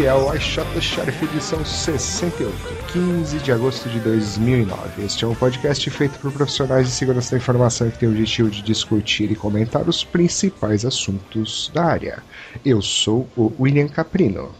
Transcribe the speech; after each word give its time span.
Este 0.00 0.08
é 0.08 0.14
o 0.14 0.34
I 0.34 0.40
Shot 0.40 0.66
the 0.72 0.80
Sheriff 0.80 1.24
edição 1.26 1.62
68, 1.62 2.54
15 2.90 3.38
de 3.40 3.52
agosto 3.52 3.86
de 3.90 4.00
2009. 4.00 5.04
Este 5.04 5.26
é 5.26 5.28
um 5.28 5.34
podcast 5.34 5.90
feito 5.90 6.18
por 6.20 6.32
profissionais 6.32 6.86
de 6.86 6.94
segurança 6.94 7.32
da 7.32 7.36
informação 7.36 7.90
que 7.90 7.98
tem 7.98 8.08
o 8.08 8.12
objetivo 8.12 8.48
de 8.48 8.62
discutir 8.62 9.30
e 9.30 9.36
comentar 9.36 9.86
os 9.86 10.02
principais 10.02 10.86
assuntos 10.86 11.70
da 11.74 11.84
área. 11.84 12.22
Eu 12.64 12.80
sou 12.80 13.28
o 13.36 13.52
William 13.60 13.88
Caprino. 13.88 14.54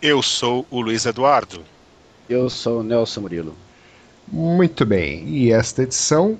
Eu 0.00 0.22
sou 0.22 0.64
o 0.70 0.80
Luiz 0.80 1.06
Eduardo. 1.06 1.64
Eu 2.28 2.48
sou 2.48 2.78
o 2.78 2.84
Nelson 2.84 3.22
Murilo. 3.22 3.56
Muito 4.28 4.86
bem, 4.86 5.26
e 5.26 5.50
esta 5.50 5.82
edição 5.82 6.38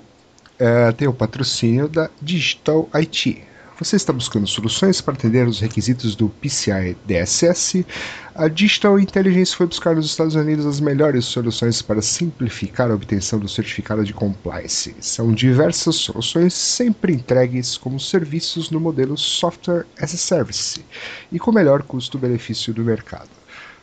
uh, 0.61 0.93
tem 0.95 1.09
o 1.09 1.13
patrocínio 1.13 1.89
da 1.89 2.09
Digital 2.21 2.87
IT. 2.93 3.43
Você 3.77 3.97
está 3.97 4.13
buscando 4.13 4.47
soluções 4.47 5.01
para 5.01 5.15
atender 5.15 5.45
os 5.45 5.59
requisitos 5.59 6.15
do 6.15 6.29
PCI 6.29 6.95
DSS? 7.05 7.85
A 8.33 8.47
Digital 8.47 8.97
Intelligence 8.97 9.53
foi 9.53 9.67
buscar 9.67 9.93
nos 9.93 10.05
Estados 10.05 10.33
Unidos 10.33 10.65
as 10.65 10.79
melhores 10.79 11.25
soluções 11.25 11.81
para 11.81 12.01
simplificar 12.01 12.89
a 12.89 12.95
obtenção 12.95 13.37
do 13.37 13.49
certificado 13.49 14.05
de 14.05 14.13
compliance. 14.13 14.95
São 15.01 15.33
diversas 15.33 15.97
soluções 15.97 16.53
sempre 16.53 17.11
entregues 17.11 17.75
como 17.75 17.99
serviços 17.99 18.71
no 18.71 18.79
modelo 18.79 19.17
Software 19.17 19.85
as 19.99 20.13
a 20.13 20.17
Service 20.17 20.85
e 21.29 21.37
com 21.37 21.51
melhor 21.51 21.83
custo-benefício 21.83 22.73
do 22.73 22.81
mercado. 22.81 23.34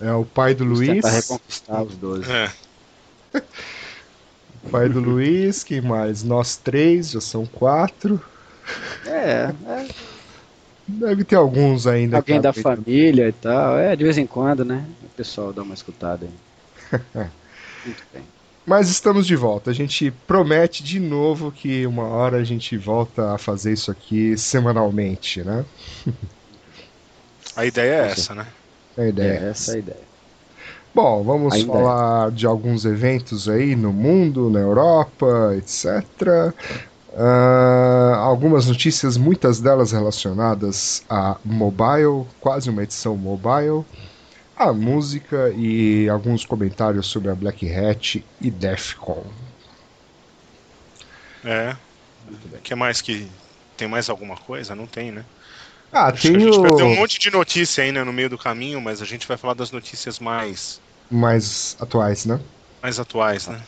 É 0.00 0.12
o 0.15 0.25
pai 0.25 0.55
do 0.55 0.65
Luiz. 0.65 0.89
Tentar 0.89 1.10
reconquistar 1.10 1.83
os 1.83 1.97
dois. 1.99 2.27
É. 2.31 2.50
o 4.65 4.71
pai 4.71 4.89
do 4.89 5.00
Luiz, 5.00 5.62
quem 5.62 5.83
mais? 5.83 6.22
Nós 6.22 6.56
três, 6.56 7.10
já 7.10 7.21
são 7.21 7.44
quatro. 7.44 8.19
É, 9.05 9.53
é 9.66 9.89
Deve 10.99 11.25
ter 11.25 11.37
alguns 11.37 11.87
ainda. 11.87 12.17
Alguém 12.17 12.41
da 12.41 12.53
família 12.53 13.28
e 13.28 13.33
tal. 13.33 13.78
É, 13.78 13.95
de 13.95 14.05
vez 14.05 14.19
em 14.19 14.27
quando, 14.27 14.65
né? 14.65 14.84
O 15.05 15.09
pessoal 15.17 15.53
dá 15.53 15.62
uma 15.62 15.75
escutada 15.75 16.27
aí. 16.27 17.01
Muito 17.84 18.03
bem. 18.12 18.23
Mas 18.67 18.91
estamos 18.91 19.27
de 19.27 19.34
volta. 19.34 19.71
A 19.71 19.75
gente 19.75 20.11
promete 20.27 20.84
de 20.84 21.01
novo 21.01 21.51
que 21.51 21.87
uma 21.87 22.05
hora 22.05 22.37
a 22.37 22.45
gente 22.45 22.77
volta 22.77 23.34
a 23.34 23.39
fazer 23.39 23.73
isso 23.73 23.91
aqui 23.91 24.37
semanalmente, 24.37 25.43
né? 25.43 25.65
A 27.57 27.67
ideia 27.67 28.07
é 28.07 28.11
essa, 28.11 28.34
né? 28.34 28.47
A 28.97 29.07
ideia 29.07 29.33
é, 29.33 29.45
é 29.45 29.51
essa 29.51 29.72
a 29.72 29.78
ideia. 29.78 30.11
Bom, 30.95 31.22
vamos 31.22 31.55
Ainda 31.55 31.72
falar 31.72 32.28
é. 32.28 32.31
de 32.33 32.47
alguns 32.47 32.84
eventos 32.84 33.49
aí 33.49 33.77
no 33.77 33.93
mundo, 33.93 34.51
na 34.51 34.61
Europa, 34.61 35.55
etc. 35.57 36.53
Uh, 37.12 38.15
algumas 38.15 38.66
notícias, 38.66 39.16
muitas 39.16 39.60
delas 39.60 39.91
relacionadas 39.91 41.03
a 41.10 41.37
mobile, 41.44 42.25
quase 42.41 42.71
uma 42.71 42.84
edição 42.84 43.16
mobile, 43.16 43.84
a 44.56 44.72
música 44.72 45.53
e 45.56 46.09
alguns 46.09 46.44
comentários 46.44 47.09
sobre 47.09 47.31
a 47.31 47.34
Black 47.34 47.69
Hat 47.69 48.25
e 48.41 48.50
Defcon. 48.50 49.25
É. 51.44 51.76
O 52.31 52.59
que 52.59 52.75
mais 52.75 53.00
que. 53.00 53.27
Tem 53.77 53.88
mais 53.88 54.09
alguma 54.09 54.37
coisa? 54.37 54.77
Não 54.77 54.87
tem, 54.87 55.10
né? 55.10 55.25
Ah, 55.92 56.06
Acho 56.09 56.22
tem 56.22 56.37
a 56.37 56.38
gente 56.38 56.59
o... 56.59 56.62
vai 56.62 56.71
ter 56.71 56.82
um 56.82 56.94
monte 56.94 57.19
de 57.19 57.31
notícia 57.31 57.82
ainda 57.82 58.04
no 58.04 58.12
meio 58.12 58.31
do 58.31 58.38
caminho, 58.38 58.81
mas 58.81 59.03
a 59.03 59.04
gente 59.04 59.27
vai 59.27 59.37
falar 59.37 59.54
das 59.54 59.72
notícias 59.72 60.21
mais. 60.21 60.81
Mais 61.10 61.77
atuais, 61.81 62.25
né? 62.25 62.38
Mais 62.81 63.00
atuais, 63.00 63.48
né? 63.48 63.60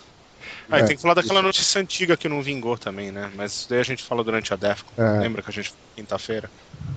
Ah, 0.71 0.79
é, 0.79 0.85
tem 0.85 0.97
que 0.97 1.03
falar 1.03 1.15
daquela 1.15 1.43
notícia 1.43 1.81
antiga 1.81 2.17
que 2.17 2.29
não 2.29 2.43
vingou 2.43 2.79
também, 2.79 3.11
né? 3.11 3.31
Mas 3.35 3.67
daí 3.69 3.81
a 3.81 3.85
gente 3.85 4.03
fala 4.03 4.25
durante 4.25 4.53
a 4.53 4.57
Defcon. 4.57 4.91
É. 4.97 5.21
Lembra 5.21 5.43
que 5.43 5.51
a 5.51 5.53
gente 5.53 5.75
quinta-feira? 5.95 6.51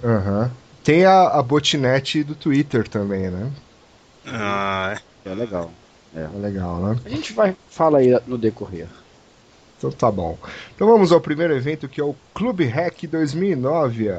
Uhum. 0.04 0.50
Tem 0.84 1.06
a, 1.06 1.28
a 1.30 1.42
botnet 1.42 2.24
do 2.24 2.36
Twitter 2.36 2.88
também, 2.88 3.30
né? 3.30 3.52
Ah, 4.28 4.96
é. 5.26 5.30
É 5.32 5.34
legal. 5.34 5.72
É. 6.16 6.22
é 6.22 6.38
legal, 6.38 6.80
né? 6.80 7.00
A 7.06 7.10
gente 7.10 7.34
vai 7.34 7.56
falar 7.70 8.00
aí 8.00 8.20
no 8.28 8.38
decorrer. 8.38 8.88
Então 9.78 9.92
tá 9.92 10.10
bom. 10.12 10.38
Então 10.76 10.88
vamos 10.88 11.12
ao 11.12 11.20
primeiro 11.20 11.56
evento 11.56 11.88
que 11.88 12.00
é 12.00 12.04
o 12.04 12.16
Clube 12.34 12.66
Hack 12.66 13.08
2009. 13.08 14.12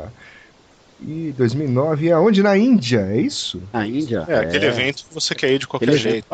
E 1.01 1.35
2009 1.37 2.09
é 2.09 2.17
onde? 2.17 2.43
Na 2.43 2.57
Índia, 2.57 3.01
é 3.11 3.21
isso? 3.21 3.63
Na 3.73 3.87
Índia. 3.87 4.25
É, 4.29 4.33
é, 4.33 4.39
aquele 4.39 4.67
evento 4.67 5.05
que 5.07 5.15
você 5.15 5.35
quer 5.35 5.51
ir 5.53 5.59
de 5.59 5.67
qualquer 5.67 5.87
aquele 5.87 5.99
jeito. 5.99 6.27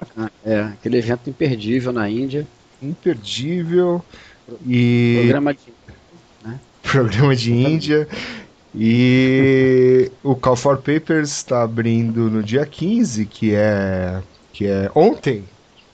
é, 0.44 0.60
aquele 0.60 0.98
evento 0.98 1.28
imperdível 1.28 1.92
na 1.92 2.08
Índia 2.08 2.46
imperdível 2.82 4.04
e 4.66 5.20
programa 5.20 5.54
de, 5.54 5.60
né? 6.44 6.60
programa 6.82 7.36
de 7.36 7.52
Índia 7.52 8.08
e 8.74 10.10
o 10.22 10.34
Call 10.34 10.56
for 10.56 10.78
Papers 10.78 11.30
está 11.30 11.62
abrindo 11.62 12.30
no 12.30 12.42
dia 12.42 12.66
15, 12.66 13.26
que 13.26 13.54
é 13.54 14.22
que 14.52 14.66
é 14.66 14.90
ontem 14.94 15.44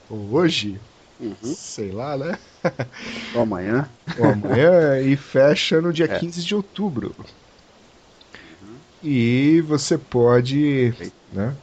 ou 0.09 0.33
hoje, 0.33 0.79
uhum. 1.19 1.35
sei 1.41 1.91
lá, 1.91 2.17
né? 2.17 2.37
Ou 3.35 3.41
amanhã. 3.41 3.87
Ou 4.17 4.25
amanhã 4.25 4.99
e 5.01 5.15
fecha 5.15 5.81
no 5.81 5.93
dia 5.93 6.05
é. 6.05 6.19
15 6.19 6.43
de 6.43 6.55
outubro. 6.55 7.15
Uhum. 7.19 8.75
E 9.03 9.61
você 9.61 9.97
pode, 9.97 10.93
né, 11.31 11.55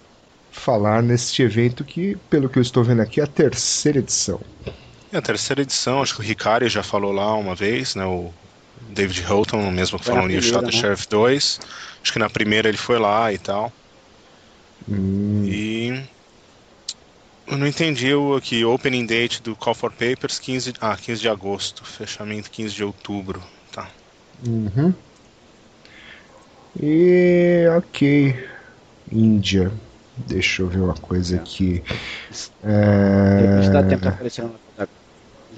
falar 0.50 1.02
neste 1.02 1.42
evento 1.42 1.84
que, 1.84 2.16
pelo 2.30 2.48
que 2.48 2.58
eu 2.58 2.62
estou 2.62 2.84
vendo 2.84 3.02
aqui, 3.02 3.20
é 3.20 3.24
a 3.24 3.26
terceira 3.26 3.98
edição. 3.98 4.40
É 5.16 5.18
a 5.18 5.22
terceira 5.22 5.62
edição, 5.62 6.02
acho 6.02 6.14
que 6.14 6.20
o 6.20 6.22
Ricari 6.22 6.68
já 6.68 6.82
falou 6.82 7.10
lá 7.10 7.34
uma 7.36 7.54
vez, 7.54 7.94
né? 7.94 8.04
O 8.04 8.30
David 8.90 9.24
Houghton, 9.26 9.70
mesmo 9.70 9.98
que 9.98 10.04
falou 10.04 10.28
no 10.28 10.42
Shot 10.42 10.66
né? 10.66 10.70
Sheriff 10.70 11.08
2. 11.08 11.60
Acho 12.02 12.12
que 12.12 12.18
na 12.18 12.28
primeira 12.28 12.68
ele 12.68 12.76
foi 12.76 12.98
lá 12.98 13.32
e 13.32 13.38
tal. 13.38 13.72
Hum. 14.86 15.42
E. 15.46 16.04
Eu 17.46 17.56
não 17.56 17.66
entendi 17.66 18.12
o 18.12 18.36
aqui, 18.36 18.62
opening 18.62 19.06
date 19.06 19.40
do 19.40 19.56
Call 19.56 19.74
for 19.74 19.90
Papers 19.90 20.38
15, 20.38 20.74
ah, 20.82 20.94
15 20.94 21.22
de 21.22 21.30
agosto, 21.30 21.82
fechamento 21.82 22.50
15 22.50 22.74
de 22.74 22.84
outubro. 22.84 23.42
Tá. 23.72 23.88
Uhum. 24.46 24.92
E 26.78 27.64
ok. 27.74 28.48
Índia. 29.10 29.72
Deixa 30.14 30.60
eu 30.60 30.68
ver 30.68 30.80
uma 30.80 30.94
coisa 30.94 31.36
aqui. 31.36 31.82
É... 32.62 33.70
Dá 33.70 33.82
tempo 33.82 34.08
aparecendo 34.08 34.65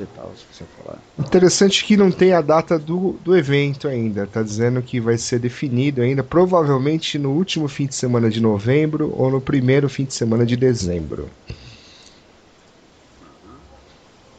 e 0.03 0.07
tal, 0.07 0.33
se 0.37 0.45
você 0.53 0.65
falar. 0.77 0.99
Interessante 1.19 1.85
que 1.85 1.97
não 1.97 2.11
tem 2.11 2.33
a 2.33 2.41
data 2.41 2.79
do, 2.79 3.13
do 3.25 3.37
evento 3.37 3.89
ainda. 3.89 4.27
Tá 4.27 4.43
dizendo 4.43 4.83
que 4.83 5.01
vai 5.01 5.19
ser 5.19 5.39
definido 5.39 6.03
ainda, 6.03 6.23
provavelmente 6.23 7.19
no 7.19 7.33
último 7.33 7.69
fim 7.69 7.87
de 7.87 7.95
semana 7.95 8.31
de 8.31 8.41
novembro 8.41 9.15
ou 9.17 9.31
no 9.31 9.41
primeiro 9.41 9.89
fim 9.89 10.05
de 10.05 10.15
semana 10.15 10.45
de 10.45 10.57
dezembro. 10.57 11.29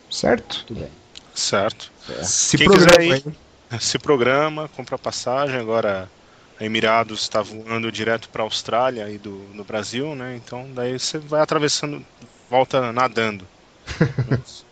Certo? 0.09 0.65
Tudo 0.65 0.81
bem. 0.81 0.89
Certo. 1.33 1.91
Se 2.23 2.57
Quem 2.57 2.67
programa, 2.67 3.03
ir, 3.15 3.23
se 3.79 3.99
programa, 3.99 4.69
compra 4.75 4.97
passagem. 4.97 5.57
Agora, 5.57 6.09
a 6.59 6.65
Emirados 6.65 7.21
está 7.21 7.41
voando 7.41 7.91
direto 7.91 8.27
para 8.29 8.43
a 8.43 8.45
Austrália 8.45 9.09
e 9.09 9.17
do 9.17 9.45
no 9.53 9.63
Brasil, 9.63 10.15
né? 10.15 10.35
Então, 10.35 10.67
daí 10.73 10.99
você 10.99 11.17
vai 11.17 11.41
atravessando, 11.41 12.05
volta 12.49 12.91
nadando. 12.91 13.47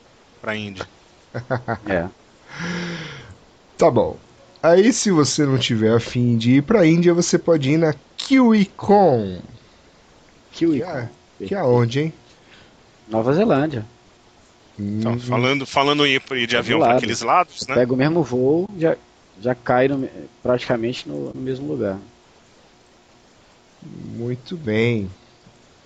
pra 0.47 0.55
Índia. 0.55 0.87
é. 1.89 2.07
Tá 3.77 3.91
bom. 3.91 4.15
Aí, 4.63 4.93
se 4.93 5.11
você 5.11 5.45
não 5.45 5.57
tiver 5.57 5.93
afim 5.93 6.37
de 6.37 6.53
ir 6.53 6.63
pra 6.63 6.87
Índia, 6.87 7.13
você 7.13 7.37
pode 7.37 7.69
ir 7.69 7.77
na 7.77 7.93
KiwiCon. 8.15 9.41
KiwiCon. 10.53 11.09
Que 11.37 11.43
é, 11.43 11.47
que 11.47 11.55
é 11.55 11.61
onde, 11.61 11.99
hein? 11.99 12.13
Nova 13.09 13.33
Zelândia. 13.33 13.85
Então, 14.79 15.13
hum. 15.13 15.19
falando, 15.19 15.65
falando 15.65 16.05
em 16.05 16.15
ir 16.15 16.47
de 16.47 16.55
avião 16.55 16.79
para 16.79 16.95
aqueles 16.95 17.21
lados, 17.21 17.67
né? 17.67 17.75
Pega 17.75 17.93
o 17.93 17.97
mesmo 17.97 18.23
voo, 18.23 18.69
já, 18.77 18.95
já 19.41 19.53
cai 19.53 19.89
no, 19.89 20.07
praticamente 20.41 21.09
no, 21.09 21.33
no, 21.33 21.41
mesmo 21.41 21.67
lugar. 21.67 21.99
Muito 23.83 24.55
bem. 24.55 25.09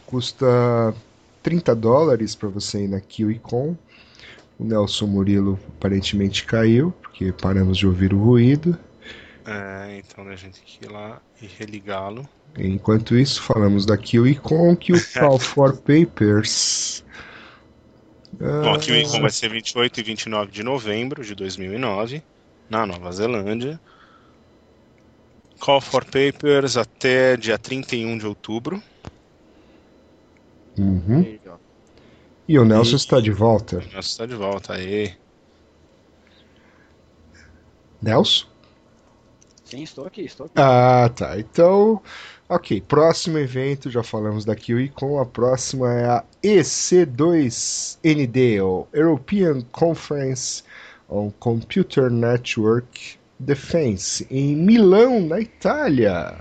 Custa 0.05 0.93
30 1.41 1.75
dólares 1.75 2.35
para 2.35 2.49
você 2.49 2.83
ir 2.83 2.87
na 2.87 2.99
KiwiCon. 2.99 3.75
O 4.61 4.63
Nelson 4.63 5.07
Murilo 5.07 5.59
aparentemente 5.75 6.45
caiu, 6.45 6.93
porque 7.01 7.31
paramos 7.31 7.79
de 7.79 7.87
ouvir 7.87 8.13
o 8.13 8.23
ruído. 8.23 8.77
É, 9.43 9.97
então 9.97 10.29
a 10.29 10.35
gente 10.35 10.61
tem 10.61 10.63
que 10.63 10.85
ir 10.85 10.91
lá 10.91 11.19
e 11.41 11.47
religá-lo. 11.47 12.29
Enquanto 12.55 13.17
isso, 13.17 13.41
falamos 13.41 13.87
da 13.87 13.97
KiwiCon, 13.97 14.75
que 14.75 14.93
o 14.93 15.13
Call 15.13 15.39
for 15.39 15.75
Papers. 15.77 17.03
Bom, 18.39 18.75
a 18.75 18.77
KiwiCon 18.77 19.21
vai 19.21 19.31
ser 19.31 19.49
28 19.49 19.99
e 19.99 20.03
29 20.03 20.51
de 20.51 20.61
novembro 20.61 21.25
de 21.25 21.33
2009, 21.33 22.21
na 22.69 22.85
Nova 22.85 23.11
Zelândia. 23.11 23.79
Call 25.59 25.81
for 25.81 26.05
Papers 26.05 26.77
até 26.77 27.35
dia 27.35 27.57
31 27.57 28.15
de 28.15 28.27
outubro. 28.27 28.79
Uhum. 30.77 31.39
E 32.51 32.59
o 32.59 32.65
Nelson 32.65 32.91
e... 32.91 32.97
está 32.97 33.21
de 33.21 33.31
volta. 33.31 33.77
O 33.77 33.79
Nelson 33.79 33.99
está 33.99 34.25
de 34.25 34.35
volta, 34.35 34.73
aí. 34.73 35.13
Nelson? 38.01 38.45
Sim, 39.63 39.83
estou 39.83 40.05
aqui, 40.05 40.23
estou 40.23 40.47
aqui. 40.47 40.55
Ah, 40.57 41.09
tá. 41.15 41.39
Então, 41.39 42.01
ok. 42.49 42.81
Próximo 42.81 43.37
evento, 43.37 43.89
já 43.89 44.03
falamos 44.03 44.43
da 44.43 44.53
com 44.93 45.17
A 45.17 45.25
próxima 45.25 45.93
é 45.93 46.09
a 46.09 46.25
EC2ND, 46.43 48.61
ou 48.61 48.85
European 48.91 49.61
Conference 49.71 50.61
on 51.07 51.31
Computer 51.39 52.11
Network 52.11 53.17
Defense, 53.39 54.27
em 54.29 54.57
Milão, 54.57 55.21
na 55.21 55.39
Itália. 55.39 56.35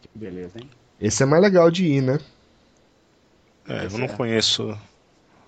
Que 0.00 0.08
beleza, 0.14 0.60
hein? 0.60 0.70
Esse 1.00 1.24
é 1.24 1.26
mais 1.26 1.42
legal 1.42 1.72
de 1.72 1.86
ir, 1.86 2.02
né? 2.02 2.20
É, 3.70 3.86
eu 3.86 3.98
não 3.98 4.06
é. 4.06 4.08
conheço. 4.08 4.76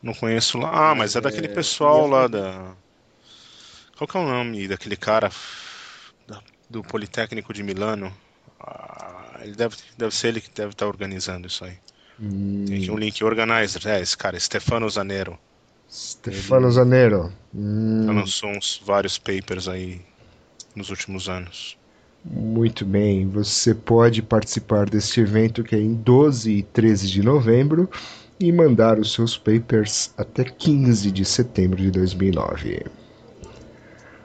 Não 0.02 0.14
conheço 0.14 0.58
lá. 0.58 0.90
Ah, 0.90 0.94
mas 0.94 1.16
é 1.16 1.20
daquele 1.20 1.46
é, 1.46 1.54
pessoal 1.54 2.06
lá 2.06 2.26
da. 2.28 2.72
Qual 3.96 4.06
que 4.06 4.16
é 4.16 4.20
o 4.20 4.26
nome 4.26 4.68
daquele 4.68 4.96
cara 4.96 5.30
do 6.68 6.82
Politécnico 6.82 7.52
de 7.52 7.62
Milano? 7.62 8.12
Ah, 8.60 9.40
ele 9.42 9.54
deve, 9.54 9.76
deve 9.96 10.14
ser 10.14 10.28
ele 10.28 10.40
que 10.40 10.50
deve 10.50 10.70
estar 10.70 10.86
organizando 10.86 11.46
isso 11.46 11.64
aí. 11.64 11.76
Hum. 12.20 12.64
Tem 12.66 12.78
aqui 12.78 12.90
um 12.90 12.96
link 12.96 13.22
organizer, 13.24 13.86
é 13.86 14.00
esse 14.00 14.16
cara, 14.16 14.38
Stefano 14.38 14.88
Zanero. 14.88 15.38
Stefano 15.90 16.66
ele, 16.66 16.74
Zanero. 16.74 17.32
Hum. 17.54 18.06
lançou 18.06 18.50
uns 18.50 18.80
vários 18.84 19.18
papers 19.18 19.68
aí 19.68 20.00
nos 20.74 20.90
últimos 20.90 21.28
anos. 21.28 21.76
Muito 22.24 22.84
bem, 22.84 23.28
você 23.28 23.74
pode 23.74 24.22
participar 24.22 24.88
deste 24.88 25.20
evento 25.20 25.64
que 25.64 25.74
é 25.74 25.80
em 25.80 25.92
12 25.92 26.52
e 26.52 26.62
13 26.62 27.08
de 27.08 27.22
novembro 27.22 27.90
e 28.38 28.52
mandar 28.52 28.98
os 28.98 29.12
seus 29.12 29.36
papers 29.36 30.14
até 30.16 30.44
15 30.44 31.10
de 31.10 31.24
setembro 31.24 31.76
de 31.76 31.90
2009. 31.90 32.86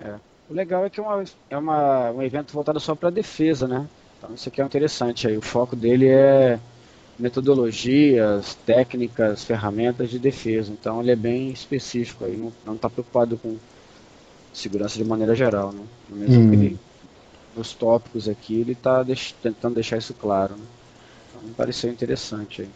É. 0.02 0.16
O 0.48 0.54
legal 0.54 0.86
é 0.86 0.92
que 0.92 1.00
é, 1.00 1.04
uma, 1.04 1.24
é 1.50 1.58
uma, 1.58 2.12
um 2.12 2.22
evento 2.22 2.54
voltado 2.54 2.80
só 2.80 2.94
para 2.94 3.10
defesa, 3.10 3.68
né? 3.68 3.88
Então 4.18 4.34
isso 4.34 4.48
aqui 4.48 4.62
é 4.62 4.66
interessante 4.66 5.28
aí. 5.28 5.36
O 5.36 5.42
foco 5.42 5.76
dele 5.76 6.08
é 6.08 6.60
metodologias, 7.18 8.56
técnicas, 8.64 9.44
ferramentas 9.44 10.12
de 10.12 10.20
defesa. 10.20 10.72
Então 10.72 11.02
ele 11.02 11.12
é 11.12 11.16
bem 11.16 11.50
específico 11.50 12.26
aí, 12.26 12.38
não 12.64 12.76
está 12.76 12.90
preocupado 12.90 13.38
com 13.38 13.58
segurança 14.54 14.98
de 14.98 15.04
maneira 15.04 15.36
geral, 15.36 15.72
né? 15.72 15.84
Mesmo 16.10 16.44
hum. 16.44 16.78
Nos 17.58 17.74
tópicos 17.74 18.30
aqui, 18.30 18.62
ele 18.62 18.74
está 18.74 19.04
deix 19.04 19.36
tentando 19.42 19.76
deixar 19.76 19.98
isso 19.98 20.14
claro. 20.14 20.56
Né? 20.56 20.66
Então, 21.30 21.48
me 21.48 21.54
pareceu 21.54 21.92
interessante. 21.92 22.62
Aí. 22.62 22.70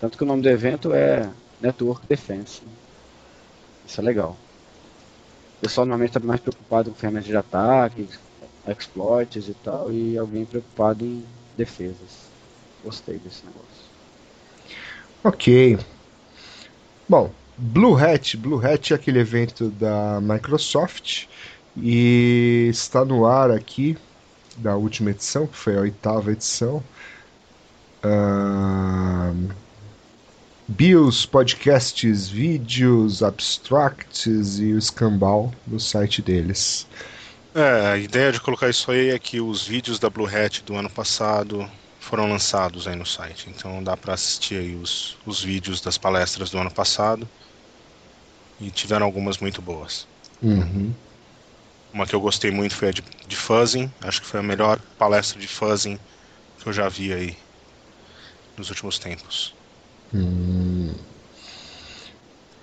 Tanto 0.00 0.16
que 0.16 0.24
o 0.24 0.26
nome 0.26 0.42
do 0.42 0.48
evento 0.48 0.92
é 0.92 1.28
Network 1.60 2.06
Defense. 2.06 2.62
Né? 2.64 2.70
Isso 3.86 4.00
é 4.00 4.04
legal. 4.04 4.36
O 5.58 5.60
pessoal 5.60 5.84
normalmente 5.84 6.10
está 6.10 6.20
mais 6.20 6.40
preocupado 6.40 6.90
com 6.90 6.96
ferramentas 6.96 7.26
de 7.26 7.36
ataque, 7.36 8.08
exploits 8.68 9.48
e 9.48 9.54
tal, 9.54 9.90
e 9.90 10.16
alguém 10.16 10.44
preocupado 10.44 11.04
em 11.04 11.24
defesas. 11.56 12.28
Gostei 12.84 13.18
desse 13.18 13.44
negócio. 13.44 13.88
Ok. 15.24 15.78
Bom, 17.08 17.32
Blue 17.56 17.96
Hat. 17.96 18.36
Blue 18.36 18.64
Hat 18.64 18.92
é 18.92 18.96
aquele 18.96 19.18
evento 19.18 19.68
da 19.70 20.20
Microsoft 20.20 21.26
e 21.76 22.68
está 22.70 23.04
no 23.04 23.26
ar 23.26 23.50
aqui 23.50 23.96
da 24.58 24.76
última 24.76 25.10
edição, 25.10 25.46
que 25.46 25.56
foi 25.56 25.76
a 25.76 25.80
oitava 25.80 26.32
edição. 26.32 26.82
Uh, 28.04 29.52
BIOS, 30.68 31.24
podcasts, 31.24 32.28
vídeos, 32.28 33.22
abstracts 33.22 34.58
e 34.58 34.72
o 34.74 34.78
escambau 34.78 35.52
no 35.66 35.80
site 35.80 36.20
deles. 36.20 36.86
É, 37.54 37.92
a 37.92 37.96
ideia 37.96 38.30
de 38.30 38.40
colocar 38.40 38.68
isso 38.68 38.90
aí 38.90 39.08
é 39.08 39.18
que 39.18 39.40
os 39.40 39.66
vídeos 39.66 39.98
da 39.98 40.10
Blue 40.10 40.26
Hat 40.26 40.62
do 40.64 40.76
ano 40.76 40.90
passado 40.90 41.68
foram 41.98 42.28
lançados 42.28 42.86
aí 42.86 42.94
no 42.94 43.06
site. 43.06 43.48
Então 43.48 43.82
dá 43.82 43.96
para 43.96 44.14
assistir 44.14 44.56
aí 44.56 44.76
os, 44.76 45.16
os 45.24 45.42
vídeos 45.42 45.80
das 45.80 45.96
palestras 45.96 46.50
do 46.50 46.58
ano 46.58 46.70
passado. 46.70 47.28
E 48.60 48.70
tiveram 48.70 49.06
algumas 49.06 49.38
muito 49.38 49.62
boas. 49.62 50.06
Uhum. 50.42 50.92
Uma 51.92 52.06
que 52.06 52.14
eu 52.14 52.20
gostei 52.20 52.50
muito 52.50 52.74
foi 52.74 52.88
a 52.88 52.92
de, 52.92 53.02
de 53.26 53.36
fuzzing. 53.36 53.90
Acho 54.02 54.20
que 54.20 54.26
foi 54.26 54.40
a 54.40 54.42
melhor 54.42 54.78
palestra 54.98 55.40
de 55.40 55.48
fuzzing 55.48 55.98
que 56.58 56.68
eu 56.68 56.72
já 56.72 56.88
vi 56.88 57.12
aí 57.12 57.36
nos 58.56 58.68
últimos 58.70 58.98
tempos. 58.98 59.54
Hum. 60.12 60.92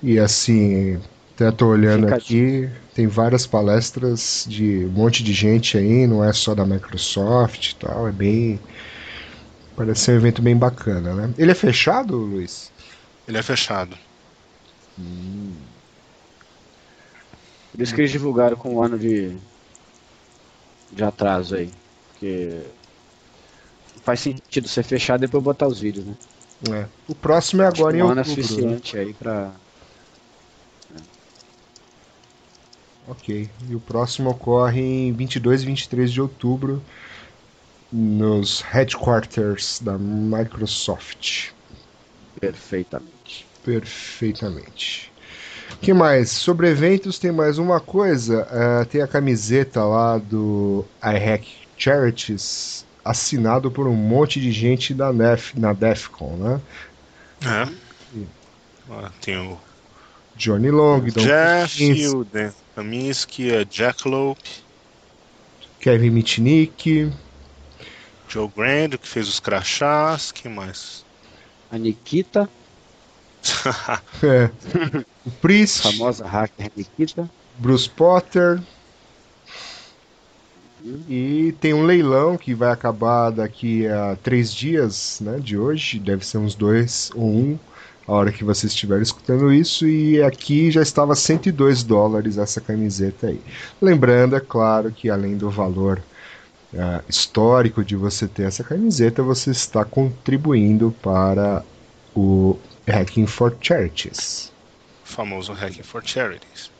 E 0.03 0.19
assim, 0.19 1.01
até 1.33 1.51
tô 1.51 1.67
olhando 1.67 2.03
Fica 2.03 2.15
aqui, 2.15 2.69
tem 2.93 3.07
várias 3.07 3.47
palestras 3.47 4.45
de 4.47 4.85
um 4.85 4.89
monte 4.89 5.23
de 5.23 5.33
gente 5.33 5.77
aí, 5.77 6.05
não 6.05 6.23
é 6.23 6.31
só 6.31 6.53
da 6.53 6.65
Microsoft 6.65 7.71
e 7.71 7.75
tal, 7.75 8.07
é 8.07 8.11
bem. 8.11 8.59
Parece 9.75 10.01
ser 10.01 10.11
um 10.11 10.15
evento 10.15 10.41
bem 10.41 10.55
bacana, 10.55 11.13
né? 11.13 11.33
Ele 11.37 11.51
é 11.51 11.55
fechado, 11.55 12.15
Luiz? 12.15 12.71
Ele 13.27 13.37
é 13.37 13.43
fechado. 13.43 13.97
Hum. 14.97 15.53
Por 17.75 17.81
isso 17.81 17.93
que 17.93 18.01
eles 18.01 18.11
divulgaram 18.11 18.55
com 18.55 18.75
um 18.75 18.81
ano 18.81 18.97
de, 18.97 19.35
de 20.91 21.03
atraso 21.03 21.55
aí. 21.55 21.69
Porque 22.09 22.61
faz 24.01 24.21
sentido 24.21 24.69
você 24.69 24.81
fechar 24.81 25.17
e 25.17 25.21
depois 25.21 25.43
botar 25.43 25.67
os 25.67 25.79
vídeos, 25.79 26.05
né? 26.05 26.15
É. 26.71 26.85
O 27.05 27.13
próximo 27.13 27.63
é 27.63 27.67
agora 27.67 27.97
em 27.97 28.01
outubro. 28.01 28.07
Um 28.07 28.11
ano 28.11 28.21
é 28.21 28.23
suficiente 28.23 28.95
né? 28.95 29.01
aí 29.01 29.13
pra. 29.13 29.51
É. 30.95 31.01
Ok. 33.09 33.49
E 33.69 33.75
o 33.75 33.79
próximo 33.81 34.29
ocorre 34.29 34.81
em 34.81 35.11
22 35.11 35.63
e 35.63 35.65
23 35.65 36.11
de 36.13 36.21
outubro 36.21 36.81
nos 37.91 38.61
headquarters 38.61 39.81
da 39.81 39.97
Microsoft. 39.97 41.51
Perfeitamente. 42.39 43.45
Perfeitamente 43.65 45.11
que 45.81 45.93
mais? 45.93 46.31
Sobre 46.31 46.69
eventos 46.69 47.19
tem 47.19 47.31
mais 47.31 47.57
uma 47.57 47.79
coisa. 47.79 48.47
Uh, 48.51 48.85
tem 48.85 49.01
a 49.01 49.07
camiseta 49.07 49.83
lá 49.83 50.17
do 50.17 50.85
iHack 51.03 51.47
Charities, 51.77 52.85
assinado 53.03 53.69
por 53.69 53.87
um 53.87 53.95
monte 53.95 54.39
de 54.39 54.51
gente 54.51 54.93
da 54.93 55.11
Nef, 55.11 55.53
na 55.57 55.73
DEFCON, 55.73 56.37
né? 56.37 56.61
É. 57.45 58.17
E... 58.17 58.27
tem 59.21 59.37
o 59.37 59.57
Johnny 60.35 60.71
Long, 60.71 61.01
Don 61.01 61.21
Jeff, 61.21 62.07
o 62.07 62.23
Dan 62.23 62.51
Kaminsky, 62.75 63.53
a 63.53 63.63
Jack 63.63 64.07
Lope, 64.07 64.49
Kevin 65.79 66.09
Mitnick, 66.09 67.11
Joe 68.27 68.49
Grand, 68.55 68.97
que 68.97 69.07
fez 69.07 69.27
os 69.27 69.39
crachás, 69.39 70.31
que 70.31 70.49
mais? 70.49 71.05
A 71.71 71.77
Nikita. 71.77 72.49
É. 74.23 74.49
O 75.25 75.31
Priest. 75.31 75.81
Famosa 75.81 76.25
hacker 76.27 76.71
Nikita. 76.75 77.29
Bruce 77.57 77.89
Potter. 77.89 78.61
E 81.09 81.55
tem 81.59 81.73
um 81.73 81.83
leilão 81.83 82.37
que 82.37 82.53
vai 82.53 82.71
acabar 82.71 83.31
daqui 83.31 83.87
a 83.87 84.15
três 84.21 84.53
dias, 84.53 85.19
né, 85.19 85.39
de 85.39 85.57
hoje, 85.57 85.97
deve 85.97 86.23
ser 86.23 86.37
uns 86.37 86.53
dois 86.53 87.09
ou 87.15 87.27
um, 87.27 87.59
a 88.07 88.11
hora 88.11 88.31
que 88.31 88.43
você 88.43 88.67
estiver 88.67 89.01
escutando 89.01 89.51
isso, 89.51 89.87
e 89.87 90.21
aqui 90.21 90.69
já 90.69 90.83
estava 90.83 91.15
102 91.15 91.81
dólares 91.81 92.37
essa 92.37 92.61
camiseta 92.61 93.27
aí. 93.27 93.41
Lembrando, 93.81 94.35
é 94.35 94.39
claro, 94.39 94.91
que 94.91 95.09
além 95.09 95.35
do 95.35 95.49
valor 95.49 95.99
uh, 96.71 97.03
histórico 97.09 97.83
de 97.83 97.95
você 97.95 98.27
ter 98.27 98.43
essa 98.43 98.63
camiseta, 98.63 99.23
você 99.23 99.49
está 99.49 99.83
contribuindo 99.83 100.93
para 101.01 101.63
o 102.15 102.57
Hacking 102.87 103.27
for 103.27 103.55
Charities. 103.61 104.51
O 105.03 105.07
famoso 105.07 105.53
Hacking 105.53 105.83
for 105.83 106.03
Charities. 106.05 106.71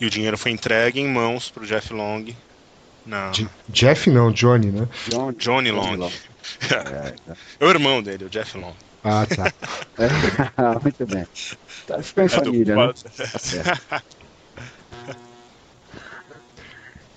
E 0.00 0.06
o 0.06 0.10
dinheiro 0.10 0.38
foi 0.38 0.50
entregue 0.50 1.00
em 1.00 1.08
mãos 1.08 1.50
para 1.50 1.62
o 1.62 1.66
Jeff 1.66 1.92
Long. 1.92 2.24
Na... 3.04 3.32
Jeff 3.68 4.10
não, 4.10 4.30
Johnny, 4.30 4.70
né? 4.70 4.88
John, 5.08 5.32
Johnny 5.32 5.70
Long. 5.70 5.96
Long. 5.96 6.12
É, 6.70 7.14
é 7.60 7.64
o 7.64 7.68
irmão 7.68 8.02
dele, 8.02 8.24
o 8.24 8.30
Jeff 8.30 8.56
Long. 8.56 8.74
Ah, 9.04 9.26
tá. 9.26 9.52
É, 10.56 10.78
muito 10.82 11.06
bem. 11.06 11.26
Tá, 11.86 12.02
ficou 12.02 12.24
em 12.24 12.28
família, 12.28 12.74
né? 12.74 12.92
Tá 12.92 13.38
certo. 13.38 14.04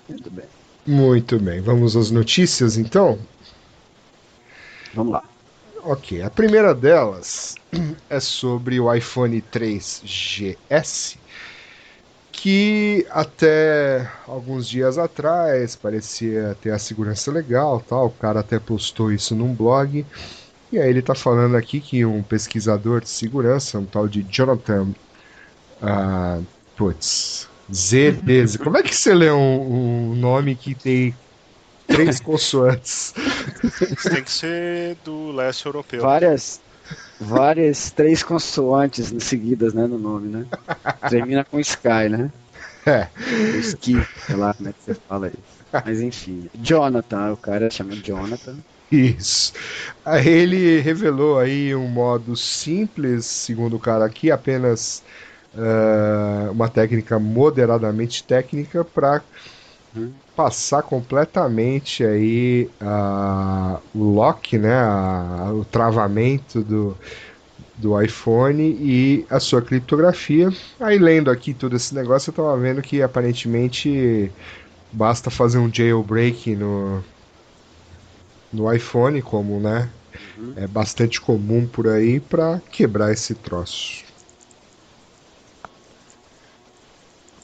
Muito 0.08 0.30
bem. 0.30 0.44
Muito 0.86 1.38
bem. 1.38 1.60
Vamos 1.62 1.96
às 1.96 2.10
notícias, 2.10 2.76
então? 2.76 3.18
Vamos 4.92 5.14
lá. 5.14 5.24
Ok, 5.86 6.22
a 6.22 6.30
primeira 6.30 6.74
delas 6.74 7.56
é 8.08 8.18
sobre 8.18 8.80
o 8.80 8.92
iPhone 8.92 9.44
3GS, 9.52 11.18
que 12.32 13.06
até 13.10 14.10
alguns 14.26 14.66
dias 14.66 14.96
atrás 14.96 15.76
parecia 15.76 16.56
ter 16.62 16.70
a 16.70 16.78
segurança 16.78 17.30
legal, 17.30 17.84
tal. 17.86 18.06
O 18.06 18.10
cara 18.10 18.40
até 18.40 18.58
postou 18.58 19.12
isso 19.12 19.34
num 19.34 19.54
blog. 19.54 20.06
E 20.72 20.78
aí 20.78 20.88
ele 20.88 21.00
está 21.00 21.14
falando 21.14 21.54
aqui 21.54 21.80
que 21.80 22.02
um 22.02 22.22
pesquisador 22.22 23.02
de 23.02 23.10
segurança, 23.10 23.78
um 23.78 23.84
tal 23.84 24.08
de 24.08 24.22
Jonathan, 24.22 24.88
uh, 25.82 26.42
putz, 26.74 27.46
ZD. 27.70 28.56
Como 28.58 28.78
é 28.78 28.82
que 28.82 28.96
você 28.96 29.12
lê 29.12 29.30
um, 29.30 30.12
um 30.12 30.14
nome 30.14 30.54
que 30.54 30.74
tem 30.74 31.14
três 31.96 32.20
consoantes? 32.20 33.14
Isso 33.62 34.10
tem 34.10 34.22
que 34.22 34.30
ser 34.30 34.96
do 35.04 35.32
leste 35.32 35.66
europeu. 35.66 36.02
Várias, 36.02 36.60
várias 37.20 37.90
três 37.90 38.22
consoantes 38.22 39.12
seguidas, 39.24 39.74
né, 39.74 39.86
no 39.86 39.98
nome, 39.98 40.28
né? 40.28 40.46
Termina 41.08 41.44
com 41.44 41.58
Sky, 41.60 42.08
né? 42.10 42.30
É. 42.86 43.08
O 43.54 43.58
Ski, 43.60 43.96
sei 44.26 44.36
lá 44.36 44.52
como 44.54 44.68
é 44.68 44.72
que 44.72 44.78
você 44.84 44.94
fala 44.94 45.28
isso. 45.28 45.64
Mas 45.84 46.00
enfim, 46.00 46.48
Jonathan, 46.54 47.32
o 47.32 47.36
cara 47.36 47.70
chama 47.70 47.96
Jonathan. 47.96 48.56
Isso. 48.92 49.52
Aí 50.04 50.28
ele 50.28 50.80
revelou 50.80 51.38
aí 51.38 51.74
um 51.74 51.88
modo 51.88 52.36
simples, 52.36 53.26
segundo 53.26 53.76
o 53.76 53.80
cara 53.80 54.04
aqui, 54.04 54.30
apenas 54.30 55.02
uh, 55.54 56.52
uma 56.52 56.68
técnica 56.68 57.18
moderadamente 57.18 58.22
técnica 58.22 58.84
para 58.84 59.22
uhum. 59.96 60.12
Passar 60.36 60.82
completamente 60.82 62.04
aí 62.04 62.68
uh, 62.80 63.80
o 63.94 64.14
lock, 64.14 64.58
né, 64.58 64.74
uh, 64.84 65.60
o 65.60 65.64
travamento 65.64 66.62
do, 66.62 66.96
do 67.76 68.00
iPhone 68.00 68.62
e 68.62 69.26
a 69.30 69.38
sua 69.38 69.62
criptografia. 69.62 70.52
Aí 70.80 70.98
lendo 70.98 71.30
aqui 71.30 71.54
todo 71.54 71.76
esse 71.76 71.94
negócio, 71.94 72.30
eu 72.30 72.32
estava 72.32 72.56
vendo 72.56 72.82
que 72.82 73.02
aparentemente 73.02 74.30
basta 74.92 75.30
fazer 75.30 75.58
um 75.58 75.72
jailbreak 75.72 76.54
no, 76.56 77.02
no 78.52 78.72
iPhone, 78.72 79.20
como 79.22 79.60
né, 79.60 79.88
uhum. 80.38 80.54
é 80.56 80.66
bastante 80.66 81.20
comum 81.20 81.66
por 81.66 81.88
aí, 81.88 82.20
para 82.20 82.60
quebrar 82.70 83.12
esse 83.12 83.34
troço. 83.34 84.04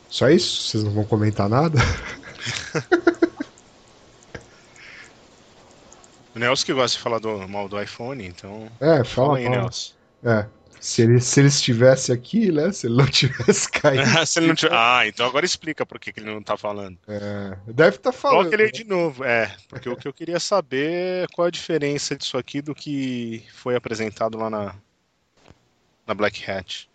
Só 0.09 0.29
isso? 0.29 0.69
Vocês 0.69 0.83
não 0.85 0.91
vão 0.91 1.05
comentar 1.05 1.49
nada? 1.49 1.79
o 6.35 6.39
Nelson 6.39 6.67
que 6.67 6.73
gosta 6.73 6.97
de 6.97 7.03
falar 7.03 7.19
do 7.19 7.49
mal 7.49 7.69
do 7.69 7.81
iPhone, 7.81 8.27
então. 8.27 8.71
É, 8.81 9.05
fala, 9.05 9.07
fala 9.07 9.39
aí, 9.39 9.45
fala. 9.45 9.57
Nelson. 9.57 9.95
É. 10.25 10.47
Se 10.81 11.03
ele, 11.03 11.21
se 11.21 11.41
ele 11.41 11.49
estivesse 11.49 12.11
aqui, 12.11 12.51
né? 12.51 12.73
Se 12.73 12.87
ele 12.87 12.97
não 12.97 13.05
tivesse 13.07 13.71
caído. 13.71 14.03
se 14.27 14.39
ele 14.39 14.49
não 14.49 14.55
tivesse... 14.55 14.77
Ah, 14.77 15.07
então 15.07 15.27
agora 15.27 15.45
explica 15.45 15.85
por 15.85 16.01
que, 16.01 16.11
que 16.11 16.21
ele 16.21 16.33
não 16.33 16.43
tá 16.43 16.57
falando. 16.57 16.99
É, 17.07 17.59
deve 17.67 17.97
estar 17.97 18.13
tá 18.13 18.17
falando. 18.17 18.39
Coloca 18.39 18.57
ele 18.57 18.63
aí 18.63 18.73
de 18.73 18.85
novo, 18.85 19.23
é. 19.23 19.55
Porque 19.69 19.91
o 19.91 19.97
que 19.97 20.09
eu 20.09 20.13
queria 20.13 20.41
saber 20.41 21.25
é 21.25 21.27
qual 21.35 21.49
a 21.49 21.51
diferença 21.51 22.17
disso 22.17 22.39
aqui 22.39 22.63
do 22.63 22.75
que 22.75 23.45
foi 23.53 23.77
apresentado 23.77 24.39
lá 24.39 24.49
na, 24.49 24.75
na 26.07 26.15
Black 26.15 26.51
Hat. 26.51 26.89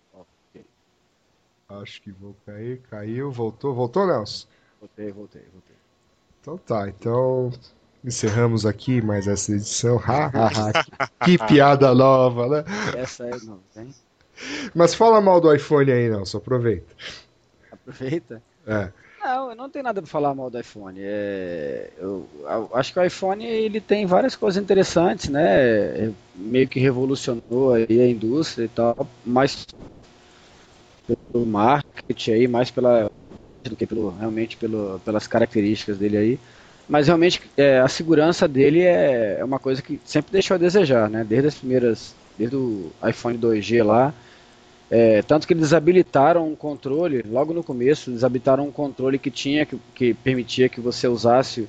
Acho 1.70 2.02
que 2.02 2.12
vou 2.12 2.36
cair. 2.46 2.82
Caiu, 2.90 3.32
voltou. 3.32 3.74
Voltou, 3.74 4.08
Nelson? 4.08 4.48
Voltei, 4.86 5.12
voltei, 5.12 5.42
voltei. 5.52 5.76
Então 6.42 6.58
tá, 6.60 6.88
então 6.88 7.52
encerramos 8.04 8.68
aqui 8.68 9.02
mais 9.02 9.28
essa 9.28 9.52
edição. 9.52 9.98
Ha, 9.98 10.26
ha, 10.28 10.48
ha. 10.48 10.84
que, 11.26 11.38
que 11.38 11.46
piada 11.48 11.94
nova, 11.96 12.48
né? 12.48 12.66
Essa 12.96 13.26
é 13.26 13.32
nova, 13.32 13.62
hein? 13.78 13.90
Mas 14.76 14.94
fala 14.94 15.20
mal 15.20 15.42
do 15.42 15.54
iPhone 15.54 15.92
aí, 15.92 16.08
Nelson, 16.08 16.38
aproveita. 16.38 16.94
Aproveita? 17.72 18.44
É. 18.68 18.92
Não, 19.24 19.50
eu 19.50 19.56
não 19.56 19.70
tenho 19.72 19.84
nada 19.84 20.04
para 20.04 20.12
falar 20.12 20.36
mal 20.36 20.52
do 20.52 20.60
iPhone. 20.60 21.00
É, 21.02 21.90
eu, 21.98 22.30
eu, 22.44 22.70
acho 22.74 22.94
que 22.94 23.00
o 23.00 23.04
iPhone 23.04 23.44
ele 23.44 23.82
tem 23.82 24.06
várias 24.06 24.36
coisas 24.36 24.62
interessantes, 24.62 25.30
né? 25.30 26.06
É, 26.06 26.12
meio 26.36 26.68
que 26.68 26.80
revolucionou 26.80 27.74
aí 27.74 28.02
a 28.02 28.08
indústria 28.08 28.66
e 28.66 28.70
tal, 28.70 29.08
mas 29.26 29.66
pelo 31.08 31.44
marketing 31.44 32.32
aí, 32.32 32.48
mais 32.48 32.70
pela 32.70 33.10
do 33.70 33.76
que 33.76 33.86
pelo 33.86 34.10
realmente 34.10 34.58
pelo, 34.58 35.00
pelas 35.04 35.28
características 35.28 35.98
dele 35.98 36.18
aí. 36.18 36.40
Mas 36.88 37.08
realmente 37.08 37.42
é, 37.58 37.80
a 37.80 37.88
segurança 37.88 38.48
dele 38.48 38.82
é, 38.82 39.38
é 39.40 39.44
uma 39.44 39.60
coisa 39.60 39.82
que 39.82 40.00
sempre 40.06 40.32
deixou 40.32 40.56
a 40.56 40.58
desejar, 40.58 41.10
né? 41.10 41.24
Desde 41.24 41.48
as 41.48 41.56
primeiras, 41.56 42.16
desde 42.38 42.56
o 42.56 42.92
iPhone 43.04 43.38
2G 43.38 43.84
lá, 43.84 44.14
é, 44.90 45.22
tanto 45.24 45.48
que 45.48 45.54
eles 45.54 45.74
habilitaram 45.74 46.48
um 46.48 46.56
controle, 46.56 47.24
logo 47.28 47.54
no 47.54 47.64
começo, 47.64 48.12
eles 48.12 48.24
habilitaram 48.24 48.68
um 48.68 48.72
controle 48.72 49.18
que 49.18 49.32
tinha, 49.32 49.66
que, 49.66 49.80
que 49.96 50.14
permitia 50.14 50.70
que 50.70 50.80
você 50.80 51.08
usasse 51.08 51.68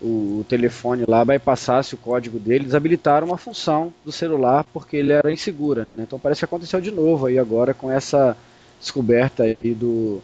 o, 0.00 0.38
o, 0.38 0.46
telefone 0.48 1.04
lá, 1.06 1.22
bypassasse 1.22 1.94
o 1.94 1.98
código 1.98 2.38
dele, 2.38 2.64
eles 2.64 2.74
habilitaram 2.74 3.26
uma 3.26 3.36
função 3.36 3.92
do 4.04 4.10
celular 4.10 4.64
porque 4.72 4.96
ele 4.96 5.12
era 5.12 5.30
insegura. 5.30 5.86
Né? 5.94 6.04
Então 6.06 6.18
parece 6.18 6.40
que 6.40 6.46
aconteceu 6.46 6.80
de 6.80 6.90
novo 6.90 7.26
aí 7.26 7.38
agora 7.38 7.74
com 7.74 7.90
essa 7.90 8.34
descoberta 8.80 9.42
aí 9.42 9.74
do, 9.74 10.22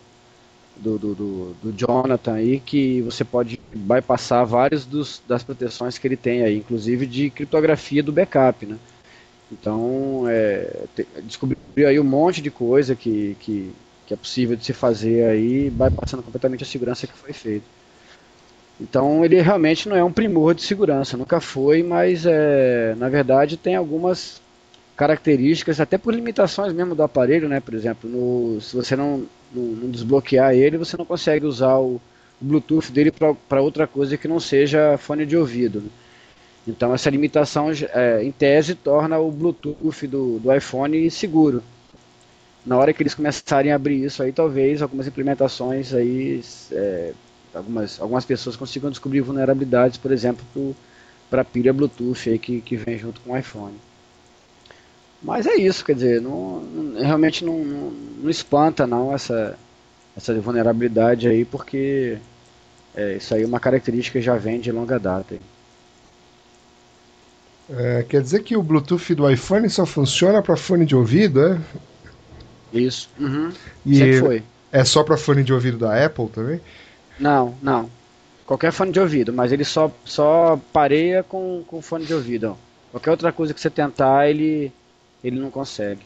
do, 0.77 0.99
do, 0.99 1.15
do, 1.15 1.57
do 1.63 1.73
Jonathan 1.73 2.35
aí, 2.35 2.61
que 2.61 3.01
você 3.03 3.25
pode 3.25 3.59
bypassar 3.75 4.47
várias 4.47 4.85
dos, 4.85 5.23
das 5.27 5.43
proteções 5.43 5.99
que 5.99 6.07
ele 6.07 6.17
tem 6.17 6.43
aí, 6.43 6.59
inclusive 6.59 7.07
de 7.07 7.31
criptografia 7.31 8.03
do 8.03 8.13
backup, 8.13 8.67
né? 8.67 8.77
Então, 9.51 10.25
é, 10.29 10.85
te, 10.95 11.07
descobriu 11.23 11.89
aí 11.89 11.99
um 12.01 12.05
monte 12.05 12.43
de 12.43 12.51
coisa 12.51 12.95
que, 12.97 13.37
que, 13.41 13.73
que 14.07 14.15
é 14.15 14.17
possível 14.17 14.57
de 14.57 14.65
se 14.65 14.73
fazer 14.73 15.25
aí, 15.25 15.71
bypassando 15.71 16.23
completamente 16.23 16.65
a 16.65 16.67
segurança 16.67 17.07
que 17.07 17.17
foi 17.17 17.33
feita. 17.33 17.65
Então, 18.81 19.25
ele 19.25 19.41
realmente 19.41 19.89
não 19.89 19.97
é 19.97 20.05
um 20.05 20.13
primor 20.13 20.55
de 20.55 20.63
segurança, 20.63 21.17
nunca 21.17 21.41
foi, 21.41 21.83
mas 21.83 22.27
é, 22.27 22.95
na 22.97 23.09
verdade 23.09 23.57
tem 23.57 23.75
algumas 23.75 24.41
características, 24.97 25.79
até 25.79 25.99
por 25.99 26.15
limitações 26.15 26.73
mesmo 26.73 26.95
do 26.95 27.03
aparelho, 27.03 27.49
né? 27.49 27.61
Por 27.61 27.75
exemplo, 27.75 28.09
no, 28.09 28.61
se 28.61 28.75
você 28.75 28.97
não, 28.97 29.27
não, 29.53 29.91
desbloquear 29.91 30.55
ele, 30.55 30.79
você 30.79 30.97
não 30.97 31.05
consegue 31.05 31.45
usar 31.45 31.77
o, 31.77 32.01
o 32.41 32.45
Bluetooth 32.45 32.91
dele 32.91 33.13
para 33.49 33.61
outra 33.61 33.87
coisa 33.87 34.17
que 34.17 34.27
não 34.27 34.41
seja 34.41 34.97
fone 34.99 35.27
de 35.27 35.37
ouvido. 35.37 35.81
Né? 35.81 35.89
Então 36.67 36.95
essa 36.95 37.11
limitação, 37.11 37.71
é, 37.93 38.25
em 38.25 38.33
tese, 38.33 38.75
torna 38.75 39.19
o 39.19 39.31
Bluetooth 39.31 40.07
do, 40.07 40.39
do 40.39 40.53
iPhone 40.55 41.11
seguro. 41.11 41.63
Na 42.65 42.77
hora 42.77 42.93
que 42.93 43.03
eles 43.03 43.15
começarem 43.15 43.71
a 43.71 43.77
abrir 43.77 44.03
isso 44.05 44.23
aí, 44.23 44.33
talvez 44.33 44.83
algumas 44.83 45.07
implementações 45.07 45.95
aí, 45.95 46.43
é, 46.73 47.13
algumas, 47.55 48.01
algumas 48.01 48.25
pessoas 48.25 48.57
consigam 48.57 48.91
descobrir 48.91 49.21
vulnerabilidades, 49.21 49.99
por 49.99 50.11
exemplo, 50.11 50.75
para 51.31 51.43
a 51.43 51.45
pilha 51.45 51.73
Bluetooth 51.73 52.29
aí 52.29 52.39
que, 52.39 52.61
que 52.61 52.77
vem 52.77 52.99
junto 52.99 53.21
com 53.21 53.33
o 53.33 53.37
iPhone. 53.37 53.77
Mas 55.27 55.45
é 55.45 55.57
isso, 55.57 55.85
quer 55.85 55.97
dizer, 55.97 56.21
não, 56.21 56.61
não, 56.61 57.03
realmente 57.03 57.45
não, 57.45 57.59
não, 57.59 57.91
não, 57.91 58.31
espanta 58.31 58.87
não 58.87 59.13
essa, 59.13 59.59
essa 60.17 60.33
vulnerabilidade 60.41 61.27
aí, 61.27 61.45
porque 61.45 62.17
é, 62.95 63.17
isso 63.17 63.35
aí 63.35 63.43
é 63.43 63.47
uma 63.47 63.59
característica 63.59 64.21
que 64.21 64.25
já 64.25 64.37
vem 64.37 64.61
de 64.61 64.71
longa 64.71 65.01
data. 65.01 65.37
É, 67.69 68.05
quer 68.09 68.23
dizer 68.23 68.45
que 68.45 68.57
o 68.57 68.63
Bluetooth 68.63 69.17
do 69.17 69.29
iPhone 69.29 69.69
só 69.69 69.85
funciona 69.85 70.41
para 70.41 70.57
fone 70.57 70.87
de 70.87 70.95
ouvido, 70.95 71.45
é? 71.45 71.61
Isso. 72.73 73.11
Uhum. 73.19 73.51
E 73.85 73.97
Sempre 73.97 74.21
foi. 74.21 74.43
É 74.71 74.85
só 74.85 75.03
para 75.03 75.17
fone 75.17 75.43
de 75.43 75.53
ouvido 75.53 75.77
da 75.77 76.05
Apple 76.05 76.29
também? 76.29 76.61
Não, 77.19 77.53
não. 77.61 77.91
Qualquer 78.47 78.71
fone 78.71 78.93
de 78.93 79.01
ouvido, 79.01 79.33
mas 79.33 79.51
ele 79.51 79.65
só, 79.65 79.91
só 80.05 80.57
pareia 80.73 81.25
com, 81.25 81.65
com 81.67 81.83
fone 81.83 82.07
de 82.07 82.15
ouvido. 82.15 82.57
Qualquer 82.93 83.11
outra 83.11 83.33
coisa 83.33 83.53
que 83.53 83.61
você 83.61 83.69
tentar, 83.69 84.31
ele, 84.31 84.73
ele 85.27 85.41
não 85.41 85.51
consegue. 85.51 86.03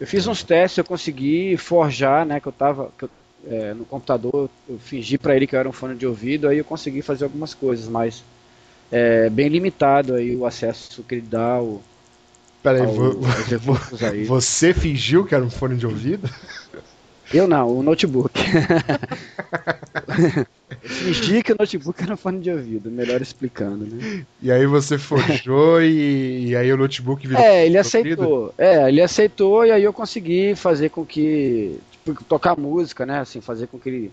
Eu 0.00 0.06
fiz 0.06 0.26
uns 0.26 0.42
testes, 0.42 0.78
eu 0.78 0.84
consegui 0.84 1.56
forjar, 1.56 2.26
né, 2.26 2.40
que 2.40 2.46
eu 2.46 2.52
tava 2.52 2.90
que 2.98 3.04
eu, 3.04 3.10
é, 3.48 3.74
no 3.74 3.84
computador, 3.84 4.50
eu 4.68 4.78
fingi 4.78 5.18
para 5.18 5.36
ele 5.36 5.46
que 5.46 5.54
eu 5.54 5.60
era 5.60 5.68
um 5.68 5.72
fone 5.72 5.94
de 5.94 6.06
ouvido, 6.06 6.48
aí 6.48 6.58
eu 6.58 6.64
consegui 6.64 7.02
fazer 7.02 7.24
algumas 7.24 7.54
coisas, 7.54 7.88
mas 7.88 8.22
é 8.90 9.28
bem 9.30 9.48
limitado 9.48 10.14
aí 10.14 10.36
o 10.36 10.46
acesso 10.46 11.02
que 11.02 11.16
ele 11.16 11.26
dá 11.28 11.60
o 11.60 11.82
Peraí, 12.62 12.82
aí. 14.10 14.24
você 14.26 14.74
fingiu 14.74 15.24
que 15.24 15.34
era 15.34 15.44
um 15.44 15.50
fone 15.50 15.76
de 15.76 15.86
ouvido? 15.86 16.28
Eu 17.32 17.46
não, 17.46 17.68
o 17.68 17.82
notebook. 17.82 18.32
fingi 20.88 21.42
que 21.42 21.52
o 21.52 21.56
notebook 21.58 22.02
era 22.02 22.14
um 22.14 22.16
fone 22.16 22.40
de 22.40 22.50
ouvido, 22.50 22.90
melhor 22.90 23.20
explicando, 23.20 23.86
né? 23.86 24.24
E 24.40 24.50
aí 24.50 24.66
você 24.66 24.98
forjou 24.98 25.82
e, 25.82 26.48
e 26.48 26.56
aí 26.56 26.72
o 26.72 26.76
notebook 26.76 27.26
virou. 27.26 27.42
É, 27.42 27.66
ele 27.66 27.78
aceitou. 27.78 28.54
É, 28.56 28.88
ele 28.88 29.02
aceitou 29.02 29.64
e 29.66 29.72
aí 29.72 29.82
eu 29.82 29.92
consegui 29.92 30.54
fazer 30.54 30.90
com 30.90 31.04
que. 31.04 31.78
Tipo, 31.92 32.24
tocar 32.24 32.56
música, 32.56 33.04
né? 33.04 33.20
Assim, 33.20 33.40
fazer 33.40 33.66
com 33.66 33.78
que 33.78 33.88
ele 33.88 34.12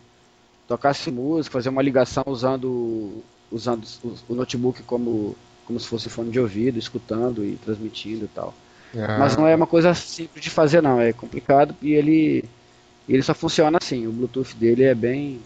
tocasse 0.68 1.12
música, 1.12 1.54
fazer 1.54 1.70
uma 1.70 1.82
ligação 1.82 2.24
usando, 2.28 3.24
usando 3.52 3.86
o, 4.04 4.16
o 4.30 4.36
notebook 4.36 4.82
como, 4.84 5.36
como 5.66 5.80
se 5.80 5.88
fosse 5.88 6.10
fone 6.10 6.32
de 6.32 6.40
ouvido, 6.40 6.80
escutando 6.80 7.46
e 7.46 7.56
transmitindo 7.64 8.26
e 8.26 8.30
tal. 8.30 8.54
Ah. 8.96 9.18
Mas 9.20 9.36
não 9.36 9.48
é 9.48 9.56
uma 9.56 9.68
coisa 9.68 9.94
simples 9.94 10.44
de 10.44 10.50
fazer, 10.50 10.82
não. 10.82 11.00
É 11.00 11.14
complicado 11.14 11.76
e 11.82 11.94
ele, 11.94 12.46
ele 13.08 13.24
só 13.24 13.34
funciona 13.34 13.78
assim. 13.82 14.08
O 14.08 14.12
Bluetooth 14.12 14.56
dele 14.56 14.84
é 14.84 14.96
bem 14.96 15.40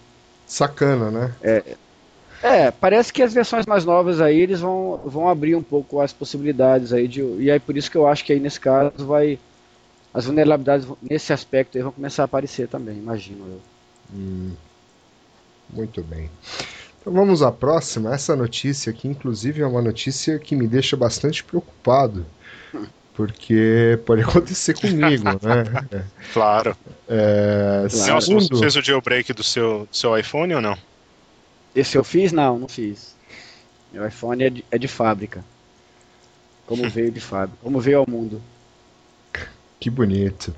Sacana, 0.47 1.11
né? 1.11 1.35
É, 1.43 1.75
é, 2.41 2.71
parece 2.71 3.11
que 3.11 3.21
as 3.21 3.33
versões 3.33 3.65
mais 3.65 3.83
novas 3.83 4.21
aí 4.21 4.39
eles 4.39 4.61
vão, 4.61 5.01
vão 5.05 5.27
abrir 5.27 5.55
um 5.55 5.61
pouco 5.61 5.99
as 5.99 6.13
possibilidades 6.13 6.93
aí 6.93 7.07
de. 7.07 7.21
E 7.21 7.51
aí 7.51 7.59
por 7.59 7.75
isso 7.75 7.91
que 7.91 7.97
eu 7.97 8.07
acho 8.07 8.23
que 8.23 8.31
aí 8.31 8.39
nesse 8.39 8.59
caso 8.59 9.05
vai. 9.05 9.37
As 10.13 10.25
vulnerabilidades 10.25 10.87
nesse 11.01 11.33
aspecto 11.33 11.77
aí 11.77 11.83
vão 11.83 11.91
começar 11.91 12.23
a 12.23 12.25
aparecer 12.25 12.67
também, 12.67 12.97
imagino 12.97 13.45
eu. 13.45 13.61
Hum, 14.15 14.53
muito 15.69 16.01
bem. 16.01 16.31
Então 17.01 17.11
vamos 17.11 17.41
à 17.41 17.51
próxima. 17.51 18.13
Essa 18.13 18.35
notícia 18.35 18.89
aqui, 18.89 19.07
inclusive, 19.07 19.61
é 19.61 19.67
uma 19.67 19.81
notícia 19.81 20.39
que 20.39 20.55
me 20.55 20.67
deixa 20.67 20.95
bastante 20.95 21.43
preocupado. 21.43 22.25
Porque 23.17 23.99
pode 24.05 24.21
acontecer 24.29 24.75
comigo, 24.75 25.23
né? 25.25 26.03
Claro. 26.31 26.77
É, 27.09 27.87
claro. 27.89 28.21
Segundo... 28.21 28.47
Você 28.47 28.59
fez 28.59 28.75
o 28.75 28.81
jailbreak 28.83 29.33
do 29.33 29.43
seu, 29.43 29.87
do 29.89 29.95
seu 29.95 30.15
iPhone 30.15 30.53
ou 30.53 30.61
não? 30.61 30.77
Esse 31.75 31.97
eu 31.97 32.03
fiz? 32.03 32.31
Não, 32.31 32.59
não 32.59 32.67
fiz. 32.67 33.15
Meu 33.91 34.07
iPhone 34.07 34.43
é 34.43 34.49
de, 34.51 34.65
é 34.69 34.77
de 34.77 34.87
fábrica. 34.87 35.43
Como 36.67 36.87
veio 36.91 37.11
de 37.11 37.19
fábrica. 37.19 37.57
Como 37.63 37.81
veio 37.81 37.97
ao 37.97 38.05
mundo. 38.07 38.39
Que 39.79 39.89
bonito. 39.89 40.53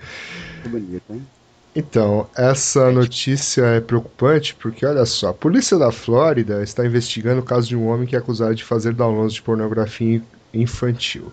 Que 0.62 0.68
bonito, 0.68 1.04
hein? 1.14 1.26
Então, 1.74 2.28
essa 2.36 2.92
notícia 2.92 3.62
é 3.62 3.80
preocupante 3.80 4.54
porque, 4.56 4.86
olha 4.86 5.06
só, 5.06 5.30
a 5.30 5.34
polícia 5.34 5.78
da 5.78 5.94
Flórida 5.94 6.62
está 6.62 6.86
investigando 6.86 7.40
o 7.40 7.46
caso 7.46 7.70
de 7.70 7.76
um 7.78 7.88
homem 7.88 8.06
que 8.06 8.18
é 8.18 8.20
acusado 8.20 8.54
de 8.54 8.66
fazer 8.66 8.94
downloads 8.94 9.36
de 9.36 9.42
pornografia 9.42 10.22
infantil. 10.54 11.32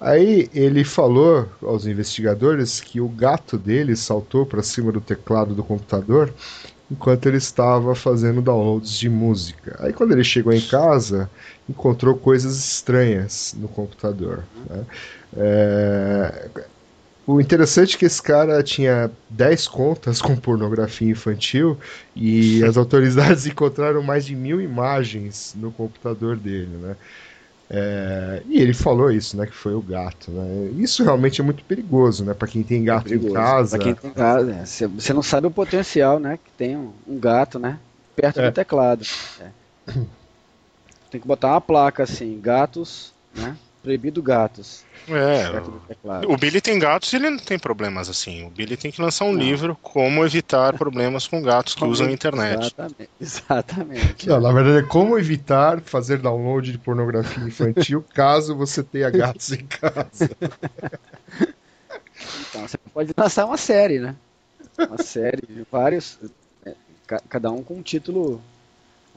Aí 0.00 0.48
ele 0.54 0.84
falou 0.84 1.48
aos 1.62 1.86
investigadores 1.86 2.80
que 2.80 3.00
o 3.00 3.08
gato 3.08 3.58
dele 3.58 3.96
saltou 3.96 4.46
para 4.46 4.62
cima 4.62 4.92
do 4.92 5.00
teclado 5.00 5.54
do 5.54 5.64
computador 5.64 6.32
enquanto 6.90 7.26
ele 7.26 7.36
estava 7.36 7.94
fazendo 7.94 8.40
downloads 8.40 8.92
de 8.92 9.08
música. 9.08 9.76
Aí 9.80 9.92
quando 9.92 10.12
ele 10.12 10.24
chegou 10.24 10.52
em 10.52 10.60
casa, 10.60 11.28
encontrou 11.68 12.16
coisas 12.16 12.56
estranhas 12.56 13.54
no 13.58 13.68
computador. 13.68 14.44
Né? 14.68 14.84
É... 15.36 16.48
O 17.26 17.42
interessante 17.42 17.94
é 17.94 17.98
que 17.98 18.06
esse 18.06 18.22
cara 18.22 18.62
tinha 18.62 19.10
10 19.28 19.68
contas 19.68 20.22
com 20.22 20.34
pornografia 20.34 21.10
infantil 21.10 21.76
e 22.16 22.64
as 22.64 22.78
autoridades 22.78 23.44
encontraram 23.46 24.02
mais 24.02 24.24
de 24.24 24.34
mil 24.34 24.60
imagens 24.60 25.54
no 25.54 25.70
computador 25.70 26.36
dele, 26.36 26.74
né? 26.80 26.96
É, 27.70 28.42
e 28.48 28.60
ele 28.60 28.72
falou 28.72 29.10
isso, 29.10 29.36
né? 29.36 29.46
Que 29.46 29.54
foi 29.54 29.74
o 29.74 29.82
gato. 29.82 30.30
Né? 30.30 30.70
Isso 30.78 31.04
realmente 31.04 31.40
é 31.40 31.44
muito 31.44 31.62
perigoso, 31.64 32.24
né? 32.24 32.32
Para 32.32 32.48
quem 32.48 32.62
tem 32.62 32.82
gato 32.82 33.12
é 33.12 33.16
em 33.16 33.32
casa. 33.32 33.76
Para 33.76 33.84
quem 33.84 33.94
tem 33.94 34.10
casa, 34.10 34.46
né? 34.46 34.64
você 34.64 35.12
não 35.12 35.22
sabe 35.22 35.46
o 35.46 35.50
potencial, 35.50 36.18
né? 36.18 36.38
Que 36.42 36.50
tem 36.52 36.76
um, 36.76 36.92
um 37.06 37.18
gato, 37.18 37.58
né? 37.58 37.78
Perto 38.16 38.40
é. 38.40 38.50
do 38.50 38.54
teclado. 38.54 39.04
É. 39.40 39.50
Tem 41.10 41.20
que 41.20 41.26
botar 41.26 41.48
uma 41.48 41.60
placa 41.60 42.02
assim, 42.02 42.38
gatos, 42.40 43.12
né? 43.34 43.56
Proibido 43.88 44.22
gatos. 44.22 44.84
É, 45.08 46.26
o 46.26 46.36
Billy 46.36 46.60
tem 46.60 46.78
gatos 46.78 47.10
e 47.10 47.16
ele 47.16 47.30
não 47.30 47.38
tem 47.38 47.58
problemas 47.58 48.10
assim. 48.10 48.46
O 48.46 48.50
Billy 48.50 48.76
tem 48.76 48.90
que 48.90 49.00
lançar 49.00 49.24
um 49.24 49.32
não. 49.32 49.40
livro 49.40 49.74
como 49.80 50.22
evitar 50.26 50.76
problemas 50.76 51.26
com 51.26 51.40
gatos 51.40 51.72
que 51.72 51.80
como 51.80 51.90
usam 51.90 52.06
a 52.06 52.12
internet. 52.12 52.66
Exatamente. 52.66 53.10
exatamente. 53.18 54.28
Não, 54.28 54.42
na 54.42 54.52
verdade 54.52 54.84
é 54.84 54.86
como 54.86 55.18
evitar 55.18 55.80
fazer 55.80 56.18
download 56.18 56.70
de 56.70 56.76
pornografia 56.76 57.42
infantil 57.42 58.04
caso 58.12 58.54
você 58.54 58.82
tenha 58.82 59.08
gatos 59.08 59.52
em 59.52 59.64
casa. 59.64 60.30
então, 62.50 62.68
você 62.68 62.76
pode 62.92 63.14
lançar 63.16 63.46
uma 63.46 63.56
série, 63.56 64.00
né? 64.00 64.14
Uma 64.76 65.02
série 65.02 65.46
de 65.46 65.64
vários, 65.72 66.18
é, 66.66 66.74
cada 67.26 67.50
um 67.50 67.62
com 67.62 67.76
um 67.76 67.82
título 67.82 68.38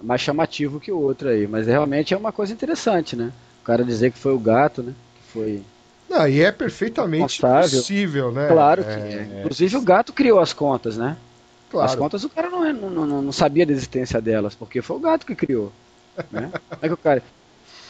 mais 0.02 0.22
chamativo 0.22 0.80
que 0.80 0.94
o 0.94 0.98
outro 0.98 1.28
aí, 1.28 1.46
mas 1.46 1.68
realmente 1.68 2.14
é 2.14 2.18
uma 2.18 2.32
coisa 2.32 2.54
interessante, 2.54 3.18
né? 3.18 3.34
O 3.62 3.66
cara 3.66 3.84
dizer 3.84 4.12
que 4.12 4.18
foi 4.18 4.34
o 4.34 4.40
gato, 4.40 4.82
né? 4.82 4.94
Que 5.16 5.32
foi. 5.32 5.64
Não, 6.10 6.28
e 6.28 6.42
é 6.42 6.52
perfeitamente 6.52 7.40
possível, 7.42 8.32
né? 8.32 8.48
Claro 8.48 8.84
que 8.84 8.90
é. 8.90 8.94
é. 8.94 9.40
Inclusive 9.42 9.78
o 9.78 9.82
gato 9.82 10.12
criou 10.12 10.40
as 10.40 10.52
contas, 10.52 10.98
né? 10.98 11.16
Claro. 11.70 11.90
As 11.90 11.96
contas 11.96 12.24
o 12.24 12.30
cara 12.30 12.50
não, 12.50 12.74
não, 12.74 13.06
não, 13.06 13.22
não 13.22 13.32
sabia 13.32 13.66
da 13.66 13.72
existência 13.72 14.20
delas, 14.20 14.54
porque 14.54 14.82
foi 14.82 14.98
o 14.98 15.00
gato 15.00 15.26
que 15.26 15.36
criou. 15.36 15.72
Né? 16.30 16.52
é 16.82 16.88
que 16.88 16.94
o 16.94 16.98
cara. 16.98 17.24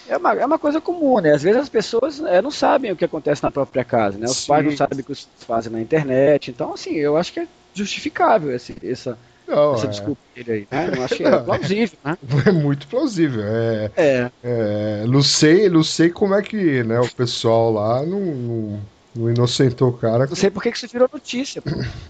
É 0.07 0.17
uma, 0.17 0.33
é 0.33 0.45
uma 0.45 0.59
coisa 0.59 0.81
comum, 0.81 1.19
né? 1.19 1.31
Às 1.31 1.41
vezes 1.41 1.61
as 1.61 1.69
pessoas 1.69 2.19
é, 2.19 2.41
não 2.41 2.51
sabem 2.51 2.91
o 2.91 2.95
que 2.95 3.05
acontece 3.05 3.41
na 3.41 3.49
própria 3.49 3.83
casa, 3.83 4.17
né? 4.17 4.25
Os 4.25 4.37
Sim. 4.37 4.47
pais 4.47 4.65
não 4.65 4.75
sabem 4.75 4.99
o 4.99 5.03
que 5.03 5.11
os 5.11 5.27
fazem 5.39 5.71
na 5.71 5.81
internet. 5.81 6.51
Então, 6.51 6.73
assim, 6.73 6.91
eu 6.91 7.15
acho 7.15 7.31
que 7.31 7.39
é 7.39 7.47
justificável 7.73 8.53
esse, 8.53 8.75
essa, 8.83 9.17
não, 9.51 9.75
essa 9.75 9.85
é... 9.85 9.89
desculpa 9.89 10.21
dele 10.35 10.51
aí. 10.51 10.67
Né? 10.71 10.91
Não 10.95 11.03
acho 11.03 11.15
que 11.15 11.23
é 11.23 11.37
plausível, 11.37 11.97
né? 12.03 12.17
É 12.47 12.51
muito 12.51 12.87
plausível. 12.87 13.43
É, 13.43 13.91
é. 13.95 14.31
é 14.43 15.05
não, 15.07 15.21
sei, 15.21 15.69
não 15.69 15.83
sei 15.83 16.09
como 16.09 16.33
é 16.33 16.41
que 16.41 16.83
né, 16.83 16.99
o 16.99 17.13
pessoal 17.13 17.71
lá 17.71 18.05
não, 18.05 18.19
não, 18.19 18.81
não 19.15 19.29
inocentou 19.29 19.89
o 19.89 19.93
cara. 19.93 20.25
Não 20.25 20.35
sei 20.35 20.49
por 20.49 20.63
que 20.63 20.69
isso 20.69 20.87
virou 20.87 21.09
notícia. 21.11 21.61
Pô, 21.61 21.69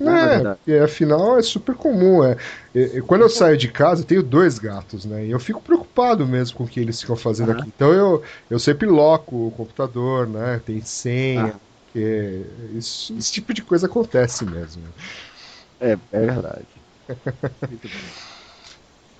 é, 0.10 0.56
porque 0.56 0.74
afinal 0.74 1.40
é 1.40 1.42
super 1.42 1.76
comum. 1.76 2.24
É, 2.24 2.38
é, 2.76 3.02
quando 3.02 3.22
eu 3.22 3.30
saio 3.30 3.58
de 3.58 3.68
casa, 3.68 4.02
eu 4.02 4.06
tenho 4.06 4.24
dois 4.24 4.60
gatos, 4.60 5.06
né? 5.06 5.26
E 5.26 5.32
eu 5.32 5.40
fico 5.40 5.62
preocupado 5.62 6.28
mesmo 6.28 6.58
com 6.58 6.64
o 6.64 6.68
que 6.68 6.80
eles 6.80 7.02
ficam 7.02 7.16
fazendo 7.16 7.52
uhum. 7.52 7.60
aqui. 7.60 7.72
Então 7.76 7.92
eu, 7.92 8.22
eu 8.50 8.60
sempre 8.60 8.88
loco 8.88 9.48
o 9.48 9.52
computador, 9.52 10.28
né? 10.28 10.62
Tem 10.66 10.82
senha. 10.82 11.56
Ah. 11.56 11.72
Porque 11.86 12.44
isso, 12.74 13.14
esse 13.18 13.34
tipo 13.34 13.54
de 13.54 13.62
coisa 13.62 13.86
acontece 13.86 14.46
mesmo. 14.46 14.82
É, 15.80 15.98
é 16.12 16.20
verdade. 16.20 16.81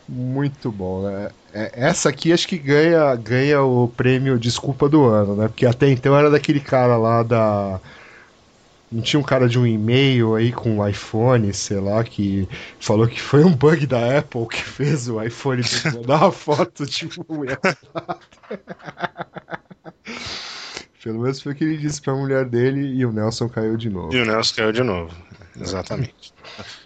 Muito 0.08 0.72
bom. 0.72 1.04
né? 1.04 1.30
É, 1.54 1.72
essa 1.88 2.10
aqui 2.10 2.34
acho 2.34 2.48
que 2.48 2.58
ganha, 2.58 3.16
ganha 3.16 3.62
o 3.62 3.88
prêmio 3.88 4.38
Desculpa 4.38 4.90
do 4.90 5.06
Ano, 5.06 5.36
né? 5.38 5.48
Porque 5.48 5.66
até 5.66 5.90
então 5.90 6.18
era 6.18 6.30
daquele 6.30 6.60
cara 6.60 6.98
lá 6.98 7.24
da. 7.24 7.80
Não 8.92 9.02
tinha 9.02 9.20
um 9.20 9.24
cara 9.24 9.48
de 9.48 9.58
um 9.58 9.66
e-mail 9.66 10.36
aí 10.36 10.52
com 10.52 10.80
um 10.80 10.88
iPhone, 10.88 11.54
sei 11.54 11.80
lá, 11.80 12.04
que 12.04 12.46
falou 12.78 13.08
que 13.08 13.22
foi 13.22 13.42
um 13.46 13.56
bug 13.56 13.88
da 13.88 14.18
Apple 14.18 14.48
que 14.48 14.62
fez 14.62 15.08
o 15.08 15.24
iPhone 15.24 15.62
mandar 15.94 16.24
uma 16.24 16.32
foto 16.32 16.86
de 16.86 17.10
mulher. 17.30 17.58
Pelo 21.02 21.22
menos 21.22 21.42
foi 21.42 21.54
o 21.54 21.56
que 21.56 21.64
ele 21.64 21.78
disse 21.78 22.02
pra 22.02 22.14
mulher 22.14 22.46
dele 22.46 22.82
e 22.82 23.06
o 23.06 23.14
Nelson 23.14 23.48
caiu 23.48 23.78
de 23.78 23.90
novo. 23.90 24.14
E 24.14 24.22
o 24.22 24.26
Nelson 24.26 24.56
caiu 24.58 24.72
de 24.74 24.84
novo, 24.84 25.16
exatamente. 25.60 26.34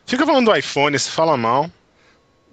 Fica 0.06 0.26
falando 0.26 0.46
do 0.46 0.56
iPhone, 0.56 0.98
se 0.98 1.10
fala 1.10 1.36
mal. 1.36 1.70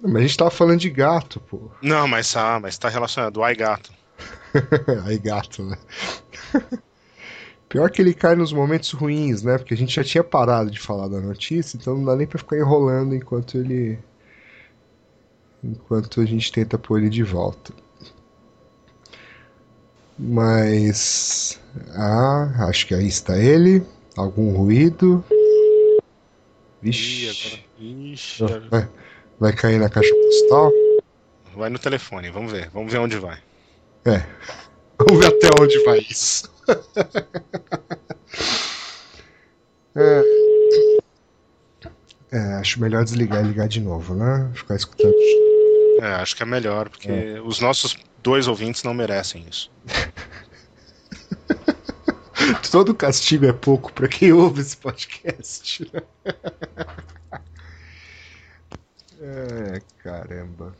Mas 0.01 0.15
a 0.15 0.21
gente 0.21 0.37
tava 0.37 0.51
falando 0.51 0.79
de 0.79 0.89
gato, 0.89 1.39
pô. 1.39 1.71
Não, 1.81 2.07
mas 2.07 2.35
ah, 2.35 2.59
mas 2.59 2.77
tá 2.77 2.89
relacionado, 2.89 3.37
o 3.37 3.49
iGato. 3.49 3.91
iGato, 5.09 5.63
né? 5.63 5.77
Pior 7.69 7.89
que 7.89 8.01
ele 8.01 8.13
cai 8.13 8.35
nos 8.35 8.53
momentos 8.53 8.91
ruins, 8.91 9.41
né? 9.41 9.57
Porque 9.57 9.73
a 9.73 9.77
gente 9.77 9.95
já 9.95 10.03
tinha 10.03 10.23
parado 10.23 10.69
de 10.69 10.79
falar 10.79 11.07
da 11.07 11.19
notícia, 11.19 11.77
então 11.77 11.95
não 11.95 12.05
dá 12.05 12.15
nem 12.15 12.27
pra 12.27 12.37
ficar 12.37 12.57
enrolando 12.57 13.15
enquanto 13.15 13.57
ele. 13.57 13.97
Enquanto 15.63 16.21
a 16.21 16.25
gente 16.25 16.51
tenta 16.51 16.77
pôr 16.77 16.99
ele 16.99 17.09
de 17.09 17.23
volta. 17.23 17.73
Mas. 20.19 21.59
Ah, 21.95 22.67
acho 22.67 22.85
que 22.85 22.93
aí 22.93 23.07
está 23.07 23.37
ele. 23.37 23.83
Algum 24.15 24.55
ruído. 24.55 25.23
Vixe. 26.83 27.63
Ixi, 27.79 28.43
vai, 28.69 28.89
vai 29.39 29.53
cair 29.53 29.79
na 29.79 29.89
caixa 29.89 30.13
postal? 30.13 30.69
Vai 31.55 31.69
no 31.69 31.79
telefone, 31.79 32.29
vamos 32.29 32.51
ver. 32.51 32.69
Vamos 32.73 32.91
ver 32.91 32.99
onde 32.99 33.17
vai. 33.17 33.39
É. 34.03 34.21
Vamos 34.99 35.25
ver 35.25 35.33
até 35.33 35.49
onde 35.59 35.83
vai 35.83 36.05
isso. 36.09 36.51
é. 39.95 40.21
é. 42.31 42.37
acho 42.55 42.79
melhor 42.79 43.03
desligar 43.03 43.43
e 43.43 43.47
ligar 43.47 43.67
de 43.67 43.81
novo, 43.81 44.13
né? 44.13 44.51
Ficar 44.53 44.75
escutando. 44.75 45.15
É, 45.99 46.13
acho 46.21 46.35
que 46.35 46.43
é 46.43 46.45
melhor, 46.45 46.89
porque 46.89 47.09
é. 47.09 47.41
os 47.43 47.59
nossos 47.59 47.97
dois 48.21 48.47
ouvintes 48.47 48.83
não 48.83 48.93
merecem 48.93 49.43
isso. 49.49 49.71
Todo 52.71 52.93
castigo 52.93 53.45
é 53.45 53.53
pouco 53.53 53.91
para 53.93 54.07
quem 54.07 54.33
ouve 54.33 54.61
esse 54.61 54.77
podcast. 54.77 55.89
É, 55.93 57.43
É, 59.25 59.81
caramba. 60.03 60.75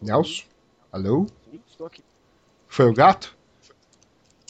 Nelson? 0.00 0.44
Alô? 0.92 1.26
Estou 1.68 1.88
aqui. 1.88 2.04
Foi 2.68 2.86
o 2.86 2.94
gato? 2.94 3.36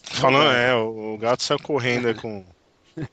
Falando, 0.03 0.51
é, 0.51 0.75
o, 0.75 1.15
o 1.15 1.19
gato 1.19 1.43
saiu 1.43 1.59
correndo 1.59 2.15
com, 2.21 2.45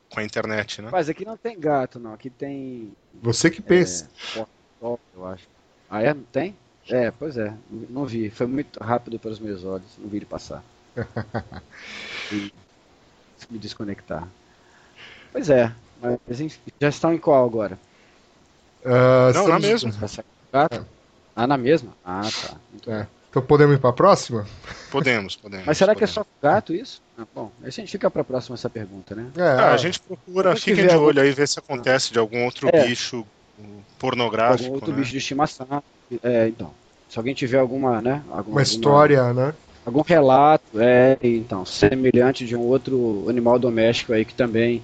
com 0.10 0.20
a 0.20 0.24
internet, 0.24 0.82
né? 0.82 0.90
Mas 0.92 1.08
aqui 1.08 1.24
não 1.24 1.38
tem 1.38 1.58
gato, 1.58 1.98
não. 1.98 2.14
Aqui 2.14 2.30
tem. 2.30 2.94
Você 3.22 3.50
que 3.50 3.62
pensa. 3.62 4.10
É, 4.36 4.46
eu 4.82 5.26
acho. 5.26 5.48
Ah, 5.90 6.02
é? 6.02 6.14
Não 6.14 6.24
tem? 6.24 6.58
É, 6.90 7.10
pois 7.10 7.38
é. 7.38 7.54
Não 7.90 8.06
vi. 8.06 8.30
Foi 8.30 8.48
muito 8.48 8.84
rápido 8.84 9.18
para 9.18 9.32
os 9.32 9.40
meus 9.40 9.64
olhos. 9.64 9.98
Não 9.98 10.10
vi 10.10 10.18
ele 10.18 10.26
passar. 10.26 10.62
E 12.32 12.52
me 13.50 13.58
desconectar. 13.60 14.28
Pois 15.32 15.50
é. 15.50 15.72
Mas 16.02 16.60
já 16.80 16.90
estão 16.90 17.14
em 17.14 17.18
qual 17.18 17.46
agora? 17.46 17.78
Ah, 18.86 19.32
Não, 19.34 19.48
na 19.48 19.60
mesma. 19.60 19.92
Tá 20.00 20.08
certo? 20.08 20.28
Gato? 20.52 20.86
Ah, 21.36 21.48
na 21.48 21.58
mesma? 21.58 21.92
Ah, 22.06 22.22
tá. 22.22 22.56
Muito 22.72 22.92
É. 22.92 22.98
bem. 23.00 23.08
Então 23.30 23.42
podemos 23.44 23.76
ir 23.76 23.80
pra 23.80 23.92
próxima? 23.92 24.48
Podemos, 24.90 25.36
podemos. 25.36 25.66
Mas 25.66 25.78
será 25.78 25.94
que 25.94 26.04
é 26.04 26.08
podemos. 26.08 26.28
só 26.30 26.48
gato 26.48 26.74
isso? 26.74 27.02
Ah, 27.18 27.26
bom, 27.36 27.52
a 27.64 27.70
gente 27.70 27.92
fica 27.92 28.10
para 28.10 28.22
a 28.22 28.24
próxima 28.24 28.54
essa 28.56 28.70
pergunta, 28.70 29.14
né? 29.14 29.28
É, 29.36 29.42
Ah, 29.42 29.74
a 29.74 29.78
gente 29.78 30.00
procura, 30.00 30.56
fiquem 30.56 30.88
de 30.88 30.94
algum- 30.94 31.08
olho 31.08 31.22
aí, 31.22 31.32
ver 31.32 31.48
se 31.48 31.60
acontece 31.60 32.14
de 32.14 32.20
algum 32.20 32.46
outro 32.46 32.70
É. 32.72 32.88
bicho 32.88 33.26
pornográfico. 34.00 34.64
Algum 34.66 34.76
outro 34.76 34.92
né? 34.92 34.98
bicho 35.00 35.12
de 35.12 35.18
estimação. 35.18 35.84
É, 36.24 36.48
então. 36.48 36.72
Se 37.10 37.20
alguém 37.20 37.34
tiver 37.34 37.60
alguma, 37.60 38.02
né? 38.02 38.14
Alguma, 38.14 38.32
uma 38.32 38.38
alguma- 38.38 38.62
história, 38.62 39.34
né? 39.34 39.54
Algum 39.86 40.02
relato, 40.02 40.80
é, 40.80 41.18
então, 41.24 41.66
semelhante 41.66 42.46
de 42.46 42.56
um 42.56 42.62
outro 42.62 43.30
animal 43.30 43.60
doméstico 43.60 44.14
aí 44.14 44.26
que 44.26 44.34
também 44.36 44.82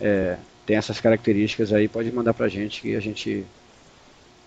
é, 0.00 0.38
tem 0.66 0.76
essas 0.76 1.00
características 1.00 1.72
aí, 1.72 1.88
pode 1.88 2.12
mandar 2.12 2.34
pra 2.34 2.48
gente 2.48 2.80
que 2.82 2.96
a 2.96 3.00
gente 3.00 3.46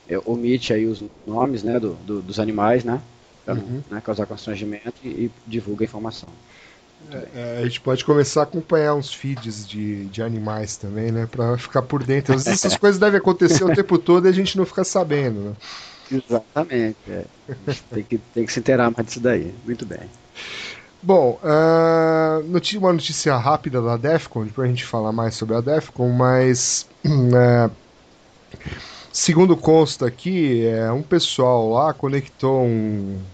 é, 0.07 0.17
omite 0.25 0.73
aí 0.73 0.85
os 0.85 1.03
nomes, 1.25 1.63
né, 1.63 1.79
do, 1.79 1.93
do- 1.95 2.21
dos 2.21 2.39
animais, 2.39 2.83
né, 2.83 3.01
pra 3.45 3.55
não 3.55 3.63
Uhum. 3.63 3.81
né, 3.89 4.01
causar 4.01 4.25
constrangimento 4.25 4.93
e, 5.03 5.25
e 5.25 5.31
divulga 5.47 5.83
a 5.83 5.87
informação. 5.87 6.29
É, 7.33 7.59
a 7.61 7.63
gente 7.65 7.81
pode 7.81 8.03
começar 8.03 8.41
a 8.41 8.43
acompanhar 8.43 8.93
uns 8.93 9.13
feeds 9.13 9.67
de, 9.67 10.05
de 10.09 10.21
animais 10.21 10.77
também, 10.77 11.11
né? 11.11 11.25
Pra 11.25 11.57
ficar 11.57 11.81
por 11.81 12.03
dentro. 12.03 12.33
Às 12.33 12.43
vezes 12.43 12.59
essas 12.59 12.75
coisas 12.77 12.99
devem 12.99 13.17
acontecer 13.19 13.63
o 13.63 13.71
tempo 13.71 13.97
todo 13.97 14.25
e 14.25 14.29
a 14.29 14.33
gente 14.33 14.57
não 14.57 14.65
fica 14.65 14.83
sabendo, 14.83 15.41
né? 15.41 15.55
Exatamente, 16.09 17.11
é. 17.11 17.27
Tem 17.93 18.05
que, 18.05 18.19
tem 18.19 18.45
que 18.45 18.51
se 18.53 18.59
inteirar 18.59 18.91
mais 18.91 19.05
disso 19.07 19.21
daí. 19.21 19.59
Muito 19.63 19.85
bem. 19.85 20.11
Bom, 21.01 21.39
ah, 21.43 22.41
noti- 22.45 22.77
uma 22.77 22.91
notícia 22.93 23.35
rápida 23.37 23.81
da 23.81 23.97
Defcon, 23.97 24.45
depois 24.45 24.67
a 24.67 24.69
gente 24.69 24.85
falar 24.85 25.11
mais 25.13 25.35
sobre 25.35 25.55
a 25.55 25.61
Defcon, 25.61 26.11
mas 26.11 26.89
é, 27.05 27.71
segundo 29.11 29.57
consta 29.57 30.07
aqui, 30.07 30.65
é, 30.65 30.91
um 30.91 31.03
pessoal 31.03 31.69
lá 31.69 31.93
conectou 31.93 32.63
um, 32.65 33.27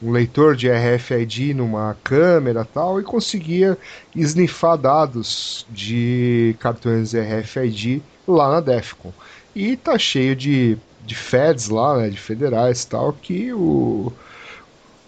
um 0.00 0.10
leitor 0.10 0.56
de 0.56 0.68
RFID 0.70 1.54
numa 1.54 1.98
câmera 2.02 2.64
tal 2.64 3.00
e 3.00 3.04
conseguia 3.04 3.78
esnifar 4.14 4.78
dados 4.78 5.66
de 5.68 6.56
cartões 6.60 7.14
RFID 7.14 8.04
lá 8.26 8.50
na 8.52 8.60
Defcon. 8.60 9.14
E 9.54 9.76
tá 9.76 9.98
cheio 9.98 10.36
de, 10.36 10.78
de 11.00 11.14
feds 11.14 11.68
lá, 11.68 11.98
né, 11.98 12.10
de 12.10 12.18
federais 12.18 12.84
tal, 12.84 13.12
que 13.12 13.52
o 13.52 14.12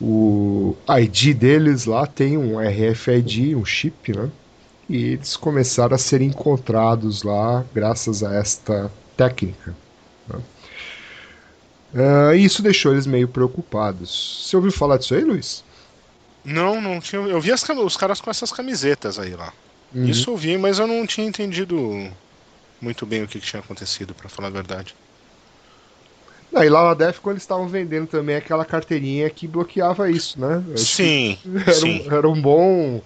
o 0.00 0.76
ID 0.88 1.34
deles 1.36 1.84
lá 1.86 2.06
tem 2.06 2.36
um 2.36 2.58
RFID, 2.58 3.54
um 3.54 3.64
chip, 3.64 4.12
né? 4.16 4.32
E 4.88 4.96
eles 5.12 5.36
começaram 5.36 5.94
a 5.94 5.98
ser 5.98 6.20
encontrados 6.22 7.22
lá 7.22 7.64
graças 7.72 8.22
a 8.22 8.34
esta 8.34 8.92
técnica. 9.16 9.76
né? 10.28 10.42
Ah, 11.94 12.34
e 12.34 12.44
isso 12.44 12.62
deixou 12.62 12.92
eles 12.92 13.06
meio 13.06 13.28
preocupados. 13.28 14.46
Você 14.46 14.56
ouviu 14.56 14.72
falar 14.72 14.98
disso 14.98 15.14
aí, 15.14 15.24
Luiz? 15.24 15.64
Não, 16.44 16.80
não 16.80 17.00
tinha. 17.00 17.20
Eu 17.22 17.40
vi 17.40 17.52
as 17.52 17.62
os 17.68 17.96
caras 17.96 18.20
com 18.20 18.30
essas 18.30 18.52
camisetas 18.52 19.18
aí 19.18 19.34
lá. 19.34 19.52
Uhum. 19.94 20.04
Isso 20.04 20.30
eu 20.30 20.36
vi, 20.36 20.56
mas 20.58 20.78
eu 20.78 20.86
não 20.86 21.06
tinha 21.06 21.26
entendido 21.26 22.10
muito 22.80 23.06
bem 23.06 23.22
o 23.22 23.28
que, 23.28 23.40
que 23.40 23.46
tinha 23.46 23.60
acontecido, 23.60 24.14
pra 24.14 24.28
falar 24.28 24.48
a 24.48 24.50
verdade. 24.50 24.96
Aí 26.54 26.68
lá 26.68 26.84
na 26.84 26.94
Defcon 26.94 27.30
eles 27.30 27.42
estavam 27.42 27.66
vendendo 27.68 28.06
também 28.06 28.36
aquela 28.36 28.64
carteirinha 28.64 29.28
que 29.30 29.46
bloqueava 29.48 30.10
isso, 30.10 30.38
né? 30.40 30.62
Eu 30.68 30.76
Sim, 30.76 31.38
Era 31.66 31.72
sim. 31.72 32.06
um, 32.08 32.12
era 32.14 32.28
um 32.28 32.40
bom. 32.40 33.00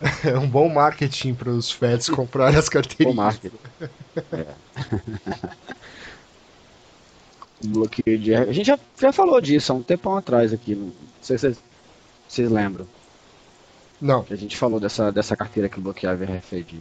Era 0.24 0.38
um 0.38 0.48
bom 0.48 0.68
marketing 0.68 1.34
para 1.34 1.50
os 1.50 1.72
feds 1.72 2.08
comprarem 2.08 2.56
as 2.56 2.68
Bom 3.00 3.12
carteirinhas. 3.14 3.16
marketing. 3.16 3.56
É. 4.32 4.46
Bloqueio 7.64 8.18
de. 8.18 8.34
A 8.34 8.52
gente 8.52 8.66
já, 8.66 8.78
já 9.00 9.12
falou 9.12 9.40
disso 9.40 9.72
há 9.72 9.76
um 9.76 9.82
tempão 9.82 10.16
atrás 10.16 10.52
aqui. 10.52 10.74
Não 10.76 10.92
sei 11.20 11.36
se 11.36 11.42
vocês, 11.42 11.58
vocês 12.28 12.50
lembram. 12.50 12.86
Não. 14.00 14.22
Que 14.22 14.32
a 14.32 14.36
gente 14.36 14.56
falou 14.56 14.78
dessa, 14.78 15.10
dessa 15.10 15.36
carteira 15.36 15.68
que 15.68 15.80
bloqueava 15.80 16.24
RFID. 16.24 16.80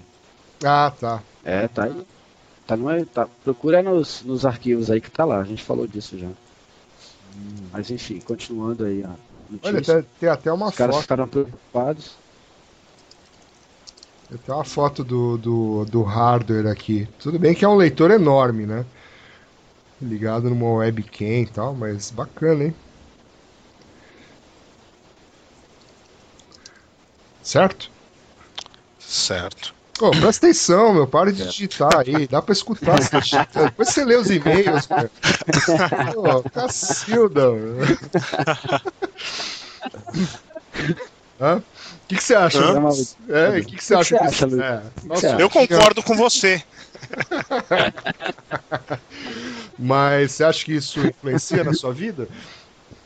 Ah, 0.63 0.93
tá. 0.99 1.23
É, 1.43 1.67
tá 1.67 1.85
aí. 1.85 2.05
Tá 2.67 2.75
no, 2.75 3.06
tá, 3.06 3.27
procura 3.43 3.82
nos, 3.82 4.21
nos 4.23 4.45
arquivos 4.45 4.91
aí 4.91 4.99
que 5.01 5.10
tá 5.10 5.23
lá. 5.25 5.39
A 5.39 5.43
gente 5.43 5.63
falou 5.63 5.88
disso 5.88 6.17
já. 6.17 6.30
Mas 7.71 7.89
enfim, 7.89 8.19
continuando 8.19 8.84
aí 8.86 9.03
a 9.03 9.15
Olha, 9.63 9.73
notícia. 9.73 10.03
tem, 10.03 10.06
tem 10.19 10.30
até 10.30 10.51
uma 10.51 10.67
Os 10.67 10.75
caras 10.75 10.95
foto. 10.95 11.01
ficaram 11.03 11.27
preocupados. 11.27 12.17
Tem 14.45 14.53
uma 14.53 14.65
foto 14.65 15.03
do, 15.03 15.38
do, 15.38 15.86
do 15.86 16.03
hardware 16.03 16.67
aqui. 16.67 17.08
Tudo 17.19 17.39
bem 17.39 17.56
que 17.56 17.63
é 17.63 17.67
um 17.67 17.75
leitor 17.75 18.12
enorme, 18.12 18.65
né? 18.65 18.86
Ligado 20.01 20.49
numa 20.49 20.69
webcam 20.75 21.41
e 21.43 21.47
tal, 21.47 21.73
mas 21.73 22.12
bacana, 22.12 22.65
hein? 22.65 22.75
Certo? 27.41 27.89
Certo. 28.99 29.73
Ô, 29.99 30.12
presta 30.12 30.45
atenção, 30.45 30.93
meu. 30.93 31.07
Para 31.07 31.31
de 31.31 31.45
digitar 31.45 31.99
aí. 31.99 32.27
Dá 32.27 32.41
pra 32.41 32.53
escutar 32.53 33.01
você 33.01 33.19
digitando. 33.19 33.65
Depois 33.65 33.89
você 33.89 34.05
lê 34.05 34.15
os 34.15 34.29
e-mails, 34.29 34.86
cara. 34.86 35.10
Ô, 36.15 36.43
Cacilda. 36.49 37.51
meu. 37.51 37.77
Hã? 41.39 41.57
O 41.57 41.63
que, 42.07 42.15
que 42.15 42.23
você 42.23 42.36
acha? 42.36 42.60
É, 43.29 43.60
o 43.60 43.65
que, 43.65 43.75
que 43.75 43.83
você 43.83 43.95
acha? 43.95 44.15
É? 44.15 45.41
Eu 45.41 45.49
concordo 45.49 46.01
com 46.01 46.15
você. 46.15 46.63
Mas 49.77 50.31
você 50.31 50.43
acha 50.43 50.65
que 50.65 50.73
isso 50.73 50.99
influencia 50.99 51.63
na 51.63 51.73
sua 51.73 51.93
vida? 51.93 52.27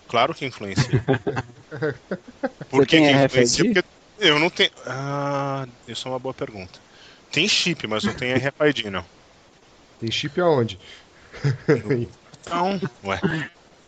Claro 0.07 0.33
que 0.35 0.45
influencia. 0.45 1.03
Por 2.69 2.81
Você 2.81 2.85
que, 2.85 2.97
que 2.97 3.11
influencia? 3.11 3.65
Porque 3.65 3.83
eu 4.21 4.39
não 4.39 4.49
tenho. 4.49 4.71
Ah, 4.85 5.67
isso 5.87 6.07
é 6.07 6.11
uma 6.11 6.19
boa 6.19 6.33
pergunta. 6.33 6.79
Tem 7.31 7.47
chip, 7.47 7.87
mas 7.87 8.03
não 8.03 8.13
tem 8.13 8.33
RFID, 8.35 8.89
não. 8.89 9.03
Tem 9.99 10.11
chip 10.11 10.39
aonde? 10.39 10.79
Então, 12.41 12.79
ué. 13.03 13.19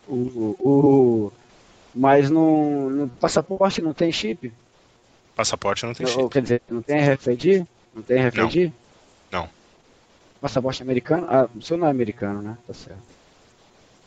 O, 0.06 0.56
o, 0.60 1.32
mas 1.94 2.30
no, 2.30 2.90
no 2.90 3.08
passaporte 3.08 3.80
não 3.80 3.94
tem 3.94 4.10
chip? 4.12 4.52
Passaporte 5.34 5.86
não 5.86 5.94
tem 5.94 6.06
Ou, 6.06 6.12
chip. 6.12 6.28
quer 6.30 6.42
dizer, 6.42 6.62
não 6.68 6.82
tem 6.82 6.98
RFID? 7.00 7.66
Não 7.94 8.02
tem 8.02 8.26
RFID? 8.26 8.72
Não. 9.30 9.48
Passaporte 10.40 10.82
americano? 10.82 11.26
Ah, 11.30 11.48
o 11.54 11.62
seu 11.62 11.76
não 11.76 11.86
é 11.86 11.90
americano, 11.90 12.42
né? 12.42 12.58
Tá 12.66 12.74
certo. 12.74 13.02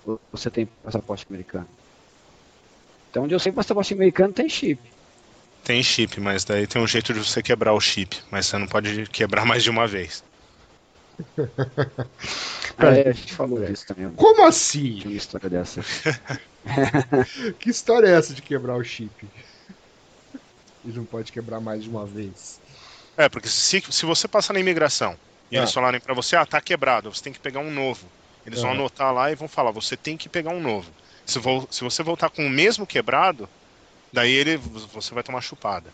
Ou 0.06 0.20
Você 0.32 0.50
tem 0.50 0.66
passaporte 0.66 1.26
americano? 1.30 1.68
Então, 3.10 3.24
onde 3.24 3.34
eu 3.34 3.40
sei, 3.40 3.52
passaporte 3.52 3.94
americano 3.94 4.34
tem 4.34 4.48
chip. 4.50 4.80
Tem 5.68 5.84
chip, 5.84 6.22
mas 6.22 6.46
daí 6.46 6.66
tem 6.66 6.82
um 6.82 6.88
jeito 6.88 7.14
de 7.14 7.20
você 7.20 7.44
quebrar 7.44 7.74
o 7.74 7.82
chip. 7.82 8.16
Mas 8.32 8.46
você 8.46 8.58
não 8.58 8.68
pode 8.68 9.06
quebrar 9.08 9.46
mais 9.46 9.62
de 9.64 9.70
uma 9.70 9.86
vez. 9.86 10.24
É, 12.80 13.10
a 13.10 13.12
gente 13.12 13.34
falou 13.34 13.66
disso 13.66 13.86
também. 13.88 14.10
Como 14.12 14.46
assim? 14.46 15.02
Uma 15.04 15.14
história 15.14 15.50
dessa. 15.50 15.82
Que 17.60 17.70
história 17.72 18.08
é 18.08 18.12
essa 18.12 18.34
de 18.34 18.42
quebrar 18.42 18.78
o 18.78 18.84
chip? 18.84 19.28
Ele 20.86 20.96
não 20.98 21.04
pode 21.06 21.32
quebrar 21.32 21.60
mais 21.60 21.84
de 21.84 21.90
uma 21.90 22.06
vez. 22.06 22.62
É, 23.18 23.28
porque 23.28 23.50
se, 23.50 23.82
se 23.90 24.06
você 24.06 24.28
passar 24.28 24.54
na 24.54 24.60
imigração 24.60 25.18
e 25.52 25.58
Ah. 25.58 25.62
eles 25.62 25.74
falarem 25.74 26.00
pra 26.00 26.14
você, 26.14 26.36
ah, 26.36 26.46
tá 26.46 26.62
quebrado, 26.62 27.12
você 27.14 27.24
tem 27.24 27.34
que 27.34 27.40
pegar 27.40 27.60
um 27.62 27.72
novo. 27.74 28.08
Eles 28.46 28.62
vão 28.62 28.72
Ah. 28.72 28.74
anotar 28.74 29.12
lá 29.14 29.32
e 29.32 29.36
vão 29.36 29.48
falar, 29.48 29.72
você 29.72 29.98
tem 29.98 30.16
que 30.16 30.30
pegar 30.30 30.52
um 30.52 30.62
novo. 30.62 30.92
Se, 31.26 31.40
vo- 31.40 31.68
se 31.72 31.84
você 31.84 32.04
voltar 32.04 32.30
com 32.30 32.46
o 32.46 32.50
mesmo 32.50 32.86
quebrado, 32.86 33.50
daí 34.12 34.32
ele, 34.32 34.58
você 34.58 35.14
vai 35.14 35.24
tomar 35.24 35.42
chupada. 35.42 35.90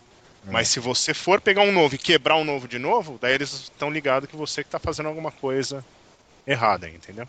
Ah. 0.46 0.50
Mas 0.52 0.68
se 0.68 0.80
você 0.80 1.14
for 1.14 1.40
pegar 1.40 1.62
um 1.62 1.72
novo 1.72 1.94
e 1.94 1.98
quebrar 1.98 2.36
um 2.36 2.44
novo 2.44 2.68
de 2.68 2.78
novo, 2.78 3.18
daí 3.20 3.34
eles 3.34 3.52
estão 3.52 3.90
ligados 3.90 4.28
que 4.28 4.36
você 4.36 4.62
que 4.62 4.70
tá 4.70 4.78
fazendo 4.78 5.08
alguma 5.08 5.32
coisa 5.32 5.84
errada, 6.46 6.88
entendeu? 6.88 7.26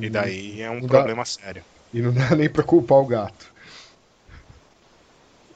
E 0.00 0.08
daí 0.10 0.60
é 0.60 0.70
um 0.70 0.74
Não 0.80 0.82
dá- 0.82 0.88
problema 0.88 1.24
sério. 1.24 1.62
E 1.92 2.00
não 2.00 2.12
dá 2.12 2.30
nem 2.36 2.48
pra 2.48 2.62
culpar 2.62 2.98
o 2.98 3.06
gato. 3.06 3.52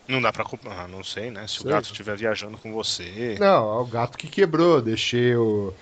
Não 0.09 0.21
dá 0.21 0.33
pra 0.33 0.45
culpar, 0.45 0.81
ah, 0.81 0.89
não 0.89 1.03
sei, 1.05 1.31
né? 1.31 1.47
Se 1.47 1.61
o 1.61 1.63
Sei. 1.63 1.71
gato 1.71 1.85
estiver 1.87 2.17
viajando 2.17 2.59
com 2.59 2.73
você. 2.73 3.37
Não, 3.39 3.79
é 3.79 3.81
o 3.81 3.85
gato 3.87 4.19
que 4.19 4.29
quebrou. 4.29 4.83
Deixei 4.83 5.35
o, 5.37 5.73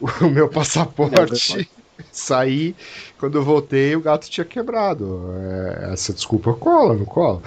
o 0.20 0.28
meu 0.28 0.48
passaporte 0.48 1.72
Saí, 2.10 2.74
quando 3.18 3.38
eu 3.38 3.44
voltei, 3.44 3.94
o 3.96 4.00
gato 4.00 4.28
tinha 4.28 4.44
quebrado. 4.44 5.32
É, 5.36 5.92
essa 5.92 6.12
desculpa 6.12 6.52
cola, 6.54 6.94
não 6.94 7.04
cola? 7.04 7.42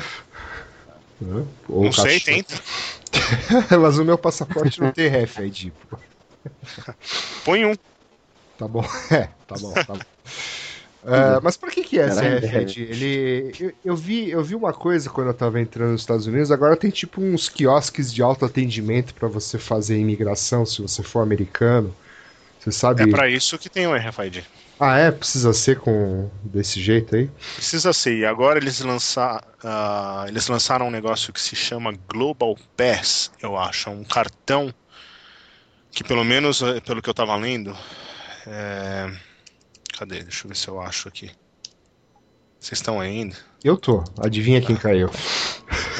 Ou 1.70 1.86
não 1.86 1.92
sei, 1.92 2.20
tenta. 2.20 2.56
Mas 3.80 3.98
o 3.98 4.06
meu 4.06 4.18
passaporte 4.18 4.82
não 4.82 4.92
tem 4.92 5.08
RFID. 5.08 5.72
Põe 7.44 7.66
um. 7.66 7.76
Tá 8.58 8.68
bom, 8.68 8.86
é, 9.12 9.30
tá 9.48 9.56
bom, 9.60 9.74
tá 9.74 9.84
bom. 9.94 10.00
Uh, 11.06 11.38
mas 11.44 11.56
para 11.56 11.70
que 11.70 11.84
que 11.84 12.00
é 12.00 12.08
esse 12.08 12.20
RFID? 12.20 12.82
Ele, 12.82 13.52
eu, 13.60 13.74
eu, 13.86 13.96
vi, 13.96 14.32
eu 14.32 14.44
vi 14.44 14.56
uma 14.56 14.74
coisa 14.74 15.08
quando 15.08 15.28
eu 15.28 15.34
tava 15.36 15.62
entrando 15.62 15.92
nos 15.92 16.02
Estados 16.02 16.26
Unidos. 16.26 16.52
Agora 16.52 16.76
tem 16.76 16.90
tipo 16.90 17.22
uns 17.22 17.48
quiosques 17.48 18.12
de 18.12 18.24
autoatendimento 18.24 19.14
para 19.14 19.28
você 19.28 19.60
fazer 19.60 20.00
imigração 20.00 20.66
se 20.66 20.82
você 20.82 21.04
for 21.04 21.20
americano. 21.20 21.96
Você 22.66 22.72
sabe? 22.72 23.04
É 23.04 23.08
para 23.08 23.30
isso 23.30 23.60
que 23.60 23.70
tem 23.70 23.86
o 23.86 23.96
RFID. 23.96 24.44
Ah, 24.80 24.98
é? 24.98 25.12
Precisa 25.12 25.54
ser 25.54 25.80
com 25.80 26.32
desse 26.44 26.82
jeito 26.82 27.16
aí? 27.16 27.30
Precisa 27.54 27.94
ser. 27.94 28.18
E 28.18 28.26
agora 28.26 28.58
eles, 28.58 28.80
lançar, 28.80 29.44
uh, 29.64 30.28
eles 30.28 30.48
lançaram 30.48 30.88
um 30.88 30.92
negócio 30.92 31.32
que 31.32 31.40
se 31.40 31.56
chama 31.56 31.94
Global 32.10 32.58
Pass, 32.76 33.32
eu 33.40 33.56
acho. 33.56 33.90
É 33.90 33.92
um 33.92 34.04
cartão 34.04 34.74
que, 35.92 36.04
pelo 36.04 36.24
menos 36.24 36.64
eh, 36.64 36.80
pelo 36.82 37.04
que 37.04 37.10
eu 37.10 37.14
tava 37.14 37.36
lendo, 37.36 37.78
é... 38.48 39.16
cadê? 39.96 40.24
Deixa 40.24 40.46
eu 40.46 40.50
ver 40.50 40.56
se 40.56 40.68
eu 40.68 40.82
acho 40.82 41.08
aqui. 41.08 41.32
Vocês 42.60 42.80
estão 42.80 43.00
ainda? 43.00 43.38
Eu 43.64 43.78
tô. 43.78 44.04
Adivinha 44.20 44.60
quem 44.60 44.76
caiu? 44.76 45.12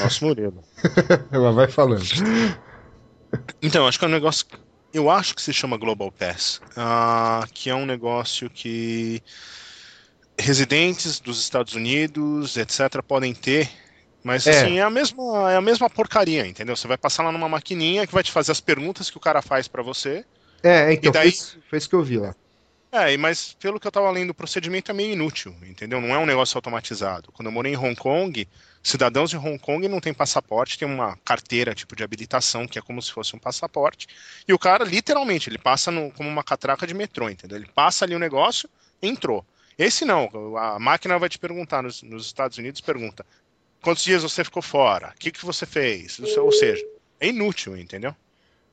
Nosso 0.02 0.26
Murilo. 0.26 0.64
Ela 1.32 1.52
vai 1.52 1.68
falando. 1.68 2.04
Então, 3.62 3.88
acho 3.88 4.00
que 4.00 4.06
é 4.06 4.08
um 4.08 4.12
negócio 4.12 4.48
eu 4.96 5.10
acho 5.10 5.36
que 5.36 5.42
se 5.42 5.52
chama 5.52 5.76
Global 5.76 6.10
Pass, 6.10 6.62
uh, 6.72 7.46
que 7.54 7.70
é 7.70 7.76
um 7.76 7.86
negócio 7.86 8.50
que 8.50 9.22
residentes 10.40 11.20
dos 11.20 11.38
Estados 11.38 11.76
Unidos, 11.76 12.56
etc., 12.56 13.04
podem 13.06 13.34
ter. 13.34 13.70
Mas 14.24 14.48
é. 14.48 14.52
assim, 14.52 14.80
é 14.80 14.82
a, 14.82 14.90
mesma, 14.90 15.52
é 15.52 15.58
a 15.58 15.62
mesma 15.62 15.90
porcaria, 15.90 16.48
entendeu? 16.48 16.78
Você 16.78 16.88
vai 16.88 16.98
passar 16.98 17.24
lá 17.24 17.32
numa 17.32 17.50
maquininha 17.50 18.08
que 18.08 18.14
vai 18.14 18.24
te 18.24 18.32
fazer 18.32 18.54
as 18.54 18.62
perguntas 18.62 19.10
que 19.10 19.18
o 19.18 19.20
cara 19.20 19.42
faz 19.42 19.68
para 19.68 19.84
você. 19.84 20.24
É, 20.64 20.94
então 20.94 21.12
daí... 21.12 21.30
fez, 21.30 21.58
fez 21.70 21.88
que 21.88 21.94
eu 21.94 22.02
vi 22.02 22.18
lá. 22.18 22.34
É, 22.96 23.18
mas 23.18 23.52
pelo 23.60 23.78
que 23.78 23.86
eu 23.86 23.92
tava 23.92 24.10
lendo, 24.10 24.30
o 24.30 24.34
procedimento 24.34 24.90
é 24.90 24.94
meio 24.94 25.12
inútil, 25.12 25.54
entendeu? 25.64 26.00
Não 26.00 26.16
é 26.16 26.18
um 26.18 26.26
negócio 26.26 26.58
automatizado. 26.58 27.30
Quando 27.34 27.48
eu 27.48 27.52
morei 27.52 27.74
em 27.74 27.76
Hong 27.76 27.94
Kong, 27.94 28.48
cidadãos 28.82 29.30
de 29.30 29.36
Hong 29.36 29.60
Kong 29.60 29.86
não 29.90 30.00
têm 30.00 30.14
passaporte, 30.14 30.80
tem 30.80 30.88
uma 30.88 31.18
carteira 31.18 31.76
tipo 31.76 31.94
de 31.94 32.06
habilitação, 32.06 32.66
que 32.66 32.80
é 32.80 32.82
como 32.82 33.02
se 33.02 33.12
fosse 33.12 33.36
um 33.36 33.40
passaporte, 33.40 34.08
e 34.48 34.54
o 34.54 34.58
cara, 34.58 34.86
literalmente, 34.86 35.50
ele 35.50 35.58
passa 35.58 35.92
no, 35.92 36.10
como 36.12 36.30
uma 36.30 36.42
catraca 36.42 36.88
de 36.88 36.94
metrô, 36.94 37.30
entendeu? 37.30 37.58
Ele 37.58 37.68
passa 37.76 38.06
ali 38.06 38.16
o 38.16 38.20
negócio, 38.20 38.70
entrou. 39.02 39.46
Esse 39.78 40.06
não, 40.06 40.30
a 40.58 40.80
máquina 40.80 41.20
vai 41.20 41.28
te 41.28 41.38
perguntar, 41.38 41.84
nos, 41.84 42.02
nos 42.02 42.26
Estados 42.26 42.58
Unidos, 42.58 42.80
pergunta, 42.80 43.26
quantos 43.82 44.06
dias 44.06 44.24
você 44.24 44.42
ficou 44.42 44.62
fora? 44.62 45.12
O 45.14 45.20
que, 45.20 45.32
que 45.32 45.46
você 45.46 45.66
fez? 45.66 46.18
Ou 46.38 46.52
seja, 46.54 46.82
é 47.20 47.28
inútil, 47.28 47.76
entendeu? 47.76 48.16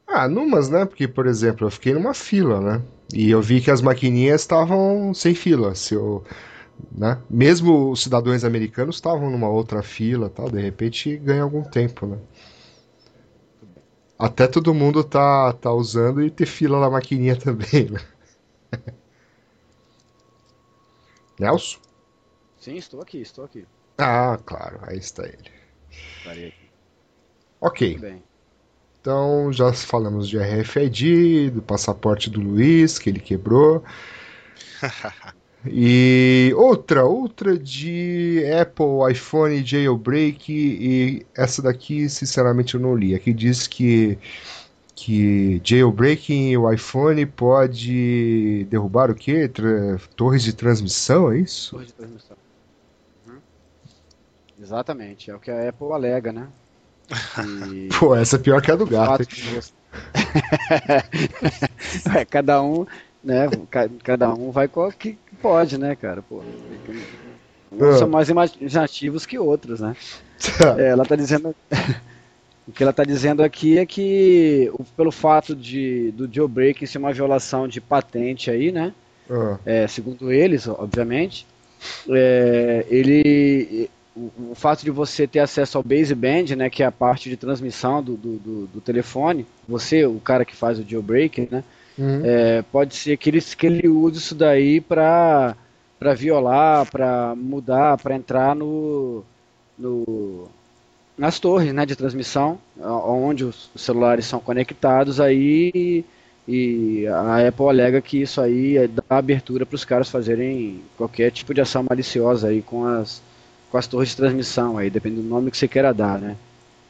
Ah, 0.07 0.29
numas, 0.29 0.69
né? 0.69 0.85
Porque, 0.85 1.09
por 1.09 1.27
exemplo, 1.27 1.67
eu 1.67 1.71
fiquei 1.71 1.95
numa 1.95 2.15
fila, 2.15 2.61
né? 2.61 2.83
E 3.13 3.31
eu 3.31 3.43
vi 3.43 3.61
que 3.61 3.71
as 3.71 3.83
maquininhas 3.83 4.41
estavam 4.41 5.13
sem 5.15 5.35
fila. 5.35 5.75
Se 5.75 5.95
eu 5.95 6.25
né? 6.91 7.21
Mesmo 7.29 7.91
os 7.91 8.03
cidadãos 8.03 8.45
americanos 8.45 8.97
estavam 8.97 9.31
numa 9.31 9.49
outra 9.49 9.83
fila, 9.83 10.29
tal, 10.29 10.51
de 10.51 10.61
repente 10.61 11.17
ganha 11.17 11.43
algum 11.43 11.63
tempo, 11.63 12.07
né? 12.07 12.19
Até 14.19 14.47
todo 14.47 14.75
mundo 14.75 15.03
tá, 15.03 15.53
tá 15.55 15.73
usando 15.73 16.23
e 16.23 16.31
ter 16.31 16.47
fila 16.47 16.81
na 16.81 16.91
maquininha 16.91 17.37
também, 17.39 17.91
né? 17.91 18.01
Nelson? 21.39 21.79
Sim, 22.61 22.77
estou 22.77 23.01
aqui, 23.01 23.19
estou 23.19 23.45
aqui. 23.45 23.67
Ah, 23.99 24.39
claro, 24.45 24.79
aí 24.83 24.99
está 24.99 25.25
ele. 25.25 25.51
Parei 26.25 26.49
aqui. 26.49 26.71
Ok. 27.61 27.99
Então 29.03 29.53
já 29.53 29.73
falamos 29.73 30.29
de 30.29 30.39
RFID, 30.39 31.51
do 31.51 31.61
passaporte 31.61 32.31
do 32.31 32.41
Luiz, 32.41 33.01
que 33.01 33.11
ele 33.11 33.19
quebrou. 33.21 33.85
E 35.65 36.53
outra, 36.57 37.05
outra 37.05 37.57
de 37.57 38.43
Apple, 38.61 39.13
iPhone, 39.13 39.65
Jailbreak, 39.65 40.53
e 40.53 41.25
essa 41.37 41.63
daqui, 41.63 42.09
sinceramente, 42.09 42.75
eu 42.75 42.81
não 42.81 42.97
li. 42.97 43.15
Aqui 43.15 43.33
diz 43.33 43.69
que, 43.69 44.19
que 44.97 45.61
jailbreaking 45.63 46.57
o 46.57 46.69
iPhone 46.69 47.25
pode 47.27 48.65
derrubar 48.69 49.09
o 49.09 49.15
quê? 49.15 49.47
Tra 49.47 49.99
torres 50.17 50.43
de 50.43 50.53
transmissão, 50.53 51.31
é 51.31 51.39
isso? 51.39 51.71
Torres 51.71 51.87
de 51.87 51.95
transmissão. 51.95 52.37
Uhum. 53.29 53.39
Exatamente, 54.61 55.31
é 55.31 55.37
o 55.37 55.39
que 55.39 55.53
a 55.53 55.69
Apple 55.69 55.93
alega, 55.93 56.33
né? 56.33 56.49
E... 57.71 57.89
Pô, 57.99 58.15
essa 58.15 58.37
é 58.37 58.39
pior 58.39 58.61
que 58.63 58.71
a 58.71 58.77
do 58.77 58.87
gato. 58.87 59.25
É, 62.17 62.25
cada 62.25 62.63
um, 62.63 62.87
né? 63.23 63.47
Cada 64.03 64.33
um 64.33 64.51
vai 64.51 64.67
com 64.67 64.89
o 64.89 64.93
que 64.93 65.19
pode, 65.43 65.77
né, 65.77 65.95
cara? 65.95 66.23
Pô, 66.23 66.43
uns 67.71 67.99
são 67.99 68.09
mais 68.09 68.29
imaginativos 68.29 69.27
que 69.27 69.39
outros, 69.39 69.81
né? 69.81 69.95
É, 70.79 70.89
ela 70.89 71.05
tá 71.05 71.15
dizendo. 71.15 71.55
o 72.67 72.73
que 72.73 72.83
ela 72.83 72.91
está 72.91 73.05
dizendo 73.05 73.43
aqui 73.43 73.79
é 73.79 73.87
que, 73.87 74.73
pelo 74.97 75.13
fato 75.13 75.55
de, 75.55 76.11
do 76.13 76.33
jailbreak 76.33 76.87
ser 76.87 76.99
uma 76.99 77.13
violação 77.13 77.69
de 77.69 77.81
patente 77.81 78.51
aí, 78.51 78.73
né? 78.73 78.93
Uhum. 79.29 79.59
É, 79.65 79.87
segundo 79.87 80.33
eles, 80.33 80.67
obviamente, 80.67 81.47
é, 82.09 82.85
ele, 82.89 83.89
o, 84.17 84.31
o, 84.51 84.55
fato 84.55 84.85
de 84.85 84.91
você 84.91 85.27
ter 85.27 85.41
acesso 85.41 85.79
ao 85.79 85.85
baseband, 85.85 86.55
né, 86.57 86.69
que 86.69 86.83
é 86.83 86.87
a 86.87 86.93
parte 86.93 87.29
de 87.31 87.37
transmissão 87.37 88.03
do, 88.03 88.17
do, 88.17 88.37
do, 88.39 88.67
do 88.67 88.81
telefone, 88.81 89.47
você, 89.67 90.05
o 90.05 90.21
cara 90.21 90.45
que 90.45 90.55
faz 90.55 90.79
o 90.79 90.85
jailbreak, 90.89 91.49
né? 91.51 91.65
Uhum. 91.99 92.23
É, 92.25 92.63
pode 92.63 92.95
ser 92.95 93.17
que 93.17 93.29
ele, 93.29 93.41
que 93.41 93.67
ele 93.67 93.89
use 93.89 94.19
isso 94.19 94.35
daí 94.35 94.81
para 94.81 95.57
para 95.99 96.15
violar, 96.15 96.91
para 96.91 97.33
mudar, 97.37 97.97
para 97.97 98.17
entrar 98.17 98.57
no, 98.57 99.23
no 99.79 100.49
nas 101.17 101.39
torres 101.39 101.73
né, 101.73 101.87
de 101.87 101.95
transmissão, 101.95 102.59
onde 102.81 103.45
os 103.45 103.71
celulares 103.77 104.27
são 104.27 104.41
conectados 104.41 105.21
aí 105.21 106.05
e 106.49 107.07
a 107.07 107.47
Apple 107.47 107.69
alega 107.69 108.01
que 108.01 108.21
isso 108.21 108.41
aí 108.41 108.79
é 108.79 108.89
dá 108.89 109.03
abertura 109.11 109.65
para 109.65 109.77
os 109.77 109.85
caras 109.85 110.11
fazerem 110.11 110.83
qualquer 110.97 111.31
tipo 111.31 111.55
de 111.55 111.61
ação 111.61 111.85
maliciosa 111.89 112.49
aí 112.49 112.63
com 112.63 112.85
as, 112.85 113.23
com 113.73 113.79
as 113.79 113.87
torres 113.87 114.11
de 114.11 114.17
transmissão 114.17 114.77
aí, 114.77 114.91
depende 114.91 115.17
do 115.17 115.23
nome 115.23 115.51
que 115.51 115.57
você 115.57 115.67
queira 115.67 115.95
dar, 115.95 116.19
né? 116.19 116.37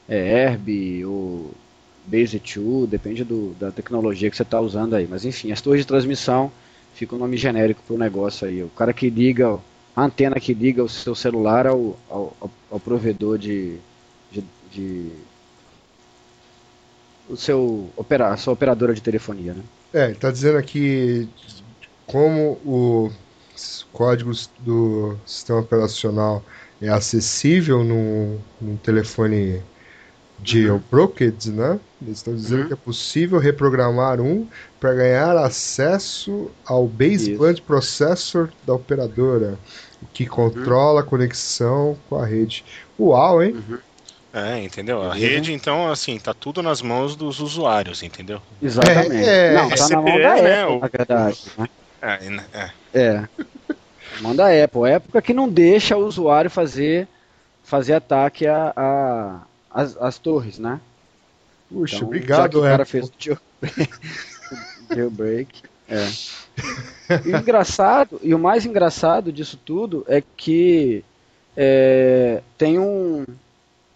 É 0.08 0.16
Herb 0.18 1.04
ou 1.04 1.52
Base 2.04 2.40
2, 2.40 2.90
depende 2.90 3.22
do, 3.22 3.54
da 3.54 3.70
tecnologia 3.70 4.28
que 4.28 4.36
você 4.36 4.42
está 4.42 4.60
usando 4.60 4.94
aí. 4.94 5.06
Mas 5.08 5.24
enfim, 5.24 5.52
as 5.52 5.60
torres 5.60 5.82
de 5.82 5.86
transmissão 5.86 6.50
fica 6.92 7.14
um 7.14 7.18
nome 7.18 7.36
genérico 7.36 7.80
para 7.86 7.94
o 7.94 7.98
negócio 7.98 8.48
aí. 8.48 8.64
O 8.64 8.68
cara 8.70 8.92
que 8.92 9.08
liga, 9.08 9.60
a 9.94 10.02
antena 10.02 10.40
que 10.40 10.52
liga 10.52 10.82
o 10.82 10.88
seu 10.88 11.14
celular 11.14 11.68
ao, 11.68 11.96
ao, 12.10 12.36
ao 12.68 12.80
provedor 12.80 13.38
de, 13.38 13.76
de, 14.32 14.44
de, 14.72 15.12
o 17.28 17.36
seu 17.36 17.88
opera, 17.96 18.30
a 18.30 18.36
sua 18.36 18.54
operadora 18.54 18.92
de 18.92 19.00
telefonia, 19.00 19.54
né? 19.54 19.62
É, 19.94 20.04
ele 20.06 20.14
está 20.14 20.32
dizendo 20.32 20.58
aqui 20.58 21.28
como 22.08 22.58
os 22.64 23.86
códigos 23.92 24.50
do 24.58 25.16
sistema 25.24 25.60
operacional 25.60 26.42
é 26.82 26.88
acessível 26.88 27.84
num, 27.84 28.38
num 28.60 28.76
telefone 28.76 29.62
jailbroken, 30.42 31.32
né? 31.46 31.78
Eles 32.02 32.18
estão 32.18 32.34
dizendo 32.34 32.62
uhum. 32.62 32.66
que 32.66 32.72
é 32.72 32.76
possível 32.76 33.38
reprogramar 33.38 34.20
um 34.20 34.48
para 34.80 34.92
ganhar 34.92 35.36
acesso 35.36 36.50
ao 36.66 36.86
baseband 36.86 37.52
Isso. 37.52 37.62
processor 37.62 38.48
da 38.66 38.74
operadora, 38.74 39.56
que 40.12 40.26
controla 40.26 40.94
uhum. 40.94 40.98
a 40.98 41.02
conexão 41.04 41.96
com 42.08 42.16
a 42.16 42.26
rede. 42.26 42.64
Uau, 42.98 43.42
hein? 43.42 43.54
Uhum. 43.54 43.78
É, 44.34 44.58
entendeu? 44.58 45.02
A 45.02 45.14
rede, 45.14 45.52
então, 45.52 45.90
assim, 45.92 46.18
tá 46.18 46.32
tudo 46.32 46.62
nas 46.62 46.80
mãos 46.80 47.14
dos 47.14 47.38
usuários, 47.38 48.02
entendeu? 48.02 48.40
Exatamente. 48.62 49.28
É, 49.28 49.48
é, 49.48 49.54
Não, 49.54 49.68
tá 49.68 49.88
na 49.90 49.96
mão 50.00 50.18
da 50.18 50.42
né, 50.42 50.62
Apple, 50.62 50.76
o... 50.76 50.80
na 50.80 50.88
verdade. 50.88 51.42
Né? 51.58 52.44
É, 52.52 52.70
é. 52.94 53.28
É. 54.18 54.22
Mão 54.22 54.34
da 54.34 54.46
Apple. 54.46 54.90
Época 54.90 55.22
que 55.22 55.34
não 55.34 55.48
deixa 55.48 55.96
o 55.96 56.06
usuário 56.06 56.50
fazer, 56.50 57.08
fazer 57.62 57.94
ataque 57.94 58.46
a, 58.46 58.72
a 58.76 59.40
as, 59.72 59.96
as 59.96 60.18
torres, 60.18 60.58
né? 60.58 60.80
Puxa, 61.70 61.96
então, 61.96 62.08
obrigado, 62.08 62.58
o 62.58 62.62
cara 62.62 62.84
fez 62.84 63.06
o 63.06 63.12
jailbreak. 64.94 65.62
É. 65.88 66.08
E 67.26 67.32
o 67.32 67.36
engraçado, 67.36 68.20
e 68.22 68.34
o 68.34 68.38
mais 68.38 68.66
engraçado 68.66 69.32
disso 69.32 69.58
tudo 69.62 70.04
é 70.06 70.22
que 70.36 71.02
é, 71.56 72.42
tem 72.56 72.78
um 72.78 73.24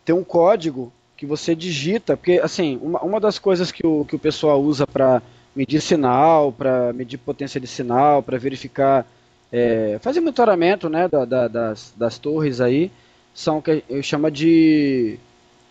tem 0.05 0.15
um 0.15 0.25
código 0.25 0.93
que 1.17 1.27
você 1.27 1.55
digita, 1.55 2.17
porque 2.17 2.41
assim, 2.43 2.79
uma, 2.83 3.01
uma 3.01 3.21
das 3.21 3.39
coisas 3.39 3.73
que 3.73 3.87
o, 3.87 4.05
que 4.05 4.15
o 4.15 4.19
pessoal 4.19 4.63
usa 4.63 4.87
para 4.87 5.23
medir 5.55 5.81
sinal, 5.81 6.53
para 6.53 6.93
medir 6.93 7.19
potência 7.19 7.61
de 7.61 7.67
sinal, 7.67 8.23
para 8.23 8.39
verificar, 8.39 9.07
é, 9.53 9.99
fazer 10.01 10.21
monitoramento 10.21 10.89
né, 10.89 11.09
da, 11.09 11.25
da, 11.25 11.49
das, 11.49 11.95
das 11.97 12.19
torres 12.19 12.61
aí, 12.61 12.91
são 13.35 13.59
o 13.59 13.63
que 13.63 13.85
eu 13.89 14.03
chamo 14.03 14.31
de, 14.31 15.19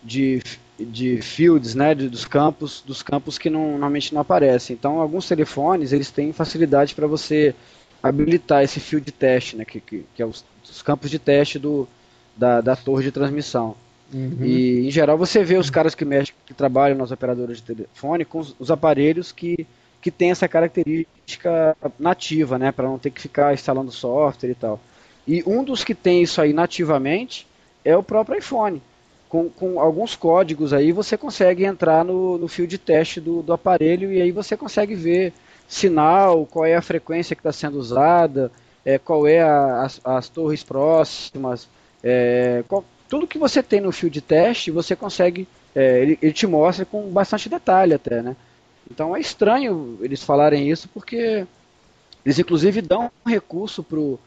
de, 0.02 0.42
de 0.78 1.20
fields, 1.20 1.74
né, 1.74 1.94
de, 1.94 2.08
dos 2.08 2.24
campos, 2.24 2.82
dos 2.86 3.02
campos 3.02 3.38
que 3.38 3.50
não, 3.50 3.72
normalmente 3.72 4.14
não 4.14 4.20
aparecem. 4.20 4.74
Então, 4.74 5.00
alguns 5.00 5.26
telefones 5.28 5.92
eles 5.92 6.10
têm 6.10 6.32
facilidade 6.32 6.94
para 6.94 7.06
você 7.06 7.54
habilitar 8.02 8.62
esse 8.62 8.78
field 8.78 9.04
de 9.04 9.12
teste, 9.12 9.56
né, 9.56 9.64
que, 9.64 9.80
que, 9.80 10.04
que 10.14 10.22
é 10.22 10.26
os, 10.26 10.44
os, 10.62 10.82
campos 10.82 11.10
de 11.10 11.18
teste 11.18 11.58
do, 11.58 11.88
da, 12.36 12.60
da 12.60 12.76
torre 12.76 13.02
de 13.02 13.12
transmissão. 13.12 13.74
Uhum. 14.12 14.38
E 14.40 14.86
em 14.86 14.90
geral 14.90 15.18
você 15.18 15.42
vê 15.42 15.56
os 15.56 15.68
caras 15.68 15.94
que 15.94 16.04
mexem, 16.04 16.34
que 16.46 16.54
trabalham 16.54 16.96
nas 16.96 17.10
operadoras 17.10 17.56
de 17.56 17.64
telefone 17.64 18.24
com 18.24 18.38
os, 18.38 18.54
os 18.58 18.70
aparelhos 18.70 19.32
que, 19.32 19.66
que 20.06 20.10
tem 20.12 20.30
essa 20.30 20.46
característica 20.46 21.76
nativa, 21.98 22.56
né, 22.60 22.70
para 22.70 22.86
não 22.86 22.96
ter 22.96 23.10
que 23.10 23.20
ficar 23.20 23.52
instalando 23.52 23.90
software 23.90 24.50
e 24.50 24.54
tal. 24.54 24.78
E 25.26 25.42
um 25.44 25.64
dos 25.64 25.82
que 25.82 25.96
tem 25.96 26.22
isso 26.22 26.40
aí 26.40 26.52
nativamente 26.52 27.44
é 27.84 27.96
o 27.96 28.04
próprio 28.04 28.38
iPhone. 28.38 28.80
Com, 29.28 29.50
com 29.50 29.80
alguns 29.80 30.14
códigos 30.14 30.72
aí 30.72 30.92
você 30.92 31.16
consegue 31.16 31.64
entrar 31.64 32.04
no, 32.04 32.38
no 32.38 32.46
fio 32.46 32.68
de 32.68 32.78
teste 32.78 33.20
do, 33.20 33.42
do 33.42 33.52
aparelho 33.52 34.12
e 34.12 34.22
aí 34.22 34.30
você 34.30 34.56
consegue 34.56 34.94
ver 34.94 35.32
sinal, 35.66 36.46
qual 36.46 36.64
é 36.64 36.76
a 36.76 36.82
frequência 36.82 37.34
que 37.34 37.40
está 37.40 37.50
sendo 37.50 37.76
usada, 37.76 38.52
é, 38.84 39.00
qual 39.00 39.26
é 39.26 39.40
a, 39.40 39.82
as, 39.82 40.00
as, 40.04 40.28
torres 40.28 40.62
próximas, 40.62 41.68
é, 42.00 42.62
qual, 42.68 42.84
tudo 43.08 43.26
que 43.26 43.38
você 43.38 43.60
tem 43.60 43.80
no 43.80 43.90
fio 43.90 44.08
de 44.08 44.20
teste, 44.20 44.70
você 44.70 44.94
consegue, 44.94 45.48
é, 45.74 46.00
ele, 46.00 46.16
ele, 46.22 46.32
te 46.32 46.46
mostra 46.46 46.84
com 46.84 47.10
bastante 47.10 47.48
detalhe 47.48 47.92
até, 47.92 48.22
né? 48.22 48.36
Então 48.90 49.16
é 49.16 49.20
estranho 49.20 49.98
eles 50.00 50.22
falarem 50.22 50.70
isso 50.70 50.88
porque 50.88 51.46
eles 52.24 52.38
inclusive 52.38 52.82
dão 52.82 53.10
um 53.24 53.30
recurso 53.30 53.82
para 53.82 53.98
o 53.98 54.18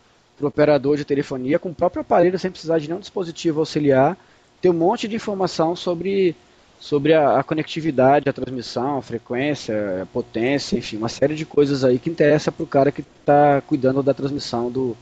operador 0.41 0.97
de 0.97 1.05
telefonia 1.05 1.59
com 1.59 1.69
o 1.69 1.75
próprio 1.75 2.01
aparelho 2.01 2.39
sem 2.39 2.51
precisar 2.51 2.79
de 2.79 2.87
nenhum 2.87 2.99
dispositivo 2.99 3.59
auxiliar, 3.59 4.17
ter 4.61 4.69
um 4.69 4.73
monte 4.73 5.07
de 5.07 5.15
informação 5.15 5.75
sobre, 5.75 6.35
sobre 6.79 7.13
a, 7.13 7.39
a 7.39 7.43
conectividade, 7.43 8.29
a 8.29 8.33
transmissão, 8.33 8.97
a 8.97 9.01
frequência, 9.01 10.03
a 10.03 10.05
potência, 10.05 10.77
enfim, 10.77 10.97
uma 10.97 11.09
série 11.09 11.35
de 11.35 11.45
coisas 11.45 11.83
aí 11.83 11.99
que 11.99 12.09
interessa 12.09 12.51
para 12.51 12.63
o 12.63 12.67
cara 12.67 12.91
que 12.91 13.01
está 13.01 13.61
cuidando 13.61 14.03
da 14.03 14.13
transmissão 14.13 14.71
do. 14.71 14.95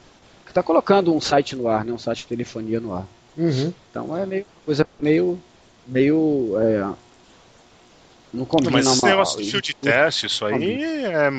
que 0.43 0.51
está 0.51 0.63
colocando 0.63 1.13
um 1.13 1.21
site 1.21 1.55
no 1.55 1.67
ar, 1.67 1.83
né, 1.83 1.93
um 1.93 1.99
site 1.99 2.19
de 2.19 2.27
telefonia 2.27 2.79
no 2.79 2.93
ar. 2.93 3.07
Uhum. 3.37 3.73
Então 3.91 4.17
é 4.17 4.25
meio 4.25 4.45
coisa 4.65 4.87
meio 4.99 5.39
meio 5.87 6.55
é, 6.59 6.93
não 8.37 8.45
combina 8.45 8.71
Mas 8.71 8.87
esse 8.87 9.05
negócio 9.05 9.61
de 9.61 9.73
teste, 9.73 10.27
isso 10.27 10.45
aí 10.45 11.03
é 11.05 11.29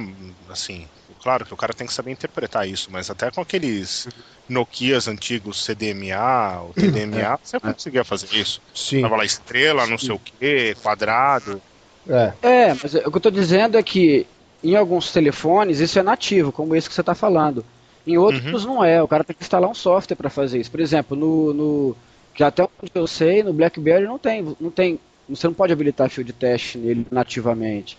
assim, 0.51 0.87
claro 1.23 1.47
que 1.47 1.55
o 1.55 1.57
cara 1.57 1.73
tem 1.73 1.87
que 1.87 1.93
saber 1.93 2.11
interpretar 2.11 2.69
isso, 2.69 2.91
mas 2.91 3.11
até 3.11 3.31
com 3.31 3.41
aqueles 3.41 4.09
Nokias 4.49 5.09
antigos 5.09 5.65
CDMA, 5.65 6.61
ou 6.63 6.73
TDMA, 6.73 7.21
é, 7.21 7.39
você 7.43 7.57
é. 7.57 7.61
conseguia 7.61 8.05
fazer 8.05 8.35
isso. 8.35 8.61
Sim. 8.75 9.03
Tava 9.03 9.17
lá 9.17 9.25
estrela, 9.25 9.87
não 9.87 9.99
Sim. 9.99 10.07
sei 10.07 10.15
o 10.15 10.19
que, 10.19 10.77
quadrado. 10.83 11.61
É. 12.09 12.33
é, 12.43 12.69
mas 12.75 12.95
o 12.95 13.11
que 13.11 13.17
eu 13.17 13.19
estou 13.19 13.33
dizendo 13.33 13.77
é 13.77 13.83
que 13.83 14.27
em 14.65 14.75
alguns 14.75 15.13
telefones 15.13 15.81
isso 15.81 15.99
é 15.99 16.03
nativo, 16.03 16.51
como 16.51 16.75
esse 16.75 16.89
que 16.89 16.95
você 16.95 17.03
está 17.03 17.15
falando. 17.15 17.65
Em 18.07 18.17
outros 18.17 18.65
uhum. 18.65 18.75
não 18.75 18.85
é, 18.85 19.03
o 19.03 19.09
cara 19.09 19.23
tem 19.23 19.37
que 19.37 19.43
instalar 19.43 19.69
um 19.69 19.75
software 19.75 20.17
para 20.17 20.31
fazer 20.31 20.59
isso. 20.59 20.71
Por 20.71 20.81
exemplo, 20.81 21.17
no, 21.17 21.53
no 21.53 21.97
que 22.35 22.43
até 22.43 22.63
onde 22.63 22.93
eu 22.95 23.07
sei, 23.07 23.43
no 23.43 23.53
BlackBerry 23.53 24.07
não 24.07 24.19
tem, 24.19 24.57
não 24.59 24.71
tem, 24.71 24.99
você 25.29 25.47
não 25.47 25.55
pode 25.55 25.73
habilitar 25.73 26.09
fio 26.09 26.25
de 26.25 26.33
teste 26.33 26.79
nele 26.79 27.07
nativamente. 27.11 27.99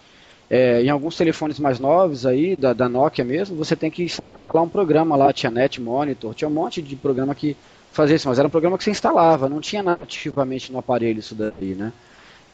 É, 0.50 0.82
em 0.82 0.90
alguns 0.90 1.16
telefones 1.16 1.60
mais 1.60 1.80
novos 1.80 2.26
aí, 2.26 2.56
da, 2.56 2.74
da, 2.74 2.90
Nokia 2.90 3.24
mesmo, 3.24 3.56
você 3.56 3.76
tem 3.76 3.92
que 3.92 4.04
instalar 4.04 4.64
um 4.64 4.70
programa 4.70 5.16
lá, 5.16 5.32
tinha 5.32 5.52
Net 5.52 5.80
Monitor, 5.80 6.34
tinha 6.34 6.48
um 6.48 6.54
monte 6.54 6.82
de 6.82 6.96
programa 6.96 7.36
que 7.36 7.56
fazia 7.92 8.16
isso, 8.16 8.28
mas 8.28 8.40
era 8.40 8.48
um 8.48 8.52
programa 8.52 8.78
que 8.78 8.84
você 8.84 8.90
instalava, 8.90 9.48
não 9.48 9.62
tinha 9.62 9.84
nativamente 9.84 10.72
no 10.72 10.80
aparelho 10.80 11.20
isso 11.20 11.36
daí, 11.36 11.76
né? 11.76 11.94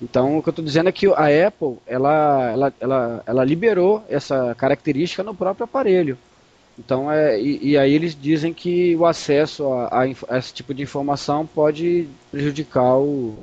Então, 0.02 0.38
o 0.38 0.44
que 0.44 0.50
eu 0.50 0.52
estou 0.52 0.66
dizendo 0.66 0.90
é 0.90 0.92
que 0.92 1.08
a 1.08 1.48
Apple, 1.48 1.78
ela, 1.88 2.52
ela, 2.52 2.74
ela, 2.82 3.24
ela 3.26 3.44
liberou 3.46 4.04
essa 4.10 4.54
característica 4.56 5.24
no 5.24 5.34
próprio 5.34 5.64
aparelho. 5.64 6.18
Então, 6.78 7.10
é, 7.10 7.40
e, 7.40 7.70
e, 7.70 7.78
aí 7.78 7.94
eles 7.94 8.18
dizem 8.20 8.54
que 8.54 8.96
o 8.98 9.06
acesso 9.06 9.72
a, 9.72 9.88
a, 9.88 10.02
a, 10.04 10.38
esse 10.38 10.54
tipo 10.54 10.74
de 10.74 10.84
informação 10.84 11.46
pode 11.46 12.08
prejudicar 12.30 12.98
o. 12.98 13.34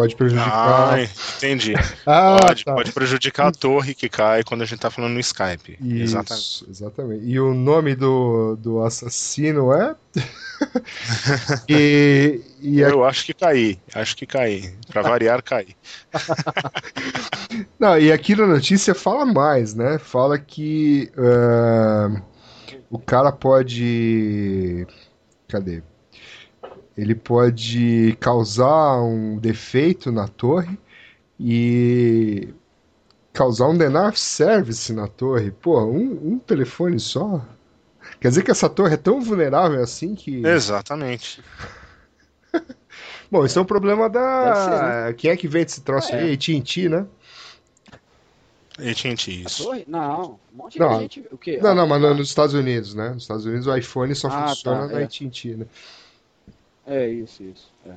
Pode 0.00 0.16
prejudicar. 0.16 0.94
Ah, 0.94 1.02
entendi. 1.36 1.74
ah, 2.06 2.38
pode, 2.40 2.64
tá. 2.64 2.72
pode 2.72 2.92
prejudicar 2.92 3.48
a 3.48 3.52
torre 3.52 3.94
que 3.94 4.08
cai 4.08 4.42
quando 4.42 4.62
a 4.62 4.64
gente 4.64 4.76
está 4.76 4.90
falando 4.90 5.12
no 5.12 5.20
Skype. 5.20 5.76
Isso, 5.78 6.02
exatamente. 6.02 6.70
exatamente. 6.70 7.24
E 7.26 7.38
o 7.38 7.52
nome 7.52 7.94
do, 7.94 8.56
do 8.56 8.82
assassino 8.82 9.74
é. 9.74 9.94
e, 11.68 12.40
e 12.62 12.80
Eu 12.80 13.04
acho 13.04 13.26
que 13.26 13.34
caí. 13.34 13.78
Acho 13.94 14.16
que 14.16 14.24
caí. 14.24 14.74
Para 14.90 15.02
variar, 15.02 15.42
caí. 15.42 15.76
Não, 17.78 17.98
e 17.98 18.10
aqui 18.10 18.34
na 18.34 18.46
notícia 18.46 18.94
fala 18.94 19.26
mais, 19.26 19.74
né? 19.74 19.98
Fala 19.98 20.38
que 20.38 21.12
uh, 21.14 22.22
o 22.88 22.98
cara 22.98 23.30
pode. 23.32 24.86
Cadê? 25.46 25.82
Ele 26.96 27.14
pode 27.14 28.16
causar 28.20 29.00
um 29.02 29.38
defeito 29.38 30.10
na 30.10 30.28
torre 30.28 30.78
e 31.38 32.52
causar 33.32 33.68
um 33.68 33.76
denial 33.76 34.08
of 34.08 34.20
service 34.20 34.92
na 34.92 35.06
torre. 35.06 35.50
Pô, 35.50 35.82
um, 35.84 36.32
um 36.32 36.38
telefone 36.38 36.98
só? 36.98 37.44
Quer 38.20 38.28
dizer 38.28 38.42
que 38.42 38.50
essa 38.50 38.68
torre 38.68 38.94
é 38.94 38.98
tão 38.98 39.20
vulnerável 39.20 39.82
assim 39.82 40.14
que. 40.14 40.44
Exatamente. 40.44 41.42
Bom, 43.30 43.44
isso 43.44 43.58
é 43.58 43.62
um 43.62 43.66
problema 43.66 44.10
da. 44.10 44.54
Ser, 44.54 44.70
né? 44.70 45.12
Quem 45.12 45.30
é 45.30 45.36
que 45.36 45.46
vende 45.46 45.70
esse 45.70 45.80
troço 45.82 46.12
é. 46.12 46.20
aí? 46.20 46.34
AT&T, 46.34 46.88
né? 46.88 47.06
AT&T, 48.78 49.30
isso. 49.30 49.70
Não, 49.86 50.38
um 50.52 50.56
monte 50.56 50.78
não. 50.78 50.94
de 50.94 51.00
gente... 51.02 51.28
O 51.30 51.38
quê? 51.38 51.58
Não, 51.62 51.74
não, 51.74 51.86
mas 51.86 52.00
nos 52.02 52.28
Estados 52.28 52.54
Unidos, 52.54 52.94
né? 52.94 53.10
Nos 53.10 53.22
Estados 53.22 53.44
Unidos 53.44 53.66
o 53.66 53.76
iPhone 53.76 54.14
só 54.14 54.28
ah, 54.28 54.48
funciona 54.48 54.88
tá, 54.88 54.94
na 54.94 55.00
é. 55.00 55.04
AT&T, 55.04 55.56
né? 55.56 55.66
É, 56.90 57.08
isso, 57.08 57.44
isso. 57.44 57.70
É. 57.86 57.92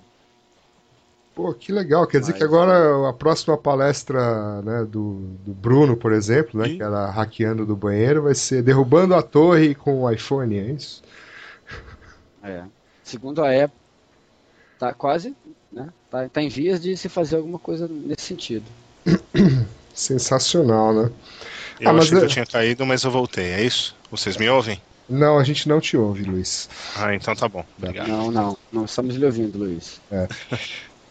Pô, 1.34 1.52
que 1.52 1.72
legal. 1.72 2.06
Quer 2.06 2.20
dizer 2.20 2.34
que 2.34 2.44
agora 2.44 3.10
a 3.10 3.12
próxima 3.12 3.58
palestra 3.58 4.62
né, 4.62 4.86
do, 4.86 5.16
do 5.44 5.52
Bruno, 5.52 5.98
por 5.98 6.14
exemplo, 6.14 6.62
né, 6.62 6.70
que 6.70 6.84
era 6.84 7.10
hackeando 7.10 7.66
do 7.66 7.76
banheiro, 7.76 8.22
vai 8.22 8.36
ser 8.36 8.62
derrubando 8.62 9.16
a 9.16 9.24
torre 9.24 9.74
com 9.74 10.04
o 10.04 10.12
iPhone, 10.12 10.60
é 10.60 10.72
isso? 10.72 11.02
É. 12.44 12.64
Segundo 13.04 13.44
a 13.44 13.50
Apple, 13.50 13.80
tá 14.78 14.94
quase, 14.94 15.36
né? 15.72 15.90
Tá, 16.12 16.30
tá 16.30 16.42
em 16.44 16.50
vias 16.50 16.80
de 16.80 16.96
se 16.96 17.10
fazer 17.10 17.38
alguma 17.38 17.58
coisa 17.58 17.88
nesse 17.88 18.28
sentido. 18.28 18.66
Sensacional, 19.92 20.94
né? 20.94 21.12
Eu 21.80 21.90
ah, 21.90 21.94
achei 21.94 22.20
que 22.20 22.26
eu 22.26 22.28
tinha 22.28 22.46
caído, 22.46 22.86
mas 22.86 23.04
eu 23.04 23.10
voltei, 23.10 23.46
é 23.46 23.64
isso? 23.64 23.96
Vocês 24.12 24.38
me 24.38 24.48
ouvem? 24.48 24.80
Não, 25.10 25.38
a 25.38 25.44
gente 25.44 25.68
não 25.68 25.80
te 25.80 25.98
ouve, 25.98 26.24
Luiz. 26.24 26.70
Ah, 26.96 27.14
então 27.14 27.36
tá 27.36 27.48
bom. 27.48 27.66
Obrigado. 27.78 28.08
Não, 28.08 28.32
não, 28.32 28.58
não 28.72 28.86
estamos 28.86 29.16
lhe 29.16 29.26
ouvindo, 29.26 29.58
Luiz. 29.58 30.00
É. 30.12 30.28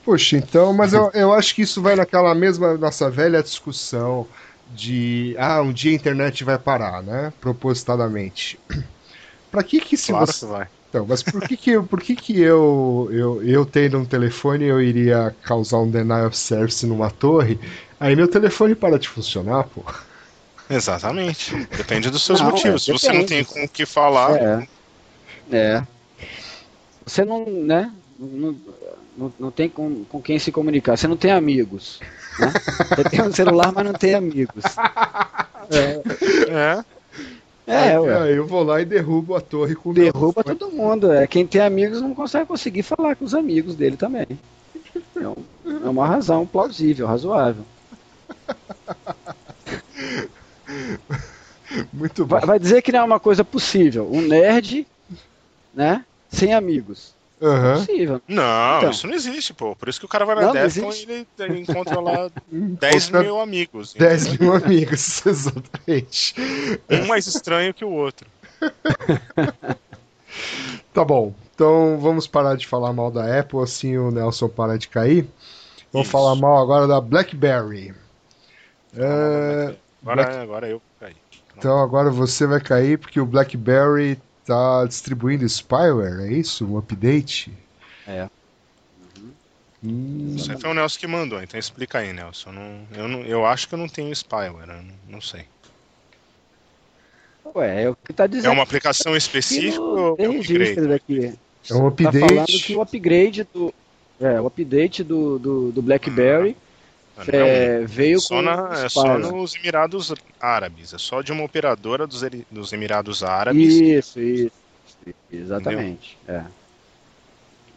Puxa, 0.05 0.37
então, 0.37 0.73
mas 0.73 0.93
eu, 0.93 1.11
eu 1.15 1.33
acho 1.33 1.55
que 1.55 1.63
isso 1.63 1.81
vai 1.81 1.95
naquela 1.95 2.35
mesma 2.35 2.77
nossa 2.77 3.09
velha 3.09 3.43
discussão 3.43 4.27
de 4.75 5.37
ah, 5.39 5.61
um 5.63 5.73
dia 5.73 5.93
a 5.93 5.95
internet 5.95 6.43
vai 6.43 6.59
parar, 6.59 7.03
né? 7.03 7.33
Propositadamente. 7.41 8.59
Para 9.51 9.63
que 9.63 9.81
que 9.81 9.97
se 9.97 10.11
claro 10.11 10.27
você... 10.27 10.47
que 10.47 10.53
vai. 10.53 10.69
Então, 10.89 11.07
mas 11.09 11.23
por 11.23 11.41
que 11.49 11.57
que, 11.57 11.81
por 11.81 12.01
que, 12.03 12.15
que 12.15 12.39
eu, 12.39 13.09
eu, 13.11 13.43
eu 13.43 13.65
tendo 13.65 13.97
um 13.97 14.05
telefone 14.05 14.67
eu 14.67 14.79
iria 14.81 15.35
causar 15.43 15.79
um 15.79 15.91
denial 15.91 16.27
of 16.27 16.37
service 16.37 16.87
numa 16.87 17.11
torre? 17.11 17.59
Aí 17.99 18.15
meu 18.15 18.29
telefone 18.29 18.75
para 18.75 18.99
de 18.99 19.09
funcionar, 19.09 19.65
pô. 19.65 19.83
Exatamente. 20.73 21.55
Depende 21.77 22.11
dos 22.11 22.25
seus 22.25 22.41
não, 22.41 22.51
motivos. 22.51 22.83
É, 22.83 22.85
Se 22.85 22.93
você 22.93 23.13
não 23.13 23.27
tem 23.27 23.45
com 23.45 23.63
o 23.63 23.69
que 23.69 23.85
falar. 23.85 24.37
É. 24.37 24.69
é. 25.53 25.83
Você 27.05 27.25
não, 27.25 27.45
né? 27.45 27.93
Não, 28.19 28.57
não, 29.17 29.33
não 29.39 29.51
tem 29.51 29.69
com, 29.69 30.05
com 30.05 30.23
quem 30.23 30.39
se 30.39 30.51
comunicar. 30.51 30.97
Você 30.97 31.07
não 31.07 31.17
tem 31.17 31.31
amigos. 31.31 32.01
Né? 32.39 32.53
Você 32.89 33.05
tem 33.11 33.23
um 33.23 33.33
celular, 33.33 33.73
mas 33.73 33.85
não 33.85 33.93
tem 33.93 34.15
amigos. 34.15 34.65
É. 35.71 36.01
é. 36.51 36.85
É, 37.65 37.99
ué. 37.99 38.37
eu 38.37 38.45
vou 38.45 38.65
lá 38.65 38.81
e 38.81 38.85
derrubo 38.85 39.37
a 39.37 39.41
torre 39.41 39.77
com 39.77 39.95
Derruba 39.95 40.43
todo 40.43 40.71
mundo. 40.71 41.13
É. 41.13 41.29
Quem 41.29 41.47
tem 41.47 41.61
amigos 41.61 42.01
não 42.01 42.15
consegue 42.15 42.47
conseguir 42.47 42.83
falar 42.83 43.15
com 43.15 43.25
os 43.25 43.35
amigos 43.35 43.77
dele 43.77 43.97
também. 43.97 44.27
É, 45.17 45.29
um, 45.29 45.37
é 45.85 45.89
uma 45.89 46.07
razão 46.07 46.45
plausível, 46.45 47.07
razoável. 47.07 47.65
Muito 51.93 52.25
bom. 52.27 52.37
Vai, 52.37 52.47
vai, 52.47 52.59
dizer 52.59 52.83
que 52.83 52.93
não 52.93 53.01
é 53.01 53.05
uma 53.05 53.21
coisa 53.21 53.45
possível. 53.45 54.09
Um 54.13 54.21
nerd, 54.21 54.87
né? 55.75 56.05
Sem 56.31 56.53
amigos. 56.53 57.15
Aham. 57.41 57.73
É 57.73 57.77
possível. 57.79 58.23
Não, 58.29 58.79
Então. 58.79 58.91
isso 58.91 59.07
não 59.07 59.15
existe, 59.15 59.53
pô. 59.53 59.75
Por 59.75 59.89
isso 59.89 59.99
que 59.99 60.07
o 60.07 60.09
cara 60.09 60.25
vai 60.25 60.37
na 60.37 60.53
Defcon 60.53 60.93
e 60.93 61.03
ele, 61.03 61.27
ele 61.39 61.61
encontra 61.61 61.99
lá 61.99 62.31
10 62.49 63.09
Encontra 63.09 63.23
mil 63.23 63.41
amigos. 63.41 63.95
10 63.95 64.39
mil 64.39 64.55
amigos, 64.55 65.25
exatamente. 65.27 66.35
Um 66.89 67.07
mais 67.07 67.27
estranho 67.27 67.75
que 67.75 67.85
o 67.85 67.91
outro. 67.91 68.27
Tá 70.95 71.05
bom, 71.05 71.35
então 71.55 71.99
vamos 71.99 72.27
parar 72.27 72.57
de 72.57 72.67
falar 72.67 72.93
mal 72.93 73.11
da 73.11 73.39
Apple, 73.41 73.61
assim 73.61 73.97
o 73.97 74.11
Nelson 74.11 74.49
para 74.49 74.79
de 74.79 74.89
cair. 74.89 75.27
Vamos 75.93 76.07
Isso. 76.07 76.13
falar 76.13 76.35
mal 76.37 76.63
agora 76.63 76.87
da 76.87 77.01
BlackBerry. 77.01 77.95
É, 78.97 79.75
Agora, 80.03 80.25
Black- 80.25 80.43
agora 80.43 80.69
eu 80.69 80.83
caí. 80.99 81.17
Então 81.57 81.79
agora 81.81 82.11
você 82.11 82.47
vai 82.47 82.61
cair 82.61 82.99
porque 82.99 83.21
o 83.21 83.27
BlackBerry 83.27 84.21
tá 84.45 84.85
distribuindo 84.87 85.49
spyware, 85.49 86.21
é 86.29 86.33
isso? 86.33 86.67
Um 86.67 86.77
update? 86.77 87.53
É. 88.07 88.29
Hum, 89.83 90.37
Isso 90.37 90.51
aí 90.51 90.57
foi 90.59 90.71
o 90.71 90.75
Nelson 90.75 90.99
que 90.99 91.07
mandou, 91.07 91.43
então 91.43 91.59
explica 91.59 91.99
aí, 91.99 92.13
Nelson. 92.13 92.51
Eu, 92.51 92.53
não, 92.55 92.89
eu, 92.93 93.09
não, 93.09 93.21
eu 93.25 93.47
acho 93.47 93.69
que 93.69 93.75
eu 93.75 93.79
não 93.79 93.89
tenho 93.89 94.13
spyware, 94.15 94.69
eu 94.69 94.83
não, 94.83 94.99
não 95.07 95.21
sei. 95.21 95.49
Ué, 97.55 97.83
é 97.85 97.91
o 97.91 97.97
que 97.97 98.13
tá 98.15 98.27
É 98.43 98.49
dizendo. 98.49 98.51
uma 98.51 98.63
aplicação 98.63 99.17
específica 99.17 99.81
ou 99.83 100.17
é 100.19 100.29
um 100.29 100.33
upgrade? 100.33 100.39
registro 100.39 100.89
daqui. 100.89 101.39
é 101.71 101.75
um 101.75 101.87
Tá 102.01 102.13
falando 102.13 102.61
update. 102.61 102.65
que 102.65 102.77
o 102.77 102.83
upgrade 102.83 103.45
do. 103.53 103.73
É, 104.21 104.41
o 104.41 104.47
update 104.47 105.03
do, 105.05 105.39
do, 105.39 105.73
do 105.73 105.83
BlackBerry 105.83 106.55
Não 106.55 106.62
é 107.29 107.43
um- 107.43 107.47
é, 107.47 107.81
veio 107.85 108.21
só 108.21 108.37
com 108.37 108.43
na- 108.43 108.85
é 108.85 108.89
só 108.89 109.19
nos 109.19 109.55
Emirados 109.55 110.13
Árabes, 110.41 110.93
é 110.95 110.99
só 110.99 111.21
de 111.23 111.31
uma 111.33 111.45
operadora 111.45 112.07
dos, 112.07 112.23
dos 112.51 112.73
Emirados 112.73 113.23
Árabes. 113.23 113.75
Isso, 113.75 114.21
isso. 114.21 114.53
Exatamente. 115.31 116.17
É. 116.29 116.43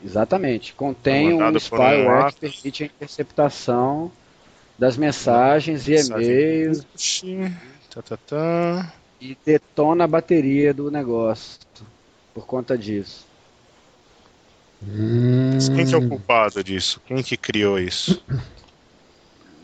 Exatamente. 0.03 0.73
Contém 0.73 1.33
um 1.33 1.57
spyware 1.57 2.33
que 2.33 2.39
permite 2.41 2.83
a 2.83 2.86
interceptação 2.86 4.11
das 4.77 4.97
mensagens 4.97 5.88
e 5.88 5.93
e-mails 5.95 6.86
Tá, 7.89 8.01
tá, 8.01 8.17
tá. 8.17 8.93
e 9.21 9.38
detona 9.45 10.03
a 10.03 10.07
bateria 10.07 10.73
do 10.73 10.91
negócio 10.91 11.59
por 12.33 12.45
conta 12.45 12.77
disso. 12.77 13.25
Hum, 14.83 15.57
Quem 15.75 15.86
que 15.86 15.95
é 15.95 15.97
o 15.97 16.07
culpado 16.07 16.63
disso? 16.63 17.01
Quem 17.07 17.23
que 17.23 17.38
criou 17.38 17.79
isso? 17.79 18.21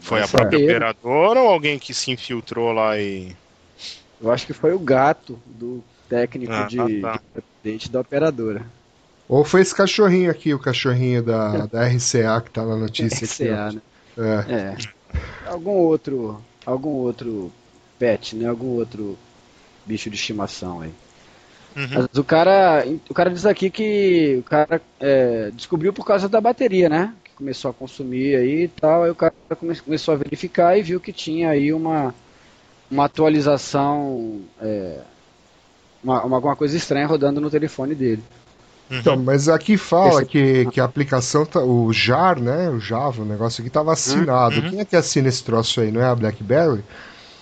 Foi 0.02 0.20
a 0.20 0.26
Vai 0.26 0.41
própria 0.41 0.60
operadora 0.60 1.39
ou 1.39 1.47
alguém 1.47 1.80
que 1.80 1.93
se 1.93 2.12
infiltrou 2.12 2.74
lá 2.74 2.99
e. 2.99 3.36
Eu 4.22 4.32
acho 4.32 4.45
que 4.45 4.54
foi 4.54 4.74
o 4.74 4.80
gato 4.80 5.39
do 5.45 5.84
técnico 6.10 6.52
Ah, 6.52 6.64
de, 6.64 7.02
tá. 7.02 7.22
de 7.64 7.89
da 7.89 8.02
operadora. 8.02 8.66
Ou 9.30 9.45
foi 9.45 9.62
esse 9.62 9.74
cachorrinho 9.74 10.30
aqui, 10.30 10.54
o 10.54 10.60
cachorrinho 10.60 11.24
da, 11.24 11.66
da 11.68 11.88
RCA 11.88 12.41
que 12.43 12.52
tá 12.52 12.66
na 12.66 12.76
notícia 12.76 13.26
aqui. 13.26 13.43
RCA, 13.45 13.72
né? 13.72 13.82
É. 14.47 14.54
É. 14.54 14.78
Algum 15.45 15.72
outro, 15.72 16.41
algum 16.66 16.89
outro 16.89 17.52
pet, 17.97 18.36
né? 18.36 18.47
Algum 18.49 18.76
outro 18.76 19.18
bicho 19.86 20.10
de 20.10 20.16
estimação 20.16 20.82
aí. 20.82 20.91
Uhum. 21.76 21.88
Mas 21.93 22.18
o 22.18 22.24
cara, 22.24 22.84
o 23.10 23.14
cara 23.14 23.30
diz 23.30 23.45
aqui 23.45 23.70
que 23.70 24.38
o 24.39 24.43
cara 24.43 24.82
é, 24.99 25.52
descobriu 25.54 25.93
por 25.93 26.06
causa 26.06 26.28
da 26.28 26.41
bateria, 26.41 26.89
né? 26.89 27.14
Começou 27.41 27.71
a 27.71 27.73
consumir 27.73 28.35
aí 28.35 28.63
e 28.65 28.67
tal. 28.67 29.03
Aí 29.03 29.09
o 29.11 29.15
cara 29.15 29.33
come- 29.59 29.75
começou 29.81 30.13
a 30.13 30.17
verificar 30.17 30.77
e 30.77 30.83
viu 30.83 30.99
que 31.01 31.11
tinha 31.11 31.49
aí 31.49 31.73
uma, 31.73 32.13
uma 32.91 33.05
atualização, 33.05 34.41
é, 34.61 35.01
uma, 36.03 36.23
uma- 36.23 36.37
alguma 36.37 36.55
coisa 36.55 36.75
estranha 36.77 37.07
rodando 37.07 37.41
no 37.41 37.49
telefone 37.49 37.95
dele. 37.95 38.23
Uhum. 38.89 38.99
Então, 38.99 39.17
mas 39.17 39.47
aqui 39.47 39.77
fala 39.77 40.21
Esse- 40.21 40.25
que, 40.25 40.65
que 40.67 40.81
a 40.81 40.83
aplicação, 40.85 41.45
tá, 41.45 41.61
o 41.63 41.91
JAR, 41.93 42.41
né, 42.41 42.69
o 42.69 42.79
Java, 42.79 43.21
o 43.21 43.25
negócio 43.25 43.61
aqui 43.61 43.69
tava 43.69 43.93
assinado. 43.93 44.61
Uhum. 44.61 44.69
Quem 44.69 44.79
é 44.81 44.85
que 44.85 44.95
assina 44.95 45.29
esse 45.29 45.43
troço 45.43 45.79
aí? 45.81 45.91
Não 45.91 46.01
é 46.01 46.05
a 46.05 46.15
BlackBerry? 46.15 46.83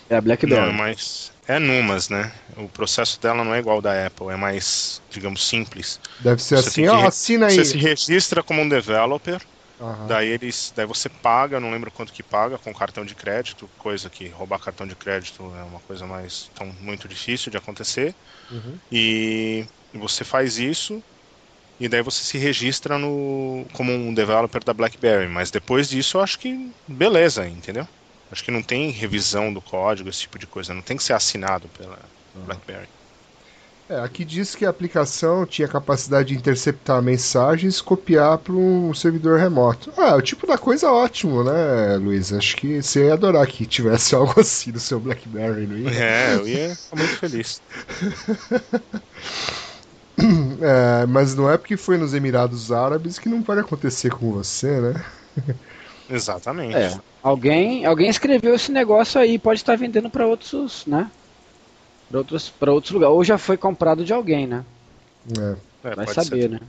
É 0.10 0.16
a 0.16 0.22
BlackBerry. 0.22 0.68
Não, 0.68 0.74
mas 0.74 1.32
é 1.48 1.58
Numas, 1.60 2.10
né? 2.10 2.32
O 2.58 2.68
processo 2.70 3.20
dela 3.20 3.44
não 3.44 3.54
é 3.56 3.60
igual 3.60 3.78
ao 3.78 3.82
da 3.82 4.06
Apple, 4.06 4.28
é 4.30 4.36
mais, 4.36 5.02
digamos, 5.10 5.48
simples. 5.48 6.00
Deve 6.20 6.42
ser 6.42 6.58
Você 6.58 6.70
assim, 6.70 6.88
ó, 6.88 7.02
re- 7.02 7.08
assina 7.08 7.48
aí. 7.48 7.56
Você 7.56 7.66
se 7.66 7.78
registra 7.78 8.44
como 8.44 8.62
um 8.62 8.70
developer, 8.70 9.42
Aham. 9.80 10.20
daí 10.20 10.30
eles, 10.30 10.72
daí 10.76 10.86
você 10.86 11.10
paga, 11.10 11.60
não 11.60 11.72
lembro 11.72 11.92
quanto 11.92 12.14
que 12.14 12.24
paga, 12.24 12.60
com 12.60 12.74
cartão 12.74 13.06
de 13.06 13.16
crédito, 13.16 13.72
coisa 13.78 14.10
que 14.10 14.30
roubar 14.30 14.60
cartão 14.60 14.88
de 14.88 14.96
crédito 14.96 15.44
é 15.56 15.64
uma 15.64 15.82
coisa 15.82 16.06
mais 16.08 16.50
tão 16.54 16.68
muito 16.68 17.08
difícil 17.08 17.52
de 17.52 17.58
acontecer. 17.58 18.18
Uhum. 18.50 18.82
E 18.92 19.66
você 19.94 20.24
faz 20.26 20.58
isso 20.60 21.04
e 21.80 21.90
daí 21.90 22.02
você 22.04 22.24
se 22.26 22.38
registra 22.38 22.98
no 23.00 23.68
como 23.74 23.92
um 23.94 24.14
developer 24.14 24.64
da 24.64 24.74
BlackBerry, 24.74 25.28
mas 25.30 25.52
depois 25.52 25.90
disso 25.90 26.18
eu 26.18 26.22
acho 26.22 26.38
que 26.40 26.56
beleza, 26.88 27.48
entendeu? 27.48 27.88
Acho 28.32 28.44
que 28.44 28.52
não 28.52 28.64
tem 28.64 28.92
revisão 28.92 29.54
do 29.54 29.62
código, 29.62 30.10
esse 30.10 30.22
tipo 30.22 30.40
de 30.40 30.48
coisa, 30.48 30.74
não 30.74 30.84
tem 30.84 30.98
que 30.98 31.04
ser 31.04 31.14
assinado 31.14 31.70
pela 31.72 32.12
BlackBerry. 32.44 32.90
É, 33.90 34.00
aqui 34.02 34.24
diz 34.24 34.54
que 34.54 34.68
a 34.68 34.70
aplicação 34.70 35.48
tinha 35.48 35.68
capacidade 35.68 36.30
de 36.30 36.36
interceptar 36.36 37.02
mensagens 37.02 37.80
e 37.80 37.84
copiar 37.84 38.38
para 38.38 38.54
um 38.54 38.94
servidor 38.94 39.40
remoto. 39.40 39.92
Ah, 39.98 40.16
o 40.16 40.22
tipo 40.22 40.46
da 40.46 40.60
coisa 40.60 40.92
ótimo, 40.92 41.44
né, 41.44 41.98
Luiz? 41.98 42.32
Acho 42.32 42.56
que 42.56 42.84
você 42.84 43.08
ia 43.08 43.14
adorar 43.14 43.48
que 43.48 43.66
tivesse 43.66 44.14
algo 44.16 44.40
assim 44.40 44.72
no 44.72 44.80
seu 44.80 45.00
BlackBerry, 45.00 45.66
não 45.66 45.76
ia? 45.76 45.90
É, 45.90 46.36
eu 46.36 46.48
ia 46.48 46.76
ficar 46.76 46.96
muito 46.96 47.18
feliz. 47.18 47.62
É, 50.62 51.06
mas 51.06 51.34
não 51.34 51.50
é 51.50 51.58
porque 51.58 51.78
foi 51.78 51.98
nos 51.98 52.14
Emirados 52.14 52.74
Árabes 52.74 53.18
que 53.18 53.30
não 53.30 53.42
pode 53.42 53.62
acontecer 53.62 54.10
com 54.10 54.34
você, 54.34 54.82
né? 54.82 55.06
Exatamente. 56.10 56.76
É. 56.76 57.00
Alguém, 57.24 57.86
alguém 57.86 58.10
escreveu 58.10 58.54
esse 58.54 58.70
negócio 58.70 59.20
aí, 59.22 59.40
pode 59.40 59.62
estar 59.62 59.78
vendendo 59.78 60.10
para 60.10 60.28
outros, 60.28 60.86
né? 60.86 61.10
Para 62.10 62.18
outros, 62.20 62.50
para 62.50 62.72
outros 62.74 62.92
lugares. 62.92 63.16
Ou 63.16 63.24
já 63.24 63.38
foi 63.38 63.58
comprado 63.58 64.04
de 64.04 64.12
alguém, 64.14 64.48
né? 64.48 64.66
É. 65.38 65.56
É, 65.90 65.96
Vai 65.96 66.08
saber, 66.08 66.42
ser. 66.44 66.50
né? 66.50 66.60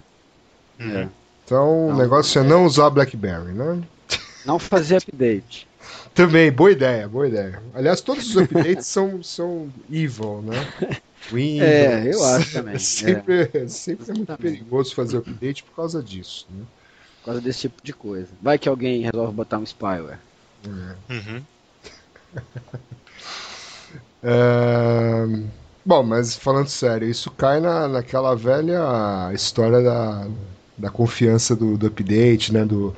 Uhum. 0.78 0.96
É. 0.98 1.08
Então 1.44 1.86
o 1.86 1.90
Não. 1.90 1.98
negócio 1.98 2.40
é 2.40 2.44
não 2.44 2.64
usar 2.64 2.90
BlackBerry, 2.90 3.52
né? 3.52 3.82
Não 4.46 4.58
fazer 4.58 4.96
update. 4.96 5.68
Também, 6.14 6.50
boa 6.50 6.72
ideia, 6.72 7.06
boa 7.06 7.28
ideia. 7.28 7.62
Aliás, 7.74 8.00
todos 8.00 8.30
os 8.30 8.36
updates 8.36 8.86
são, 8.86 9.22
são 9.22 9.70
evil, 9.90 10.40
né? 10.42 10.56
Windows. 11.30 11.68
É, 11.68 12.14
eu 12.14 12.24
acho 12.24 12.52
também, 12.54 12.74
É 12.76 12.78
sempre, 12.78 13.68
sempre 13.68 14.10
é 14.10 14.14
muito 14.14 14.36
perigoso 14.38 14.94
fazer 14.94 15.18
update 15.18 15.62
por 15.64 15.76
causa 15.76 16.02
disso. 16.02 16.46
Né? 16.50 16.64
Por 17.20 17.26
causa 17.26 17.40
desse 17.42 17.60
tipo 17.60 17.82
de 17.82 17.92
coisa. 17.92 18.28
Vai 18.40 18.58
que 18.58 18.68
alguém 18.68 19.02
resolve 19.02 19.32
botar 19.34 19.58
um 19.58 19.66
spyware. 19.66 20.18
Uhum. 20.66 21.42
É, 24.22 25.26
Bom, 25.84 26.02
mas 26.02 26.36
falando 26.36 26.68
sério, 26.68 27.08
isso 27.08 27.30
cai 27.30 27.58
na, 27.60 27.88
naquela 27.88 28.34
velha 28.36 29.32
história 29.34 29.82
da, 29.82 30.28
da 30.76 30.90
confiança 30.90 31.56
do, 31.56 31.76
do 31.78 31.86
update, 31.86 32.52
né? 32.52 32.64
Do, 32.64 32.94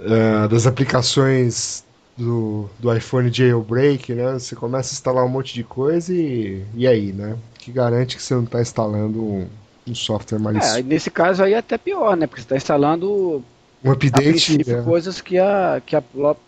eh, 0.00 0.48
das 0.48 0.66
aplicações 0.66 1.84
do, 2.16 2.70
do 2.78 2.94
iPhone 2.94 3.32
jailbreak, 3.32 4.14
né? 4.14 4.32
Você 4.34 4.54
começa 4.56 4.92
a 4.92 4.94
instalar 4.94 5.24
um 5.24 5.28
monte 5.28 5.54
de 5.54 5.64
coisa 5.64 6.14
e, 6.14 6.64
e 6.74 6.86
aí, 6.86 7.12
né? 7.12 7.38
Que 7.58 7.72
garante 7.72 8.16
que 8.16 8.22
você 8.22 8.34
não 8.34 8.44
está 8.44 8.60
instalando 8.62 9.22
um, 9.22 9.50
um 9.86 9.94
software 9.94 10.38
É, 10.38 10.40
malicioso. 10.40 10.78
e 10.78 10.82
nesse 10.82 11.10
caso 11.10 11.42
aí 11.42 11.54
é 11.54 11.58
até 11.58 11.78
pior, 11.78 12.16
né? 12.16 12.26
Porque 12.26 12.40
você 12.42 12.46
está 12.46 12.56
instalando 12.56 13.44
um 13.84 13.90
a 13.90 13.92
update. 13.92 14.22
princípio 14.22 14.76
é, 14.76 14.82
coisas 14.82 15.20
que 15.20 15.38
a, 15.38 15.82
que 15.84 15.96
a, 15.96 16.02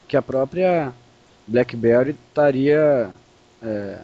que 0.09 0.17
a 0.17 0.23
própria 0.23 0.95
BlackBerry 1.47 2.13
estaria 2.13 3.15
é, 3.65 3.99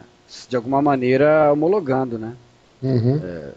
de 0.49 0.55
alguma 0.55 0.81
maneira 0.81 1.51
homologando, 1.51 2.17
né? 2.17 2.35
uhum. 2.81 3.53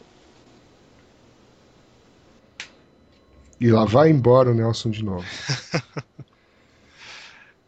E 3.60 3.70
lá 3.70 3.84
vai 3.84 4.10
embora 4.10 4.50
o 4.50 4.54
Nelson 4.54 4.90
de 4.90 5.02
novo. 5.04 5.24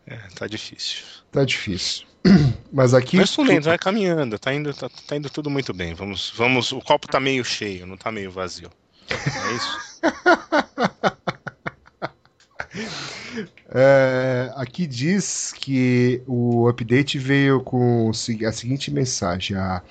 É, 0.09 0.16
tá 0.37 0.47
difícil. 0.47 1.03
Tá 1.32 1.45
difícil. 1.45 2.07
Mas 2.72 2.95
aqui. 2.95 3.16
Mas 3.16 3.32
tudo 3.32 3.49
bem, 3.49 3.59
vai 3.59 3.76
caminhando, 3.76 4.39
tá 4.39 4.55
indo, 4.55 4.72
tá, 4.72 4.89
tá 4.89 5.16
indo 5.16 5.28
tudo 5.28 5.51
muito 5.51 5.74
bem. 5.74 5.95
Vamos, 5.95 6.32
vamos, 6.37 6.70
o 6.70 6.80
copo 6.80 7.09
tá 7.09 7.18
meio 7.18 7.45
cheio, 7.45 7.87
não 7.87 7.97
tá 7.97 8.12
meio 8.12 8.30
vazio. 8.30 8.70
É 9.11 9.53
isso? 9.57 9.78
É, 13.68 14.53
aqui 14.55 14.87
diz 14.87 15.53
que 15.53 16.22
o 16.26 16.36
update 16.69 17.19
veio 17.19 17.61
com 17.61 18.07
o 18.07 18.11
a 18.11 18.53
seguinte 18.53 18.91
mensagem: 18.91 19.57
a 19.57 19.83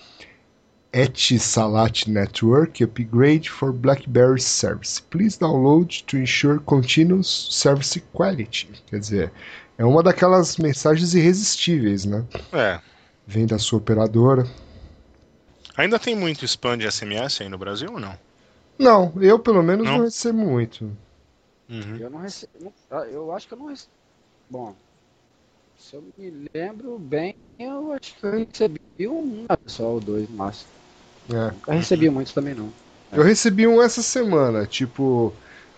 Etisalat 0.93 2.07
Network 2.07 2.81
Upgrade 2.81 3.49
for 3.49 3.73
BlackBerry 3.73 4.39
Service. 4.39 5.01
Please 5.01 5.37
download 5.37 6.03
to 6.05 6.17
ensure 6.17 6.59
continuous 6.59 7.27
service 7.51 7.99
quality. 8.13 8.69
Quer 8.87 8.99
dizer, 8.99 9.31
é 9.77 9.83
uma 9.83 10.01
daquelas 10.01 10.55
mensagens 10.55 11.13
irresistíveis, 11.13 12.05
né? 12.05 12.23
É. 12.53 12.79
Vem 13.27 13.45
da 13.45 13.59
sua 13.59 13.79
operadora. 13.79 14.47
Ainda 15.75 15.99
tem 15.99 16.15
muito 16.15 16.45
spam 16.45 16.77
de 16.77 16.89
SMS 16.89 17.41
aí 17.41 17.49
no 17.49 17.57
Brasil 17.57 17.91
ou 17.91 17.99
não? 17.99 18.17
Não, 18.79 19.13
eu 19.21 19.37
pelo 19.37 19.61
menos 19.61 19.85
não, 19.85 19.97
Não? 19.97 20.03
recebo 20.05 20.37
muito. 20.37 20.85
Uhum. 21.69 21.97
Eu 21.99 22.09
não 22.09 22.19
recebo. 22.19 22.73
Eu 23.11 23.31
acho 23.33 23.47
que 23.47 23.53
eu 23.53 23.57
não 23.57 23.67
recebo. 23.67 23.91
Bom, 24.49 24.75
se 25.77 25.95
eu 25.95 26.03
me 26.17 26.47
lembro 26.55 26.97
bem, 26.99 27.35
eu 27.59 27.91
acho 27.93 28.15
que 28.19 28.25
eu 28.25 28.31
recebi 28.31 28.79
um 29.07 29.45
só 29.67 29.83
ou 29.93 29.99
dois 29.99 30.27
no 30.29 30.37
máximo. 30.37 30.71
É. 31.33 31.51
Nunca 31.53 31.73
recebi 31.73 32.09
muitos 32.09 32.33
também 32.33 32.53
não. 32.55 32.71
Eu 33.13 33.23
recebi 33.23 33.65
um 33.67 33.81
essa 33.81 34.01
semana, 34.01 34.65
tipo, 34.65 35.31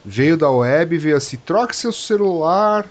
veio 0.04 0.36
da 0.38 0.50
web, 0.50 0.98
veio 0.98 1.16
assim, 1.16 1.38
troque 1.38 1.76
seu 1.76 1.92
celular, 1.92 2.90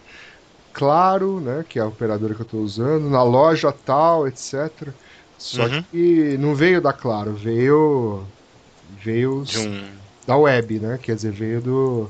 claro, 0.72 1.40
né, 1.40 1.64
que 1.68 1.78
é 1.78 1.82
a 1.82 1.86
operadora 1.86 2.34
que 2.34 2.42
eu 2.42 2.46
tô 2.46 2.58
usando, 2.58 3.10
na 3.10 3.22
loja 3.22 3.72
tal, 3.72 4.26
etc. 4.28 4.94
Só 5.38 5.68
Uhum. 5.68 5.84
que 5.90 6.36
não 6.38 6.54
veio 6.54 6.80
da 6.80 6.92
Claro, 6.92 7.34
veio 7.34 8.24
veio 9.04 9.44
De 9.44 9.58
um. 9.58 9.96
da 10.26 10.36
web, 10.36 10.80
né? 10.80 10.98
Quer 10.98 11.14
dizer, 11.16 11.32
veio 11.32 11.60
do 11.62 12.08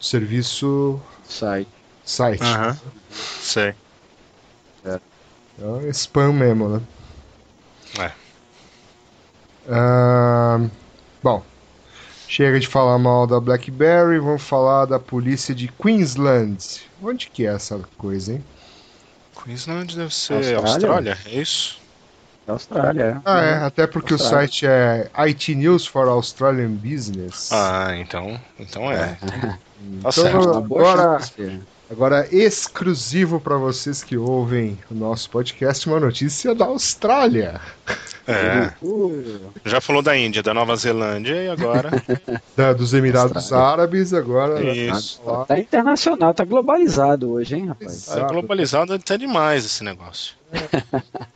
serviço 0.00 1.00
Sai. 1.24 1.66
site. 2.04 2.42
Aham. 2.42 2.76
Sei. 3.40 3.74
É 5.58 5.88
spam 5.90 6.32
mesmo, 6.32 6.68
né? 6.68 6.82
É. 7.98 8.10
Ah, 9.68 10.60
bom, 11.22 11.42
chega 12.26 12.58
de 12.58 12.66
falar 12.66 12.98
mal 12.98 13.26
da 13.26 13.38
BlackBerry, 13.38 14.18
vamos 14.18 14.42
falar 14.42 14.86
da 14.86 14.98
polícia 14.98 15.54
de 15.54 15.68
Queensland. 15.68 16.58
Onde 17.02 17.28
que 17.28 17.46
é 17.46 17.52
essa 17.52 17.78
coisa, 17.96 18.32
hein? 18.32 18.44
Queensland 19.42 19.96
deve 19.96 20.14
ser 20.14 20.34
Austrália? 20.34 20.58
Austrália, 20.58 21.18
é 21.26 21.40
isso? 21.40 21.80
Austrália, 22.46 23.02
é. 23.02 23.20
Ah, 23.24 23.40
é, 23.40 23.54
até 23.64 23.86
porque 23.86 24.14
o 24.14 24.16
Austrália. 24.16 24.48
site 24.48 24.66
é 24.66 25.10
IT 25.26 25.54
News 25.54 25.86
for 25.86 26.08
Australian 26.08 26.72
Business. 26.72 27.50
Ah, 27.52 27.94
então. 27.96 28.40
Então 28.58 28.90
é. 28.90 29.16
então, 29.80 30.10
certo. 30.10 30.56
Agora, 30.56 31.20
chance. 31.20 31.62
Agora, 31.92 32.26
exclusivo 32.34 33.40
para 33.40 33.56
vocês 33.56 34.02
que 34.02 34.16
ouvem 34.16 34.78
o 34.90 34.94
nosso 34.94 35.30
podcast, 35.30 35.86
uma 35.88 36.00
notícia 36.00 36.54
da 36.54 36.64
Austrália. 36.64 37.60
É. 38.26 38.72
Uh, 38.80 39.50
Já 39.64 39.80
falou 39.80 40.00
da 40.00 40.16
Índia, 40.16 40.42
da 40.42 40.54
Nova 40.54 40.74
Zelândia 40.76 41.34
e 41.42 41.48
agora. 41.48 41.90
Da- 42.56 42.72
dos 42.72 42.94
Emirados 42.94 43.34
Austrália. 43.36 43.66
Árabes, 43.66 44.14
agora. 44.14 44.62
Isso. 44.62 45.20
Lá. 45.24 45.44
tá 45.44 45.58
internacional, 45.58 46.32
tá 46.32 46.44
globalizado 46.44 47.30
hoje, 47.32 47.56
hein, 47.56 47.66
rapaz? 47.66 48.06
Tá 48.06 48.26
globalizado 48.28 48.94
até 48.94 49.18
demais 49.18 49.64
esse 49.64 49.82
negócio. 49.82 50.34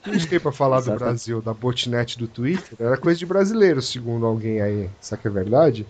A 0.04 0.12
gente 0.12 0.28
tem 0.28 0.38
pra 0.38 0.52
falar 0.52 0.76
do 0.76 0.82
Exatamente. 0.82 1.04
Brasil, 1.04 1.42
da 1.42 1.52
botnet 1.54 2.18
do 2.18 2.28
Twitter? 2.28 2.76
Era 2.78 2.96
coisa 2.96 3.18
de 3.18 3.26
brasileiro, 3.26 3.80
segundo 3.82 4.24
alguém 4.26 4.61
aí. 4.61 4.90
Será 5.00 5.20
que 5.20 5.26
é 5.26 5.30
verdade? 5.30 5.86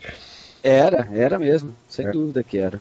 Era, 0.63 1.09
era 1.13 1.39
mesmo, 1.39 1.75
sem 1.89 2.07
É. 2.07 2.11
dúvida 2.11 2.43
que 2.43 2.57
era. 2.59 2.81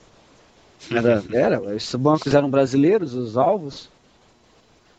Era, 0.91 1.23
era. 1.31 1.75
Esses 1.75 1.93
bancos 1.95 2.33
eram 2.33 2.49
brasileiros, 2.49 3.13
os 3.13 3.37
alvos. 3.37 3.89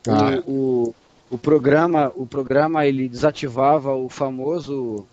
Ah. 0.08 0.42
O, 0.46 0.52
o, 0.90 0.94
o 1.32 1.38
programa, 1.38 2.12
o 2.14 2.26
programa 2.26 2.86
ele 2.86 3.08
desativava 3.08 3.94
o 3.94 4.08
famoso, 4.08 5.04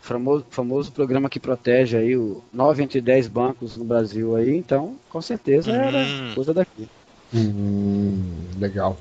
famoso, 0.00 0.44
famoso 0.50 0.92
programa 0.92 1.28
que 1.30 1.40
protege 1.40 1.96
aí 1.96 2.16
o 2.16 2.42
9 2.52 2.82
entre 2.82 3.00
10 3.00 3.28
bancos 3.28 3.76
no 3.76 3.84
Brasil 3.84 4.36
aí, 4.36 4.56
então 4.56 4.96
com 5.08 5.20
certeza 5.22 5.70
era 5.72 5.98
Hum. 5.98 6.32
coisa 6.34 6.52
daqui. 6.52 6.88
Hum, 7.34 8.22
legal. 8.58 8.96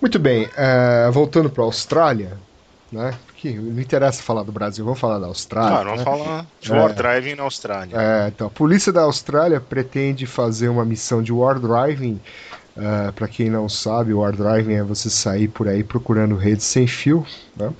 Muito 0.00 0.18
bem, 0.18 0.48
é, 0.56 1.10
voltando 1.10 1.50
para 1.50 1.62
a 1.62 1.66
Austrália, 1.66 2.38
né? 2.90 3.14
Porque 3.40 3.56
não 3.56 3.80
interessa 3.80 4.20
falar 4.20 4.42
do 4.42 4.50
Brasil, 4.50 4.84
vamos 4.84 4.98
falar 4.98 5.20
da 5.20 5.28
Austrália. 5.28 5.70
Claro, 5.70 5.90
vamos 5.90 6.04
né? 6.04 6.04
falar 6.04 6.46
de 6.60 6.72
É. 6.72 6.74
war 6.74 6.92
driving 6.92 7.34
na 7.36 7.44
Austrália. 7.44 7.96
É, 7.96 8.28
então, 8.28 8.48
a 8.48 8.50
polícia 8.50 8.92
da 8.92 9.02
Austrália 9.02 9.60
pretende 9.60 10.26
fazer 10.26 10.68
uma 10.68 10.84
missão 10.84 11.22
de 11.22 11.32
war 11.32 11.60
driving. 11.60 12.20
para 13.14 13.26
quem 13.28 13.48
não 13.50 13.68
sabe, 13.68 14.12
war 14.14 14.32
driving 14.32 14.74
é 14.74 14.82
você 14.84 15.08
sair 15.10 15.48
por 15.48 15.66
aí 15.68 15.82
procurando 15.84 16.36
redes 16.36 16.64
sem 16.64 16.86
fio, 16.86 17.26
né? 17.56 17.72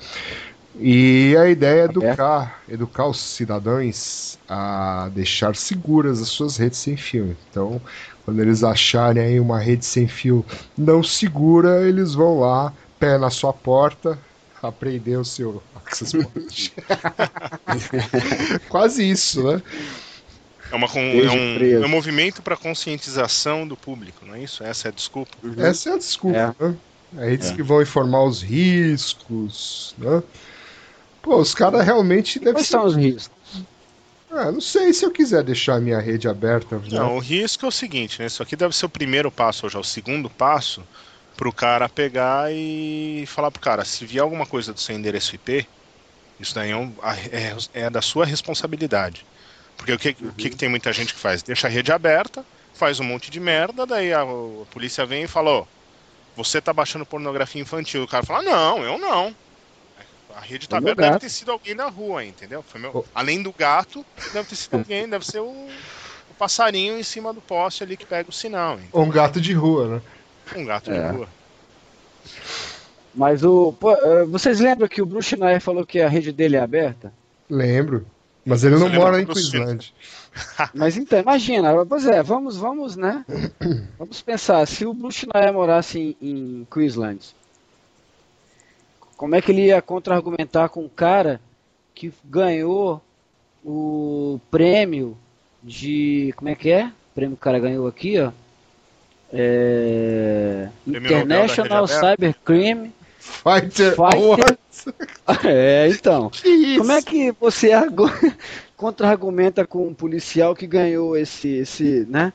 E 0.79 1.37
a 1.37 1.49
ideia 1.49 1.83
é 1.83 1.85
educar, 1.85 2.61
educar 2.69 3.07
os 3.07 3.21
cidadãos 3.21 4.39
a 4.49 5.09
deixar 5.13 5.55
seguras 5.57 6.21
as 6.21 6.29
suas 6.29 6.57
redes 6.57 6.79
sem 6.79 6.97
fio. 6.97 7.37
Então, 7.51 7.81
quando 8.25 8.41
eles 8.41 8.63
acharem 8.65 9.23
aí 9.23 9.41
uma 9.41 9.59
rede 9.59 9.85
sem 9.85 10.07
fio 10.09 10.45
não 10.77 11.03
segura, 11.03 11.83
eles 11.83 12.15
vão 12.15 12.41
lá, 12.41 12.73
pé 12.99 13.19
na 13.19 13.31
sua 13.31 13.53
porta, 13.53 14.19
apreender 14.63 15.19
o 15.19 15.25
seu 15.25 15.63
access 15.75 16.13
point. 16.17 16.73
Quase 18.69 19.09
isso, 19.09 19.43
né? 19.43 19.63
É, 20.71 20.75
uma, 20.77 20.87
é 20.87 21.31
um, 21.31 21.83
é 21.83 21.87
um 21.87 21.89
movimento 21.89 22.43
para 22.43 22.57
conscientização 22.57 23.67
do 23.67 23.77
público, 23.77 24.27
não 24.27 24.35
é 24.35 24.43
isso? 24.43 24.63
Essa 24.63 24.89
é 24.89 24.91
a 24.91 24.93
desculpa. 24.93 25.37
Essa 25.57 25.91
é 25.91 25.93
a 25.95 25.99
desculpa, 25.99 26.55
né? 26.61 26.77
É 27.17 27.33
eles 27.33 27.51
É. 27.51 27.55
que 27.55 27.63
vão 27.63 27.81
informar 27.81 28.23
os 28.25 28.43
riscos, 28.43 29.95
né? 29.97 30.23
Pô, 31.23 31.37
os 31.39 31.55
caras 31.55 31.85
realmente 31.85 32.39
devem 32.39 32.55
Quais 32.55 32.67
ser... 32.67 32.73
são 32.73 32.85
os 32.85 32.95
riscos? 32.97 33.39
Ah, 34.31 34.53
não 34.53 34.61
sei 34.61 34.93
se 34.93 35.07
eu 35.07 35.11
quiser 35.11 35.43
deixar 35.43 35.77
a 35.77 35.81
minha 35.81 35.99
rede 35.99 36.29
aberta. 36.29 36.77
né? 36.77 36.83
Não, 36.91 37.17
o 37.17 37.19
risco 37.19 37.65
é 37.65 37.69
o 37.69 37.73
seguinte, 37.73 38.21
né? 38.21 38.27
Isso 38.27 38.43
aqui 38.43 38.55
deve 38.55 38.77
ser 38.77 38.85
o 38.85 38.91
primeiro 38.91 39.31
passo, 39.31 39.65
ou 39.65 39.71
já 39.71 39.79
o 39.79 39.85
segundo 39.85 40.29
passo, 40.29 40.83
pro 41.39 41.53
cara 41.53 41.89
pegar 41.89 42.53
e 42.53 43.24
falar 43.28 43.53
pro 43.53 43.61
cara, 43.62 43.84
se 43.84 44.05
vier 44.05 44.20
alguma 44.22 44.45
coisa 44.45 44.72
do 44.72 44.80
seu 44.80 44.95
endereço 44.97 45.36
IP, 45.36 45.64
isso 46.41 46.53
daí 46.53 46.72
é, 46.72 46.76
um- 46.76 46.93
é- 47.32 47.84
é 47.84 47.89
da 47.89 48.03
sua 48.03 48.26
responsabilidade. 48.26 49.24
Porque 49.76 49.93
o 49.93 49.99
que, 49.99 50.09
o 50.20 50.32
que, 50.32 50.51
que 50.51 50.57
tem 50.57 50.68
muita 50.68 50.93
gente 50.93 51.14
que 51.14 51.20
faz? 51.20 51.41
Deixa 51.41 51.68
a 51.68 51.70
rede 51.70 51.93
aberta, 51.93 52.45
faz 52.74 52.99
um 52.99 53.05
monte 53.05 53.30
de 53.30 53.39
merda, 53.39 53.86
daí 53.86 54.12
a, 54.12 54.22
a 54.22 54.26
polícia 54.72 55.07
vem 55.07 55.22
e 55.22 55.28
fala, 55.28 55.51
ó, 55.61 55.64
você 56.36 56.61
tá 56.61 56.72
baixando 56.72 57.07
pornografia 57.07 57.62
infantil. 57.62 58.03
O 58.03 58.09
cara 58.09 58.26
fala, 58.26 58.43
não, 58.43 58.82
eu 58.82 58.99
não. 58.99 59.32
A 60.34 60.41
rede 60.41 60.68
tá 60.68 60.76
É 60.76 60.78
aberta, 60.78 61.03
deve 61.03 61.18
ter 61.20 61.28
sido 61.30 61.53
alguém 61.53 61.74
na 61.76 61.89
rua, 61.89 62.24
entendeu? 62.24 62.64
Meu- 62.74 62.91
Oh. 62.95 63.05
Além 63.14 63.43
do 63.43 63.53
gato, 63.53 64.05
deve 64.32 64.49
ter 64.49 64.57
sido 64.57 64.74
alguém, 64.78 65.09
deve 65.09 65.24
ser 65.24 65.39
o, 65.41 65.68
passarinho 66.39 66.97
em 66.97 67.03
cima 67.03 67.32
do 67.32 67.41
poste 67.41 67.82
ali 67.82 67.97
que 67.97 68.07
pega 68.07 68.30
o 68.30 68.32
sinal? 68.32 68.78
Ou 68.93 69.05
um 69.05 69.11
gato 69.11 69.41
de 69.41 69.53
rua, 69.53 69.89
né? 69.97 70.03
Um 70.57 70.65
gato 70.65 70.91
É. 70.91 71.09
de 71.11 71.17
rua. 71.17 71.29
Mas 73.15 73.43
o. 73.43 73.73
pô, 73.73 73.93
eh, 73.93 74.25
vocês 74.25 74.61
lembram 74.61 74.87
que 74.89 75.03
o 75.03 75.07
Bruce 75.07 75.31
Schneier 75.31 75.61
falou 75.61 75.85
que 75.85 76.01
a 76.01 76.09
rede 76.09 76.31
dele 76.33 76.57
é 76.57 76.61
aberta? 76.61 77.13
Lembro. 77.49 78.07
Mas 78.45 78.65
ele 78.65 78.77
não 78.77 78.89
mora 78.89 79.21
em 79.21 79.27
Queensland. 79.27 79.93
Mas 80.73 80.97
então, 80.97 81.19
imagina, 81.21 81.85
pois 81.85 82.07
é, 82.07 82.23
vamos, 82.23 82.57
vamos, 82.57 82.97
né? 82.97 83.25
Vamos 83.99 84.23
pensar, 84.23 84.65
se 84.67 84.87
o 84.87 84.95
Bruce 84.95 85.27
Schneier 85.27 85.53
morasse 85.53 86.17
em, 86.21 86.29
em 86.31 86.67
Queensland, 86.73 87.21
como 89.17 89.35
é 89.35 89.43
que 89.43 89.51
ele 89.53 89.67
ia 89.67 89.83
contra-argumentar 89.83 90.69
com 90.69 90.85
um 90.85 90.89
cara 90.89 91.41
que 91.95 92.13
ganhou 92.25 93.03
o 93.65 94.41
prêmio 94.51 95.17
de. 95.63 96.33
Como 96.37 96.49
é 96.49 96.55
que 96.55 96.71
é? 96.71 96.87
O 96.87 97.15
prêmio 97.15 97.37
que 97.37 97.41
o 97.41 97.45
cara 97.45 97.59
ganhou 97.59 97.87
aqui, 97.87 98.19
ó. 98.21 98.31
É, 99.33 100.68
International. 100.87 101.87
Cybercrime. 101.87 102.93
Fighter, 103.18 103.95
Fighter- 103.95 104.14
Awards. 104.18 104.59
É, 105.45 105.89
então. 105.91 106.31
Que 106.33 106.49
isso? 106.49 106.79
Como 106.79 106.93
é 106.93 107.03
que 107.03 107.33
você 107.33 107.72
argu- 107.72 108.11
contra-argumenta 108.76 109.66
com 109.66 109.89
um 109.89 109.93
policial 109.95 110.55
que 110.55 110.66
ganhou 110.66 111.16
esse, 111.16 111.49
esse, 111.49 112.07
né? 112.09 112.33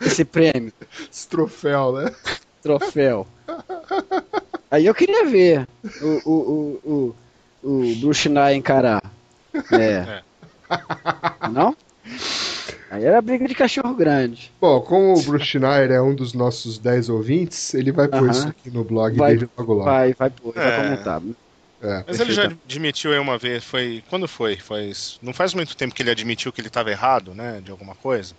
Esse 0.00 0.24
prêmio, 0.24 0.72
Esse 1.10 1.26
troféu, 1.28 1.92
né? 1.92 2.12
troféu. 2.62 3.26
Aí 4.70 4.84
eu 4.84 4.94
queria 4.94 5.24
ver 5.24 5.66
o, 6.02 6.30
o, 6.30 6.80
o, 6.84 7.14
o, 7.62 7.70
o 7.90 7.94
Bruce 7.96 8.22
Schneier 8.22 8.56
encarar. 8.56 9.00
É. 9.72 10.22
Não? 11.50 11.74
Aí 12.90 13.04
era 13.04 13.20
briga 13.22 13.46
de 13.46 13.54
cachorro 13.54 13.94
grande. 13.94 14.52
Bom, 14.60 14.80
como 14.80 15.14
o 15.18 15.22
Bruce 15.22 15.44
Schneier 15.46 15.90
é 15.90 16.00
um 16.00 16.14
dos 16.14 16.32
nossos 16.32 16.78
10 16.78 17.08
ouvintes, 17.08 17.74
ele 17.74 17.92
vai 17.92 18.08
pôr 18.08 18.22
Aham. 18.24 18.30
isso 18.30 18.48
aqui 18.48 18.70
no 18.70 18.84
blog 18.84 19.16
Vai- 19.16 19.36
dele 19.36 19.48
logo 19.56 19.74
lá. 19.74 19.84
Vai, 19.84 20.14
vai, 20.14 20.30
pôr, 20.30 20.54
vai 20.54 20.68
É. 20.68 20.76
comentar. 20.76 21.22
É. 21.80 22.04
Mas 22.08 22.18
ele 22.18 22.32
já 22.32 22.44
admitiu 22.44 23.12
aí 23.12 23.18
uma 23.18 23.38
vez, 23.38 23.62
foi. 23.62 24.02
Quando 24.10 24.26
foi? 24.26 24.56
foi 24.56 24.92
não 25.22 25.32
faz 25.32 25.54
muito 25.54 25.76
tempo 25.76 25.94
que 25.94 26.02
ele 26.02 26.10
admitiu 26.10 26.52
que 26.52 26.60
ele 26.60 26.68
estava 26.68 26.90
errado, 26.90 27.34
né? 27.34 27.60
De 27.62 27.70
alguma 27.70 27.94
coisa. 27.94 28.34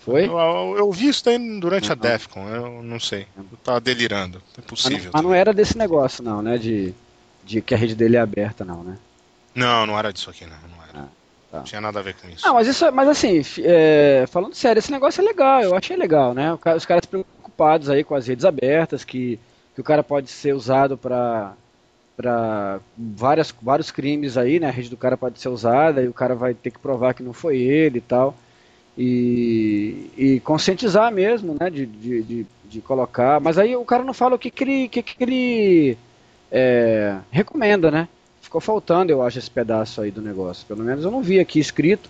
Foi? 0.00 0.26
Eu, 0.26 0.38
eu, 0.38 0.74
eu 0.78 0.92
vi 0.92 1.08
isso 1.08 1.24
daí 1.24 1.38
durante 1.60 1.90
a 1.92 1.96
Não. 1.96 2.02
Defcon, 2.02 2.48
eu 2.48 2.82
não 2.82 3.00
sei. 3.00 3.26
Eu 3.36 3.44
tava 3.64 3.80
delirando. 3.80 4.38
É 4.38 4.40
Mas 4.40 4.56
não, 4.58 4.64
possível. 4.64 5.10
mas 5.12 5.22
não 5.22 5.34
era 5.34 5.52
desse 5.52 5.76
negócio, 5.76 6.22
não, 6.22 6.40
né? 6.42 6.56
De, 6.58 6.94
de 7.44 7.60
que 7.60 7.74
a 7.74 7.76
rede 7.78 7.94
dele 7.94 8.16
é 8.16 8.20
aberta, 8.20 8.64
não, 8.64 8.82
né? 8.84 8.96
Não, 9.54 9.86
não 9.86 9.98
era 9.98 10.12
disso 10.12 10.30
aqui, 10.30 10.44
não. 10.46 10.77
Tá. 11.50 11.58
Não 11.58 11.64
tinha 11.64 11.80
nada 11.80 11.98
a 11.98 12.02
ver 12.02 12.14
com 12.14 12.28
isso. 12.28 12.46
Não, 12.46 12.54
mas 12.54 12.66
isso, 12.66 12.84
é- 12.84 12.90
mas 12.90 13.08
assim, 13.08 13.40
é, 13.64 14.26
falando 14.28 14.54
sério, 14.54 14.78
esse 14.78 14.92
negócio 14.92 15.20
é 15.20 15.24
legal, 15.24 15.62
eu 15.62 15.74
achei 15.74 15.96
legal, 15.96 16.34
né? 16.34 16.52
Os 16.76 16.84
caras 16.84 17.06
preocupados 17.06 17.88
aí 17.88 18.04
com 18.04 18.14
as 18.14 18.26
redes 18.26 18.44
abertas, 18.44 19.02
que, 19.02 19.40
que 19.74 19.80
o 19.80 19.84
cara 19.84 20.02
pode 20.02 20.30
ser 20.30 20.54
usado 20.54 20.96
para 20.96 21.54
para 22.16 22.80
várias 22.96 23.54
vários 23.62 23.92
crimes 23.92 24.36
aí, 24.36 24.58
né? 24.58 24.66
A 24.66 24.72
rede 24.72 24.90
do 24.90 24.96
cara 24.96 25.16
pode 25.16 25.38
ser 25.40 25.48
usada 25.48 26.02
e 26.02 26.08
o 26.08 26.12
cara 26.12 26.34
vai 26.34 26.52
ter 26.52 26.72
que 26.72 26.78
provar 26.78 27.14
que 27.14 27.22
não 27.22 27.32
foi 27.32 27.58
ele 27.58 27.98
e 27.98 28.00
tal. 28.00 28.36
E, 28.96 30.10
e 30.16 30.40
conscientizar 30.40 31.12
mesmo, 31.12 31.56
né? 31.58 31.70
De, 31.70 31.86
de, 31.86 32.22
de, 32.24 32.46
de, 32.64 32.80
colocar. 32.80 33.40
Mas 33.40 33.56
aí 33.56 33.76
o 33.76 33.84
cara 33.84 34.02
não 34.02 34.12
fala 34.12 34.34
o 34.34 34.38
que, 34.38 34.50
que 34.50 34.64
ele, 34.64 34.88
que, 34.88 35.00
que 35.00 35.22
ele 35.22 35.96
é, 36.50 37.18
recomenda, 37.30 37.88
né? 37.88 38.08
Ficou 38.48 38.62
faltando, 38.62 39.12
eu 39.12 39.22
acho, 39.22 39.38
esse 39.38 39.50
pedaço 39.50 40.00
aí 40.00 40.10
do 40.10 40.22
negócio. 40.22 40.66
Pelo 40.66 40.82
menos 40.82 41.04
eu 41.04 41.10
não 41.10 41.22
vi 41.22 41.38
aqui 41.38 41.60
escrito. 41.60 42.08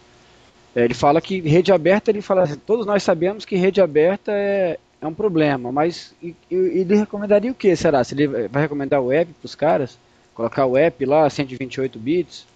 É, 0.73 0.85
ele 0.85 0.95
fala 0.95 1.21
que 1.21 1.41
rede 1.41 1.73
aberta, 1.73 2.13
ele 2.13 2.23
fala, 2.23 2.47
todos 2.65 2.87
nós 2.87 3.03
sabemos 3.03 3.45
que 3.45 3.57
rede 3.57 3.81
aberta 3.81 4.31
é, 4.31 4.79
é 5.01 5.07
um 5.09 5.13
problema, 5.13 5.73
mas 5.73 6.15
ele 6.49 6.95
recomendaria 6.95 7.51
o 7.51 7.57
que, 7.57 7.75
será? 7.75 8.05
Se 8.05 8.15
ele 8.15 8.47
vai 8.47 8.63
recomendar 8.63 9.01
o 9.01 9.11
app 9.11 9.33
para 9.33 9.47
os 9.47 9.57
caras? 9.57 9.99
Colocar 10.33 10.65
o 10.65 10.77
app 10.77 11.05
lá, 11.05 11.29
128 11.29 11.99
bits? 11.99 12.47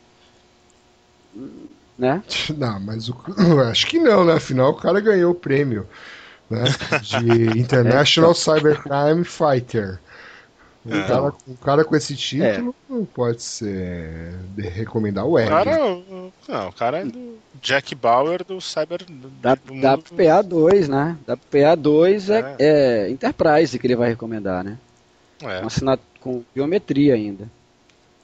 Né? 1.98 2.22
Não, 2.56 2.78
mas 2.78 3.08
o, 3.08 3.16
acho 3.68 3.88
que 3.88 3.98
não, 3.98 4.24
né? 4.24 4.34
Afinal, 4.34 4.70
o 4.70 4.76
cara 4.76 5.00
ganhou 5.00 5.32
o 5.32 5.34
prêmio 5.34 5.88
né? 6.48 6.62
de 7.02 7.58
International 7.58 8.30
é, 8.30 8.34
então. 8.38 8.54
Cybercrime 8.54 9.24
Fighter. 9.24 9.98
Um, 10.84 10.96
é. 10.96 11.06
cara, 11.06 11.34
um 11.46 11.54
cara 11.54 11.84
com 11.84 11.94
esse 11.94 12.16
título 12.16 12.74
é. 12.90 12.92
não 12.92 13.04
pode 13.04 13.40
ser 13.42 14.34
de 14.56 14.62
recomendar 14.62 15.24
o. 15.24 15.34
O 15.34 15.46
cara, 15.46 15.78
não, 16.48 16.68
o 16.68 16.72
cara 16.72 16.98
é 16.98 17.04
do 17.04 17.38
Jack 17.60 17.94
Bauer 17.94 18.44
do 18.44 18.60
Cyber. 18.60 19.04
Da, 19.40 19.54
do 19.54 19.80
da 19.80 19.96
PA2, 19.96 20.88
né? 20.88 21.16
Da 21.24 21.36
PA2 21.36 22.30
é. 22.30 22.56
é, 22.58 23.06
é, 23.06 23.10
Enterprise 23.10 23.78
que 23.78 23.86
ele 23.86 23.94
vai 23.94 24.08
recomendar, 24.08 24.64
né? 24.64 24.76
É. 25.40 25.60
Com, 25.60 25.66
assinat... 25.66 26.00
com 26.20 26.42
biometria 26.52 27.14
ainda. 27.14 27.48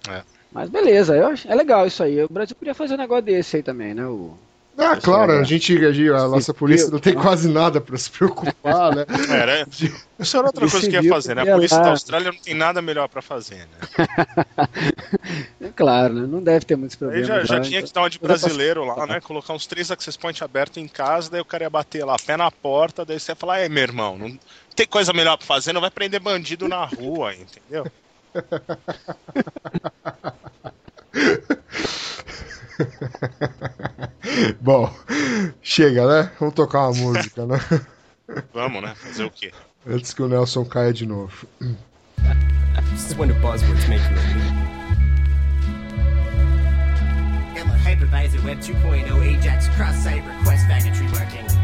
É. 0.09 0.23
Mas 0.51 0.69
beleza, 0.69 1.15
eu 1.15 1.29
acho, 1.29 1.47
é 1.47 1.55
legal 1.55 1.87
isso 1.87 2.03
aí. 2.03 2.25
O 2.25 2.29
Brasil 2.29 2.57
podia 2.57 2.75
fazer 2.75 2.95
um 2.95 2.99
negócio 2.99 3.25
desse 3.25 3.57
aí 3.57 3.63
também, 3.63 3.95
né? 3.95 4.05
O, 4.05 4.37
ah, 4.79 4.97
claro, 4.97 5.33
a 5.33 5.43
gente, 5.43 5.77
a, 5.77 6.29
nossa 6.29 6.55
polícia 6.55 6.89
não 6.89 7.01
tem 7.01 7.13
quase 7.13 7.49
nada 7.49 7.81
para 7.81 7.99
se 7.99 8.09
preocupar, 8.11 8.95
né? 8.95 9.05
É, 9.29 9.47
né? 9.47 9.67
Isso 10.19 10.37
era 10.37 10.47
outra 10.47 10.69
coisa 10.69 10.89
que 10.89 10.97
ia 10.97 11.09
fazer, 11.09 11.35
né? 11.35 11.43
A 11.43 11.55
polícia 11.55 11.81
da 11.81 11.91
Austrália 11.91 12.31
não 12.31 12.39
tem 12.39 12.55
nada 12.55 12.81
melhor 12.81 13.09
para 13.09 13.21
fazer, 13.21 13.67
né? 13.67 13.79
É 15.61 15.69
claro, 15.75 16.15
né? 16.15 16.27
não 16.27 16.43
deve 16.43 16.65
ter 16.65 16.77
muitos 16.77 16.97
problemas. 16.97 17.27
Já, 17.27 17.45
já 17.45 17.61
tinha 17.61 17.83
que 17.83 17.93
dar 17.93 18.03
uma 18.03 18.11
de 18.11 18.19
brasileiro 18.19 18.85
lá, 18.85 19.07
né? 19.07 19.21
Colocar 19.21 19.53
uns 19.53 19.67
três 19.67 19.91
access 19.91 20.17
points 20.17 20.41
abertos 20.41 20.83
em 20.83 20.87
casa, 20.87 21.31
daí 21.31 21.41
o 21.41 21.45
cara 21.45 21.65
ia 21.65 21.71
bater 21.71 22.05
lá, 22.05 22.17
pé 22.25 22.37
na 22.37 22.51
porta, 22.51 23.05
daí 23.05 23.19
você 23.19 23.33
ia 23.33 23.37
falar, 23.37 23.59
é, 23.59 23.69
meu 23.69 23.83
irmão, 23.83 24.17
não 24.17 24.39
tem 24.77 24.87
coisa 24.87 25.13
melhor 25.13 25.37
para 25.37 25.47
fazer, 25.47 25.73
não 25.73 25.81
vai 25.81 25.91
prender 25.91 26.21
bandido 26.21 26.69
na 26.69 26.85
rua, 26.85 27.35
entendeu? 27.35 27.87
Bom, 34.61 34.93
chega, 35.63 36.07
né? 36.07 36.33
Vamos 36.39 36.55
tocar 36.55 36.89
uma 36.89 36.95
música, 36.95 37.47
né? 37.47 37.59
Vamos, 38.53 38.83
né? 38.83 38.95
Fazer 38.95 39.25
o 39.25 39.31
quê? 39.31 39.53
Antes 39.87 40.13
que 40.13 40.23
o 40.23 40.29
Nelson 40.29 40.65
caia 40.65 40.93
de 40.93 41.07
novo. 41.07 41.47
This 42.93 43.11
is 43.11 43.17
when 43.17 43.29
the 43.29 43.35
buzzwords 43.35 43.89
make 43.89 44.03
you 44.11 44.59
Hypervisor 47.89 48.45
Web 48.45 48.59
2.0 48.59 49.39
Ajax 49.39 49.69
cross-site 49.69 50.23
request 50.23 50.67
packetry 50.69 51.07
working. 51.13 51.58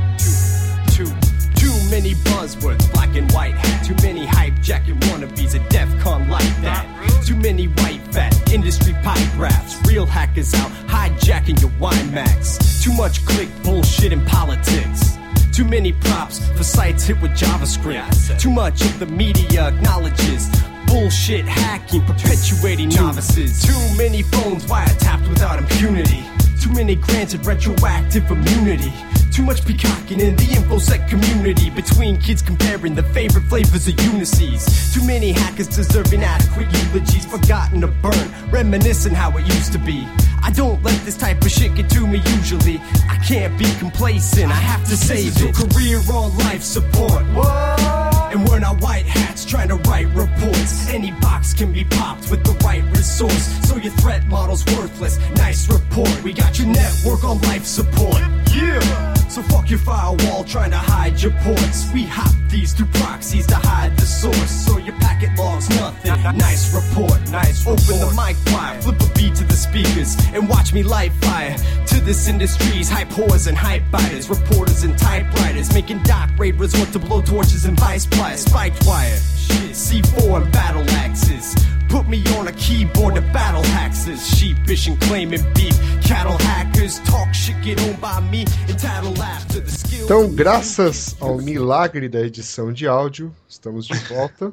Too 1.85 1.91
many 1.91 2.14
buzzwords, 2.14 2.91
black 2.93 3.14
and 3.14 3.30
white 3.32 3.55
hat. 3.55 3.85
Too 3.85 3.95
many 4.03 4.24
hype 4.24 4.59
jacket 4.62 4.99
wannabes, 5.01 5.55
a 5.55 5.68
DEF 5.68 6.01
CON 6.01 6.30
like 6.30 6.62
that. 6.62 6.87
Too 7.26 7.37
many 7.37 7.66
white 7.66 8.01
fat 8.11 8.51
industry 8.51 8.95
pie 9.03 9.30
graphs. 9.37 9.76
Real 9.87 10.07
hackers 10.07 10.55
out 10.55 10.70
hijacking 10.89 11.61
your 11.61 11.70
WiMAX. 11.72 12.82
Too 12.82 12.95
much 12.95 13.24
click 13.26 13.51
bullshit 13.62 14.14
in 14.14 14.24
politics. 14.24 15.18
Too 15.53 15.66
many 15.66 15.93
props 15.93 16.49
for 16.57 16.64
sites 16.64 17.05
hit 17.05 17.20
with 17.20 17.32
JavaScript. 17.32 18.41
Too 18.41 18.51
much 18.51 18.80
of 18.80 18.99
the 18.99 19.07
media 19.07 19.68
acknowledges 19.68 20.49
bullshit 20.95 21.45
hacking, 21.45 22.03
perpetuating 22.03 22.88
novices. 22.90 23.61
Too 23.66 23.99
many 23.99 24.22
phones 24.22 24.64
wiretapped 24.66 25.28
without 25.28 25.59
impunity. 25.59 26.22
Too 26.62 26.72
many 26.72 26.95
granted 26.95 27.45
retroactive 27.45 28.30
immunity. 28.30 28.92
Too 29.32 29.42
much 29.42 29.66
peacocking 29.66 30.20
in 30.20 30.36
the 30.36 30.45
infosec 30.45 31.09
community 31.09 31.68
between 31.70 32.16
kids 32.20 32.42
comparing 32.42 32.95
the 32.95 33.03
favorite 33.03 33.42
flavors 33.47 33.88
of 33.88 33.95
Unices. 33.97 34.95
Too 34.95 35.05
many 35.05 35.32
hackers 35.32 35.66
deserving 35.66 36.22
adequate 36.22 36.68
eulogies, 36.72 37.26
forgotten 37.26 37.80
to 37.80 37.88
burn, 37.88 38.30
reminiscing 38.53 39.14
how 39.14 39.36
it 39.36 39.45
used 39.47 39.72
to 39.72 39.80
be. 39.80 40.07
I 40.45 40.53
don't 40.53 40.80
let 40.84 41.05
this 41.05 41.16
type 41.16 41.42
of 41.42 41.51
shit 41.51 41.74
get 41.74 41.90
to 41.90 42.07
me 42.07 42.22
usually. 42.36 42.80
I 43.11 43.16
can't 43.26 43.59
be 43.59 43.66
complacent, 43.80 44.53
I 44.53 44.62
have 44.70 44.84
to 44.88 44.97
save 44.97 45.32
it. 45.42 45.57
Career 45.57 45.99
on 46.12 46.38
life 46.38 46.62
support. 46.62 47.24
Whoa. 47.34 48.30
And 48.30 48.49
we're 48.49 48.61
not 48.61 48.80
white 48.80 49.07
hats 49.07 49.45
trying 49.45 49.68
to 49.68 49.76
write 49.88 50.07
reports. 50.14 50.53
Any 50.89 51.12
box 51.21 51.53
can 51.53 51.73
be 51.73 51.85
popped 51.85 52.31
with 52.31 52.43
the 52.45 52.53
right 52.65 52.85
resource. 52.97 53.47
So 53.69 53.77
your 53.77 53.93
threat 53.95 54.27
model's 54.27 54.65
worthless. 54.67 55.19
Nice 55.37 55.69
report. 55.69 56.23
We 56.23 56.33
got 56.33 56.59
your 56.59 56.69
network 56.69 57.25
on 57.25 57.41
life 57.43 57.67
support. 57.67 58.21
Yeah. 58.55 59.15
So 59.29 59.43
fuck 59.43 59.69
your 59.69 59.81
firewall 59.81 60.45
trying 60.45 60.71
to 60.71 60.77
hide 60.77 61.21
your 61.21 61.33
ports. 61.43 61.93
We 61.93 62.05
hop 62.05 62.33
these 62.49 62.73
through 62.73 62.87
proxies 62.95 63.47
to 63.49 63.57
hide 63.57 63.97
the 63.97 64.07
source. 64.07 64.51
So 64.51 64.79
your 64.79 64.95
packet 65.01 65.37
logs 65.37 65.69
nothing. 65.71 66.39
Nice 66.39 66.73
report. 66.73 67.21
Nice. 67.31 67.67
report. 67.67 67.81
Open 67.91 67.99
the 67.99 68.15
mic 68.15 68.37
wide, 68.55 68.83
flip 68.83 69.01
a 69.01 69.12
beat 69.19 69.35
to 69.35 69.45
the 69.45 69.57
speakers, 69.57 70.17
and 70.33 70.49
watch 70.49 70.73
me 70.73 70.85
light 70.85 71.12
fire 71.15 71.57
to 71.89 72.01
this 72.01 72.29
industry's 72.29 72.89
hype 72.89 73.09
whores 73.09 73.49
and 73.49 73.57
hype 73.57 73.83
biters, 73.91 74.31
reporters 74.31 74.85
and 74.85 74.97
typewriters, 74.97 75.73
making 75.75 75.99
doc 76.05 76.31
raid 76.39 76.55
resort 76.55 76.93
to 76.93 77.01
blow 77.01 77.21
torches 77.21 77.65
and 77.65 77.79
vice 77.81 78.07
pliers, 78.07 78.45
spiked 78.45 78.87
wire, 78.87 79.17
shit, 79.37 79.73
C4 79.73 80.43
and 80.43 80.53
battle 80.55 80.88
axes. 81.05 81.55
Put 81.88 82.09
me 82.09 82.22
on 82.38 82.48
a 82.48 82.52
keyboard 82.52 83.14
to 83.16 83.20
battle 83.32 83.62
hackers, 83.62 84.26
sheepish 84.36 84.88
and 84.88 85.00
claiming 85.02 85.42
beef. 85.55 85.76
Cattle 86.02 86.38
hackers 86.38 86.98
talk 87.00 87.32
shit, 87.34 87.61
get 87.62 87.80
on 87.82 87.94
by 88.00 88.20
me 88.30 88.44
and 88.68 88.78
tattle 88.78 89.20
after 89.22 89.61
the 89.61 89.70
skill. 89.70 90.05
Então, 90.05 90.34
graças 90.34 91.16
ao 91.20 91.38
milagre 91.38 92.09
da 92.09 92.20
edição 92.20 92.72
de 92.72 92.86
áudio, 92.86 93.34
estamos 93.48 93.86
de 93.86 93.96
volta. 94.09 94.52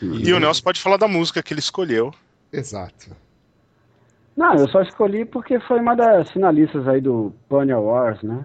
e, 0.00 0.28
e 0.28 0.32
o 0.32 0.40
Nelson 0.40 0.62
pode 0.62 0.80
falar 0.80 0.96
da 0.96 1.08
música 1.08 1.42
que 1.42 1.52
ele 1.52 1.60
escolheu. 1.60 2.12
Exato. 2.52 3.10
Não, 4.36 4.54
eu 4.54 4.68
só 4.68 4.82
escolhi 4.82 5.24
porque 5.24 5.58
foi 5.60 5.80
uma 5.80 5.94
das 5.94 6.30
finalistas 6.30 6.86
aí 6.88 7.00
do 7.00 7.34
Pony 7.48 7.72
Wars, 7.72 8.22
né? 8.22 8.44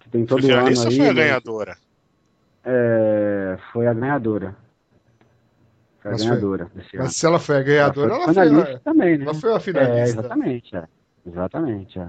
Que 0.00 0.08
tem 0.08 0.24
todo 0.24 0.42
foi 0.42 0.50
ano 0.50 0.68
aí. 0.68 0.76
Foi 0.76 1.08
a 1.08 1.12
né? 1.12 1.14
ganhadora? 1.14 1.76
É, 2.64 3.58
foi 3.72 3.86
a 3.86 3.92
ganhadora. 3.92 4.56
Foi 6.00 6.10
a 6.10 6.12
mas 6.12 6.22
ganhadora 6.22 6.66
foi, 6.66 6.82
mas 6.94 7.00
ano. 7.00 7.10
se 7.10 7.26
ela 7.26 7.38
foi 7.38 7.56
a 7.56 7.62
ganhadora, 7.62 8.14
ela 8.14 8.32
foi, 8.32 8.46
ela 8.46 8.64
foi 8.64 8.74
a, 8.74 8.78
também, 8.78 9.18
né? 9.18 9.24
Ela 9.24 9.34
foi 9.34 9.52
a 9.52 9.60
finalista. 9.60 9.98
É, 9.98 10.02
exatamente, 10.02 10.76
é. 10.76 10.84
Exatamente, 11.26 11.98
é. 11.98 12.08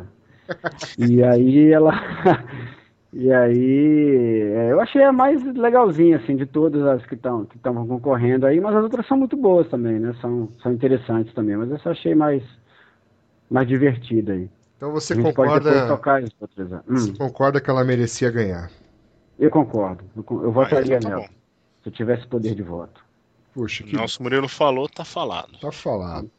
e 0.97 1.23
aí 1.23 1.71
ela 1.71 1.93
E 3.11 3.31
aí, 3.33 4.51
é, 4.53 4.71
eu 4.71 4.79
achei 4.79 5.03
a 5.03 5.11
mais 5.11 5.43
legalzinha, 5.43 6.17
assim, 6.17 6.35
de 6.35 6.45
todas 6.45 6.83
as 6.83 7.03
que 7.07 7.15
estão 7.15 7.43
que 7.43 7.57
concorrendo 7.57 8.45
aí, 8.45 8.61
mas 8.61 8.75
as 8.75 8.83
outras 8.83 9.07
são 9.07 9.17
muito 9.17 9.35
boas 9.35 9.67
também, 9.67 9.99
né? 9.99 10.13
São, 10.21 10.47
são 10.61 10.71
interessantes 10.71 11.33
também, 11.33 11.57
mas 11.57 11.71
essa 11.71 11.89
achei 11.89 12.13
mais 12.13 12.43
mais 13.49 13.67
divertida 13.67 14.33
aí. 14.33 14.47
Então 14.77 14.91
você 14.91 15.19
concorda. 15.19 15.87
Tocar 15.87 16.23
as 16.23 16.29
outras. 16.39 16.71
Hum. 16.87 16.97
Você 16.97 17.13
concorda 17.13 17.59
que 17.59 17.69
ela 17.69 17.83
merecia 17.83 18.29
ganhar? 18.29 18.69
Eu 19.39 19.49
concordo. 19.49 20.03
Eu, 20.15 20.43
eu 20.43 20.51
votaria 20.51 20.95
ah, 20.95 20.99
então 20.99 21.09
tá 21.09 21.17
nela. 21.17 21.27
Bom. 21.27 21.33
Se 21.81 21.89
eu 21.89 21.93
tivesse 21.93 22.27
poder 22.27 22.53
de 22.53 22.61
voto. 22.61 23.03
Puxa, 23.53 23.83
que. 23.83 23.95
Nosso 23.95 24.21
Murilo 24.21 24.47
falou, 24.47 24.87
tá 24.87 25.03
falado. 25.03 25.57
Tá 25.59 25.71
falado. 25.71 26.29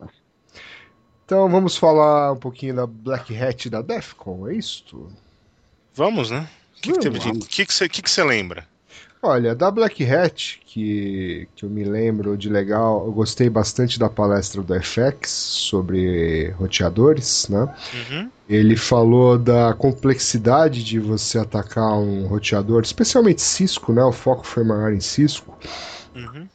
Então 1.25 1.49
vamos 1.49 1.77
falar 1.77 2.33
um 2.33 2.37
pouquinho 2.37 2.75
da 2.75 2.87
Black 2.87 3.37
Hat 3.37 3.71
da 3.71 3.83
Defcon, 3.83 4.49
é 4.49 4.55
isso? 4.55 5.09
Vamos, 5.95 6.31
né? 6.31 6.49
O 6.77 6.81
que, 6.81 6.93
que, 6.93 7.11
que, 7.11 7.65
que, 7.67 7.73
você, 7.73 7.89
que, 7.89 8.03
que 8.03 8.11
você 8.11 8.25
lembra? 8.25 8.67
Olha, 9.23 9.55
da 9.55 9.71
Black 9.71 10.03
Hat, 10.03 10.63
que, 10.65 11.47
que 11.55 11.65
eu 11.67 11.69
me 11.69 11.85
lembro 11.85 12.39
de 12.39 12.49
legal, 12.49 13.05
eu 13.05 13.13
gostei 13.13 13.51
bastante 13.51 13.99
da 13.99 14.09
palestra 14.09 14.63
do 14.63 14.75
FX 14.83 15.29
sobre 15.31 16.49
roteadores, 16.53 17.47
né? 17.51 17.69
Uhum. 17.93 18.31
Ele 18.49 18.77
falou 18.77 19.39
da 19.39 19.75
complexidade 19.75 20.83
de 20.83 20.99
você 20.99 21.39
atacar 21.39 21.99
um 21.99 22.27
roteador, 22.27 22.83
especialmente 22.83 23.43
Cisco, 23.43 23.93
né? 23.93 24.03
O 24.03 24.11
foco 24.11 24.47
foi 24.47 24.65
maior 24.65 24.91
em 24.91 25.01
Cisco. 25.01 25.55
Uhum. 26.15 26.49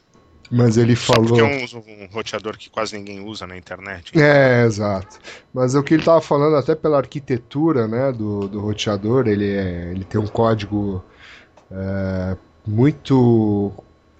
Mas 0.50 0.76
ele 0.76 0.94
Só 0.94 1.14
falou. 1.14 1.28
Porque 1.28 1.40
é 1.40 1.44
um, 1.44 2.04
um, 2.04 2.08
roteador 2.12 2.56
que 2.56 2.70
quase 2.70 2.96
ninguém 2.96 3.20
usa 3.20 3.46
na 3.46 3.56
internet. 3.56 4.10
Então. 4.10 4.22
É, 4.22 4.64
exato. 4.64 5.18
Mas 5.52 5.74
o 5.74 5.82
que 5.82 5.94
ele 5.94 6.02
estava 6.02 6.20
falando, 6.20 6.56
até 6.56 6.74
pela 6.74 6.98
arquitetura 6.98 7.88
né, 7.88 8.12
do, 8.12 8.48
do 8.48 8.60
roteador, 8.60 9.26
ele, 9.26 9.50
é, 9.50 9.90
ele 9.90 10.04
tem 10.04 10.20
um 10.20 10.26
código 10.26 11.04
é, 11.70 12.36
muito 12.66 13.72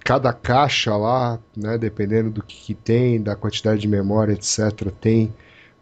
cada 0.03 0.31
caixa 0.31 0.95
lá, 0.95 1.37
né, 1.55 1.77
dependendo 1.77 2.29
do 2.29 2.41
que, 2.41 2.55
que 2.55 2.73
tem, 2.73 3.21
da 3.21 3.35
quantidade 3.35 3.81
de 3.81 3.89
memória, 3.89 4.31
etc., 4.31 4.89
tem 5.01 5.33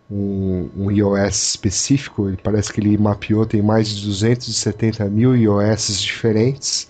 um, 0.09 0.67
um, 0.75 0.91
iOS 0.91 1.49
específico. 1.49 2.27
Ele 2.27 2.37
parece 2.41 2.73
que 2.73 2.79
ele 2.79 2.97
mapeou, 2.97 3.45
tem 3.45 3.61
mais 3.61 3.87
de 3.87 4.03
270 4.05 5.05
mil 5.05 5.35
iOS 5.35 6.01
diferentes. 6.01 6.87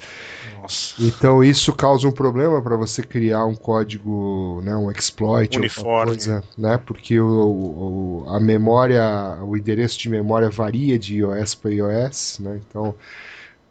Nossa. 0.65 0.95
Então 0.99 1.43
isso 1.43 1.71
causa 1.73 2.07
um 2.07 2.11
problema 2.11 2.61
para 2.61 2.75
você 2.75 3.03
criar 3.03 3.45
um 3.45 3.55
código, 3.55 4.61
né, 4.63 4.75
um 4.75 4.89
exploit, 4.89 5.57
Uniforme. 5.57 6.11
coisa, 6.11 6.43
né, 6.57 6.77
porque 6.83 7.19
o, 7.19 7.27
o, 7.27 8.25
a 8.27 8.39
memória, 8.39 9.37
o 9.43 9.55
endereço 9.55 9.99
de 9.99 10.09
memória 10.09 10.49
varia 10.49 10.97
de 10.97 11.17
iOS 11.17 11.55
para 11.55 11.71
iOS, 11.71 12.39
né, 12.39 12.59
então 12.67 12.95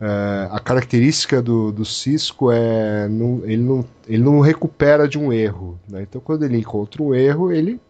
é, 0.01 0.49
a 0.51 0.61
característica 0.61 1.43
do, 1.43 1.73
do 1.73 1.85
Cisco 1.85 2.51
é 2.53 3.09
não, 3.09 3.43
ele, 3.45 3.63
não, 3.63 3.85
ele 4.07 4.23
não 4.23 4.41
recupera 4.41 5.09
de 5.09 5.19
um 5.19 5.33
erro, 5.33 5.79
né, 5.89 6.03
então 6.03 6.21
quando 6.21 6.45
ele 6.45 6.59
encontra 6.59 7.03
um 7.03 7.13
erro 7.15 7.51
ele 7.51 7.81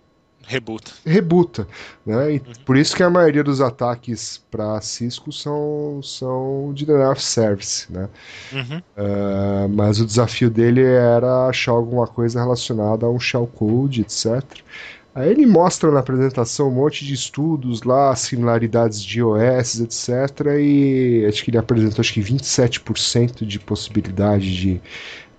Rebuta. 0.46 0.92
rebuta. 1.04 1.66
Né? 2.04 2.34
E 2.34 2.40
Por 2.64 2.76
isso 2.76 2.94
que 2.94 3.02
a 3.02 3.10
maioria 3.10 3.42
dos 3.42 3.60
ataques 3.60 4.42
para 4.50 4.80
Cisco 4.80 5.32
são, 5.32 6.00
são 6.02 6.72
de 6.74 6.84
denial 6.86 7.16
service. 7.16 7.90
Né? 7.92 8.08
Uhum. 8.52 8.78
Uh, 8.96 9.68
mas 9.70 10.00
o 10.00 10.06
desafio 10.06 10.50
dele 10.50 10.82
era 10.82 11.46
achar 11.46 11.72
alguma 11.72 12.06
coisa 12.06 12.40
relacionada 12.40 13.06
a 13.06 13.10
um 13.10 13.18
shellcode, 13.18 14.02
etc. 14.02 14.42
Aí 15.14 15.30
ele 15.30 15.46
mostra 15.46 15.92
na 15.92 16.00
apresentação 16.00 16.68
um 16.68 16.72
monte 16.72 17.04
de 17.04 17.14
estudos 17.14 17.84
lá, 17.84 18.14
similaridades 18.16 19.00
de 19.00 19.22
OS, 19.22 19.80
etc. 19.80 20.08
E 20.58 21.24
acho 21.28 21.44
que 21.44 21.50
ele 21.52 21.58
apresentou 21.58 22.00
acho 22.00 22.12
que 22.12 22.20
27% 22.20 23.46
de 23.46 23.60
possibilidade 23.60 24.56
de. 24.56 24.80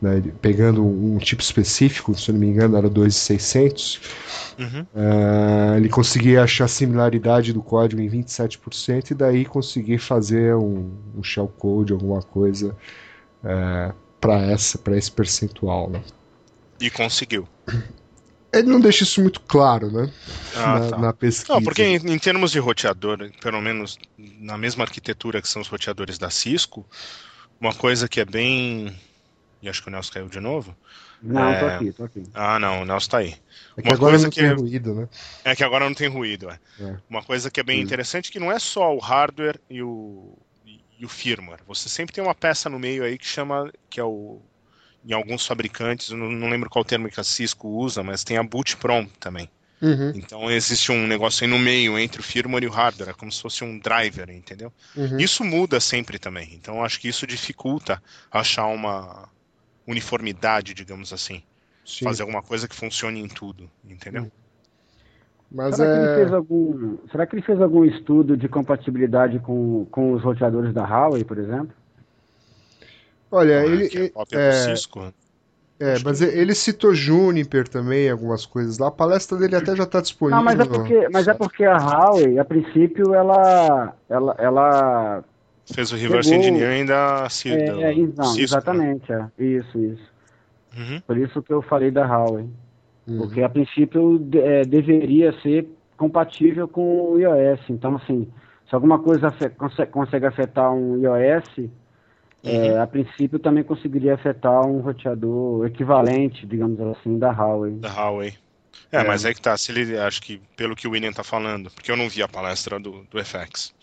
Né, 0.01 0.21
pegando 0.41 0.85
um 0.85 1.17
tipo 1.17 1.41
específico, 1.41 2.13
se 2.15 2.31
não 2.31 2.39
me 2.39 2.47
engano 2.47 2.77
era 2.77 2.89
2600, 2.89 4.01
Uhum. 4.57 4.81
uh, 4.93 5.75
ele 5.75 5.89
conseguia 5.89 6.43
achar 6.43 6.67
similaridade 6.67 7.51
do 7.51 7.61
código 7.61 8.01
em 8.01 8.09
27% 8.09 9.11
e 9.11 9.13
daí 9.13 9.45
conseguir 9.45 9.97
fazer 9.97 10.55
um, 10.55 10.91
um 11.15 11.23
shellcode, 11.23 11.91
alguma 11.91 12.21
coisa 12.21 12.75
uh, 13.43 13.93
para 14.19 14.41
essa, 14.43 14.77
para 14.77 14.97
esse 14.97 15.11
percentual, 15.11 15.89
né? 15.89 16.01
E 16.79 16.89
conseguiu. 16.89 17.47
Ele 18.53 18.69
não 18.69 18.79
deixa 18.79 19.03
isso 19.03 19.21
muito 19.21 19.41
claro, 19.41 19.91
né? 19.91 20.09
Ah, 20.55 20.79
na, 20.79 20.89
tá. 20.89 20.97
na 20.97 21.13
pesquisa. 21.13 21.53
Não, 21.53 21.61
porque 21.61 21.83
em, 21.83 21.95
em 21.95 22.17
termos 22.17 22.51
de 22.51 22.59
roteador, 22.59 23.29
pelo 23.41 23.61
menos 23.61 23.97
na 24.17 24.57
mesma 24.57 24.85
arquitetura 24.85 25.41
que 25.41 25.47
são 25.47 25.61
os 25.61 25.67
roteadores 25.67 26.17
da 26.17 26.29
Cisco, 26.29 26.85
uma 27.59 27.73
coisa 27.73 28.07
que 28.07 28.21
é 28.21 28.25
bem. 28.25 28.95
E 29.65 29.69
acho 29.69 29.81
que 29.81 29.87
o 29.89 29.91
Nelson 29.91 30.13
caiu 30.13 30.29
de 30.29 30.39
novo. 30.39 30.75
Não, 31.21 31.55
tô 31.57 31.65
É. 31.65 31.75
aqui, 31.75 31.91
tô 31.91 32.03
aqui. 32.03 32.23
Ah, 32.33 32.59
não, 32.59 32.81
o 32.83 32.85
Nelson 32.85 33.09
tá 33.09 33.17
aí. 33.19 33.35
É 33.75 33.81
que 33.81 33.87
uma 33.89 33.95
agora 33.95 34.11
coisa 34.11 34.23
não 34.25 34.29
que 34.29 34.39
tem 34.39 34.49
é- 34.49 34.53
ruído, 34.53 34.93
né? 34.93 35.09
É 35.43 35.55
que 35.55 35.63
agora 35.63 35.85
não 35.85 35.93
tem 35.95 36.07
ruído. 36.07 36.49
É. 36.49 36.59
É. 36.79 36.97
Uma 37.09 37.23
coisa 37.23 37.49
que 37.51 37.59
é 37.59 37.63
bem 37.63 37.81
interessante 37.81 38.29
é 38.29 38.31
que 38.31 38.39
não 38.39 38.51
é 38.51 38.59
só 38.59 38.93
o 38.95 38.99
hardware 38.99 39.59
e 39.69 39.81
o, 39.81 40.37
e 40.99 41.05
o 41.05 41.09
firmware. 41.09 41.61
Você 41.67 41.89
sempre 41.89 42.13
tem 42.13 42.23
uma 42.23 42.35
peça 42.35 42.69
no 42.69 42.79
meio 42.79 43.03
aí 43.03 43.17
que 43.17 43.25
chama, 43.27 43.71
que 43.89 43.99
é 43.99 44.03
o 44.03 44.41
em 45.07 45.13
alguns 45.13 45.45
fabricantes, 45.45 46.09
eu 46.09 46.17
não, 46.17 46.31
não 46.31 46.49
lembro 46.49 46.69
qual 46.69 46.83
termo 46.83 47.09
que 47.09 47.19
a 47.19 47.23
Cisco 47.23 47.67
usa, 47.67 48.01
mas 48.03 48.23
tem 48.23 48.37
a 48.37 48.43
boot 48.43 48.75
prompt 48.77 49.13
também. 49.19 49.49
Uhum, 49.81 50.11
Então 50.13 50.49
existe 50.49 50.91
um 50.91 51.05
negócio 51.05 51.43
aí 51.43 51.49
no 51.49 51.59
meio 51.59 51.99
entre 51.99 52.21
o 52.21 52.23
firmware 52.23 52.63
e 52.63 52.67
o 52.67 52.71
hardware, 52.71 53.09
é 53.09 53.13
como 53.13 53.31
se 53.31 53.41
fosse 53.41 53.63
um 53.63 53.77
driver, 53.79 54.29
entendeu? 54.31 54.73
uhum. 54.95 55.17
Isso 55.19 55.43
muda 55.43 55.79
sempre 55.79 56.17
também. 56.17 56.53
Então 56.55 56.77
eu 56.77 56.85
acho 56.85 56.99
que 56.99 57.07
isso 57.07 57.27
dificulta 57.27 58.01
achar 58.31 58.65
uma 58.67 59.29
uniformidade, 59.87 60.73
digamos 60.73 61.13
assim, 61.13 61.43
Sim. 61.85 62.05
fazer 62.05 62.23
alguma 62.23 62.41
coisa 62.43 62.67
que 62.67 62.75
funcione 62.75 63.19
em 63.19 63.27
tudo, 63.27 63.69
entendeu? 63.83 64.27
Mas 65.51 65.77
Será, 65.77 65.87
que 65.87 65.97
ele 65.97 66.07
é. 66.07 66.13
fez 66.13 66.33
algum, 66.33 66.97
será 67.11 67.25
que 67.25 67.35
ele 67.35 67.41
fez 67.43 67.61
algum 67.61 67.85
estudo 67.85 68.35
de 68.35 68.47
compatibilidade 68.49 69.39
com, 69.39 69.85
com 69.91 70.13
os 70.13 70.23
roteadores 70.23 70.73
da 70.73 70.83
Huawei, 70.83 71.23
por 71.23 71.37
exemplo? 71.37 71.73
Olha, 73.31 73.53
Ah, 73.53 73.65
ele. 73.65 74.13
é 74.31 74.37
é, 74.37 74.51
Cisco. 74.51 75.13
é, 75.79 75.93
Acho 75.93 76.05
mas 76.05 76.19
que- 76.19 76.25
ele 76.25 76.55
citou 76.55 76.93
Juniper 76.93 77.67
também, 77.67 78.09
algumas 78.09 78.45
coisas 78.45 78.77
lá. 78.77 78.87
A 78.87 78.91
palestra 78.91 79.37
dele 79.37 79.55
até 79.55 79.75
já 79.75 79.83
está 79.83 80.01
disponível. 80.01 80.37
Não, 80.37 80.43
mas 80.43 80.59
é 80.59 80.65
porque, 80.65 81.09
mas 81.09 81.27
é 81.27 81.33
porque 81.33 81.63
a 81.65 81.77
Huawei, 81.77 82.39
a 82.39 82.45
princípio, 82.45 83.13
ela, 83.13 83.93
ela, 84.09 84.35
ela 84.39 85.23
Fez 85.73 85.91
o 85.91 85.95
reverse 85.95 86.29
Pegou- 86.29 86.43
engineering 86.45 86.85
da, 86.85 87.27
Ci- 87.29 87.49
é, 87.51 87.71
do 87.71 87.81
é, 87.81 87.95
não, 87.95 88.23
Cisco. 88.25 88.37
né? 88.37 88.43
exatamente, 88.43 89.11
é. 89.11 89.27
isso, 89.39 89.77
isso. 89.79 90.13
Uhum. 90.77 91.01
Por 91.07 91.17
isso 91.17 91.41
que 91.41 91.51
eu 91.53 91.61
falei 91.61 91.89
da 91.91 92.05
Huawei, 92.05 92.45
Uhum. 93.07 93.17
porque 93.19 93.41
a 93.41 93.49
princípio 93.49 94.27
é, 94.35 94.63
deveria 94.63 95.31
ser 95.41 95.67
compatível 95.97 96.67
com 96.67 97.13
o 97.13 97.19
iOS. 97.19 97.61
Então, 97.69 97.95
assim, 97.95 98.27
se 98.67 98.75
alguma 98.75 98.99
coisa 98.99 99.31
consegue 99.91 100.25
afetar 100.25 100.71
um 100.73 100.97
iOS, 101.01 101.69
é, 102.43 102.77
a 102.79 102.85
princípio 102.85 103.39
também 103.39 103.63
conseguiria 103.63 104.13
afetar 104.15 104.65
um 104.67 104.79
roteador 104.81 105.65
equivalente, 105.65 106.45
digamos 106.45 106.79
assim, 106.81 107.17
da 107.17 107.31
Huawei. 107.31 107.73
Da 107.75 107.89
Huawei. 107.93 108.33
É, 108.91 109.03
mas 109.03 109.25
aí 109.25 109.33
que 109.33 109.41
tá, 109.41 109.57
se 109.57 109.71
ele, 109.71 109.97
acho 109.97 110.21
que 110.21 110.39
pelo 110.55 110.75
que 110.75 110.87
o 110.87 110.91
William 110.91 111.11
tá 111.11 111.23
falando, 111.23 111.71
porque 111.71 111.89
eu 111.91 111.97
não 111.97 112.07
vi 112.09 112.21
a 112.21 112.27
palestra 112.27 112.79
do, 112.79 113.03
do 113.09 113.23
FX, 113.23 113.73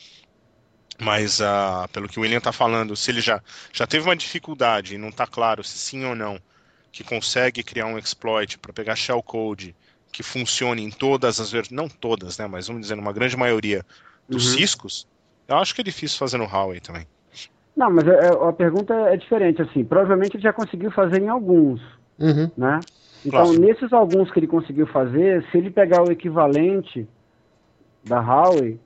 mas 1.03 1.41
ah, 1.41 1.89
pelo 1.93 2.09
que 2.09 2.19
o 2.19 2.23
William 2.23 2.41
tá 2.41 2.53
falando, 2.53 2.97
se 2.97 3.11
ele 3.11 3.21
já, 3.21 3.43
já 3.73 3.87
teve 3.87 4.05
uma 4.09 4.17
dificuldade 4.17 4.95
e 4.95 4.99
não 4.99 5.11
tá 5.13 5.27
claro 5.27 5.63
se 5.65 5.79
sim 5.79 6.05
ou 6.05 6.15
não, 6.15 6.39
que 6.91 7.05
consegue 7.05 7.63
criar 7.63 7.87
um 7.87 7.99
exploit 7.99 8.59
para 8.59 8.73
pegar 8.73 8.97
shellcode 8.97 9.77
que 10.13 10.23
funcione 10.23 10.83
em 10.83 10.91
todas 10.91 11.41
as 11.41 11.51
versões, 11.51 11.77
não 11.77 11.89
todas, 11.89 12.39
né, 12.39 12.47
mas 12.47 12.67
vamos 12.69 12.83
dizer, 12.83 12.95
numa 12.97 13.13
grande 13.13 13.37
maioria 13.37 13.85
dos 14.31 14.45
Uhum. 14.45 14.53
Ciscos, 14.53 15.07
eu 15.49 15.57
acho 15.57 15.75
que 15.75 15.81
é 15.81 15.85
difícil 15.85 16.19
fazer 16.19 16.39
no 16.39 16.45
Huawei 16.45 16.81
também. 16.81 17.07
Não, 17.77 17.91
mas 17.91 18.07
é- 18.07 18.11
é- 18.11 18.49
a 18.49 18.53
pergunta 18.53 18.95
é 18.95 19.17
diferente, 19.17 19.63
assim, 19.63 19.85
provavelmente 19.85 20.37
ele 20.37 20.43
já 20.43 20.53
conseguiu 20.53 20.91
fazer 20.91 21.21
em 21.23 21.29
alguns, 21.29 21.81
Uhum. 22.19 22.51
né? 22.57 22.85
Então, 23.25 23.53
Claro. 23.53 23.61
nesses 23.61 23.93
alguns 23.93 24.31
que 24.31 24.39
ele 24.41 24.47
conseguiu 24.47 24.87
fazer, 24.89 25.45
se 25.51 25.59
ele 25.59 25.71
pegar 25.71 26.03
o 26.03 26.11
equivalente 26.11 27.09
da 28.05 28.21
Huawei, 28.21 28.79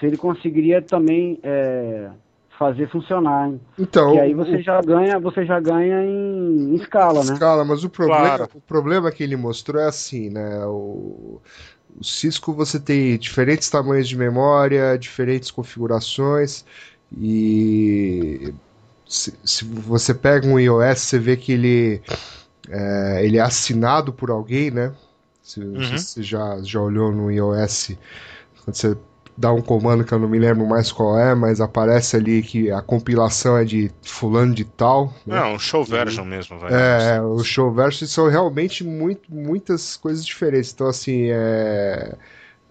se 0.00 0.06
ele 0.06 0.18
conseguiria 0.18 0.82
também 0.82 1.40
é, 1.44 2.10
fazer 2.58 2.88
funcionar, 2.90 3.48
hein? 3.50 3.60
Então, 3.78 4.10
E 4.10 4.18
aí 4.18 4.34
o- 4.34 4.34
você 4.34 4.62
já 4.62 4.82
ganha, 4.82 5.20
você 5.20 5.46
já 5.46 5.60
ganha 5.60 6.04
em, 6.04 6.72
em 6.72 6.76
escala, 6.76 7.24
né? 7.24 7.42
escala, 7.42 7.64
mas 7.64 7.84
o 7.84 7.90
problema, 7.90 8.36
Claro. 8.36 8.50
o 8.54 8.60
problema 8.60 9.10
que 9.12 9.22
ele 9.22 9.36
mostrou 9.36 9.80
é 9.82 9.86
assim, 9.86 10.30
né? 10.30 10.64
O, 10.66 11.40
o 11.96 12.04
Cisco 12.04 12.52
você 12.54 12.78
tem 12.80 13.18
diferentes 13.18 13.68
tamanhos 13.70 14.08
de 14.08 14.16
memória, 14.16 14.96
diferentes 14.98 15.50
configurações 15.50 16.64
e 17.12 18.54
se, 19.08 19.38
se 19.44 19.64
você 19.64 20.14
pega 20.14 20.46
um 20.46 20.58
iOS, 20.60 21.00
você 21.00 21.18
vê 21.18 21.36
que 21.36 21.52
ele 21.52 22.02
é, 22.68 23.24
ele 23.24 23.38
é 23.38 23.40
assinado 23.40 24.12
por 24.12 24.30
alguém, 24.30 24.70
né? 24.70 24.94
Se, 25.42 25.60
Uhum. 25.74 25.98
se 25.98 26.14
você 26.14 26.22
já, 26.22 26.62
já 26.62 26.80
olhou 26.80 27.12
no 27.12 27.30
iOS, 27.30 27.92
quando 28.64 28.76
você 28.76 28.96
dá 29.36 29.52
um 29.52 29.62
comando 29.62 30.04
que 30.04 30.12
eu 30.12 30.18
não 30.18 30.28
me 30.28 30.38
lembro 30.38 30.66
mais 30.66 30.92
qual 30.92 31.18
é, 31.18 31.34
mas 31.34 31.60
aparece 31.60 32.16
ali 32.16 32.42
que 32.42 32.70
a 32.70 32.82
compilação 32.82 33.56
é 33.56 33.64
de 33.64 33.90
fulano 34.02 34.54
de 34.54 34.64
tal. 34.64 35.12
né? 35.26 35.36
Não, 35.40 35.58
show 35.58 35.84
version 35.84 36.24
mesmo, 36.24 36.58
vai. 36.58 36.72
É, 36.72 37.16
é, 37.16 37.22
os 37.22 37.46
show 37.46 37.72
versions 37.72 38.10
são 38.10 38.28
realmente 38.28 38.84
muito, 38.84 39.32
muitas 39.32 39.96
coisas 39.96 40.24
diferentes. 40.24 40.72
Então, 40.72 40.86
assim, 40.88 41.30
é, 41.30 42.14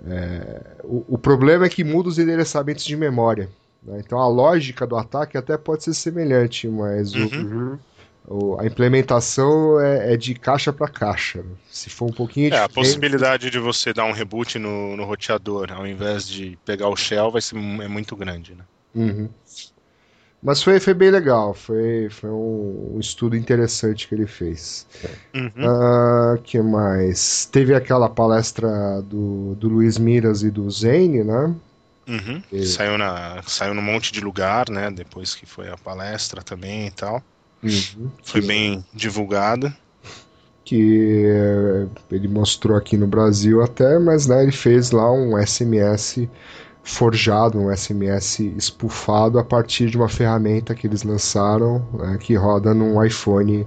é, 0.07 0.77
o, 0.83 1.05
o 1.15 1.17
problema 1.17 1.65
é 1.65 1.69
que 1.69 1.83
muda 1.83 2.09
os 2.09 2.19
endereçamentos 2.19 2.85
de 2.85 2.95
memória. 2.95 3.49
né? 3.83 4.01
Então, 4.05 4.19
a 4.19 4.27
lógica 4.27 4.85
do 4.87 4.95
ataque 4.97 5.37
até 5.37 5.57
pode 5.57 5.83
ser 5.83 5.93
semelhante, 5.93 6.67
mas 6.67 7.15
o- 7.15 7.33
Uhum. 7.37 7.73
o- 7.75 7.79
a 8.59 8.65
implementação 8.65 9.79
é, 9.79 10.13
é 10.13 10.17
de 10.17 10.35
caixa 10.35 10.71
para 10.71 10.87
caixa. 10.87 11.39
né? 11.41 11.55
Se 11.69 11.89
for 11.89 12.05
um 12.09 12.13
pouquinho 12.13 12.47
É, 12.53 12.57
a 12.59 12.67
diferente- 12.67 12.73
possibilidade 12.75 13.49
de 13.49 13.59
você 13.59 13.91
dar 13.93 14.05
um 14.05 14.11
reboot 14.11 14.59
no, 14.59 14.95
no 14.95 15.03
roteador 15.05 15.71
ao 15.71 15.85
invés 15.87 16.27
de 16.27 16.57
pegar 16.65 16.89
o 16.89 16.95
shell 16.95 17.31
vai 17.31 17.41
ser 17.41 17.55
é 17.57 17.87
muito 17.87 18.15
grande, 18.15 18.55
né? 18.55 18.63
Uhum. 18.93 19.29
Mas 20.41 20.63
foi, 20.63 20.79
foi 20.79 20.93
bem 20.93 21.11
legal, 21.11 21.53
foi, 21.53 22.07
foi 22.09 22.29
um, 22.29 22.93
um 22.95 22.99
estudo 22.99 23.35
interessante 23.35 24.07
que 24.07 24.15
ele 24.15 24.25
fez. 24.25 24.87
Uhum. 25.33 25.51
Ah, 25.67 26.37
que 26.41 26.61
mais? 26.61 27.45
Teve 27.45 27.75
aquela 27.75 28.07
palestra 28.09 29.01
do, 29.01 29.53
do 29.55 29.67
Luiz 29.67 29.97
Miras 29.97 30.41
e 30.41 30.49
do 30.49 30.69
Zane, 30.71 31.25
né? 31.25 31.53
Uhum. 32.07 32.41
Saiu, 32.63 32.97
na, 32.97 33.41
saiu 33.43 33.73
num 33.73 33.81
monte 33.81 34.13
de 34.13 34.21
lugar, 34.21 34.69
né? 34.69 34.89
Depois 34.89 35.35
que 35.35 35.45
foi 35.45 35.67
a 35.69 35.77
palestra 35.77 36.41
também 36.41 36.87
e 36.87 36.91
tal. 36.91 37.21
Foi 38.23 38.41
bem 38.41 38.83
divulgada. 38.93 39.75
Que 40.63 41.25
ele 42.11 42.27
mostrou 42.27 42.77
aqui 42.77 42.95
no 42.95 43.07
Brasil 43.07 43.63
até, 43.63 43.97
mas 43.97 44.27
né, 44.27 44.43
ele 44.43 44.51
fez 44.51 44.91
lá 44.91 45.11
um 45.11 45.35
SMS 45.43 46.29
forjado, 46.83 47.59
um 47.59 47.75
SMS 47.75 48.39
espufado 48.39 49.39
a 49.39 49.43
partir 49.43 49.89
de 49.89 49.97
uma 49.97 50.09
ferramenta 50.09 50.75
que 50.75 50.85
eles 50.85 51.03
lançaram 51.03 51.87
né, 51.93 52.17
que 52.19 52.35
roda 52.35 52.73
num 52.73 53.03
iPhone 53.03 53.65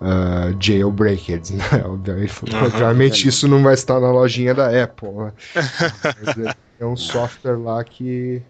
uh, 0.00 0.56
jailbreaked, 0.58 1.54
né? 1.58 1.64
Obviamente, 1.84 2.42
obviamente 2.54 3.28
isso 3.28 3.48
não 3.48 3.62
vai 3.62 3.74
estar 3.74 4.00
na 4.00 4.10
lojinha 4.10 4.54
da 4.54 4.82
Apple, 4.82 5.10
né? 5.10 5.32
Mas 6.24 6.38
é, 6.38 6.54
é 6.80 6.86
um 6.86 6.96
software 6.96 7.56
lá 7.56 7.82
que 7.84 8.42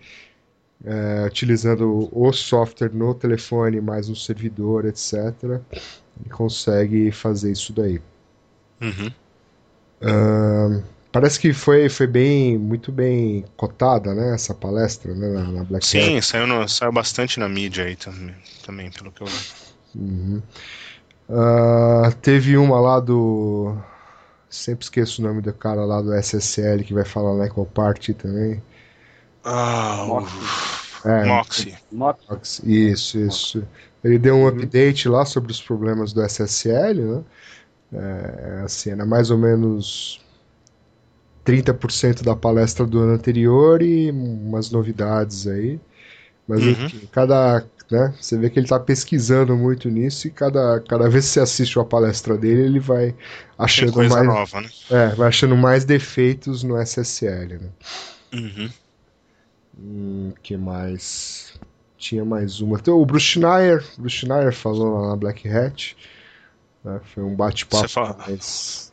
é, 0.84 1.24
utilizando 1.26 2.08
o 2.12 2.32
software 2.32 2.92
no 2.92 3.14
telefone 3.14 3.80
mais 3.80 4.08
um 4.08 4.14
servidor, 4.14 4.84
etc., 4.84 5.14
ele 6.20 6.30
consegue 6.30 7.10
fazer 7.10 7.52
isso 7.52 7.72
daí. 7.72 8.00
Uhum. 8.80 9.12
Uh, 10.00 10.82
parece 11.10 11.40
que 11.40 11.52
foi, 11.52 11.88
foi 11.88 12.06
bem, 12.06 12.56
muito 12.56 12.92
bem 12.92 13.44
cotada, 13.56 14.14
né, 14.14 14.34
essa 14.34 14.54
palestra, 14.54 15.14
né, 15.14 15.28
na, 15.28 15.44
na 15.44 15.64
Black 15.64 15.84
Sim, 15.84 16.20
saiu, 16.20 16.46
no, 16.46 16.68
saiu 16.68 16.92
bastante 16.92 17.40
na 17.40 17.48
mídia 17.48 17.84
aí 17.84 17.96
também, 17.96 18.34
também 18.64 18.90
pelo 18.90 19.10
que 19.10 19.22
eu 19.22 19.26
vi. 19.26 19.38
Uhum. 19.96 20.42
Uh, 21.28 22.10
teve 22.22 22.56
uma 22.56 22.80
lá 22.80 23.00
do. 23.00 23.76
Sempre 24.48 24.84
esqueço 24.84 25.20
o 25.20 25.24
nome 25.26 25.42
do 25.42 25.52
cara 25.52 25.84
lá 25.84 26.00
do 26.00 26.14
SSL 26.14 26.82
que 26.82 26.94
vai 26.94 27.04
falar 27.04 27.36
na 27.36 27.46
Echo 27.46 27.66
Party 27.66 28.14
também. 28.14 28.62
Ah, 29.44 30.04
Moxie. 30.06 30.38
É, 31.04 31.24
Moxie. 31.24 31.74
Moxie. 31.92 32.90
Isso, 32.90 33.18
isso. 33.18 33.68
Ele 34.02 34.18
deu 34.18 34.36
um 34.36 34.46
update 34.46 35.08
lá 35.08 35.24
sobre 35.24 35.50
os 35.52 35.60
problemas 35.60 36.12
do 36.12 36.22
SSL, 36.22 37.00
né? 37.00 37.24
É, 37.92 38.62
assim, 38.64 38.90
era 38.90 39.06
mais 39.06 39.30
ou 39.30 39.38
menos 39.38 40.20
30% 41.44 42.22
da 42.22 42.36
palestra 42.36 42.84
do 42.86 42.98
ano 42.98 43.12
anterior 43.14 43.80
e 43.82 44.10
umas 44.10 44.70
novidades 44.70 45.46
aí. 45.46 45.80
Mas 46.46 46.60
Uhum. 46.60 46.70
enfim, 46.70 47.00
cada. 47.10 47.64
Né, 47.90 48.14
você 48.20 48.36
vê 48.36 48.50
que 48.50 48.58
ele 48.58 48.66
está 48.66 48.78
pesquisando 48.78 49.56
muito 49.56 49.88
nisso 49.88 50.28
e 50.28 50.30
cada, 50.30 50.78
cada 50.86 51.08
vez 51.08 51.24
que 51.24 51.30
você 51.30 51.40
assiste 51.40 51.78
uma 51.78 51.86
palestra 51.86 52.36
dele, 52.36 52.60
ele 52.60 52.78
vai 52.78 53.14
achando 53.56 53.94
coisa 53.94 54.14
mais. 54.14 54.26
nova, 54.26 54.60
né? 54.60 54.68
É, 54.90 55.08
vai 55.14 55.28
achando 55.28 55.56
mais 55.56 55.86
defeitos 55.86 56.62
no 56.62 56.76
SSL, 56.78 57.58
né? 57.58 57.68
Uhum. 58.34 58.68
Hum, 59.78 60.32
que 60.42 60.56
mais? 60.56 61.54
Tinha 61.96 62.24
mais 62.24 62.60
uma. 62.60 62.78
Então, 62.78 63.00
o 63.00 63.06
Bruce 63.06 63.26
Schneier, 63.26 63.84
Bruce 63.96 64.16
Schneier 64.16 64.52
falou 64.52 65.00
lá 65.00 65.08
na 65.10 65.16
Black 65.16 65.48
Hat. 65.48 65.96
né, 66.84 67.00
Foi 67.14 67.22
um 67.22 67.34
bate-papo 67.34 67.88
Você 67.88 67.92
fala- 67.94 68.14
mais. 68.18 68.92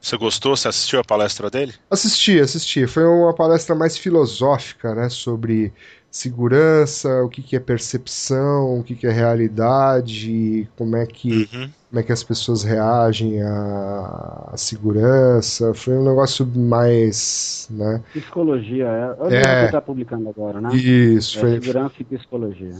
Você 0.00 0.16
gostou? 0.16 0.56
Você 0.56 0.66
assistiu 0.68 0.98
a 1.00 1.04
palestra 1.04 1.50
dele? 1.50 1.74
Assisti, 1.90 2.40
assisti. 2.40 2.86
Foi 2.86 3.04
uma 3.04 3.34
palestra 3.34 3.74
mais 3.74 3.98
filosófica, 3.98 4.94
né? 4.94 5.08
Sobre 5.10 5.72
segurança, 6.10 7.22
o 7.22 7.28
que, 7.28 7.42
que 7.42 7.54
é 7.54 7.60
percepção, 7.60 8.78
o 8.80 8.82
que, 8.82 8.94
que 8.94 9.06
é 9.06 9.10
realidade, 9.10 10.68
como 10.76 10.96
é 10.96 11.06
que, 11.06 11.48
Uhum. 11.52 11.70
Como 11.90 12.00
é 12.00 12.02
que 12.04 12.12
as 12.12 12.22
pessoas 12.22 12.62
reagem 12.62 13.42
à, 13.42 14.50
à 14.52 14.56
segurança. 14.56 15.74
Foi 15.74 15.94
um 15.94 16.04
negócio 16.04 16.46
mais, 16.46 17.66
né? 17.70 18.00
Psicologia, 18.12 18.86
é. 18.86 19.40
É 19.40 19.58
que 19.58 19.64
está 19.66 19.80
publicando 19.80 20.28
agora, 20.28 20.60
né? 20.60 20.74
Isso, 20.74 21.38
É, 21.38 21.40
foi, 21.40 21.60
segurança 21.60 21.94
e 22.00 22.04
psicologia. 22.04 22.74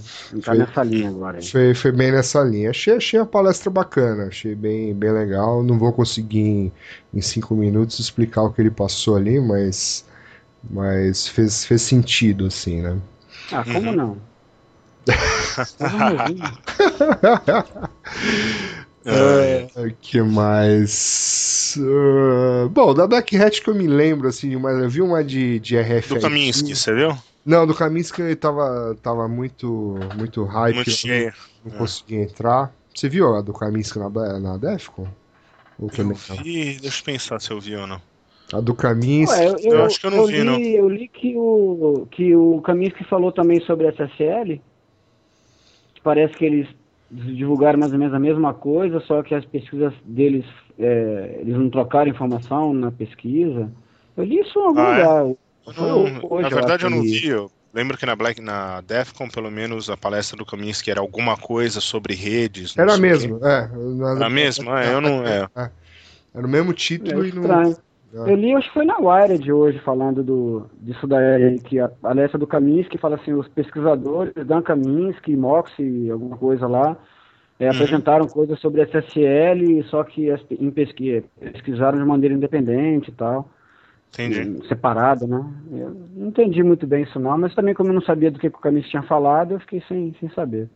Tá 0.44 0.52
Foi- 0.52 0.58
nessa 0.58 0.82
linha 0.82 1.08
agora. 1.08 1.40
Foi, 1.42 1.74
foi 1.74 1.92
bem 1.92 2.12
nessa 2.12 2.42
linha. 2.42 2.70
Achei, 2.70 2.96
achei 2.96 3.20
a 3.20 3.26
palestra 3.26 3.70
bacana, 3.70 4.26
achei 4.26 4.54
bem, 4.54 4.94
bem 4.94 5.12
legal. 5.12 5.62
Não 5.62 5.78
vou 5.78 5.92
conseguir 5.92 6.40
em, 6.40 6.72
em 7.14 7.20
cinco 7.20 7.54
minutos 7.54 7.98
explicar 7.98 8.42
o 8.42 8.52
que 8.52 8.61
ele 8.61 8.70
passou 8.70 9.16
ali, 9.16 9.40
mas, 9.40 10.04
mas 10.70 11.28
fez, 11.28 11.64
fez 11.64 11.82
sentido, 11.82 12.46
assim, 12.46 12.82
né? 12.82 12.96
Ah, 13.52 13.64
como 13.64 13.90
Uhum. 13.90 13.96
não? 13.96 14.16
Vamos 15.80 16.20
ouvir. 19.05 19.70
É, 19.76 19.86
O 19.86 19.94
que 20.01 20.20
mais? 20.22 21.76
Ah, 21.78 22.68
bom, 22.68 22.92
da 22.94 23.07
Black 23.07 23.36
Hat 23.36 23.62
que 23.62 23.68
eu 23.70 23.74
me 23.74 23.86
lembro, 23.86 24.28
assim, 24.28 24.55
mas 24.57 24.78
eu 24.82 24.88
vi 24.88 25.01
uma 25.03 25.22
de, 25.24 25.59
de 25.61 25.78
RFID. 25.80 26.14
do 26.14 26.20
Kaminsky, 26.20 26.76
você 26.76 26.94
viu? 26.94 27.16
Não, 27.44 27.66
do 27.66 27.74
Kaminsky 27.74 28.20
ele 28.20 28.36
tava, 28.36 28.96
tava 29.03 29.26
muito, 29.26 29.98
muito 30.18 30.44
hype, 30.44 30.74
Muito 30.76 30.90
eu 30.90 30.94
cheio. 30.94 31.32
não 31.64 31.74
É. 31.74 31.78
consegui 31.78 32.16
entrar. 32.16 32.72
Você 32.94 33.09
viu 33.09 33.34
a 33.34 33.40
do 33.40 33.53
Kaminsky 33.53 33.98
na, 33.98 34.11
na 34.38 34.57
Defcon? 34.59 35.09
Ou 35.78 35.90
Eu 35.96 36.05
não? 36.05 36.14
vi, 36.42 36.78
deixa 36.78 37.01
eu 37.01 37.05
pensar 37.05 37.40
se 37.40 37.51
eu 37.51 37.59
vi 37.61 37.74
ou 37.76 37.86
não. 37.86 38.01
A 38.53 38.61
do 38.61 38.74
Kaminsky. 38.74 39.38
Ué, 39.40 39.46
eu, 39.46 39.59
Eu 39.72 39.84
acho 39.84 39.98
que 39.98 40.07
eu 40.07 40.11
não 40.11 40.26
vi, 40.26 40.38
li, 40.38 40.44
não. 40.44 40.59
Eu 40.61 40.88
li 40.88 41.09
que 41.09 41.34
o, 41.36 42.07
que 42.11 42.34
o 42.36 42.61
Kaminsky 42.61 43.05
falou 43.05 43.32
também 43.32 43.61
sobre 43.62 43.88
SSL. 43.88 44.61
Parece 46.03 46.34
que 46.34 46.44
eles 46.44 46.66
divulgaram 47.11 47.78
mais 47.78 47.92
ou 47.92 47.98
menos 47.98 48.14
a 48.14 48.18
mesma 48.18 48.54
coisa, 48.54 49.00
só 49.00 49.22
que 49.22 49.34
as 49.34 49.44
pesquisas 49.44 49.92
deles, 50.04 50.44
é, 50.78 51.38
eles 51.40 51.56
não 51.56 51.68
trocaram 51.68 52.11
informação 52.11 52.72
na 52.72 52.90
pesquisa. 52.92 53.70
Eu 54.16 54.24
li 54.24 54.40
isso 54.40 54.58
em 54.58 54.62
algum 54.62 54.80
Ah, 54.80 54.98
é? 54.98 55.02
lugar. 55.02 55.24
Eu 55.26 55.74
Foi 55.74 55.88
não- 55.88 56.20
hoje, 56.30 56.42
na 56.42 56.48
eu 56.48 56.54
verdade 56.54 56.72
acho 56.74 56.86
eu 56.86 56.90
não 56.90 57.02
vi. 57.02 57.26
Eu 57.26 57.50
lembro 57.74 57.96
que 57.96 58.06
na 58.06 58.16
Black, 58.16 58.40
na 58.40 58.80
Defcon, 58.80 59.28
pelo 59.28 59.50
menos, 59.50 59.90
a 59.90 59.96
palestra 59.96 60.36
do 60.36 60.46
Kaminsky 60.46 60.90
era 60.90 61.00
alguma 61.00 61.36
coisa 61.36 61.80
sobre 61.80 62.14
redes. 62.14 62.76
Era 62.76 62.94
quê. 62.94 63.00
mesmo, 63.00 63.38
é. 63.44 63.70
Era 64.16 64.30
mesmo? 64.30 64.70
É, 64.76 64.92
eu 64.94 65.00
não. 65.00 65.24
É. 65.26 65.48
Era 66.32 66.46
o 66.46 66.48
mesmo 66.48 66.70
É 66.70 66.74
título 66.74 67.24
e 67.26 67.32
não. 67.32 67.42
estranho. 67.42 67.76
Eu 68.12 68.34
li, 68.34 68.52
acho 68.54 68.68
que 68.68 68.74
foi 68.74 68.84
na 68.84 68.98
Wired 68.98 69.52
hoje, 69.52 69.78
falando 69.80 70.22
do, 70.22 70.66
disso 70.80 71.06
daí, 71.06 71.61
que 71.61 71.78
a 71.78 71.88
palestra 71.88 72.38
do 72.38 72.46
Kaminsky 72.46 72.98
fala 72.98 73.16
assim, 73.16 73.32
os 73.32 73.46
pesquisadores, 73.48 74.34
Dan 74.46 74.62
Kaminsky, 74.62 75.36
Moxie, 75.36 76.11
alguma 76.11 76.36
coisa 76.36 76.66
lá, 76.66 76.96
é, 77.58 77.66
Uhum. 77.66 77.70
apresentaram 77.70 78.26
coisas 78.26 78.58
sobre 78.61 78.82
SSL, 78.82 79.82
só 79.84 80.02
que 80.02 80.28
em 80.58 80.70
pesqui- 80.70 81.24
pesquisaram 81.38 81.98
de 81.98 82.04
maneira 82.04 82.34
independente 82.34 83.11
e 83.11 83.14
tal, 83.14 83.48
Entendi. 84.12 84.66
separado, 84.66 85.26
né? 85.26 85.44
Eu 85.72 85.96
não 86.16 86.28
entendi 86.28 86.62
muito 86.64 86.86
bem 86.86 87.04
isso 87.04 87.18
não, 87.20 87.38
mas 87.38 87.54
também 87.54 87.74
como 87.74 87.90
eu 87.90 87.94
não 87.94 88.02
sabia 88.02 88.30
do 88.30 88.38
que, 88.40 88.48
o 88.48 88.52
Kaminsky 88.52 88.90
tinha 88.90 89.02
falado, 89.04 89.52
eu 89.52 89.61
fiquei 89.61 89.80
sem, 89.86 90.14
sem 90.18 90.28
saber. 90.30 90.68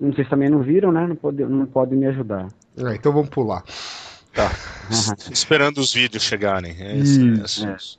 Não 0.00 0.12
sei 0.14 0.24
se 0.24 0.30
também 0.30 0.48
não 0.48 0.60
viram, 0.60 0.90
né? 0.90 1.06
Não 1.06 1.16
pode, 1.16 1.44
não 1.44 1.66
podem 1.66 1.98
me 1.98 2.06
ajudar. 2.06 2.48
É, 2.78 2.94
então 2.94 3.12
vamos 3.12 3.28
pular. 3.30 3.62
Tá. 4.36 4.52
Esperando 5.32 5.78
os 5.78 5.92
vídeos 5.92 6.22
chegarem. 6.22 6.76
É 6.78 6.96
esse- 6.98 7.26
Isso. 7.26 7.68
esse- 7.68 7.98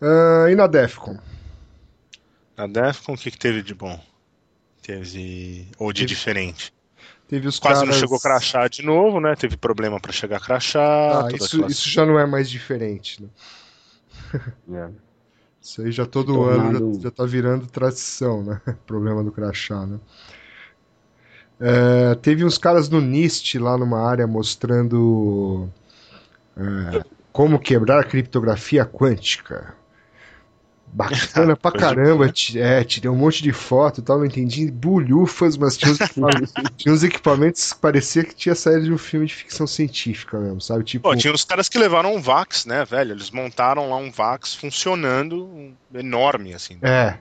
Ah, 0.00 0.46
e 0.50 0.54
na 0.54 0.66
Defcon? 0.66 1.18
Na 2.56 2.66
Defcon, 2.66 3.14
o 3.14 3.18
que, 3.18 3.30
que 3.30 3.38
teve 3.38 3.62
de 3.62 3.74
bom? 3.74 4.00
Teve. 4.82 5.68
Ou 5.78 5.92
de 5.92 6.02
Teve- 6.02 6.14
diferente? 6.14 6.72
Teve 7.26 7.48
os 7.48 7.58
Quase 7.58 7.80
caras... 7.80 7.94
não 7.94 8.00
chegou 8.00 8.20
crachá 8.20 8.68
de 8.68 8.82
novo, 8.82 9.18
né? 9.18 9.34
Teve 9.34 9.56
problema 9.56 9.98
pra 9.98 10.12
chegar 10.12 10.40
crachá. 10.40 10.80
Ah, 11.20 11.22
toda 11.24 11.36
isso, 11.36 11.56
aquela- 11.56 11.70
isso 11.70 11.88
já 11.88 12.04
não 12.06 12.18
é 12.18 12.26
mais 12.26 12.48
diferente, 12.50 13.22
né? 13.22 13.28
É. 14.72 14.90
Isso 15.60 15.80
aí 15.82 15.90
já 15.90 16.04
todo 16.04 16.34
Tornado- 16.34 16.76
ano 16.76 16.94
já, 16.96 17.00
já 17.04 17.10
tá 17.10 17.24
virando 17.24 17.66
tradição, 17.66 18.42
né? 18.44 18.60
Problema 18.86 19.24
do 19.24 19.32
crachá, 19.32 19.86
né? 19.86 19.98
É, 21.60 22.14
teve 22.16 22.44
uns 22.44 22.58
caras 22.58 22.88
no 22.88 23.00
NIST 23.00 23.58
lá 23.58 23.78
numa 23.78 24.00
área 24.00 24.26
mostrando 24.26 25.68
é, 26.56 27.04
como 27.32 27.58
quebrar 27.58 28.00
a 28.00 28.04
criptografia 28.04 28.84
quântica. 28.84 29.74
Bacana 30.86 31.56
pra 31.56 31.72
caramba, 31.72 32.32
é, 32.54 32.84
tirei 32.84 33.10
um 33.10 33.16
monte 33.16 33.42
de 33.42 33.52
foto 33.52 33.98
e 34.00 34.02
tal, 34.04 34.18
não 34.18 34.26
entendi 34.26 34.70
bulhufas, 34.70 35.56
mas 35.56 35.76
tinha 35.76 35.90
uns, 35.90 36.00
equipamentos, 36.00 36.52
tinha 36.76 36.94
uns 36.94 37.02
equipamentos 37.02 37.72
que 37.72 37.78
parecia 37.80 38.24
que 38.24 38.32
tinha 38.32 38.54
saído 38.54 38.84
de 38.84 38.92
um 38.92 38.98
filme 38.98 39.26
de 39.26 39.34
ficção 39.34 39.66
científica 39.66 40.38
mesmo, 40.38 40.60
sabe? 40.60 40.84
Tipo, 40.84 41.08
Pô, 41.08 41.16
tinha 41.16 41.34
uns 41.34 41.44
caras 41.44 41.68
que 41.68 41.78
levaram 41.78 42.14
um 42.14 42.22
VAX, 42.22 42.64
né, 42.64 42.84
velho? 42.84 43.10
Eles 43.10 43.32
montaram 43.32 43.90
lá 43.90 43.96
um 43.96 44.12
VAX 44.12 44.54
funcionando 44.54 45.74
enorme, 45.92 46.54
assim. 46.54 46.78
é, 46.80 47.18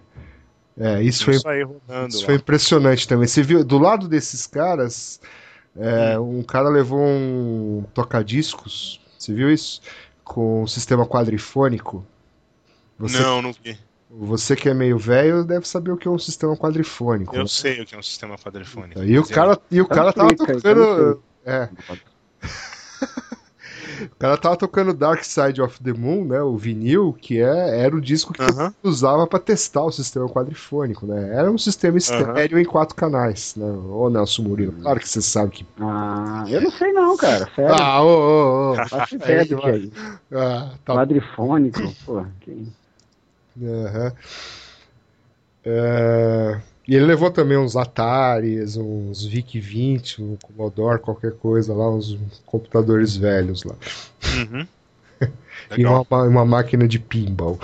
é, 0.78 1.02
isso 1.04 1.26
foi 1.26 1.36
Isso 1.36 1.48
aí 1.48 1.64
rodando 1.64 2.10
Isso 2.10 2.20
lá. 2.22 2.26
foi 2.26 2.36
impressionante 2.36 3.08
também. 3.08 3.28
Você 3.28 3.42
viu, 3.44 3.64
do 3.64 3.78
lado 3.78 4.08
desses 4.08 4.48
caras, 4.48 5.20
é, 5.76 6.18
Hum. 6.20 6.40
um 6.40 6.44
cara 6.44 6.70
levou 6.70 7.00
um 7.00 7.84
toca-discos, 7.94 9.00
você 9.18 9.34
viu 9.34 9.52
isso? 9.52 9.82
Com 10.24 10.64
um 10.64 10.68
sistema 10.68 11.06
quadrifônico. 11.06 12.06
Você, 12.98 13.20
Não, 13.20 13.42
não 13.42 13.52
vi. 13.52 13.78
você 14.10 14.56
que 14.56 14.70
é 14.70 14.74
meio 14.74 14.98
velho 14.98 15.44
deve 15.44 15.68
saber 15.68 15.92
o 15.92 15.98
que 15.98 16.08
é 16.08 16.12
um 16.12 16.20
sistema 16.20 16.56
quadrifônico. 16.56 17.36
Eu 17.36 17.42
né? 17.42 17.48
sei 17.48 17.82
o 17.82 17.86
que 17.86 17.96
é 17.96 17.98
um 17.98 18.04
sistema 18.04 18.38
quadrifônico. 18.38 19.04
E 19.04 19.18
o 19.20 19.26
cara, 19.28 19.60
e 19.70 19.82
o 19.82 19.88
cara 19.88 20.14
tava 20.14 20.34
tocando. 20.36 21.22
É, 21.46 21.70
o 24.12 24.16
cara 24.18 24.38
tava 24.38 24.56
tocando 24.58 24.94
Dark 24.94 25.24
Side 25.24 25.62
of 25.62 25.82
the 25.84 25.94
Moon, 25.94 26.26
né? 26.26 26.42
O 26.42 26.58
vinil, 26.58 27.14
que 27.20 27.40
é, 27.42 27.80
era 27.82 27.96
o 27.96 28.02
disco 28.02 28.34
que 28.34 28.42
Aham. 28.42 28.74
usava 28.84 29.26
para 29.28 29.40
testar 29.40 29.84
o 29.84 29.92
sistema 29.92 30.28
quadrifônico, 30.30 31.06
né? 31.06 31.36
Era 31.36 31.52
um 31.52 31.58
sistema 31.58 31.98
estéreo 31.98 32.58
em 32.60 32.66
quatro 32.66 32.96
canais, 32.96 33.56
né? 33.56 33.66
Ô 33.66 34.10
Nelson 34.10 34.44
Murilo, 34.44 34.74
claro 34.74 35.00
que 35.00 35.08
você 35.08 35.22
sabe 35.22 35.52
que. 35.52 35.66
Ah, 35.80 36.46
eu 36.50 36.62
não 36.62 36.72
sei 36.72 36.92
não, 36.94 37.16
cara, 37.18 37.50
sério. 37.56 37.74
Ah, 37.76 38.02
ô, 38.04 38.08
ô, 38.08 38.72
ô. 38.74 38.88
Faço 38.88 39.16
ideia 39.16 39.46
do 39.46 39.58
que 39.58 39.70
é 39.70 39.78
isso. 39.78 39.92
Ah, 40.36 40.72
tá. 40.84 40.94
Quadrifônico, 40.96 41.94
pô. 42.06 42.26
que- 42.42 42.68
Aham. 43.62 44.12
É, 45.66 46.60
E 46.88 46.96
ele 46.96 47.06
levou 47.06 47.32
também 47.32 47.58
uns 47.58 47.76
Ataris, 47.76 48.76
uns 48.76 49.26
VIC-20, 49.26 50.20
um 50.20 50.38
Commodore, 50.42 51.00
qualquer 51.00 51.32
coisa 51.32 51.74
lá, 51.74 51.90
uns 51.90 52.18
computadores 52.46 53.16
velhos 53.16 53.64
lá. 53.64 53.76
Uhum. 54.36 54.68
e 55.78 55.86
uma, 55.86 56.02
uma, 56.24 56.46
máquina 56.46 56.86
de 56.86 57.00
pinball. 57.00 57.58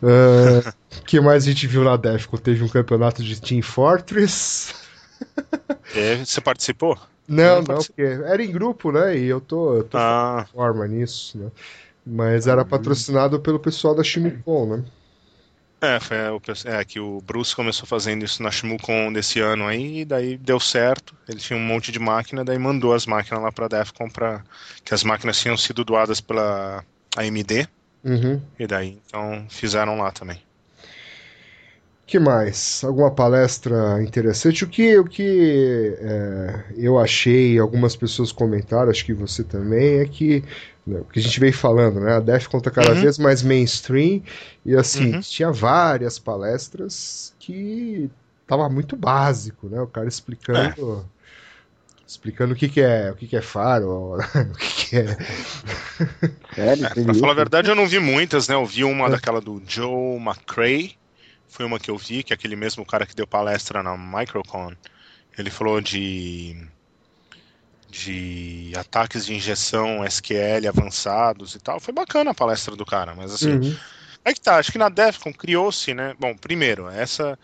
O 0.00 0.06
uh, 0.06 0.72
que 1.04 1.20
mais 1.20 1.44
a 1.44 1.46
gente 1.46 1.66
viu 1.66 1.84
na 1.84 1.96
Defcon? 1.96 2.38
Teve 2.38 2.64
um 2.64 2.68
campeonato 2.68 3.22
de 3.22 3.40
Team 3.40 3.62
Fortress. 3.62 4.74
É, 5.94 6.16
você 6.24 6.40
participou? 6.40 6.96
Não, 7.28 7.62
não, 7.62 7.78
porque 7.78 8.00
era 8.00 8.42
em 8.42 8.50
grupo, 8.50 8.90
né? 8.90 9.18
E 9.18 9.26
eu 9.26 9.40
tô, 9.40 9.76
eu 9.76 9.84
tô 9.84 9.98
ah. 9.98 10.46
forma 10.52 10.86
nisso, 10.86 11.36
né? 11.36 11.50
Mas 12.06 12.46
era 12.46 12.64
patrocinado 12.64 13.38
pelo 13.38 13.58
pessoal 13.58 13.94
da 13.94 14.02
Shimicon, 14.02 14.66
né? 14.66 14.84
É, 15.80 15.98
foi 15.98 16.16
o, 16.28 16.40
é, 16.66 16.84
que 16.84 17.00
o 17.00 17.20
Bruce 17.22 17.56
começou 17.56 17.86
fazendo 17.86 18.24
isso 18.24 18.42
na 18.42 18.50
Shimukon 18.50 19.12
desse 19.12 19.40
ano 19.40 19.66
aí, 19.66 20.00
e 20.00 20.04
daí 20.04 20.36
deu 20.36 20.60
certo. 20.60 21.16
Ele 21.26 21.38
tinha 21.38 21.58
um 21.58 21.62
monte 21.62 21.90
de 21.90 21.98
máquina, 21.98 22.44
daí 22.44 22.58
mandou 22.58 22.92
as 22.92 23.06
máquinas 23.06 23.42
lá 23.42 23.50
pra 23.50 23.68
Defcon 23.68 24.10
pra. 24.10 24.44
Que 24.84 24.92
as 24.92 25.02
máquinas 25.02 25.40
tinham 25.40 25.56
sido 25.56 25.82
doadas 25.82 26.20
pela 26.20 26.84
AMD. 27.16 27.66
Uhum. 28.04 28.42
E 28.58 28.66
daí, 28.66 28.98
então, 29.06 29.46
fizeram 29.48 29.96
lá 29.98 30.10
também 30.10 30.42
que 32.10 32.18
mais? 32.18 32.82
Alguma 32.82 33.08
palestra 33.12 34.02
interessante? 34.02 34.64
O 34.64 34.66
que, 34.66 34.98
o 34.98 35.04
que 35.04 35.96
é, 36.00 36.64
eu 36.76 36.98
achei, 36.98 37.56
algumas 37.56 37.94
pessoas 37.94 38.32
comentaram, 38.32 38.90
acho 38.90 39.04
que 39.04 39.14
você 39.14 39.44
também, 39.44 40.00
é 40.00 40.06
que 40.06 40.42
né, 40.84 40.98
o 40.98 41.04
que 41.04 41.20
a 41.20 41.22
gente 41.22 41.38
veio 41.38 41.52
falando, 41.52 42.00
né? 42.00 42.16
A 42.16 42.20
Def 42.20 42.48
conta 42.48 42.68
cada 42.68 42.94
uhum. 42.94 43.00
vez 43.00 43.16
mais 43.16 43.44
mainstream 43.44 44.22
e 44.66 44.74
assim, 44.74 45.14
uhum. 45.14 45.20
tinha 45.20 45.52
várias 45.52 46.18
palestras 46.18 47.32
que 47.38 48.10
tava 48.44 48.68
muito 48.68 48.96
básico, 48.96 49.68
né? 49.68 49.80
O 49.80 49.86
cara 49.86 50.08
explicando. 50.08 51.06
É. 51.06 51.20
Explicando 52.04 52.54
o 52.54 52.56
que, 52.56 52.68
que 52.68 52.80
é 52.80 53.12
o 53.12 53.14
que, 53.14 53.28
que 53.28 53.36
é 53.36 53.40
faro, 53.40 54.16
o 54.18 54.58
que, 54.58 54.86
que 54.86 54.96
é. 54.96 55.16
Sério, 56.56 56.86
é, 56.86 57.04
pra 57.04 57.14
falar 57.14 57.32
a 57.32 57.36
verdade, 57.36 57.70
eu 57.70 57.76
não 57.76 57.86
vi 57.86 58.00
muitas, 58.00 58.48
né? 58.48 58.56
Eu 58.56 58.66
vi 58.66 58.82
uma 58.82 59.06
é. 59.06 59.10
daquela 59.10 59.40
do 59.40 59.62
Joe 59.64 60.18
McCrae, 60.18 60.98
foi 61.50 61.66
uma 61.66 61.78
que 61.78 61.90
eu 61.90 61.98
vi, 61.98 62.22
que 62.22 62.32
é 62.32 62.34
aquele 62.34 62.56
mesmo 62.56 62.86
cara 62.86 63.04
que 63.04 63.14
deu 63.14 63.26
palestra 63.26 63.82
na 63.82 63.96
Microcon, 63.96 64.72
ele 65.36 65.50
falou 65.50 65.80
de 65.80 66.56
de 67.88 68.72
ataques 68.76 69.26
de 69.26 69.34
injeção 69.34 70.04
SQL 70.04 70.68
avançados 70.68 71.56
e 71.56 71.58
tal. 71.58 71.80
Foi 71.80 71.92
bacana 71.92 72.30
a 72.30 72.34
palestra 72.34 72.76
do 72.76 72.86
cara, 72.86 73.16
mas 73.16 73.32
assim, 73.32 73.50
uhum. 73.50 73.76
é 74.24 74.32
que 74.32 74.40
tá, 74.40 74.58
acho 74.58 74.70
que 74.70 74.78
na 74.78 74.88
Defcon 74.88 75.32
criou-se, 75.32 75.92
né? 75.92 76.14
Bom, 76.18 76.36
primeiro, 76.36 76.88
essa 76.88 77.36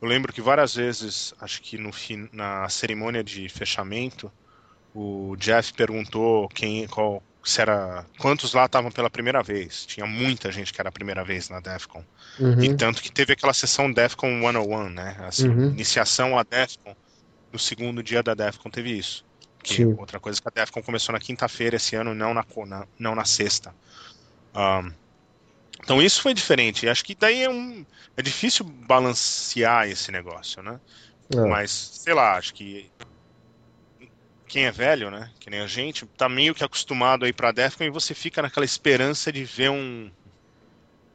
eu 0.00 0.06
lembro 0.06 0.34
que 0.34 0.42
várias 0.42 0.74
vezes, 0.74 1.32
acho 1.40 1.62
que 1.62 1.78
no 1.78 1.90
na 2.30 2.68
cerimônia 2.68 3.24
de 3.24 3.48
fechamento, 3.48 4.30
o 4.94 5.34
Jeff 5.38 5.72
perguntou 5.72 6.48
quem 6.50 6.86
qual 6.86 7.22
se 7.44 7.60
era 7.60 8.06
quantos 8.18 8.54
lá 8.54 8.64
estavam 8.64 8.90
pela 8.90 9.10
primeira 9.10 9.42
vez. 9.42 9.84
Tinha 9.84 10.06
muita 10.06 10.50
gente 10.50 10.72
que 10.72 10.80
era 10.80 10.88
a 10.88 10.92
primeira 10.92 11.22
vez 11.22 11.50
na 11.50 11.60
Defcon. 11.60 12.02
Uhum. 12.40 12.62
E 12.62 12.74
tanto 12.74 13.02
que 13.02 13.12
teve 13.12 13.34
aquela 13.34 13.52
sessão 13.52 13.92
Defcon 13.92 14.40
101, 14.40 14.88
né? 14.88 15.16
Assim, 15.20 15.48
uhum. 15.48 15.70
iniciação 15.70 16.38
a 16.38 16.42
Defcon. 16.42 16.96
No 17.52 17.58
segundo 17.58 18.02
dia 18.02 18.22
da 18.22 18.34
Defcon 18.34 18.70
teve 18.70 18.98
isso. 18.98 19.24
Que 19.62 19.76
Sim. 19.76 19.94
outra 19.98 20.18
coisa 20.18 20.40
que 20.40 20.48
a 20.48 20.50
Defcon 20.50 20.82
começou 20.82 21.12
na 21.12 21.20
quinta-feira 21.20 21.76
esse 21.76 21.94
ano, 21.94 22.14
não 22.14 22.32
na, 22.32 22.44
na 22.66 22.86
não 22.98 23.14
na 23.14 23.24
sexta. 23.24 23.74
Um, 24.54 24.90
então 25.82 26.00
isso 26.00 26.22
foi 26.22 26.32
diferente. 26.32 26.88
Acho 26.88 27.04
que 27.04 27.14
daí 27.14 27.42
é 27.42 27.50
um 27.50 27.84
é 28.16 28.22
difícil 28.22 28.64
balancear 28.64 29.88
esse 29.88 30.10
negócio, 30.10 30.62
né? 30.62 30.80
É. 31.34 31.40
Mas 31.40 31.70
sei 31.70 32.14
lá, 32.14 32.36
acho 32.36 32.54
que 32.54 32.90
quem 34.54 34.66
é 34.66 34.70
velho, 34.70 35.10
né? 35.10 35.28
Que 35.40 35.50
nem 35.50 35.58
a 35.58 35.66
gente, 35.66 36.06
tá 36.16 36.28
meio 36.28 36.54
que 36.54 36.62
acostumado 36.62 37.24
aí 37.24 37.32
pra 37.32 37.50
Defcon 37.50 37.82
e 37.82 37.90
você 37.90 38.14
fica 38.14 38.40
naquela 38.40 38.64
esperança 38.64 39.32
de 39.32 39.44
ver 39.44 39.68
um 39.70 40.08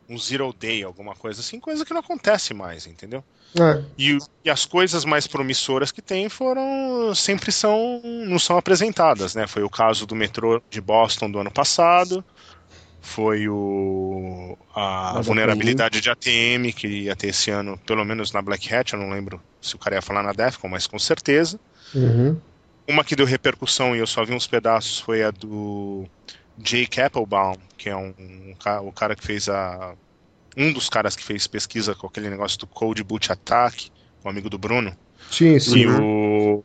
um 0.09 0.17
Zero 0.17 0.51
Day, 0.51 0.83
alguma 0.83 1.15
coisa 1.15 1.39
assim, 1.39 1.57
coisa 1.59 1.85
que 1.85 1.93
não 1.93 2.01
acontece 2.01 2.53
mais, 2.53 2.85
entendeu? 2.85 3.23
É. 3.57 3.81
E, 3.97 4.17
e, 4.43 4.49
as 4.49 4.65
coisas 4.65 5.05
mais 5.05 5.25
promissoras 5.25 5.91
que 5.91 6.01
tem 6.01 6.27
foram 6.27 7.13
sempre 7.15 7.51
são 7.51 8.01
não 8.03 8.39
são 8.39 8.57
apresentadas, 8.57 9.35
né? 9.35 9.47
Foi 9.47 9.63
o 9.63 9.69
caso 9.69 10.05
do 10.05 10.15
metrô 10.15 10.61
de 10.69 10.81
Boston 10.81 11.31
do 11.31 11.39
ano 11.39 11.51
passado, 11.51 12.25
foi 12.99 13.47
o 13.47 14.57
a 14.75 15.21
vulnerabilidade 15.21 16.01
de 16.01 16.09
ATM 16.09 16.73
que 16.75 16.87
ia 16.87 17.15
ter 17.15 17.27
esse 17.27 17.51
ano, 17.51 17.77
pelo 17.85 18.03
menos 18.03 18.33
na 18.33 18.41
Black 18.41 18.73
Hat, 18.73 18.91
eu 18.91 18.99
não 18.99 19.11
lembro 19.11 19.41
se 19.61 19.75
o 19.75 19.79
cara 19.79 19.95
ia 19.95 20.01
falar 20.01 20.23
na 20.23 20.33
Defcon, 20.33 20.67
mas 20.67 20.87
com 20.87 20.99
certeza. 20.99 21.57
Uhum. 21.95 22.37
Uma 22.89 23.03
que 23.03 23.15
deu 23.15 23.25
repercussão 23.25 23.95
e 23.95 23.99
eu 23.99 24.07
só 24.07 24.25
vi 24.25 24.33
uns 24.33 24.47
pedaços 24.47 24.99
foi 24.99 25.23
a 25.23 25.29
do 25.29 26.07
Jake 26.57 26.99
Applebaum, 26.99 27.53
que 27.77 27.87
é 27.87 27.95
um, 27.95 28.13
um, 28.17 28.55
o 28.87 28.91
cara 28.91 29.15
que 29.15 29.23
fez 29.23 29.47
a. 29.47 29.93
Um 30.57 30.73
dos 30.73 30.89
caras 30.89 31.15
que 31.15 31.23
fez 31.23 31.45
pesquisa 31.45 31.93
com 31.93 32.07
aquele 32.07 32.29
negócio 32.29 32.57
do 32.57 32.65
Code 32.65 33.03
Boot 33.03 33.31
Attack, 33.31 33.91
o 34.23 34.27
amigo 34.29 34.49
do 34.49 34.57
Bruno. 34.57 34.97
Sim, 35.29 35.59
sim. 35.59 35.81
E 35.81 35.87
o, 35.87 36.63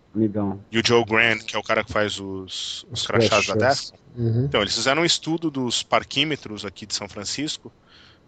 e 0.73 0.79
o 0.79 0.83
Joe 0.85 1.05
Grant, 1.05 1.43
que 1.43 1.55
é 1.55 1.59
o 1.59 1.63
cara 1.63 1.85
que 1.85 1.93
faz 1.93 2.19
os, 2.19 2.87
os, 2.91 3.03
os 3.03 3.07
crachás 3.07 3.47
da 3.47 3.55
Defcon. 3.55 3.99
Uhum. 4.17 4.45
Então, 4.47 4.63
eles 4.63 4.75
fizeram 4.75 5.03
um 5.03 5.05
estudo 5.05 5.51
dos 5.51 5.83
parquímetros 5.83 6.65
aqui 6.65 6.87
de 6.87 6.95
São 6.95 7.09
Francisco 7.09 7.71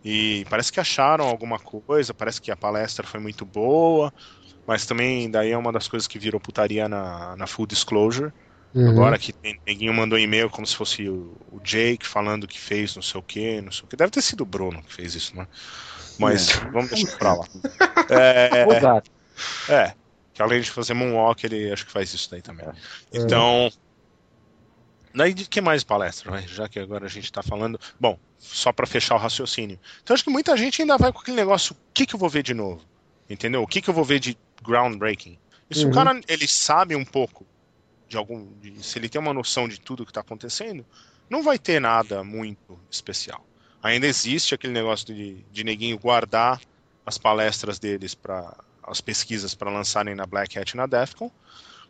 e 0.05 0.45
parece 0.51 0.71
que 0.71 0.79
acharam 0.79 1.27
alguma 1.27 1.59
coisa, 1.59 2.13
parece 2.13 2.41
que 2.41 2.51
a 2.51 2.57
palestra 2.57 3.07
foi 3.07 3.19
muito 3.19 3.45
boa, 3.45 4.13
mas 4.67 4.85
também 4.85 5.31
daí 5.31 5.53
é 5.53 5.59
uma 5.59 5.73
das 5.73 5.87
coisas 5.87 6.07
que 6.07 6.19
virou 6.19 6.41
putaria 6.41 6.89
na, 6.89 7.37
na 7.37 7.47
Full 7.47 7.67
Disclosure. 7.67 8.33
Uhum. 8.75 8.91
Agora 8.91 9.19
que 9.19 9.35
ninguém 9.67 9.91
mandou 9.93 10.19
e-mail 10.19 10.51
como 10.51 10.67
se 10.67 10.77
fosse 10.77 11.09
o, 11.09 11.35
o, 11.51 11.61
Jake 11.61 12.07
falando 12.07 12.47
que 12.47 12.61
fez 12.61 12.95
não 12.95 13.03
sei 13.03 13.19
o 13.19 13.23
que, 13.23 13.61
não 13.63 13.73
sei 13.73 13.85
o 13.85 13.87
que. 13.87 13.97
Deve 13.97 14.11
ter 14.11 14.21
sido 14.21 14.43
o 14.43 14.47
Bruno 14.47 14.83
que 14.83 14.93
fez 14.93 15.15
isso, 15.15 15.35
né? 15.37 15.47
Mas 16.19 16.51
é. 16.51 16.71
vamos 16.71 16.91
deixar 16.91 17.17
pra 17.17 17.35
lá. 17.35 17.47
É, 18.09 18.65
é, 19.69 19.95
que 20.33 20.41
além 20.41 20.61
de 20.61 20.71
fazer 20.71 20.95
Moonwalk, 20.95 21.45
ele 21.45 21.73
acho 21.73 21.85
que 21.85 21.91
faz 21.91 22.15
isso 22.15 22.31
daí 22.31 22.41
também. 22.41 22.67
É. 22.67 22.73
Então. 23.13 23.71
Daí 25.13 25.35
de 25.35 25.47
que 25.47 25.61
mais 25.61 25.83
palestra, 25.83 26.31
né? 26.31 26.45
já 26.47 26.69
que 26.69 26.79
agora 26.79 27.07
a 27.07 27.09
gente 27.09 27.25
está 27.25 27.43
falando. 27.43 27.81
Bom, 27.99 28.19
só 28.39 28.73
para 28.73 28.87
fechar 28.87 29.17
o 29.17 29.19
raciocínio. 29.19 29.79
Então 30.03 30.15
acho 30.15 30.23
que 30.23 30.31
muita 30.31 30.57
gente 30.57 30.83
ainda 30.83 30.97
vai 30.97 31.13
com 31.13 31.21
aquele 31.21 31.37
negócio: 31.37 31.75
o 31.75 31.93
que, 31.93 32.07
que 32.07 32.15
eu 32.15 32.19
vou 32.19 32.29
ver 32.29 32.43
de 32.43 32.55
novo? 32.55 32.83
Entendeu? 33.29 33.63
O 33.63 33.67
que, 33.67 33.81
que 33.81 33.91
eu 33.91 33.95
vou 33.95 34.05
ver 34.05 34.21
de 34.21 34.39
groundbreaking? 34.67 35.39
E 35.71 35.75
se 35.75 35.85
uhum. 35.85 35.91
o 35.91 35.95
cara 35.95 36.21
ele 36.29 36.47
sabe 36.47 36.95
um 36.95 37.05
pouco 37.05 37.47
de 38.09 38.17
algum. 38.17 38.47
De, 38.61 38.85
se 38.85 38.99
ele 38.99 39.09
tem 39.09 39.21
uma 39.21 39.33
noção 39.33 39.69
de 39.69 39.81
tudo 39.81 40.05
que 40.05 40.11
está 40.11 40.21
acontecendo, 40.21 40.85
não 41.29 41.43
vai 41.43 41.59
ter 41.59 41.81
nada 41.81 42.23
muito 42.23 42.79
especial. 42.91 43.45
Ainda 43.83 44.07
existe 44.07 44.55
aquele 44.55 44.73
negócio 44.73 45.07
de, 45.07 45.45
de 45.51 45.65
neguinho 45.65 45.99
guardar 45.99 46.61
as 47.05 47.19
palestras 47.19 47.79
deles 47.79 48.15
para 48.15 48.57
as 48.83 49.01
pesquisas 49.01 49.55
para 49.55 49.71
lançarem 49.71 50.15
na 50.15 50.27
Black 50.27 50.59
Hat 50.59 50.71
e 50.71 50.77
na 50.77 50.87
Defcon. 50.87 51.31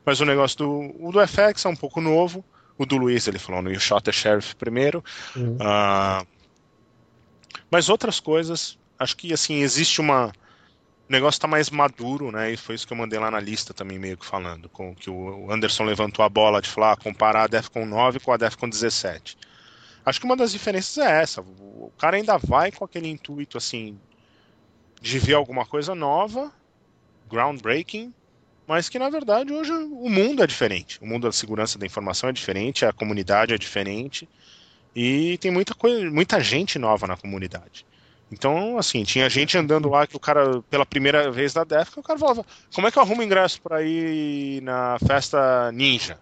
Mas 0.05 0.21
o 0.21 0.25
negócio 0.25 0.59
do, 0.59 0.95
o 1.01 1.13
do 1.13 1.27
FX 1.27 1.65
é 1.65 1.69
um 1.69 1.77
pouco 1.77 2.01
novo. 2.01 2.45
O 2.79 2.87
do 2.87 2.97
Luiz, 2.97 3.27
ele 3.27 3.39
falou 3.39 3.63
no 3.63 3.73
You 3.73 3.81
Shot 3.81 4.03
the 4.05 4.13
Sheriff 4.13 4.55
primeiro. 4.57 5.03
Uhum. 5.35 5.57
Uh, 5.57 6.27
mas 7.71 7.89
outras 7.89 8.21
coisas, 8.21 8.79
acho 8.99 9.17
que 9.17 9.33
assim, 9.33 9.57
existe 9.57 10.01
uma 10.01 10.33
o 11.09 11.13
negócio 11.13 11.39
está 11.39 11.47
mais 11.47 11.71
maduro, 11.71 12.33
né? 12.33 12.53
E 12.53 12.57
foi 12.57 12.75
isso 12.75 12.87
que 12.87 12.93
eu 12.93 12.97
mandei 12.97 13.19
lá 13.19 13.31
na 13.31 13.39
lista 13.39 13.73
também, 13.73 13.99
meio 13.99 14.17
que 14.17 14.27
falando, 14.27 14.69
com 14.69 14.95
que 14.95 15.09
o 15.09 15.51
Anderson 15.51 15.85
levantou 15.85 16.25
a 16.25 16.29
bola 16.29 16.61
de 16.61 16.69
falar, 16.69 16.97
comparar 16.97 17.45
a 17.45 17.47
Defcon 17.47 17.87
9 17.87 18.19
com 18.21 18.33
a 18.33 18.37
Defcon 18.37 18.69
17. 18.69 19.39
Acho 20.05 20.21
que 20.21 20.27
uma 20.27 20.37
das 20.37 20.53
diferenças 20.53 20.99
é 20.99 21.23
essa. 21.23 21.41
O 21.41 21.93
cara 21.97 22.17
ainda 22.17 22.37
vai 22.39 22.73
com 22.73 22.85
aquele 22.85 23.09
intuito 23.09 23.57
assim 23.57 23.99
de 25.01 25.19
ver 25.19 25.35
alguma 25.35 25.65
coisa 25.65 25.95
nova, 25.95 26.53
groundbreaking, 27.29 28.13
mas 28.67 28.89
que 28.89 28.99
na 28.99 29.09
verdade 29.09 29.53
hoje 29.53 29.73
o 29.73 30.09
mundo 30.09 30.43
é 30.43 30.47
diferente. 30.47 31.01
O 31.01 31.07
mundo 31.07 31.25
da 31.25 31.33
segurança 31.33 31.79
da 31.79 31.87
informação 31.87 32.29
é 32.31 32.33
diferente, 32.33 32.85
a 32.85 32.93
comunidade 32.93 33.55
é 33.55 33.59
diferente 33.59 34.29
e 34.95 35.39
tem 35.39 35.53
muita 35.53 35.75
coisa, 35.75 36.11
muita 36.11 36.41
gente 36.41 36.79
nova 36.79 37.07
na 37.07 37.17
comunidade. 37.17 37.87
Então, 38.31 38.77
assim, 38.77 39.05
tinha 39.05 39.29
gente 39.31 39.57
andando 39.57 39.89
lá 39.89 40.07
que 40.07 40.17
o 40.17 40.21
cara, 40.21 40.61
pela 40.63 40.85
primeira 40.85 41.31
vez 41.31 41.55
na 41.55 41.63
Defcon, 41.63 42.01
o 42.01 42.03
cara 42.03 42.19
falava: 42.19 42.45
Como 42.75 42.87
é 42.87 42.91
que 42.91 42.99
eu 42.99 43.03
arrumo 43.03 43.23
ingresso 43.23 43.61
para 43.63 43.83
ir 43.83 44.61
na 44.63 44.99
festa 44.99 45.71
ninja? 45.73 46.19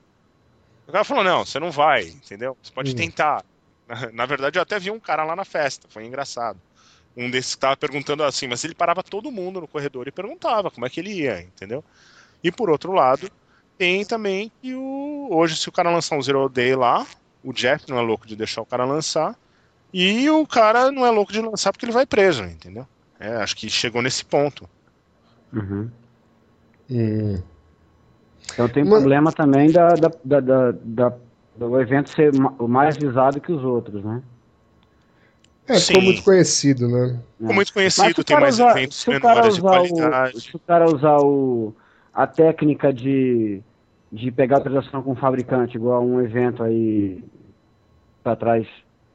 O 0.86 0.92
cara 0.92 1.04
falou: 1.04 1.24
Não, 1.24 1.44
você 1.44 1.58
não 1.58 1.70
vai, 1.70 2.04
entendeu? 2.04 2.56
Você 2.62 2.72
pode 2.72 2.92
hum. 2.92 2.94
tentar. 2.94 3.42
Na, 3.88 4.12
na, 4.12 4.26
verdade, 4.26 4.58
eu 4.58 4.62
até 4.62 4.78
vi 4.78 4.90
um 4.90 5.00
cara 5.00 5.24
lá 5.24 5.34
na 5.34 5.44
festa, 5.44 5.88
foi 5.88 6.04
engraçado. 6.04 6.58
Um 7.16 7.30
desses 7.30 7.54
que 7.54 7.60
tava 7.60 7.76
perguntando 7.76 8.22
assim, 8.22 8.48
mas 8.48 8.64
ele 8.64 8.74
parava 8.74 9.02
todo 9.02 9.30
mundo 9.30 9.60
no 9.60 9.68
corredor 9.68 10.06
e 10.08 10.12
perguntava 10.12 10.70
como 10.70 10.84
é 10.84 10.90
que 10.90 11.00
ele 11.00 11.12
ia, 11.12 11.40
entendeu? 11.40 11.82
E 12.42 12.50
por 12.50 12.68
outro 12.68 12.92
lado, 12.92 13.30
tem 13.78 14.04
também 14.04 14.50
que 14.60 14.74
o, 14.74 15.28
hoje, 15.30 15.56
se 15.56 15.68
o 15.68 15.72
cara 15.72 15.90
lançar 15.90 16.16
um 16.16 16.22
Zero 16.22 16.48
Day 16.48 16.74
lá, 16.74 17.06
o 17.42 17.52
Jeff 17.52 17.88
não 17.88 17.98
é 17.98 18.02
louco 18.02 18.26
de 18.26 18.36
deixar 18.36 18.62
o 18.62 18.66
cara 18.66 18.84
lançar 18.84 19.36
e 19.96 20.28
o 20.28 20.44
cara 20.46 20.90
não 20.90 21.06
é 21.06 21.10
louco 21.10 21.32
de 21.32 21.40
lançar 21.40 21.72
porque 21.72 21.86
ele 21.86 21.92
vai 21.92 22.04
preso, 22.04 22.42
entendeu? 22.44 22.86
É, 23.20 23.36
acho 23.36 23.56
que 23.56 23.70
chegou 23.70 24.02
nesse 24.02 24.24
ponto. 24.24 24.68
Uhum. 25.52 25.88
Hum. 26.90 27.40
Então 28.52 28.68
tem 28.68 28.82
um 28.82 28.88
Mas- 28.90 28.98
problema 29.00 29.32
também 29.32 29.70
da, 29.70 29.88
da, 29.94 30.10
da, 30.24 30.40
da- 30.40 30.72
da- 30.82 31.12
do 31.56 31.80
evento 31.80 32.10
ser 32.10 32.32
mais 32.68 32.96
visado 32.96 33.40
que 33.40 33.52
os 33.52 33.62
outros, 33.62 34.04
né? 34.04 34.20
É, 35.66 35.78
ficou 35.78 36.02
muito 36.02 36.22
conhecido, 36.22 36.88
né? 36.88 37.18
Ficou 37.38 37.54
muito 37.54 37.72
conhecido, 37.72 38.22
tem 38.24 38.38
mais 38.38 38.56
usar- 38.56 38.72
eventos 38.76 38.98
se 39.00 39.08
o 39.08 39.20
cara 39.20 39.34
menores 39.50 39.54
de 39.54 39.60
usar 39.60 39.80
o- 40.34 40.40
se 40.40 40.56
o 40.56 40.58
cara 40.58 40.84
usar 40.94 41.16
o, 41.20 41.74
a 42.12 42.26
técnica 42.26 42.92
de, 42.92 43.62
de 44.12 44.30
pegar 44.30 44.56
autorização 44.56 45.02
com 45.02 45.12
o 45.12 45.16
fabricante, 45.16 45.76
igual 45.76 46.04
um 46.04 46.20
evento 46.20 46.62
aí 46.62 47.24
pra 48.22 48.36
trás 48.36 48.66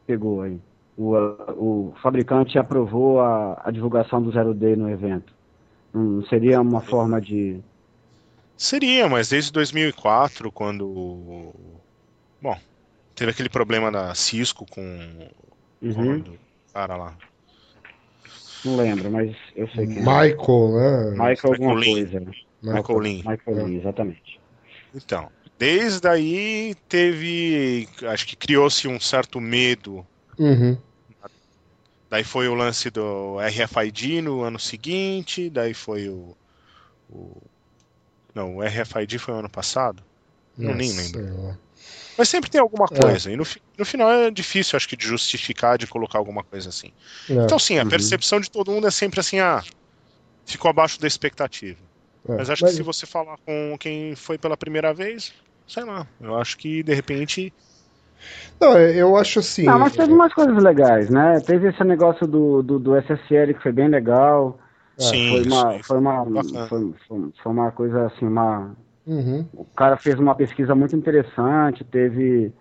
pegou 0.08 0.42
aí. 0.42 0.60
O, 1.02 1.16
o 1.54 1.93
fabricante 2.04 2.60
aprovou 2.60 3.22
a, 3.22 3.62
a 3.64 3.72
divulgação 3.72 4.22
do 4.22 4.32
Zero 4.34 4.54
Day 4.54 4.76
no 4.76 4.89
evento. 4.89 5.32
Não 5.93 6.22
seria 6.26 6.60
uma 6.60 6.82
forma 6.82 7.22
de. 7.22 7.62
Seria, 8.58 9.08
mas 9.08 9.30
desde 9.30 9.50
2004, 9.54 10.52
quando. 10.52 11.54
Bom, 12.41 12.58
teve 13.16 13.32
aquele 13.32 13.47
problema 13.47 13.89
da 13.89 14.14
Cisco 14.14 14.66
com 14.70 14.82
o 15.82 15.86
Uhum, 15.88 16.20
do 16.20 16.38
cara 16.74 16.97
lá. 16.97 17.16
não 18.66 18.76
lembro, 18.76 19.10
mas 19.10 19.34
eu 19.56 19.70
sei 19.70 19.88
quem 19.88 19.95
é. 19.95 20.00
Michael, 20.02 20.72
né? 20.74 21.12
Michael 21.12 21.54
alguma 21.54 21.76
Lin. 21.76 21.93
coisa. 21.93 22.20
né? 22.20 22.32
Michael 22.62 23.00
Lin. 23.00 23.24
Michael 23.26 23.68
Lin, 23.68 23.78
exatamente. 23.78 24.39
Então, 24.93 25.30
desde 25.58 26.06
aí 26.10 26.76
teve. 26.89 27.88
Acho 28.04 28.28
que 28.28 28.36
criou-se 28.36 28.86
um 28.86 29.00
certo 29.00 29.39
medo. 29.39 30.06
Uhum. 30.38 30.78
Daí 32.10 32.24
foi 32.24 32.47
o 32.47 32.55
lance 32.55 32.89
do 32.89 33.39
RFID 33.39 34.22
no 34.22 34.41
ano 34.43 34.60
seguinte, 34.60 35.49
daí 35.49 35.74
foi 35.74 36.10
o. 36.10 36.36
o- 37.10 37.41
não, 38.36 38.57
o 38.57 38.64
RFID 38.64 39.20
foi 39.20 39.34
o 39.36 39.38
ano 39.39 39.49
passado? 39.49 40.05
Não, 40.57 40.74
nem 40.76 40.93
lembro. 40.93 41.22
lá. 41.47 41.60
Mas 42.18 42.30
sempre 42.30 42.49
tem 42.49 42.60
alguma 42.62 42.88
É. 42.91 42.95
coisa. 42.99 43.32
E 43.32 43.36
no, 43.38 43.43
no 43.78 43.86
final 43.86 44.12
é 44.12 44.32
difícil, 44.32 44.76
acho 44.78 44.88
que, 44.88 44.97
de 44.97 45.07
justificar, 45.07 45.78
de 45.78 45.88
colocar 45.88 46.18
alguma 46.20 46.43
coisa 46.43 46.70
assim. 46.70 46.93
É, 47.30 47.34
Então, 47.45 47.57
sim, 47.60 47.78
a 47.80 47.84
Uhum. 47.84 47.89
percepção 47.89 48.39
de 48.39 48.49
todo 48.51 48.72
mundo 48.72 48.88
é 48.88 48.91
sempre 48.91 49.20
assim, 49.20 49.39
ah, 49.39 49.64
ficou 50.45 50.70
abaixo 50.70 50.99
da 50.99 51.07
expectativa. 51.07 51.84
é. 52.30 52.36
Mas 52.38 52.49
acho 52.49 52.64
que 52.64 52.72
se 52.72 52.84
você 52.84 53.05
falar 53.07 53.38
com 53.45 53.78
quem 53.80 54.16
foi 54.16 54.38
pela 54.38 54.57
primeira 54.57 54.93
vez, 54.93 55.34
sei 55.68 55.84
lá, 55.86 56.07
eu 56.20 56.38
acho 56.38 56.57
que 56.57 56.84
de 56.84 56.93
repente. 56.93 57.53
Não, 58.61 58.78
eu 58.78 59.15
acho 59.17 59.39
assim. 59.39 59.63
Não, 59.65 59.78
mas 59.80 59.93
teve 59.93 60.11
umas 60.13 60.34
coisas 60.34 60.61
legais, 60.61 61.09
né? 61.09 61.39
Teve 61.41 61.70
esse 61.70 61.84
negócio 61.84 62.26
do, 62.28 62.63
do, 62.63 62.80
do 62.80 62.95
SSL 62.95 63.53
que 63.53 63.61
foi 63.63 63.72
bem 63.72 63.88
legal. 63.89 64.59
sim, 64.97 65.20
foi 65.28 65.43
uma, 65.43 65.78
aí 65.78 65.84
foi 65.88 65.97
uma, 65.97 66.26
foi, 66.67 66.93
foi- 67.07 67.32
foi 67.41 67.51
uma 67.51 67.72
coisa 67.72 68.07
assim, 68.07 68.26
uma. 68.26 68.76
Uhum. 69.05 69.49
O 69.53 69.65
cara 69.65 69.97
fez 69.97 70.20
uma 70.20 70.36
pesquisa 70.36 70.76
muito 70.76 70.95
interessante, 70.95 71.84
teve, 71.86 72.53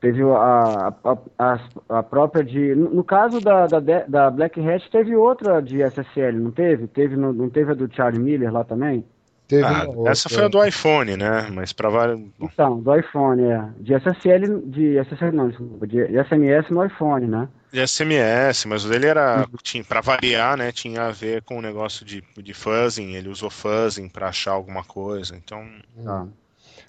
teve 0.00 0.22
a, 0.24 0.88
a, 0.88 1.18
a, 1.38 1.98
a 2.00 2.02
própria 2.04 2.44
de. 2.44 2.74
No, 2.74 2.90
no 2.90 3.04
caso 3.04 3.40
da, 3.40 3.66
da, 3.68 3.80
da 4.08 4.30
Black 4.30 4.60
Hat, 4.60 4.90
teve 4.90 5.16
outra 5.16 5.60
de 5.62 5.82
SSL, 5.82 6.38
não 6.40 6.52
teve? 6.52 6.88
teve 6.88 7.16
no- 7.16 7.32
não 7.32 7.50
teve 7.50 7.72
a 7.72 7.74
do 7.74 7.92
Charlie 7.94 8.20
Miller 8.22 8.52
lá 8.52 8.64
também? 8.64 9.04
Teve 9.48 9.64
Ah, 9.64 9.84
outra. 9.88 10.12
essa 10.12 10.28
foi 10.28 10.44
a 10.44 10.48
do 10.48 10.62
iPhone, 10.64 11.16
né? 11.16 11.48
Mas 11.50 11.72
para 11.72 11.88
vários. 11.88 12.20
Então, 12.38 12.80
do 12.80 12.94
iPhone, 12.94 13.42
é. 13.42 13.68
De 13.80 13.94
SSL, 13.94 14.60
de 14.66 14.98
SSL 14.98 15.32
não, 15.34 15.48
desculpa, 15.48 15.86
de, 15.86 15.98
SMS 16.24 16.70
no 16.70 16.84
iPhone, 16.84 17.26
né? 17.26 17.48
De 17.72 17.80
SMS, 17.86 18.66
mas 18.66 18.84
o 18.84 18.88
dele 18.88 19.06
era, 19.06 19.46
Uhum. 19.50 19.56
tinha, 19.62 19.84
para 19.84 20.00
variar, 20.00 20.56
né, 20.56 20.72
tinha 20.72 21.02
a 21.06 21.10
ver 21.10 21.42
com 21.42 21.58
o 21.58 21.62
negócio 21.62 22.04
de, 22.04 22.22
de 22.42 22.54
fuzzing, 22.54 23.14
ele 23.14 23.28
usou 23.28 23.50
fuzzing 23.50 24.08
para 24.08 24.28
achar 24.28 24.52
alguma 24.52 24.84
coisa, 24.84 25.36
então, 25.36 25.66
Tá. 26.02 26.26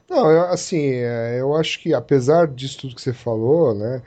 Não, 0.09 0.31
eu, 0.31 0.41
assim, 0.45 0.79
é, 0.95 1.39
eu 1.39 1.55
acho 1.55 1.79
que 1.79 1.93
apesar 1.93 2.47
disso 2.47 2.79
tudo 2.81 2.95
que 2.95 3.01
você 3.01 3.13
falou, 3.13 3.73
né, 3.75 4.01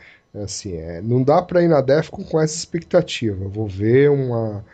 assim, 0.44 0.74
é, 0.76 1.00
não 1.03 1.22
dá 1.22 1.42
pra 1.42 1.62
ir 1.62 1.68
na 1.68 1.80
Defcon 1.80 2.24
com 2.24 2.40
essa 2.40 2.57
expectativa. 2.57 3.44
Eu 3.44 3.50
vou 3.50 3.66
ver 3.68 4.11
uma, 4.11 4.64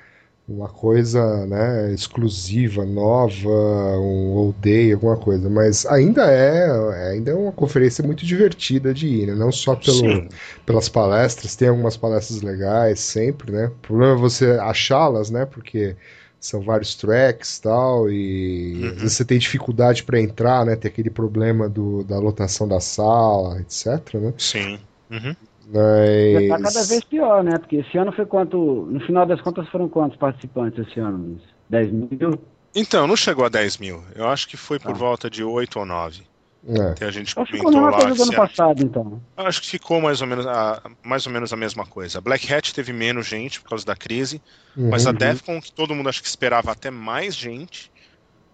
uma 0.49 0.69
coisa, 0.69 1.47
né, 1.47 1.93
exclusiva, 1.93 2.85
nova, 2.87 3.49
um 3.49 4.37
all 4.39 4.53
day, 4.55 4.93
alguma 4.95 5.17
coisa, 5.19 5.51
mas 5.51 5.85
ainda 5.87 6.25
é, 6.31 7.11
ainda 7.13 7.33
é 7.33 7.35
uma 7.35 7.53
conferência 7.53 8.03
muito 8.03 8.25
divertida 8.25 8.95
de 8.95 9.07
ir, 9.09 9.27
né, 9.27 9.35
não 9.35 9.53
só 9.53 9.77
pelo, 9.77 10.23
sim, 10.23 10.29
pelas 10.65 10.89
palestras, 10.89 11.55
tem 11.55 11.69
algumas 11.69 11.97
palestras 11.97 12.41
legais 12.43 13.01
sempre, 13.01 13.53
né? 13.53 13.67
O 13.67 13.71
problema 13.81 14.15
é 14.15 14.17
você 14.17 14.53
achá-las, 14.53 15.31
né? 15.31 15.45
Porque 15.47 15.97
são 16.41 16.61
vários 16.63 16.95
tracks 16.95 17.59
tal, 17.59 18.11
e 18.11 18.89
Uhum. 18.89 18.95
às 18.95 19.01
vezes 19.03 19.17
você 19.17 19.25
tem 19.25 19.39
dificuldade 19.39 20.03
para 20.05 20.21
entrar, 20.21 20.65
né? 20.65 20.77
Tem 20.77 20.91
aquele 20.91 21.11
problema 21.11 21.69
do, 21.69 22.05
da 22.05 22.19
lotação 22.19 22.67
da 22.69 22.81
sala, 22.81 23.61
etc, 23.61 24.15
né? 24.15 24.35
sim. 24.39 24.79
Uhum. 25.11 25.35
Já 25.73 26.49
tá 26.57 26.59
Mas... 26.63 26.75
cada 26.75 26.87
vez 26.87 27.05
pior, 27.05 27.45
né? 27.45 27.59
Porque 27.59 27.77
esse 27.77 27.99
ano 27.99 28.11
foi 28.13 28.25
quanto. 28.27 28.87
No 28.91 29.01
final 29.01 29.27
das 29.27 29.41
contas 29.41 29.69
foram 29.69 29.89
quantos 29.89 30.17
participantes 30.19 30.87
esse 30.87 30.99
ano? 31.01 31.19
Luiz? 31.19 31.43
10 31.69 31.93
mil? 31.93 32.41
Então, 32.75 33.07
não 33.07 33.17
chegou 33.17 33.45
a 33.45 33.49
10 33.49 33.79
mil, 33.79 34.03
eu 34.15 34.29
acho 34.29 34.49
que 34.49 34.57
foi 34.57 34.79
por 34.79 34.93
Ah. 34.93 34.95
volta 34.95 35.29
de 35.29 35.43
8 35.43 35.79
ou 35.79 35.85
9, 35.87 36.23
É. 36.69 36.95
que 36.95 37.05
a 37.05 37.11
gente 37.11 37.35
que 37.35 37.45
ficou 37.47 37.71
comentou 37.73 37.91
lá. 37.91 37.93
coisa 38.01 38.15
do 38.15 38.23
ano 38.23 38.33
passado, 38.35 38.83
então. 38.83 39.23
Acho 39.37 39.61
que 39.63 39.69
ficou 39.69 40.01
mais 40.01 40.21
ou, 40.21 40.27
menos 40.27 40.47
a, 40.47 40.83
mais 41.03 41.27
ou 41.27 41.33
menos 41.33 41.53
a 41.53 41.57
mesma 41.57 41.85
coisa. 41.87 42.19
A 42.19 42.21
Black 42.21 42.53
Hat 42.53 42.73
teve 42.75 42.93
menos 42.93 43.27
gente 43.27 43.61
por 43.61 43.71
causa 43.71 43.85
da 43.85 43.97
crise, 43.97 44.41
mas 44.77 45.07
a 45.07 45.11
Uhum. 45.11 45.17
Defcon, 45.17 45.61
que 45.61 45.73
todo 45.73 45.95
mundo 45.95 46.09
acho 46.09 46.23
que 46.23 46.29
esperava 46.29 46.71
até 46.71 46.91
mais 46.91 47.35
gente, 47.35 47.91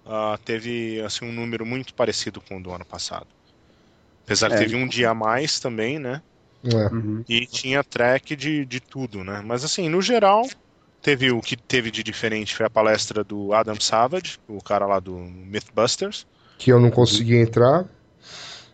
ah, 0.06 0.38
teve 0.44 1.00
assim, 1.02 1.24
um 1.28 1.32
número 1.32 1.64
muito 1.66 1.92
parecido 1.94 2.40
com 2.40 2.56
o 2.58 2.62
do 2.62 2.72
ano 2.72 2.84
passado. 2.84 3.26
Apesar 4.24 4.48
que 4.48 4.54
É. 4.56 4.58
teve 4.58 4.74
um 4.76 4.86
dia 4.88 5.10
a 5.10 5.14
mais 5.14 5.60
também, 5.60 5.98
né? 5.98 6.22
É. 6.64 6.94
Uhum. 6.94 7.22
E 7.28 7.46
tinha 7.46 7.84
track 7.84 8.34
de, 8.34 8.64
de 8.64 8.80
tudo, 8.80 9.22
né? 9.22 9.42
Mas 9.44 9.64
assim, 9.64 9.88
no 9.88 10.00
geral, 10.00 10.48
teve 11.02 11.30
o 11.30 11.40
que 11.40 11.56
teve 11.56 11.90
de 11.90 12.02
diferente 12.02 12.54
foi 12.56 12.64
a 12.66 12.70
palestra 12.70 13.22
do 13.22 13.52
Adam 13.52 13.78
Savage, 13.78 14.38
o 14.48 14.62
cara 14.62 14.86
lá 14.86 14.98
do 14.98 15.14
Mythbusters. 15.16 16.26
Que 16.58 16.72
eu 16.72 16.80
não 16.80 16.90
consegui 16.90 17.36
entrar. 17.36 17.84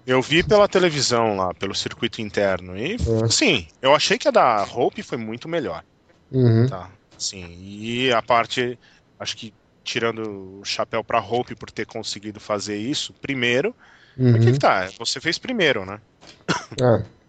Eu 0.07 0.23
vi 0.23 0.43
pela 0.43 0.69
televisão 0.69 1.37
lá, 1.37 1.53
pelo 1.55 1.75
circuito 1.75 2.21
interno. 2.21 2.77
E, 2.77 2.95
É. 2.95 3.29
sim, 3.29 3.67
eu 3.83 3.95
achei 3.95 4.19
que 4.19 4.29
a 4.29 4.31
da 4.31 4.63
Hope 4.65 5.03
foi 5.03 5.19
muito 5.19 5.49
melhor, 5.49 5.83
Uhum. 6.31 6.67
tá? 6.69 6.91
Sim, 7.19 7.55
e 7.61 8.13
a 8.13 8.23
parte, 8.23 8.79
acho 9.19 9.37
que 9.37 9.53
tirando 9.85 10.61
o 10.61 10.65
chapéu 10.65 11.03
pra 11.03 11.21
Hope 11.21 11.55
por 11.55 11.71
ter 11.71 11.87
conseguido 11.87 12.39
fazer 12.41 12.77
isso 12.77 13.13
primeiro, 13.21 13.75
Uhum. 14.17 14.37
o 14.37 14.41
que 14.41 14.53
que 14.53 14.59
tá? 14.59 14.89
Você 14.99 15.21
fez 15.21 15.39
primeiro, 15.39 15.85
né? 15.85 16.01
É. 16.81 17.20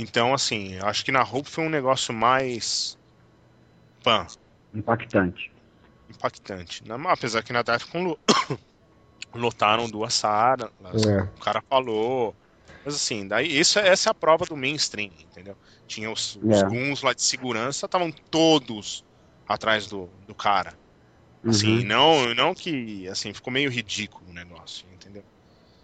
Então, 0.00 0.32
assim, 0.32 0.78
acho 0.78 1.04
que 1.04 1.12
na 1.12 1.22
Hope 1.22 1.48
foi 1.50 1.64
um 1.64 1.68
negócio 1.70 2.12
mais. 2.14 2.96
Pan, 4.02 4.26
Impactante. 4.74 5.50
impactante. 6.08 6.84
Na- 6.88 7.12
Apesar 7.12 7.42
que 7.42 7.52
na 7.52 7.62
Defcon 7.62 8.02
lo- 8.04 8.18
lotaram 9.34 9.88
duas 9.90 10.14
salas, 10.14 10.70
É. 11.06 11.20
o 11.22 11.40
cara 11.40 11.62
falou. 11.68 12.34
Mas 12.84 12.94
assim, 12.94 13.28
daí 13.28 13.46
isso, 13.58 13.78
é- 13.78 13.88
essa 13.88 14.08
é 14.08 14.12
a 14.12 14.14
prova 14.14 14.46
do 14.46 14.56
mainstream, 14.56 15.12
entendeu? 15.20 15.54
Tinha 15.86 16.10
os, 16.10 16.36
os 16.36 16.62
É. 16.62 16.64
guns 16.66 17.02
lá 17.02 17.12
de 17.12 17.22
segurança, 17.22 17.84
estavam 17.86 18.10
todos 18.30 19.04
atrás 19.46 19.86
do, 19.86 20.06
do 20.26 20.34
cara. 20.34 20.72
Assim, 21.44 21.78
Uhum. 21.80 21.84
não, 21.84 22.34
não 22.34 22.54
que 22.54 23.06
assim, 23.08 23.32
ficou 23.34 23.52
meio 23.52 23.70
ridículo 23.70 24.30
o 24.30 24.34
negócio, 24.34 24.86
entendeu? 24.92 25.24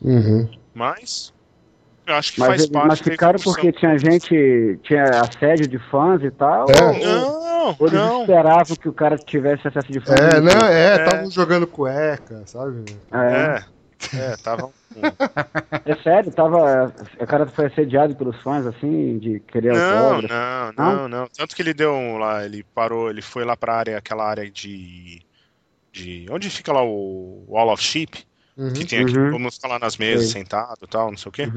Uhum. 0.00 0.48
Mas 0.74 1.32
eu 2.06 2.14
acho 2.14 2.32
que 2.32 2.40
Mas, 2.40 2.48
faz 2.48 2.66
parte 2.66 2.86
mas 2.88 3.00
ficaram 3.00 3.38
porque 3.40 3.72
tinha 3.72 3.98
gente, 3.98 4.78
tinha 4.82 5.04
assédio 5.22 5.66
de 5.66 5.78
fãs 5.90 6.22
e 6.22 6.30
tal? 6.30 6.66
É. 6.70 6.82
Ou, 6.82 7.40
Não, 7.40 7.76
ou 7.78 7.86
eles 7.88 7.98
não. 8.00 8.20
esperavam 8.22 8.76
que 8.76 8.88
o 8.88 8.92
cara 8.92 9.16
tivesse 9.18 9.66
acesso 9.66 9.90
de 9.92 10.00
fãs? 10.00 10.18
É, 10.20 10.40
não, 10.40 10.66
é, 10.66 10.92
É. 10.92 10.96
estavam 10.96 11.30
jogando 11.30 11.66
cueca, 11.66 12.42
sabe? 12.46 12.84
É, 13.12 13.62
É, 14.16 14.32
é, 14.32 14.36
tava. 14.36 14.70
é 15.84 15.94
sério, 16.02 16.30
tava. 16.30 16.94
O 17.20 17.26
cara 17.26 17.46
foi 17.46 17.66
assediado 17.66 18.14
pelos 18.14 18.40
fãs, 18.42 18.66
assim, 18.66 19.18
de 19.18 19.40
querer 19.40 19.72
Não, 19.72 20.22
não, 20.22 20.72
Não? 20.76 20.96
não, 20.96 21.08
não. 21.08 21.28
Tanto 21.36 21.56
que 21.56 21.62
ele 21.62 21.74
deu 21.74 21.92
um 21.92 22.18
lá, 22.18 22.44
ele 22.44 22.64
parou, 22.74 23.10
ele 23.10 23.22
foi 23.22 23.44
lá 23.44 23.56
pra 23.56 23.74
área, 23.74 23.98
aquela 23.98 24.24
área 24.28 24.48
de. 24.50 25.20
de 25.92 26.26
onde 26.30 26.50
fica 26.50 26.72
lá 26.72 26.82
o 26.84 27.44
Wall 27.48 27.72
of 27.72 27.82
Sheep, 27.82 28.24
Uhum. 28.56 28.72
que 28.72 28.84
tem 28.86 29.00
aqui, 29.00 29.16
Uhum. 29.18 29.30
todo 29.30 29.38
mundo 29.40 29.52
fica 29.52 29.68
lá 29.68 29.78
nas 29.78 29.96
mesas, 29.98 30.30
Sei. 30.30 30.40
sentado 30.42 30.78
e 30.82 30.86
tal, 30.86 31.10
não 31.10 31.18
sei 31.18 31.28
o 31.28 31.32
quê. 31.32 31.50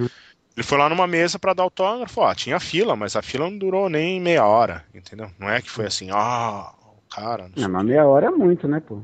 Uhum. 0.50 0.54
Ele 0.58 0.64
foi 0.66 0.78
lá 0.78 0.90
numa 0.90 1.08
mesa 1.08 1.40
pra 1.40 1.54
dar 1.54 1.64
autógrafo, 1.64 2.22
ó, 2.22 2.34
tinha 2.34 2.60
fila, 2.60 2.96
mas 2.96 3.16
a 3.16 3.22
fila 3.22 3.50
não 3.50 3.58
durou 3.58 3.90
nem 3.90 4.20
meia 4.20 4.46
hora, 4.46 4.84
entendeu? 4.94 5.30
Não 5.40 5.50
é 5.50 5.62
que 5.62 5.70
foi 5.70 5.86
assim, 5.86 6.10
ah, 6.12 6.72
o 6.98 7.14
cara, 7.16 7.50
não. 7.56 7.64
Não, 7.64 7.70
mas 7.70 7.86
meia 7.86 8.06
hora 8.06 8.28
é 8.28 8.32
muito, 8.32 8.68
né, 8.68 8.80
pô? 8.86 9.02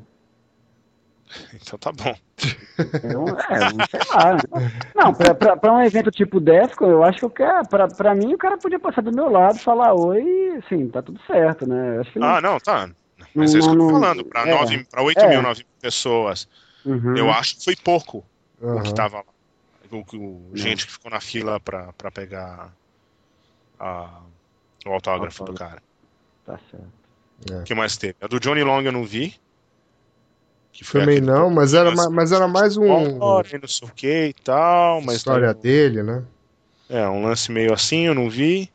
Então 1.54 1.80
tá 1.80 1.92
bom. 1.92 2.14
É, 3.04 3.18
um- 3.18 3.28
é, 3.30 3.68
um- 3.68 3.86
sei 3.90 4.00
lá. 4.14 4.34
né? 4.36 4.72
Não, 4.96 5.14
pra, 5.14 5.34
pra, 5.34 5.58
pra 5.58 5.74
um 5.74 5.82
evento 5.82 6.12
tipo 6.12 6.40
Defcon, 6.40 6.88
eu 6.90 7.04
acho 7.04 7.20
que 7.20 7.26
eu 7.26 7.30
quero. 7.30 7.68
Pra, 7.68 7.88
pra 7.88 8.14
mim, 8.14 8.34
o 8.34 8.38
cara 8.38 8.58
podia 8.58 8.80
passar 8.80 9.02
do 9.02 9.12
meu 9.16 9.30
lado, 9.30 9.58
falar 9.60 9.94
oi 9.94 10.22
e, 10.22 10.58
assim, 10.64 10.88
tá 10.90 11.02
tudo 11.02 11.20
certo, 11.26 11.68
né? 11.68 11.96
Eu 11.98 12.02
Acho 12.02 12.12
que 12.12 12.20
não, 12.20 12.28
Ah, 12.28 12.42
não, 12.42 12.60
tá. 12.60 12.90
Mas 13.34 13.56
é 13.56 13.60
isso 13.60 13.68
que 13.70 13.74
eu 13.76 13.80
tô 13.80 13.86
Não- 13.86 13.92
não- 13.94 14.00
falando, 14.02 14.26
pra, 14.26 14.42
é. 14.48 14.54
nove- 14.54 14.86
pra 14.90 15.02
8 15.02 15.20
É. 15.22 15.30
mil, 15.30 15.42
9 15.42 15.60
mil 15.64 15.68
pessoas, 15.82 16.48
Uhum. 16.86 17.18
eu 17.18 17.30
acho 17.32 17.58
que 17.58 17.64
foi 17.66 17.76
pouco 17.76 18.24
o 18.62 18.82
que 18.82 18.94
tava 18.94 19.18
lá. 19.18 19.24
O, 20.00 20.06
que- 20.06 20.18
o- 20.18 20.52
gente 20.54 20.86
que 20.86 20.92
ficou 20.94 21.10
na 21.12 21.20
fila 21.22 21.60
pra, 21.60 21.92
pra 21.94 22.12
pegar 22.12 22.72
a- 23.80 24.22
o 24.86 24.90
autógrafo 24.92 25.44
do 25.44 25.52
Autógrafo. 25.52 25.76
cara. 25.76 25.84
Tá 26.46 26.60
certo. 26.70 27.62
O 27.62 27.64
que 27.64 27.76
mais 27.76 27.98
teve? 27.98 28.16
A 28.22 28.28
do 28.28 28.40
Johnny 28.40 28.64
Long 28.64 28.82
eu 28.82 28.92
não 28.92 29.04
vi. 29.04 29.36
Que 30.72 30.84
foi 30.84 31.02
Também 31.02 31.22
não, 31.22 31.50
mas 31.50 31.74
era, 31.74 31.90
lance 31.90 32.04
ma- 32.04 32.10
mas 32.10 32.32
era 32.32 32.48
mais 32.48 32.76
um. 32.78 33.20
Olha, 33.22 33.60
não 33.62 33.68
sei 33.68 33.88
o 33.88 33.92
que 33.92 34.26
e 34.28 34.34
tal, 34.34 35.02
mas 35.02 35.18
história 35.18 35.54
dele, 35.54 36.04
né? 36.04 36.24
é 36.90 37.08
um 37.10 37.24
lance 37.24 37.52
meio 37.52 37.74
assim, 37.74 38.02
eu 38.08 38.14
não 38.14 38.30
vi. 38.30 38.70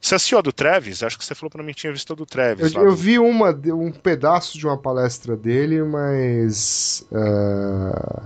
Você 0.00 0.14
assistiu 0.14 0.38
a 0.38 0.40
do 0.40 0.52
Travis? 0.52 1.02
Acho 1.02 1.18
que 1.18 1.24
você 1.24 1.34
falou 1.34 1.50
pra 1.50 1.62
mim 1.62 1.74
que 1.74 1.80
tinha 1.80 1.92
visto 1.92 2.10
a 2.12 2.16
do 2.16 2.24
Travis. 2.24 2.72
Eu, 2.72 2.80
lá 2.80 2.86
eu 2.86 2.92
do- 2.92 2.96
vi 2.96 3.18
uma, 3.18 3.50
um 3.50 3.92
pedaço 3.92 4.56
de 4.56 4.66
uma 4.66 4.78
palestra 4.78 5.36
dele, 5.36 5.82
mas 5.82 7.06
ah, 7.12 8.22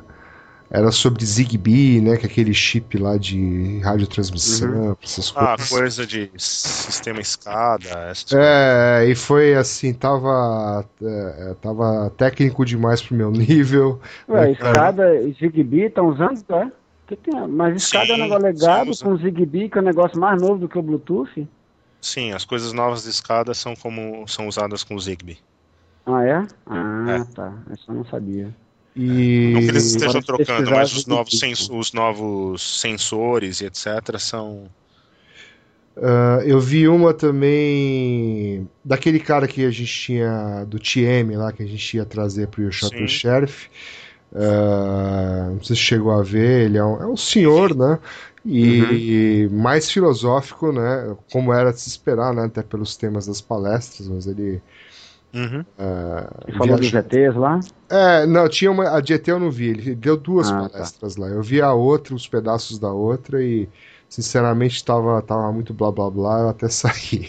era 0.75 0.91
sobre 0.91 1.25
Zigbee, 1.25 2.01
né? 2.01 2.17
Que 2.17 2.27
é 2.27 2.29
aquele 2.29 2.53
chip 2.53 2.99
lá 2.99 3.17
de 3.17 3.79
radiotransmissão, 3.79 4.97
essas 5.01 5.33
Ah, 5.37 5.55
coisas. 5.57 5.69
coisa 5.69 6.07
de 6.07 6.31
sistema 6.37 7.21
escada. 7.21 7.89
essas 8.11 8.33
É, 8.33 9.05
e 9.09 9.15
foi 9.15 9.55
assim, 9.55 9.95
tava, 9.95 10.85
é, 11.01 11.55
tava 11.63 12.11
técnico 12.17 12.65
demais 12.65 13.01
pro 13.01 13.15
meu 13.15 13.31
nível. 13.33 14.01
Ué, 14.29 14.51
É, 14.51 14.55
cara. 14.57 14.71
escada 14.71 15.15
e 15.23 15.33
Zigbee 15.35 15.85
estão 15.87 16.09
usando, 16.09 16.43
é? 16.51 16.73
Que 17.07 17.17
tem? 17.17 17.47
Mas 17.49 17.77
escada 17.77 18.13
é 18.13 18.17
um 18.17 18.19
negócio 18.19 18.43
legado 18.43 18.91
com 18.99 19.17
Zigbee, 19.17 19.69
que 19.69 19.79
é 19.79 19.81
um 19.81 19.85
negócio 19.85 20.19
mais 20.19 20.41
novo 20.41 20.59
do 20.59 20.69
que 20.69 20.79
o 20.79 20.83
Bluetooth. 20.83 21.47
Sim, 22.01 22.33
as 22.33 22.45
coisas 22.45 22.73
novas 22.73 23.05
de 23.05 23.11
escada 23.11 23.55
são 23.55 23.75
como 23.77 24.27
são 24.27 24.49
usadas 24.49 24.83
com 24.83 24.95
o 24.95 25.01
Zigbee. 25.01 25.39
Ah, 26.07 26.25
é? 26.25 26.47
Ah, 26.67 27.17
É. 27.21 27.25
tá. 27.35 27.53
Isso 27.73 27.91
eu 27.91 27.95
não 27.95 28.05
sabia. 28.07 28.55
E 28.97 29.51
Não 29.53 29.61
que 29.61 29.69
eles 29.69 29.87
estejam 29.87 30.23
trocando, 30.23 30.71
mas 30.71 30.93
os 30.93 31.07
novos, 31.07 31.69
os 31.71 31.93
novos 31.93 32.81
sensores 32.81 33.61
e 33.61 33.67
etc. 33.67 34.19
são. 34.19 34.71
ah, 35.97 36.41
eu 36.45 36.61
vi 36.61 36.87
uma 36.89 37.13
também 37.13 38.69
daquele 38.85 39.19
cara 39.19 39.49
que 39.49 39.65
a 39.65 39.71
gente 39.71 39.93
tinha 39.93 40.65
do 40.65 40.79
TM 40.79 41.37
lá, 41.37 41.53
que 41.53 41.63
a 41.63 41.67
gente 41.67 41.97
ia 41.97 42.05
trazer 42.05 42.49
pro 42.49 42.71
Shot 42.71 42.97
Sim. 42.97 43.09
Sheriff. 43.09 43.69
Ah, 44.35 45.51
não 45.53 45.63
sei 45.63 45.77
se 45.77 45.83
chegou 45.83 46.13
a 46.13 46.23
ver, 46.23 46.67
ele 46.67 46.79
é 46.79 46.85
um, 46.85 47.03
é 47.03 47.07
um 47.07 47.17
senhor, 47.17 47.75
né? 47.77 47.99
E 48.45 49.49
mais 49.53 49.91
filosófico, 49.91 50.73
né? 50.73 51.17
Como 51.33 51.53
era 51.53 51.73
de 51.73 51.81
se 51.81 51.89
esperar, 51.89 52.35
né? 52.35 52.45
Até 52.45 52.63
pelos 52.63 52.97
temas 52.97 53.27
das 53.27 53.41
palestras, 53.41 54.09
mas 54.09 54.27
ele. 54.27 54.63
Uhum. 55.35 55.65
ah, 55.79 56.31
Você 56.47 56.59
falou 56.59 56.77
dos 56.79 56.93
ETs 56.95 57.35
lá? 57.35 57.59
É, 57.91 58.25
não, 58.27 58.49
tinha 58.49 58.71
uma. 58.71 58.97
A 58.97 59.01
de 59.01 59.15
ET 59.15 59.27
eu 59.27 59.41
não 59.41 59.51
vi, 59.51 59.67
ele 59.71 59.95
deu 59.95 60.17
duas 60.17 60.49
Ah, 60.51 60.63
tá. 60.63 60.69
palestras 60.71 61.17
lá. 61.17 61.27
Eu 61.29 61.43
vi 61.43 61.61
a 61.61 61.73
outra, 61.73 62.15
os 62.15 62.29
pedaços 62.29 62.79
da 62.79 62.93
outra 62.93 63.43
e. 63.43 63.69
Sinceramente, 64.09 64.85
tava, 64.85 65.21
tava 65.23 65.51
muito 65.51 65.75
blá 65.75 65.91
blá 65.91 66.09
blá, 66.09 66.39
eu 66.43 66.49
até 66.51 66.69
saí. 66.71 67.29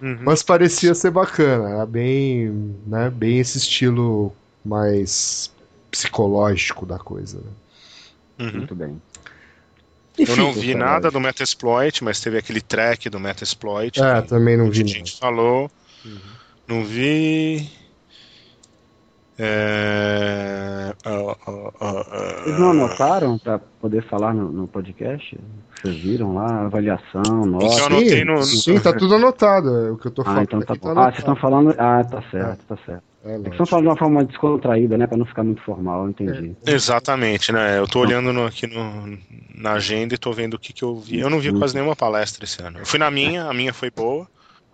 Uhum. 0.00 0.18
Mas 0.22 0.44
parecia 0.44 0.94
ser 0.94 1.10
bacana, 1.10 1.70
era 1.70 1.86
bem, 1.86 2.76
né, 2.86 3.10
bem 3.10 3.40
esse 3.40 3.58
estilo 3.58 4.32
mais 4.64 5.52
psicológico 5.90 6.86
da 6.86 6.98
coisa. 6.98 7.38
né? 7.38 8.46
Uhum. 8.46 8.58
Muito 8.58 8.74
bem. 8.76 9.02
Eu 10.16 10.36
não 10.36 10.52
vi 10.52 10.74
nada 10.74 11.10
do 11.10 11.18
Metasploit, 11.20 12.04
mas 12.04 12.20
teve 12.20 12.38
aquele 12.38 12.60
track 12.60 13.08
do 13.10 13.18
Metasploit. 13.18 14.00
É, 14.00 14.22
que 14.22 14.28
também 14.28 14.56
não 14.56 14.70
vi. 14.70 14.80
Não. 14.80 14.88
gente 14.88 15.18
falou. 15.18 15.68
Não 16.68 16.84
vi. 16.84 17.66
É... 19.40 20.92
ah, 21.04 21.36
ah, 21.46 21.72
ah, 21.80 22.06
ah, 22.10 22.40
Vocês 22.42 22.58
não 22.58 22.70
anotaram 22.72 23.38
para 23.38 23.58
poder 23.58 24.02
falar 24.08 24.34
no, 24.34 24.50
no 24.50 24.66
podcast? 24.66 25.38
Vocês 25.80 25.96
viram 26.02 26.34
lá, 26.34 26.62
avaliação, 26.66 27.46
nota. 27.46 27.84
anotei 27.86 28.24
no- 28.24 28.42
sim, 28.42 28.80
tá 28.80 28.92
tudo 28.92 29.14
anotado. 29.14 29.86
é 29.86 29.90
O 29.92 29.96
que 29.96 30.08
eu 30.08 30.10
tô 30.10 30.22
Ah, 30.22 30.24
falando 30.24 30.42
então 30.42 30.60
tá 30.62 30.74
bom. 30.74 30.92
tá 30.94 31.00
Ah, 31.00 31.04
vocês 31.04 31.18
estão 31.20 31.36
falando. 31.36 31.74
Ah, 31.78 32.02
tá 32.04 32.22
certo, 32.30 32.64
tá 32.66 32.76
certo. 32.84 33.02
É, 33.24 33.34
É 33.34 33.48
estão 33.48 33.66
falando 33.66 33.84
de 33.84 33.88
uma 33.90 33.96
forma 33.96 34.24
descontraída, 34.24 34.98
né? 34.98 35.06
Pra 35.06 35.16
não 35.16 35.24
ficar 35.26 35.44
muito 35.44 35.62
formal, 35.62 36.04
eu 36.04 36.10
entendi. 36.10 36.56
Exatamente, 36.66 37.52
né? 37.52 37.78
Eu 37.78 37.86
tô 37.86 38.00
olhando 38.00 38.32
no- 38.32 38.44
aqui 38.46 38.66
no, 38.66 39.16
na 39.54 39.72
agenda 39.74 40.14
e 40.14 40.18
tô 40.18 40.32
vendo 40.32 40.54
o 40.54 40.58
que, 40.58 40.72
que 40.72 40.82
eu 40.82 40.96
vi. 40.96 41.20
Eu 41.20 41.30
não 41.30 41.38
vi 41.38 41.56
quase 41.56 41.74
nenhuma 41.74 41.94
palestra 41.96 42.44
esse 42.44 42.60
ano. 42.60 42.78
Eu 42.80 42.86
fui 42.86 42.98
na 42.98 43.10
minha, 43.10 43.44
a 43.44 43.54
minha 43.54 43.72
foi 43.72 43.90
boa. 43.90 44.26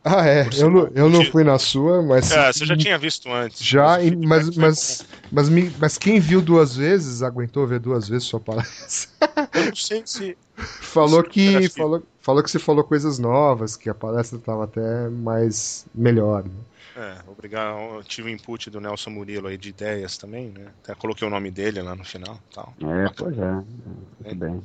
Ah, 0.04 0.26
é. 0.28 0.46
Eu 0.58 0.70
não, 0.70 0.86
eu 0.94 1.08
não 1.08 1.24
fui 1.24 1.42
na 1.42 1.58
sua, 1.58 2.02
mas. 2.02 2.30
É, 2.30 2.52
você 2.52 2.66
já 2.66 2.76
tinha 2.76 2.98
visto 2.98 3.32
antes. 3.32 3.64
Já, 3.64 4.00
e- 4.02 4.10
feedback 4.10 4.26
mas, 4.28 4.54
foi 4.54 4.62
mas, 4.62 5.06
mas, 5.32 5.48
me- 5.48 5.72
mas 5.78 5.96
quem 5.96 6.20
viu 6.20 6.42
duas 6.42 6.76
vezes, 6.76 7.22
aguentou 7.22 7.66
ver 7.66 7.80
duas 7.80 8.06
vezes 8.06 8.28
sua 8.28 8.38
palestra. 8.38 9.10
Eu 9.54 9.66
não 9.66 9.74
sei 9.74 10.02
se. 10.04 10.36
falou 10.82 11.24
que, 11.24 11.68
falou, 11.70 12.02
falou 12.20 12.42
que 12.42 12.50
você 12.50 12.58
falou 12.58 12.84
coisas 12.84 13.18
novas, 13.18 13.76
que 13.76 13.88
a 13.88 13.94
palestra 13.94 14.38
estava 14.38 14.64
até 14.64 15.08
mais 15.08 15.86
melhor. 15.94 16.44
né? 16.44 16.50
É, 16.96 17.16
obrigado. 17.26 17.78
Eu 17.96 18.04
tive 18.04 18.28
o 18.28 18.32
input 18.32 18.70
do 18.70 18.80
Nelson 18.80 19.10
Murilo 19.10 19.48
aí 19.48 19.56
de 19.56 19.70
ideias 19.70 20.16
também, 20.18 20.50
né? 20.50 20.66
Até 20.82 20.94
coloquei 20.94 21.26
o 21.26 21.30
nome 21.30 21.50
dele 21.50 21.80
lá 21.82 21.94
no 21.96 22.04
final 22.04 22.38
tal. 22.52 22.72
É, 22.82 23.08
pois 23.16 23.36
é. 23.38 23.52
Muito 23.52 24.36
bem. 24.36 24.62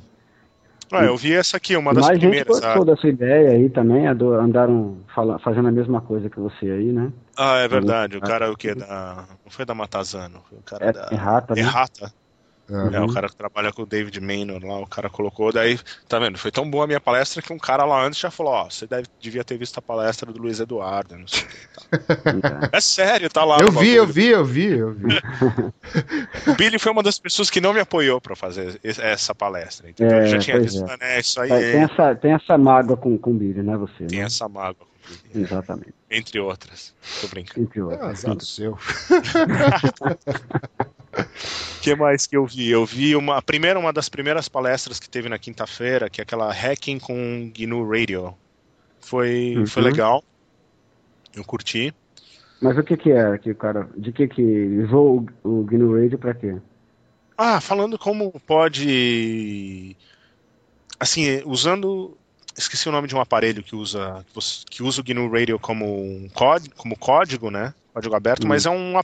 Ah, 0.92 1.04
eu 1.04 1.16
vi 1.16 1.32
essa 1.34 1.56
aqui, 1.56 1.76
uma 1.76 1.94
das 1.94 2.04
Mais 2.06 2.14
gente 2.18 2.28
primeiras. 2.28 2.60
gostou 2.60 2.82
A... 2.82 2.84
da 2.84 2.96
sua 2.96 3.08
ideia 3.08 3.50
aí 3.50 3.70
também, 3.70 4.06
andaram 4.06 4.98
fazendo 5.42 5.68
a 5.68 5.72
mesma 5.72 6.00
coisa 6.00 6.28
que 6.28 6.38
você 6.40 6.70
aí, 6.70 6.92
né? 6.92 7.12
Ah, 7.36 7.58
é 7.58 7.68
verdade. 7.68 8.16
O 8.16 8.20
cara, 8.20 8.50
o 8.50 8.56
que? 8.56 8.74
Da... 8.74 9.24
Não 9.44 9.50
foi 9.50 9.64
da 9.64 9.74
Matazano, 9.74 10.42
foi 10.48 10.58
o 10.58 10.62
cara 10.62 10.84
É, 10.86 10.92
da. 10.92 11.08
errata, 11.12 11.54
né? 11.54 11.60
Errata. 12.70 12.96
É. 12.96 12.98
É, 12.98 13.02
o 13.02 13.12
cara 13.12 13.28
que 13.28 13.36
trabalha 13.36 13.72
com 13.72 13.82
o 13.82 13.86
David 13.86 14.20
Maynor 14.20 14.64
lá, 14.64 14.78
o 14.78 14.86
cara 14.86 15.10
colocou, 15.10 15.52
daí, 15.52 15.78
tá 16.08 16.18
vendo? 16.18 16.38
Foi 16.38 16.50
tão 16.50 16.68
boa 16.70 16.84
a 16.84 16.86
minha 16.86 17.00
palestra 17.00 17.42
que 17.42 17.52
um 17.52 17.58
cara 17.58 17.84
lá 17.84 18.02
antes 18.04 18.18
já 18.20 18.30
falou, 18.30 18.52
ó, 18.52 18.70
você 18.70 18.86
deve, 18.86 19.06
devia 19.20 19.42
ter 19.44 19.58
visto 19.58 19.78
a 19.78 19.82
palestra 19.82 20.30
do 20.32 20.40
Luiz 20.40 20.60
Eduardo, 20.60 21.16
não 21.18 21.26
sei 21.28 21.42
o 21.42 21.46
que. 21.46 22.40
Tá. 22.40 22.68
É 22.72 22.80
sério, 22.80 23.28
tá 23.30 23.44
lá. 23.44 23.58
Eu 23.60 23.70
vi, 23.72 23.90
eu 23.90 24.06
vi, 24.06 24.26
eu 24.26 24.44
vi, 24.44 24.66
eu 24.78 24.92
vi. 24.92 25.06
O 26.46 26.54
Billy 26.54 26.78
foi 26.78 26.92
uma 26.92 27.02
das 27.02 27.18
pessoas 27.18 27.50
que 27.50 27.60
não 27.60 27.72
me 27.72 27.80
apoiou 27.80 28.20
pra 28.20 28.36
fazer 28.36 28.78
es- 28.84 28.98
essa 28.98 29.34
palestra, 29.34 29.88
entendeu? 29.90 30.18
É, 30.18 30.20
Ele 30.20 30.28
já 30.28 30.38
tinha 30.38 30.60
visto, 30.60 30.84
é. 30.84 30.96
né, 30.96 31.18
isso 31.20 31.40
aí 31.40 31.48
Tem 31.48 31.58
é, 31.58 31.76
essa, 31.84 32.14
tem 32.14 32.32
essa 32.32 32.56
mágoa 32.58 32.96
com, 32.96 33.16
com 33.18 33.30
o 33.32 33.34
Billy, 33.34 33.62
né, 33.62 33.76
você? 33.76 34.04
tem 34.06 34.20
né? 34.20 34.26
essa 34.26 34.48
mágoa 34.48 34.74
com 34.74 34.84
o 34.84 35.32
Billy, 35.32 35.44
Exatamente. 35.46 35.94
entre 36.10 36.38
outras. 36.40 36.94
Tô 37.20 37.28
brincando. 37.28 37.60
Entre 37.66 37.80
Ah, 37.80 37.84
outros. 37.84 38.08
azar 38.10 38.34
do 38.36 38.44
seu. 38.44 38.78
O 41.12 41.80
que 41.82 41.94
mais 41.94 42.26
que 42.26 42.36
eu 42.36 42.46
vi? 42.46 42.70
Eu 42.70 42.84
vi 42.86 43.16
uma, 43.16 43.36
a 43.38 43.42
primeira, 43.42 43.78
uma 43.78 43.92
das 43.92 44.08
primeiras 44.08 44.48
palestras 44.48 45.00
que 45.00 45.08
teve 45.08 45.28
na 45.28 45.38
quinta-feira, 45.38 46.08
que 46.08 46.20
é 46.20 46.22
aquela 46.22 46.52
Hacking 46.52 46.98
com 46.98 47.50
GNU 47.54 47.88
Radio. 47.90 48.34
Foi, 49.00 49.54
Uhum. 49.56 49.66
foi 49.66 49.82
legal. 49.82 50.22
Eu 51.34 51.44
curti. 51.44 51.94
Mas 52.60 52.76
o 52.76 52.82
que 52.82 52.96
que 52.96 53.10
é 53.10 53.38
que 53.38 53.54
cara, 53.54 53.88
de 53.96 54.12
que 54.12 54.28
que 54.28 54.42
usou 54.84 55.26
o, 55.42 55.60
o 55.60 55.64
GNU 55.64 55.94
Radio 56.00 56.18
pra 56.18 56.34
quê? 56.34 56.56
Ah, 57.36 57.60
falando 57.60 57.98
como 57.98 58.30
pode. 58.46 59.96
Assim, 60.98 61.42
usando. 61.46 62.16
Esqueci 62.56 62.88
o 62.88 62.92
nome 62.92 63.08
de 63.08 63.14
um 63.14 63.20
aparelho 63.20 63.62
que 63.62 63.74
usa 63.74 64.24
que 64.68 64.82
usa 64.82 65.00
o 65.00 65.04
GNU 65.04 65.30
Radio 65.30 65.58
como 65.58 65.86
um 66.02 66.28
código, 66.28 66.74
como 66.76 66.98
código, 66.98 67.50
né? 67.50 67.72
Código 67.94 68.14
aberto, 68.14 68.46
mas 68.46 68.66
é 68.66 68.70
uma, 68.70 69.02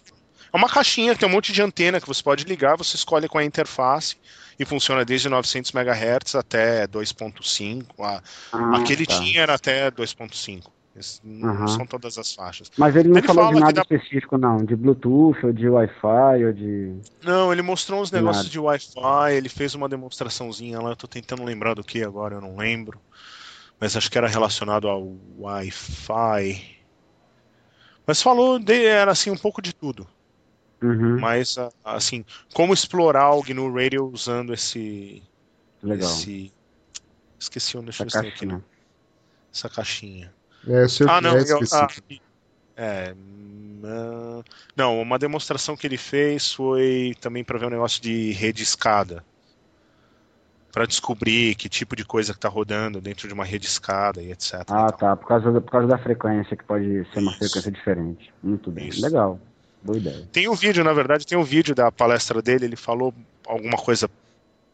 é 0.56 0.58
uma 0.58 0.68
caixinha 0.68 1.12
que 1.14 1.20
tem 1.20 1.28
um 1.28 1.32
monte 1.32 1.52
de 1.52 1.60
antena 1.62 2.00
que 2.00 2.06
você 2.08 2.22
pode 2.22 2.44
ligar, 2.44 2.76
você 2.76 2.96
escolhe 2.96 3.28
com 3.28 3.38
a 3.38 3.44
interface 3.44 4.16
e 4.58 4.64
funciona 4.64 5.04
desde 5.04 5.28
900 5.28 5.70
MHz 5.72 6.34
até 6.34 6.86
2.5. 6.86 8.02
A- 8.02 8.22
Ah, 8.52 8.76
Aquele 8.76 9.06
tá. 9.06 9.18
tinha 9.20 9.42
era 9.42 9.54
até 9.54 9.90
2.5. 9.90 10.72
Esse 10.98 11.20
Não 11.22 11.50
Aham. 11.50 11.68
são 11.68 11.86
todas 11.86 12.16
as 12.16 12.32
faixas. 12.32 12.70
Mas 12.78 12.96
ele 12.96 13.10
não 13.10 13.18
Ele 13.18 13.26
falou 13.26 13.52
de 13.52 13.60
nada 13.60 13.72
dá- 13.74 13.82
específico, 13.82 14.38
não. 14.38 14.64
De 14.64 14.74
Bluetooth, 14.74 15.44
ou 15.44 15.52
de 15.52 15.68
Wi-Fi, 15.68 16.44
ou 16.46 16.52
de. 16.54 16.94
Não, 17.22 17.52
ele 17.52 17.60
mostrou 17.60 18.00
uns 18.00 18.10
negócios 18.10 18.48
de 18.48 18.58
Wi-Fi, 18.58 19.34
ele 19.34 19.50
fez 19.50 19.74
uma 19.74 19.90
demonstraçãozinha 19.90 20.80
lá, 20.80 20.88
eu 20.90 20.96
tô 20.96 21.06
tentando 21.06 21.44
lembrar 21.44 21.74
do 21.74 21.84
que 21.84 22.02
agora, 22.02 22.36
eu 22.36 22.40
não 22.40 22.56
lembro. 22.56 22.98
Mas 23.78 23.94
acho 23.94 24.10
que 24.10 24.16
era 24.16 24.26
relacionado 24.26 24.88
ao 24.88 25.06
Wi-Fi. 25.38 26.64
Mas 28.06 28.22
falou, 28.22 28.58
de, 28.58 28.86
era 28.86 29.10
assim, 29.12 29.30
um 29.30 29.36
pouco 29.36 29.60
de 29.60 29.74
tudo. 29.74 30.08
Uhum, 30.82 31.18
Mas, 31.20 31.56
a- 31.58 31.72
assim, 31.84 32.24
como 32.54 32.74
explorar 32.74 33.32
o 33.34 33.42
GNU 33.42 33.72
Radio 33.74 34.06
usando 34.12 34.52
esse... 34.54 35.22
legal. 35.82 36.22
esse 36.22 36.52
esqueci 37.38 37.76
onde 37.76 37.86
deixa 37.86 38.04
eu 38.04 38.08
tem 38.08 38.28
aqui, 38.30 38.46
caixinha. 38.46 38.64
essa 39.52 39.68
caixinha. 39.70 40.34
É, 40.66 40.82
eu 40.84 40.88
sei 40.88 41.06
Ah, 41.08 41.20
não, 41.20 41.36
é 41.36 41.42
eu, 41.52 41.60
ah, 41.72 41.88
é, 42.76 43.14
hum, 43.14 43.82
ah, 43.84 44.42
não, 44.76 45.00
uma 45.00 45.18
demonstração 45.18 45.76
que 45.76 45.86
ele 45.86 45.96
fez 45.98 46.52
foi 46.52 47.14
também 47.20 47.44
para 47.44 47.58
ver 47.58 47.66
um 47.66 47.70
negócio 47.70 48.02
de 48.02 48.32
rede 48.32 48.62
escada. 48.62 49.24
para 50.72 50.86
descobrir 50.86 51.54
que 51.54 51.68
tipo 51.68 51.96
de 51.96 52.04
coisa 52.04 52.32
que 52.32 52.38
está 52.38 52.48
rodando 52.48 53.00
dentro 53.00 53.26
de 53.26 53.32
uma 53.34 53.44
rede 53.44 53.66
escada 53.66 54.22
e 54.22 54.30
etc. 54.30 54.62
Ah, 54.68 54.88
e 54.92 54.96
tá. 54.98 55.16
Por 55.16 55.26
causa, 55.26 55.60
por 55.60 55.70
causa 55.70 55.86
da 55.88 55.98
frequência, 55.98 56.56
que 56.56 56.64
pode 56.64 56.84
ser 57.12 57.20
uma 57.20 57.30
Isso. 57.30 57.38
frequência 57.38 57.72
diferente. 57.72 58.32
Muito 58.42 58.70
bem. 58.70 58.88
Isso. 58.88 59.00
Legal. 59.00 59.40
Boa 59.86 59.98
ideia. 59.98 60.28
Tem 60.32 60.48
um 60.48 60.54
vídeo, 60.54 60.82
na 60.84 60.92
verdade, 60.92 61.26
tem 61.26 61.38
um 61.38 61.44
vídeo 61.44 61.74
da 61.74 61.90
palestra 61.92 62.42
dele, 62.42 62.64
ele 62.66 62.76
falou 62.76 63.14
alguma 63.46 63.76
coisa 63.78 64.10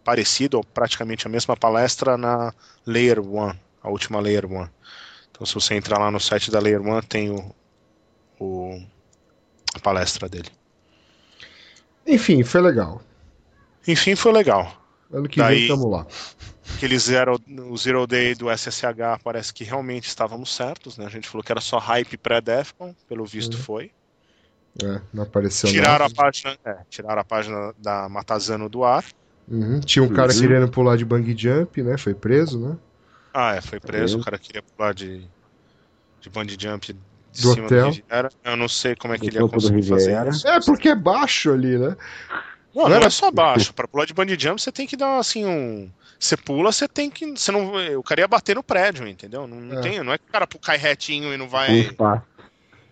parecida, 0.03 0.57
ou 0.57 0.65
praticamente 0.65 1.27
a 1.27 1.31
mesma 1.31 1.57
palestra 1.57 2.17
na 2.17 2.53
Layer 2.87 3.21
One, 3.21 3.59
a 3.83 3.89
última 3.91 4.19
Layer 4.21 4.51
One. 4.51 4.71
Então 5.31 5.47
se 5.47 5.55
você 5.55 5.75
entrar 5.75 5.99
lá 5.99 6.11
no 6.11 6.19
site 6.19 6.51
da 6.51 6.59
Layer 6.59 6.81
One, 6.81 7.03
tem 7.03 7.31
o, 7.31 7.55
o- 8.41 8.83
a 9.75 9.79
palestra 9.81 10.29
dele. 10.29 10.49
Enfim, 12.07 12.43
foi 12.43 12.61
legal. 12.61 13.01
Enfim, 13.87 14.15
foi 14.17 14.33
legal. 14.33 14.77
Ano 15.13 15.29
que 15.29 15.39
Daí- 15.39 15.61
vem 15.61 15.69
tamo 15.69 15.89
lá. 15.89 16.07
Aquele 16.77 16.99
zero, 16.99 17.41
o 17.69 17.77
Zero 17.77 18.07
Day 18.07 18.35
do 18.35 18.49
SSH 18.51 19.19
parece 19.23 19.53
que 19.53 19.63
realmente 19.65 20.07
estávamos 20.09 20.55
certos, 20.55 20.97
né? 20.97 21.05
A 21.07 21.09
gente 21.11 21.29
falou 21.29 21.45
que 21.45 21.53
era 21.53 21.61
só 21.61 21.79
hype 21.79 22.17
pré-Defcon, 22.17 22.95
pelo 23.09 23.25
visto 23.25 23.55
Uhum. 23.55 23.63
foi. 23.63 23.91
É, 24.83 25.01
não 25.13 25.25
apareceu 25.25 25.69
Tiraram 25.69 26.07
a 26.07 26.09
nada. 26.09 26.15
página, 26.15 26.57
é, 26.65 26.77
tiraram 26.89 27.21
a 27.21 27.25
página 27.25 27.75
da 27.79 28.09
Matazano 28.09 28.69
do 28.69 28.85
ar. 28.85 29.05
Uhum. 29.49 29.81
Tinha 29.81 30.03
um 30.03 30.09
cara 30.09 30.33
querendo 30.33 30.69
pular 30.71 30.97
de 30.97 31.05
bang 31.05 31.35
jump, 31.37 31.83
né? 31.83 31.99
Foi 31.99 32.15
preso, 32.15 32.59
né? 32.59 32.77
Ah, 33.35 33.55
é, 33.57 33.61
foi 33.61 33.79
preso. 33.81 33.99
Preso. 34.17 34.21
O 34.21 34.25
cara 34.25 34.39
queria 34.39 34.63
pular 34.63 34.95
de, 34.95 35.27
de 36.21 36.31
bungee 36.31 36.57
jump 36.59 36.87
de 36.87 36.93
Do 37.43 37.53
cima 37.55 37.67
hotel. 37.67 37.91
do 37.91 37.95
Riviera. 37.97 38.31
Eu 38.45 38.57
não 38.57 38.69
sei 38.69 38.95
como 38.97 39.13
é 39.13 39.19
que 39.19 39.29
Do 39.29 39.37
ele 39.37 39.45
ia 39.45 39.49
conseguir 39.51 39.83
fazer 39.83 40.29
isso. 40.29 40.47
É, 40.49 40.61
porque 40.61 40.89
é 40.89 40.95
baixo 40.95 41.51
ali, 41.53 41.77
né? 41.79 41.97
Não, 42.75 42.85
Não 42.85 42.89
não 42.89 42.97
era- 42.97 43.07
é 43.07 43.11
só 43.11 43.31
baixo. 43.31 43.75
Pra 43.75 43.87
pular 43.87 44.07
de 44.07 44.15
bungee 44.15 44.39
jump, 44.39 44.61
você 44.63 44.73
tem 44.73 44.87
que 44.87 44.97
dar 44.97 45.19
assim 45.19 45.45
um. 45.45 45.91
Você 46.19 46.37
pula, 46.37 46.73
você 46.73 46.87
tem 46.89 47.11
que. 47.11 47.27
Você 47.37 47.51
não, 47.53 47.73
o 47.99 48.03
cara 48.03 48.21
ia 48.23 48.29
bater 48.29 48.55
no 48.57 48.63
prédio, 48.63 49.07
entendeu? 49.07 49.47
Não, 49.47 49.61
não 49.61 49.79
É. 49.79 49.83
tem, 49.83 50.03
não 50.03 50.13
é 50.13 50.19
que 50.19 50.25
o 50.27 50.33
cara 50.33 50.47
cai 50.47 50.79
retinho 50.79 51.35
e 51.35 51.37
não 51.37 51.49
vai. 51.49 51.71
espaço. 51.81 52.23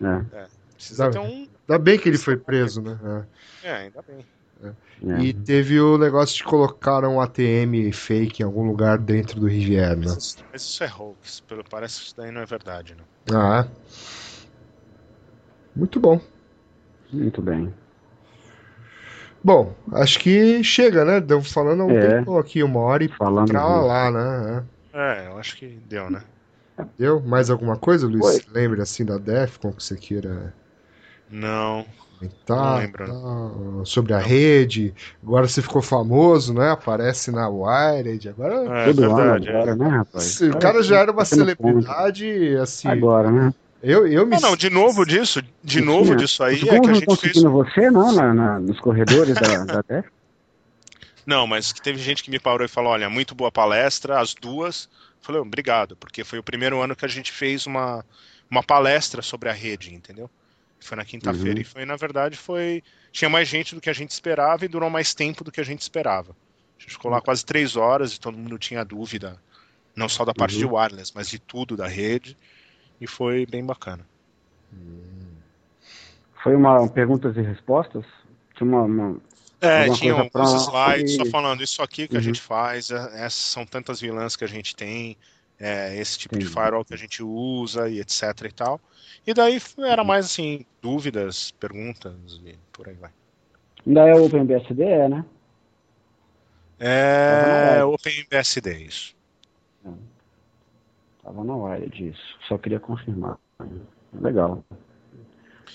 É. 0.03 0.45
Precisa 0.75 1.05
Dá- 1.05 1.11
ter 1.11 1.19
um. 1.19 1.47
Ainda 1.67 1.79
bem 1.81 1.97
que 1.97 2.09
ele 2.09 2.17
foi 2.17 2.37
preso, 2.37 2.81
né? 2.81 3.25
É, 3.63 3.71
ainda 3.73 4.01
bem. 4.01 4.25
É. 4.63 5.13
é. 5.13 5.19
E 5.21 5.33
teve 5.33 5.79
o 5.79 5.97
negócio 5.97 6.35
de 6.37 6.43
colocar 6.43 7.03
um 7.05 7.19
ATM 7.19 7.91
fake 7.93 8.41
em 8.41 8.45
algum 8.45 8.67
lugar 8.67 8.97
dentro 8.97 9.39
do 9.39 9.47
Riviera, 9.47 9.95
né? 9.95 10.05
Mas 10.05 10.17
isso, 10.17 10.45
mas 10.51 10.61
isso 10.61 10.83
é 10.83 10.87
hoax. 10.87 11.39
Pelo, 11.41 11.63
parece 11.63 11.99
que 11.99 12.05
isso 12.05 12.17
daí 12.17 12.31
não 12.31 12.41
é 12.41 12.45
verdade, 12.45 12.95
né? 12.95 13.03
Ah, 13.33 13.65
é. 13.67 13.71
Muito 15.75 15.99
bom. 15.99 16.19
Muito 17.11 17.41
bem. 17.41 17.73
Bom, 19.43 19.73
acho 19.93 20.19
que 20.19 20.63
chega, 20.63 21.03
né? 21.03 21.19
Deu 21.19 21.41
falando 21.41 21.81
há 21.81 21.85
um 21.85 21.91
É. 21.91 22.07
tempo 22.17 22.37
aqui, 22.37 22.61
uma 22.61 22.79
hora 22.81 23.03
e 23.03 23.07
Falando 23.07 23.47
pra 23.51 23.65
lá, 23.65 24.11
né? 24.11 24.63
É, 24.93 25.27
eu 25.27 25.37
acho 25.37 25.57
que 25.57 25.67
deu, 25.87 26.11
né? 26.11 26.21
É. 26.77 26.85
Deu? 26.97 27.19
Mais 27.21 27.49
alguma 27.49 27.75
coisa, 27.77 28.05
Luiz? 28.05 28.19
Foi. 28.19 28.41
Lembra 28.53 28.83
assim 28.83 29.03
da 29.03 29.17
Defcon 29.17 29.71
que 29.71 29.83
você 29.83 29.95
queira 29.95 30.53
Não. 31.31 31.85
comentar? 32.19 32.57
Não 32.57 32.77
lembro. 32.77 33.05
tal? 33.07 33.85
Sobre 33.85 34.13
a 34.13 34.19
rede. 34.19 34.93
Agora 35.23 35.47
você 35.47 35.61
ficou 35.61 35.81
famoso, 35.81 36.53
né? 36.53 36.71
Aparece 36.71 37.31
na 37.31 37.47
Wired. 37.49 38.29
Agora. 38.29 38.81
É 38.81 38.85
Todo 38.85 39.01
verdade. 39.01 39.47
ano 39.49 39.57
é. 39.57 39.61
agora, 39.61 39.75
né, 39.75 39.87
rapaz? 39.89 40.41
O 40.41 40.57
cara 40.59 40.83
já 40.83 40.99
era 40.99 41.11
uma 41.11 41.19
tá 41.19 41.25
celebridade, 41.25 42.55
assim. 42.57 42.87
Agora, 42.87 43.31
né? 43.31 43.53
Eu, 43.81 44.05
eu 44.05 44.27
me. 44.27 44.35
Ah, 44.35 44.39
não, 44.41 44.55
de 44.55 44.69
novo 44.69 45.03
disso, 45.05 45.41
de 45.63 45.79
Não 45.81 45.93
novo 45.93 46.05
tinha. 46.05 46.17
disso 46.17 46.43
aí 46.43 46.57
é 46.57 46.59
que 46.59 46.69
a 46.69 46.77
não 46.77 46.93
gente 46.93 46.99
estão 46.99 47.15
fez. 47.15 47.41
você, 47.41 47.89
não, 47.89 48.11
na, 48.11 48.31
na- 48.33 48.59
nos 48.59 48.79
corredores 48.79 49.33
da, 49.33 49.63
da 49.65 49.81
DEF? 49.89 50.07
Não, 51.25 51.47
mas 51.47 51.71
que 51.71 51.81
teve 51.81 51.97
gente 51.99 52.23
que 52.23 52.29
me 52.29 52.39
parou 52.39 52.63
e 52.65 52.69
falou: 52.69 52.91
olha, 52.91 53.09
muito 53.09 53.33
boa 53.33 53.51
palestra, 53.51 54.19
as 54.19 54.33
duas. 54.35 54.87
Falei, 55.19 55.41
obrigado, 55.41 55.95
porque 55.95 56.23
foi 56.23 56.37
o 56.39 56.43
primeiro 56.43 56.79
ano 56.81 56.95
que 56.95 57.05
a 57.05 57.07
gente 57.07 57.31
fez 57.31 57.65
uma, 57.67 58.03
uma 58.49 58.61
palestra 58.63 59.21
sobre 59.21 59.49
a 59.49 59.53
rede, 59.53 59.93
entendeu? 59.93 60.29
Foi 60.81 60.97
na 60.97 61.05
quinta-feira 61.05 61.55
Uhum. 61.55 61.61
e 61.61 61.63
foi, 61.63 61.85
na 61.85 61.95
verdade, 61.95 62.35
foi. 62.35 62.83
Tinha 63.11 63.29
mais 63.29 63.47
gente 63.47 63.75
do 63.75 63.81
que 63.81 63.89
a 63.89 63.93
gente 63.93 64.09
esperava 64.11 64.65
e 64.65 64.67
durou 64.67 64.89
mais 64.89 65.13
tempo 65.13 65.43
do 65.43 65.51
que 65.51 65.61
a 65.61 65.63
gente 65.63 65.81
esperava. 65.81 66.31
A 66.77 66.81
gente 66.81 66.93
ficou 66.93 67.11
lá 67.11 67.21
quase 67.21 67.45
três 67.45 67.75
horas 67.75 68.13
e 68.15 68.19
todo 68.19 68.37
mundo 68.37 68.57
tinha 68.57 68.83
dúvida, 68.83 69.39
não 69.95 70.09
só 70.09 70.25
da 70.25 70.33
parte 70.33 70.53
Uhum. 70.55 70.59
de 70.59 70.65
wireless, 70.65 71.11
mas 71.13 71.29
de 71.29 71.37
tudo 71.39 71.77
da 71.77 71.87
rede. 71.87 72.35
E 72.99 73.05
foi 73.07 73.45
bem 73.45 73.63
bacana. 73.65 74.05
Foi 76.43 76.55
uma 76.55 76.87
perguntas 76.89 77.35
e 77.37 77.41
respostas? 77.41 78.05
Tinha 78.55 78.67
uma. 78.69 78.81
uma- 78.83 79.21
É, 79.59 79.87
tinha 79.91 80.27
pra- 80.31 80.43
slides 80.43 81.15
só 81.17 81.23
e- 81.23 81.29
falando 81.29 81.61
isso 81.61 81.83
aqui 81.83 82.07
que 82.07 82.15
a 82.15 82.17
Uhum. 82.17 82.23
gente 82.23 82.41
faz, 82.41 82.89
é- 82.89 82.95
essas 83.25 83.33
são 83.35 83.63
tantas 83.63 84.01
vilãs 84.01 84.35
que 84.35 84.43
a 84.43 84.47
gente 84.47 84.75
tem, 84.75 85.15
é, 85.61 85.95
esse 85.95 86.17
tipo 86.17 86.37
de 86.37 86.45
firewall 86.45 86.83
que 86.83 86.93
a 86.93 86.97
gente 86.97 87.21
usa 87.21 87.87
e 87.87 87.99
etc 87.99 88.23
e 88.45 88.51
tal. 88.51 88.81
E 89.25 89.33
daí 89.33 89.61
era 89.77 90.03
mais 90.03 90.25
assim, 90.25 90.65
dúvidas, 90.81 91.51
perguntas 91.51 92.41
e 92.43 92.57
por 92.73 92.89
aí 92.89 92.95
vai. 92.95 93.11
Ainda 93.85 94.07
é 94.07 94.15
o 94.15 94.25
OpenBSD, 94.25 94.83
é, 94.83 95.07
né? 95.07 95.25
É 96.79 97.83
OpenBSD, 97.83 98.85
isso. 98.85 99.15
Tava 101.23 101.43
na 101.43 101.55
Wired 101.55 102.09
isso. 102.09 102.37
Só 102.47 102.57
queria 102.57 102.79
confirmar. 102.79 103.37
Legal. 104.19 104.63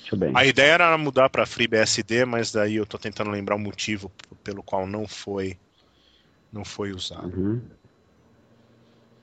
Muito 0.00 0.16
bem. 0.16 0.32
A 0.34 0.44
ideia 0.44 0.72
era 0.72 0.98
mudar 0.98 1.30
para 1.30 1.46
FreeBSD, 1.46 2.24
mas 2.24 2.50
daí 2.50 2.76
eu 2.76 2.86
tô 2.86 2.98
tentando 2.98 3.30
lembrar 3.30 3.54
o 3.54 3.58
motivo 3.58 4.10
pelo 4.42 4.62
qual 4.62 4.86
não 4.86 5.06
foi 5.06 5.56
não 6.52 6.64
foi 6.64 6.92
usado. 6.92 7.28
Uhum. 7.36 7.60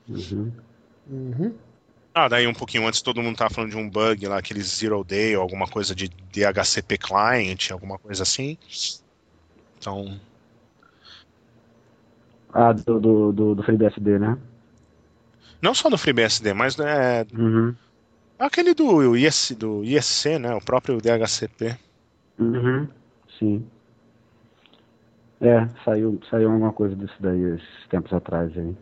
Uhum. 0.08 0.52
Uhum. 1.10 1.54
Ah, 2.14 2.28
daí 2.28 2.46
um 2.46 2.54
pouquinho 2.54 2.86
antes 2.86 3.02
todo 3.02 3.22
mundo 3.22 3.36
tava 3.36 3.52
falando 3.52 3.70
de 3.70 3.76
um 3.76 3.90
bug 3.90 4.26
lá, 4.28 4.38
aquele 4.38 4.62
Zero 4.62 5.02
Day 5.02 5.36
ou 5.36 5.42
alguma 5.42 5.66
coisa 5.66 5.94
de 5.94 6.08
DHCP 6.08 6.96
client, 6.96 7.70
alguma 7.72 7.98
coisa 7.98 8.22
assim. 8.22 8.56
Então, 9.78 10.20
Ah, 12.52 12.72
do, 12.72 13.00
do, 13.00 13.32
do, 13.32 13.54
do 13.56 13.62
FreeBSD, 13.64 14.18
né? 14.18 14.38
não 15.60 15.74
só 15.74 15.90
no 15.90 15.98
FreeBSD, 15.98 16.52
mas 16.52 16.76
né, 16.76 17.24
Uhum. 17.32 17.74
aquele 18.38 18.74
do, 18.74 19.16
IS, 19.16 19.52
do 19.58 19.82
ISC, 19.82 20.38
né, 20.38 20.54
o 20.54 20.60
próprio 20.60 21.00
DHCP. 21.00 21.76
Uhum. 22.38 22.86
Sim. 23.38 23.66
É, 25.40 25.68
saiu, 25.84 26.20
saiu 26.30 26.50
alguma 26.50 26.72
coisa 26.72 26.94
disso 26.94 27.14
daí 27.18 27.40
esses 27.54 27.88
tempos 27.88 28.12
atrás 28.12 28.56
aí. 28.56 28.76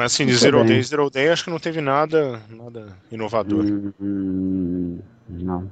Mas 0.00 0.14
assim, 0.14 0.24
de 0.24 0.32
Zero. 0.34 0.64
Day, 0.64 0.82
Zero 0.82 1.10
Day, 1.10 1.28
acho 1.28 1.44
que 1.44 1.50
não 1.50 1.58
teve 1.58 1.82
nada, 1.82 2.40
nada 2.48 2.96
inovador. 3.12 3.66
Hum, 3.66 3.92
hum, 4.00 4.98
não. 5.28 5.70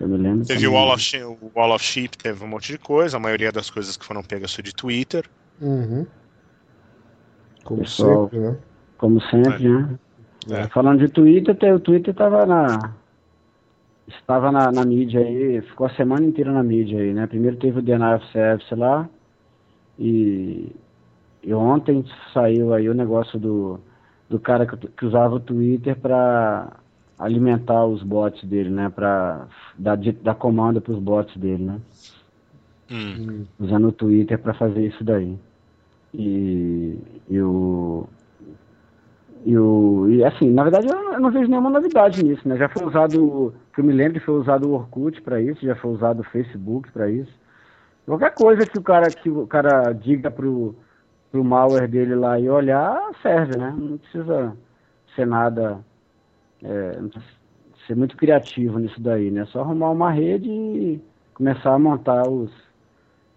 Eu 0.00 0.08
me 0.08 0.16
lembro. 0.16 0.44
Teve 0.44 0.66
o. 0.66 0.72
Wall, 0.72 0.92
of 0.92 1.00
Sheep, 1.00 1.24
o 1.24 1.52
Wall 1.54 1.74
of 1.76 1.84
Sheep, 1.84 2.18
teve 2.18 2.42
um 2.42 2.48
monte 2.48 2.72
de 2.72 2.78
coisa, 2.78 3.16
a 3.16 3.20
maioria 3.20 3.52
das 3.52 3.70
coisas 3.70 3.96
que 3.96 4.04
foram 4.04 4.24
pegas 4.24 4.52
foi 4.52 4.64
de 4.64 4.74
Twitter. 4.74 5.24
Uhum. 5.60 6.04
Como 7.62 7.82
Pessoal. 7.82 8.24
sempre, 8.24 8.38
né? 8.40 8.56
Como 8.96 9.20
sempre, 9.22 9.68
né? 9.68 9.98
É. 10.50 10.66
Falando 10.70 10.98
de 10.98 11.08
Twitter, 11.12 11.54
te- 11.54 11.70
o 11.70 11.78
Twitter 11.78 12.12
tava 12.12 12.44
na. 12.46 12.94
Estava 14.08 14.50
na, 14.50 14.72
na 14.72 14.84
mídia 14.84 15.20
aí, 15.20 15.60
ficou 15.60 15.86
a 15.86 15.90
semana 15.94 16.26
inteira 16.26 16.50
na 16.50 16.64
mídia 16.64 16.98
aí, 16.98 17.14
né? 17.14 17.28
Primeiro 17.28 17.56
teve 17.58 17.78
o 17.78 17.82
Denial 17.82 18.16
of 18.16 18.26
Service 18.32 18.74
lá, 18.74 19.08
e, 19.98 20.74
e 21.48 21.54
ontem 21.54 22.04
saiu 22.34 22.74
aí 22.74 22.90
o 22.90 22.94
negócio 22.94 23.38
do, 23.38 23.80
do 24.28 24.38
cara 24.38 24.66
que, 24.66 24.76
que 24.88 25.06
usava 25.06 25.36
o 25.36 25.40
Twitter 25.40 25.96
para 25.96 26.76
alimentar 27.18 27.86
os 27.86 28.02
bots 28.02 28.44
dele, 28.44 28.68
né? 28.68 28.90
Para 28.94 29.46
dar, 29.78 29.96
dar 29.96 30.34
comando 30.34 30.78
para 30.78 30.92
os 30.92 30.98
bots 30.98 31.34
dele, 31.38 31.64
né? 31.64 31.80
Hum. 32.90 33.46
Usando 33.58 33.88
o 33.88 33.92
Twitter 33.92 34.38
para 34.38 34.52
fazer 34.52 34.88
isso 34.88 35.02
daí. 35.02 35.38
E, 36.12 36.98
e 37.30 37.40
o. 37.40 38.06
E, 39.46 39.56
o, 39.56 40.06
e 40.10 40.22
assim, 40.22 40.50
na 40.50 40.64
verdade 40.64 40.86
eu, 40.86 41.14
eu 41.14 41.20
não 41.20 41.30
vejo 41.30 41.48
nenhuma 41.48 41.70
novidade 41.70 42.22
nisso, 42.22 42.46
né? 42.46 42.58
Já 42.58 42.68
foi 42.68 42.84
usado, 42.84 43.54
que 43.72 43.80
eu 43.80 43.84
me 43.84 43.94
lembro, 43.94 44.20
foi 44.20 44.34
usado 44.34 44.68
o 44.68 44.74
Orkut 44.74 45.22
para 45.22 45.40
isso, 45.40 45.64
já 45.64 45.74
foi 45.76 45.92
usado 45.92 46.20
o 46.20 46.24
Facebook 46.24 46.92
para 46.92 47.08
isso. 47.10 47.32
Qualquer 48.04 48.34
coisa 48.34 48.66
que 48.66 48.78
o 48.78 48.82
cara 48.82 49.08
que 49.08 49.30
o 49.30 49.46
cara 49.46 49.92
diga 49.94 50.30
pro, 50.30 50.76
pro 51.30 51.44
malware 51.44 51.88
dele 51.88 52.14
lá 52.14 52.38
e 52.38 52.48
olhar, 52.48 53.10
serve, 53.22 53.56
né? 53.56 53.74
Não 53.76 53.98
precisa 53.98 54.56
ser 55.14 55.26
nada. 55.26 55.80
é, 56.62 56.98
ser 57.86 57.96
muito 57.96 58.16
criativo 58.16 58.78
nisso 58.78 59.00
daí, 59.00 59.30
né? 59.30 59.46
Só 59.46 59.60
arrumar 59.60 59.90
uma 59.90 60.10
rede 60.10 60.48
e 60.48 61.00
começar 61.34 61.74
a 61.74 61.78
montar 61.78 62.28
os, 62.28 62.52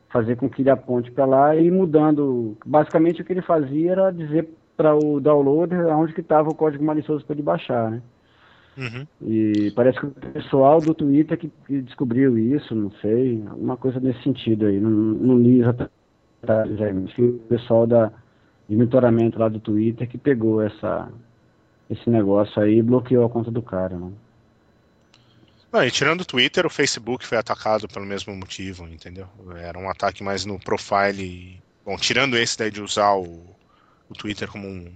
fazer 0.09 0.35
com 0.35 0.49
que 0.49 0.61
ele 0.61 0.69
aponte 0.69 1.09
para 1.11 1.25
lá 1.25 1.55
e 1.55 1.67
ir 1.67 1.71
mudando. 1.71 2.57
Basicamente 2.65 3.21
o 3.21 3.25
que 3.25 3.33
ele 3.33 3.41
fazia 3.41 3.91
era 3.91 4.11
dizer 4.11 4.49
para 4.75 4.95
o 4.95 5.19
downloader 5.19 5.87
onde 5.95 6.13
que 6.13 6.21
estava 6.21 6.49
o 6.49 6.55
código 6.55 6.83
malicioso 6.83 7.25
para 7.25 7.33
ele 7.33 7.43
baixar, 7.43 7.91
né? 7.91 8.01
Uhum. 8.77 9.05
E 9.21 9.71
parece 9.75 9.99
que 9.99 10.05
o 10.05 10.11
pessoal 10.11 10.79
do 10.79 10.93
Twitter 10.93 11.37
que, 11.37 11.51
que 11.67 11.81
descobriu 11.81 12.37
isso, 12.37 12.73
não 12.73 12.89
sei, 13.01 13.43
alguma 13.49 13.75
coisa 13.75 13.99
nesse 13.99 14.23
sentido 14.23 14.65
aí, 14.65 14.79
não, 14.79 14.89
não 14.89 15.37
li 15.37 15.59
exatamente 15.59 16.00
o 17.17 17.39
pessoal 17.47 17.85
da, 17.87 18.07
de 18.67 18.75
monitoramento 18.75 19.39
lá 19.39 19.49
do 19.49 19.59
Twitter 19.59 20.07
que 20.09 20.17
pegou 20.17 20.61
essa, 20.61 21.11
esse 21.89 22.09
negócio 22.09 22.61
aí 22.61 22.79
e 22.79 22.83
bloqueou 22.83 23.25
a 23.25 23.29
conta 23.29 23.51
do 23.51 23.61
cara, 23.61 23.97
né? 23.97 24.11
Não, 25.71 25.83
e 25.83 25.91
tirando 25.91 26.21
o 26.21 26.25
Twitter, 26.25 26.65
o 26.65 26.69
Facebook 26.69 27.25
foi 27.25 27.37
atacado 27.37 27.87
pelo 27.87 28.05
mesmo 28.05 28.35
motivo, 28.35 28.87
entendeu? 28.87 29.27
Era 29.57 29.79
um 29.79 29.89
ataque 29.89 30.23
mais 30.23 30.45
no 30.45 30.59
profile. 30.59 31.63
Bom, 31.85 31.95
tirando 31.97 32.37
esse 32.37 32.57
daí 32.57 32.69
de 32.69 32.81
usar 32.81 33.13
o, 33.15 33.55
o 34.09 34.13
Twitter 34.13 34.49
como 34.51 34.67
um, 34.67 34.93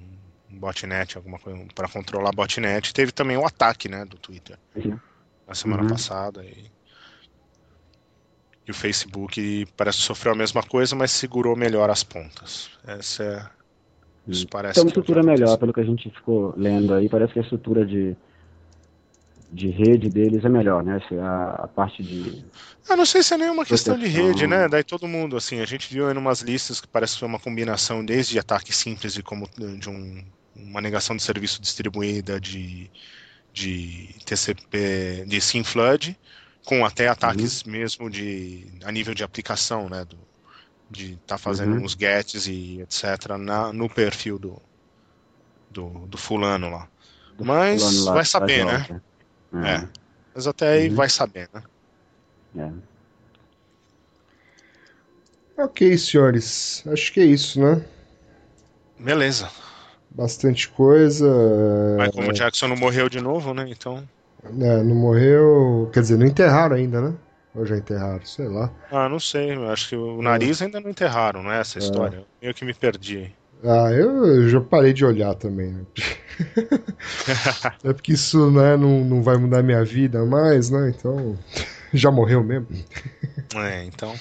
um 0.52 0.60
botnet, 0.60 1.16
alguma 1.18 1.40
coisa 1.40 1.66
para 1.74 1.88
controlar 1.88 2.32
botnet, 2.34 2.94
teve 2.94 3.12
também 3.14 3.38
o 3.38 3.46
ataque, 3.46 3.88
né, 3.88 4.04
do 4.06 4.18
Twitter 4.18 4.58
Uhum. 4.76 5.00
na 5.48 5.56
semana 5.56 5.84
Uhum. 5.84 5.90
passada. 5.90 6.44
E, 6.46 6.72
e 8.68 8.72
o 8.72 8.74
Facebook 8.74 9.68
parece 9.78 10.00
que 10.00 10.04
sofreu 10.04 10.34
a 10.34 10.36
mesma 10.36 10.64
coisa, 10.64 10.96
mas 10.96 11.12
segurou 11.12 11.56
melhor 11.56 11.90
as 11.90 12.04
pontas. 12.04 12.70
Essa 12.86 13.24
é. 13.24 13.56
Isso 14.28 14.48
parece 14.48 14.76
Tem 14.76 14.84
uma 14.84 14.92
que 14.92 15.00
é 15.00 15.02
que 15.02 15.12
estrutura 15.12 15.24
melhor, 15.24 15.58
pelo 15.58 15.72
que 15.72 15.82
a 15.82 15.84
gente 15.84 16.10
ficou 16.10 16.54
lendo 16.58 16.94
aí, 16.96 17.08
parece 17.08 17.34
que 17.34 17.40
a 17.40 17.44
estrutura 17.44 17.86
de, 17.86 18.16
de 19.52 19.70
rede 19.70 20.10
deles 20.10 20.44
é 20.44 20.50
melhor, 20.50 20.84
né? 20.84 21.00
A, 21.22 21.66
a 21.66 21.68
parte 21.68 22.02
de. 22.02 22.44
Eu 22.90 22.98
não 22.98 23.06
sei 23.06 23.22
se 23.22 23.36
é 23.36 23.38
nenhuma 23.38 23.64
questão 23.64 23.98
de 23.98 24.08
rede, 24.08 24.48
né? 24.48 24.68
Daí 24.68 24.84
todo 24.84 25.08
mundo, 25.08 25.38
assim, 25.38 25.60
a 25.60 25.66
gente 25.66 25.94
viu 25.94 26.08
aí 26.08 26.18
umas 26.18 26.42
listas 26.42 26.82
que 26.82 26.88
parece 26.88 27.18
ser 27.18 27.26
uma 27.26 27.40
combinação 27.40 28.04
desde 28.04 28.40
ataque 28.40 28.74
simples 28.74 29.14
de 29.14 29.22
como 29.22 29.48
de 29.78 29.90
um, 29.90 30.24
uma 30.56 30.82
negação 30.82 31.16
de 31.16 31.22
serviço 31.22 31.62
distribuída 31.62 32.40
de, 32.40 32.90
de 33.54 34.10
TCP, 34.26 35.26
de 35.28 35.40
SymFlood, 35.40 36.18
com 36.66 36.86
até 36.86 37.08
ataques 37.08 37.64
mesmo 37.64 38.10
de 38.10 38.80
a 38.84 38.92
nível 38.92 39.14
de 39.14 39.24
aplicação, 39.24 39.90
né? 39.90 40.06
Do, 40.06 40.28
de 40.90 41.16
estar 41.16 41.38
fazendo 41.40 41.76
Uhum. 41.76 41.84
uns 41.84 41.94
gets 41.94 42.48
e 42.48 42.82
etc. 42.82 43.38
Na, 43.38 43.74
no 43.74 43.90
perfil 43.90 44.40
do, 44.40 44.62
do, 45.70 46.08
do 46.08 46.18
fulano 46.18 46.70
lá. 46.70 46.90
do 47.36 47.46
Mas 47.46 47.70
fulano 47.70 48.04
lá 48.04 48.20
vai 48.20 48.26
que 48.26 48.26
saber, 48.26 48.66
né? 48.66 48.80
volta. 48.82 49.04
É. 49.64 49.90
Mas 50.36 50.48
até 50.48 50.70
aí 50.70 50.90
Uhum. 50.90 50.96
vai 50.96 51.10
saber, 51.10 51.50
né? 51.54 51.64
É. 52.56 52.86
Ok, 55.58 55.98
senhores. 55.98 56.82
Acho 56.88 57.12
que 57.14 57.20
é 57.20 57.26
isso, 57.26 57.60
né? 57.60 57.84
Beleza. 59.00 59.50
Bastante 60.10 60.68
coisa. 60.70 61.28
Mas 61.98 62.10
como 62.12 62.30
o 62.30 62.34
Jackson 62.34 62.68
não 62.70 62.78
morreu 62.78 63.10
de 63.10 63.20
novo, 63.20 63.54
né? 63.54 63.66
Então. 63.70 64.10
É, 64.60 64.84
não 64.84 64.96
morreu. 64.96 65.90
Quer 65.94 66.02
dizer, 66.02 66.18
não 66.18 66.26
enterraram 66.26 66.76
ainda, 66.76 67.02
né? 67.02 67.14
Ou 67.56 67.66
já 67.66 67.78
enterraram? 67.78 68.26
Sei 68.26 68.48
lá. 68.48 68.72
Ah, 68.92 69.08
não 69.08 69.20
sei. 69.20 69.54
Acho 69.68 69.90
que 69.90 69.96
o 69.96 70.22
nariz 70.22 70.62
ainda 70.62 70.80
não 70.80 70.90
enterraram, 70.90 71.42
não 71.42 71.52
é 71.52 71.60
essa 71.60 71.80
história? 71.80 72.26
Eu 72.42 72.54
que 72.54 72.66
me 72.66 72.74
perdi. 72.74 73.34
Ah, 73.64 73.92
eu, 73.92 74.26
eu 74.26 74.50
já 74.50 74.62
parei 74.62 74.94
de 74.94 75.06
olhar 75.06 75.34
também. 75.36 75.72
Né? 75.72 75.86
é 77.84 77.94
porque 77.94 78.12
isso 78.14 78.52
né, 78.52 78.76
não, 78.76 79.04
não 79.04 79.24
vai 79.24 79.38
mudar 79.38 79.64
minha 79.64 79.84
vida 79.84 80.24
mais, 80.26 80.70
né? 80.70 80.94
Então. 80.96 81.38
Já 81.94 82.12
morreu 82.12 82.44
mesmo. 82.44 82.68
É, 83.56 83.86
então. 83.86 84.14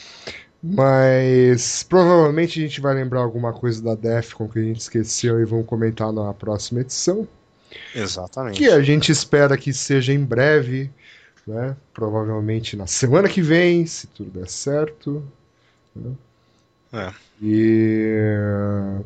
Mas 0.62 1.82
provavelmente 1.82 2.58
a 2.58 2.62
gente 2.62 2.80
vai 2.80 2.94
lembrar 2.94 3.20
alguma 3.20 3.52
coisa 3.52 3.82
da 3.82 3.94
Defcon 3.94 4.48
que 4.48 4.58
a 4.58 4.62
gente 4.62 4.80
esqueceu 4.80 5.40
e 5.40 5.44
vamos 5.44 5.66
comentar 5.66 6.12
na 6.12 6.32
próxima 6.32 6.80
edição. 6.80 7.28
Exatamente. 7.94 8.58
Que 8.58 8.68
a 8.68 8.82
gente 8.82 9.10
espera 9.12 9.56
que 9.56 9.72
seja 9.72 10.12
em 10.12 10.24
breve, 10.24 10.90
né? 11.46 11.76
Provavelmente 11.92 12.76
na 12.76 12.86
semana 12.86 13.28
que 13.28 13.42
vem, 13.42 13.86
se 13.86 14.06
tudo 14.08 14.30
der 14.30 14.48
certo. 14.48 15.22
né? 15.94 16.12
É. 16.92 17.12
E. 17.42 19.00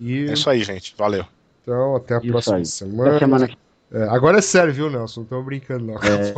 E 0.00 0.26
é 0.28 0.32
isso 0.34 0.48
aí, 0.50 0.62
gente. 0.62 0.94
Valeu. 0.96 1.24
então, 1.62 1.96
até 1.96 2.16
a 2.16 2.18
Isso 2.18 2.28
próxima 2.28 2.56
aí. 2.56 2.66
semana. 2.66 3.10
Até 3.10 3.18
semana 3.20 3.50
É, 3.92 4.02
agora 4.04 4.38
é 4.38 4.42
sério, 4.42 4.72
viu, 4.72 4.90
Nelson? 4.90 5.20
Não 5.20 5.24
estamos 5.24 5.44
brincando, 5.44 5.86
não. 5.86 5.94
É. 5.96 6.32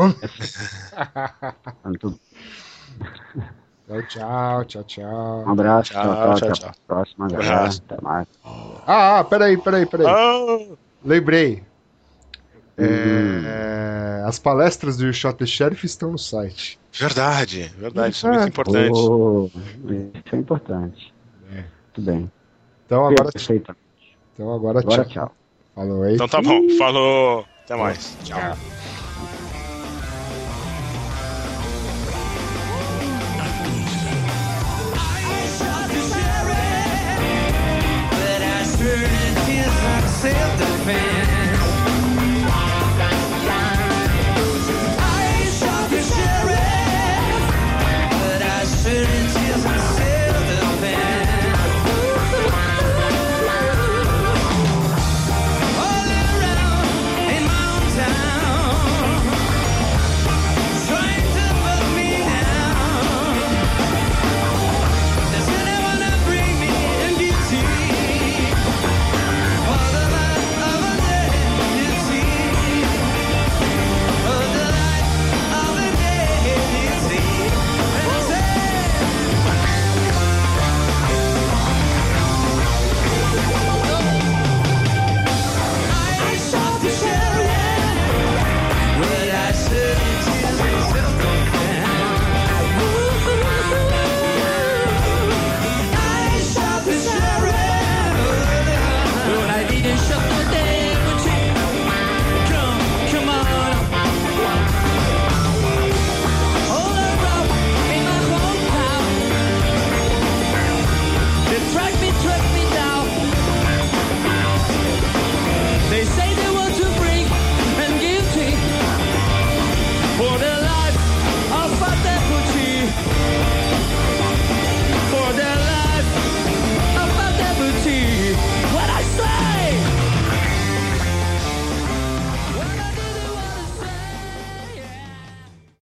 Tchau, 4.03 4.65
tchau, 4.65 4.65
tchau, 4.65 4.85
tchau. 4.85 5.45
Um 5.47 5.51
abraço, 5.53 5.93
Tchau, 5.93 6.03
tchau, 6.03 6.15
tchau, 6.15 6.35
tchau, 6.35 6.49
até 6.49 6.53
tchau. 6.61 6.71
a 6.71 6.75
próxima, 6.87 7.25
Um 7.27 7.29
galera. 7.29 7.57
abraço. 7.57 7.83
Até 7.89 8.03
mais. 8.03 8.27
Ah, 8.87 9.19
ah, 9.19 9.25
peraí, 9.25 9.57
peraí, 9.59 9.87
peraí. 9.87 10.07
Ah, 10.07 10.77
Lembrei. 11.05 11.63
Hum. 12.79 12.85
É, 12.87 14.23
As 14.27 14.39
palestras 14.39 14.97
do 14.97 15.13
Shot 15.13 15.37
the 15.37 15.47
Sheriff 15.47 15.85
estão 15.85 16.13
no 16.13 16.19
site. 16.19 16.79
verdade, 16.93 17.71
verdade. 17.77 18.15
Isso 18.15 18.27
é 18.27 18.31
Ah, 18.31 18.33
muito 18.35 18.49
importante. 18.49 18.91
Oh, 18.99 19.51
isso 19.55 20.35
é 20.35 20.39
importante. 20.39 21.15
Muito 21.51 22.01
bem. 22.11 22.33
Então 22.87 23.07
agora, 23.07 23.31
Perfeito. 23.33 23.77
então 24.35 24.55
agora, 24.55 24.79
Agora 24.81 25.05
tchau. 25.05 25.27
tchau. 25.27 25.37
Falou 25.75 26.03
aí. 26.03 26.15
Então 26.15 26.29
tá 26.29 26.41
bom. 26.41 26.69
Falou. 26.79 27.47
Até 27.65 27.77
mais. 27.77 28.17
Tchau. 28.25 28.39
But 28.41 28.92
Like 40.23 40.37
self-defense. 40.37 41.42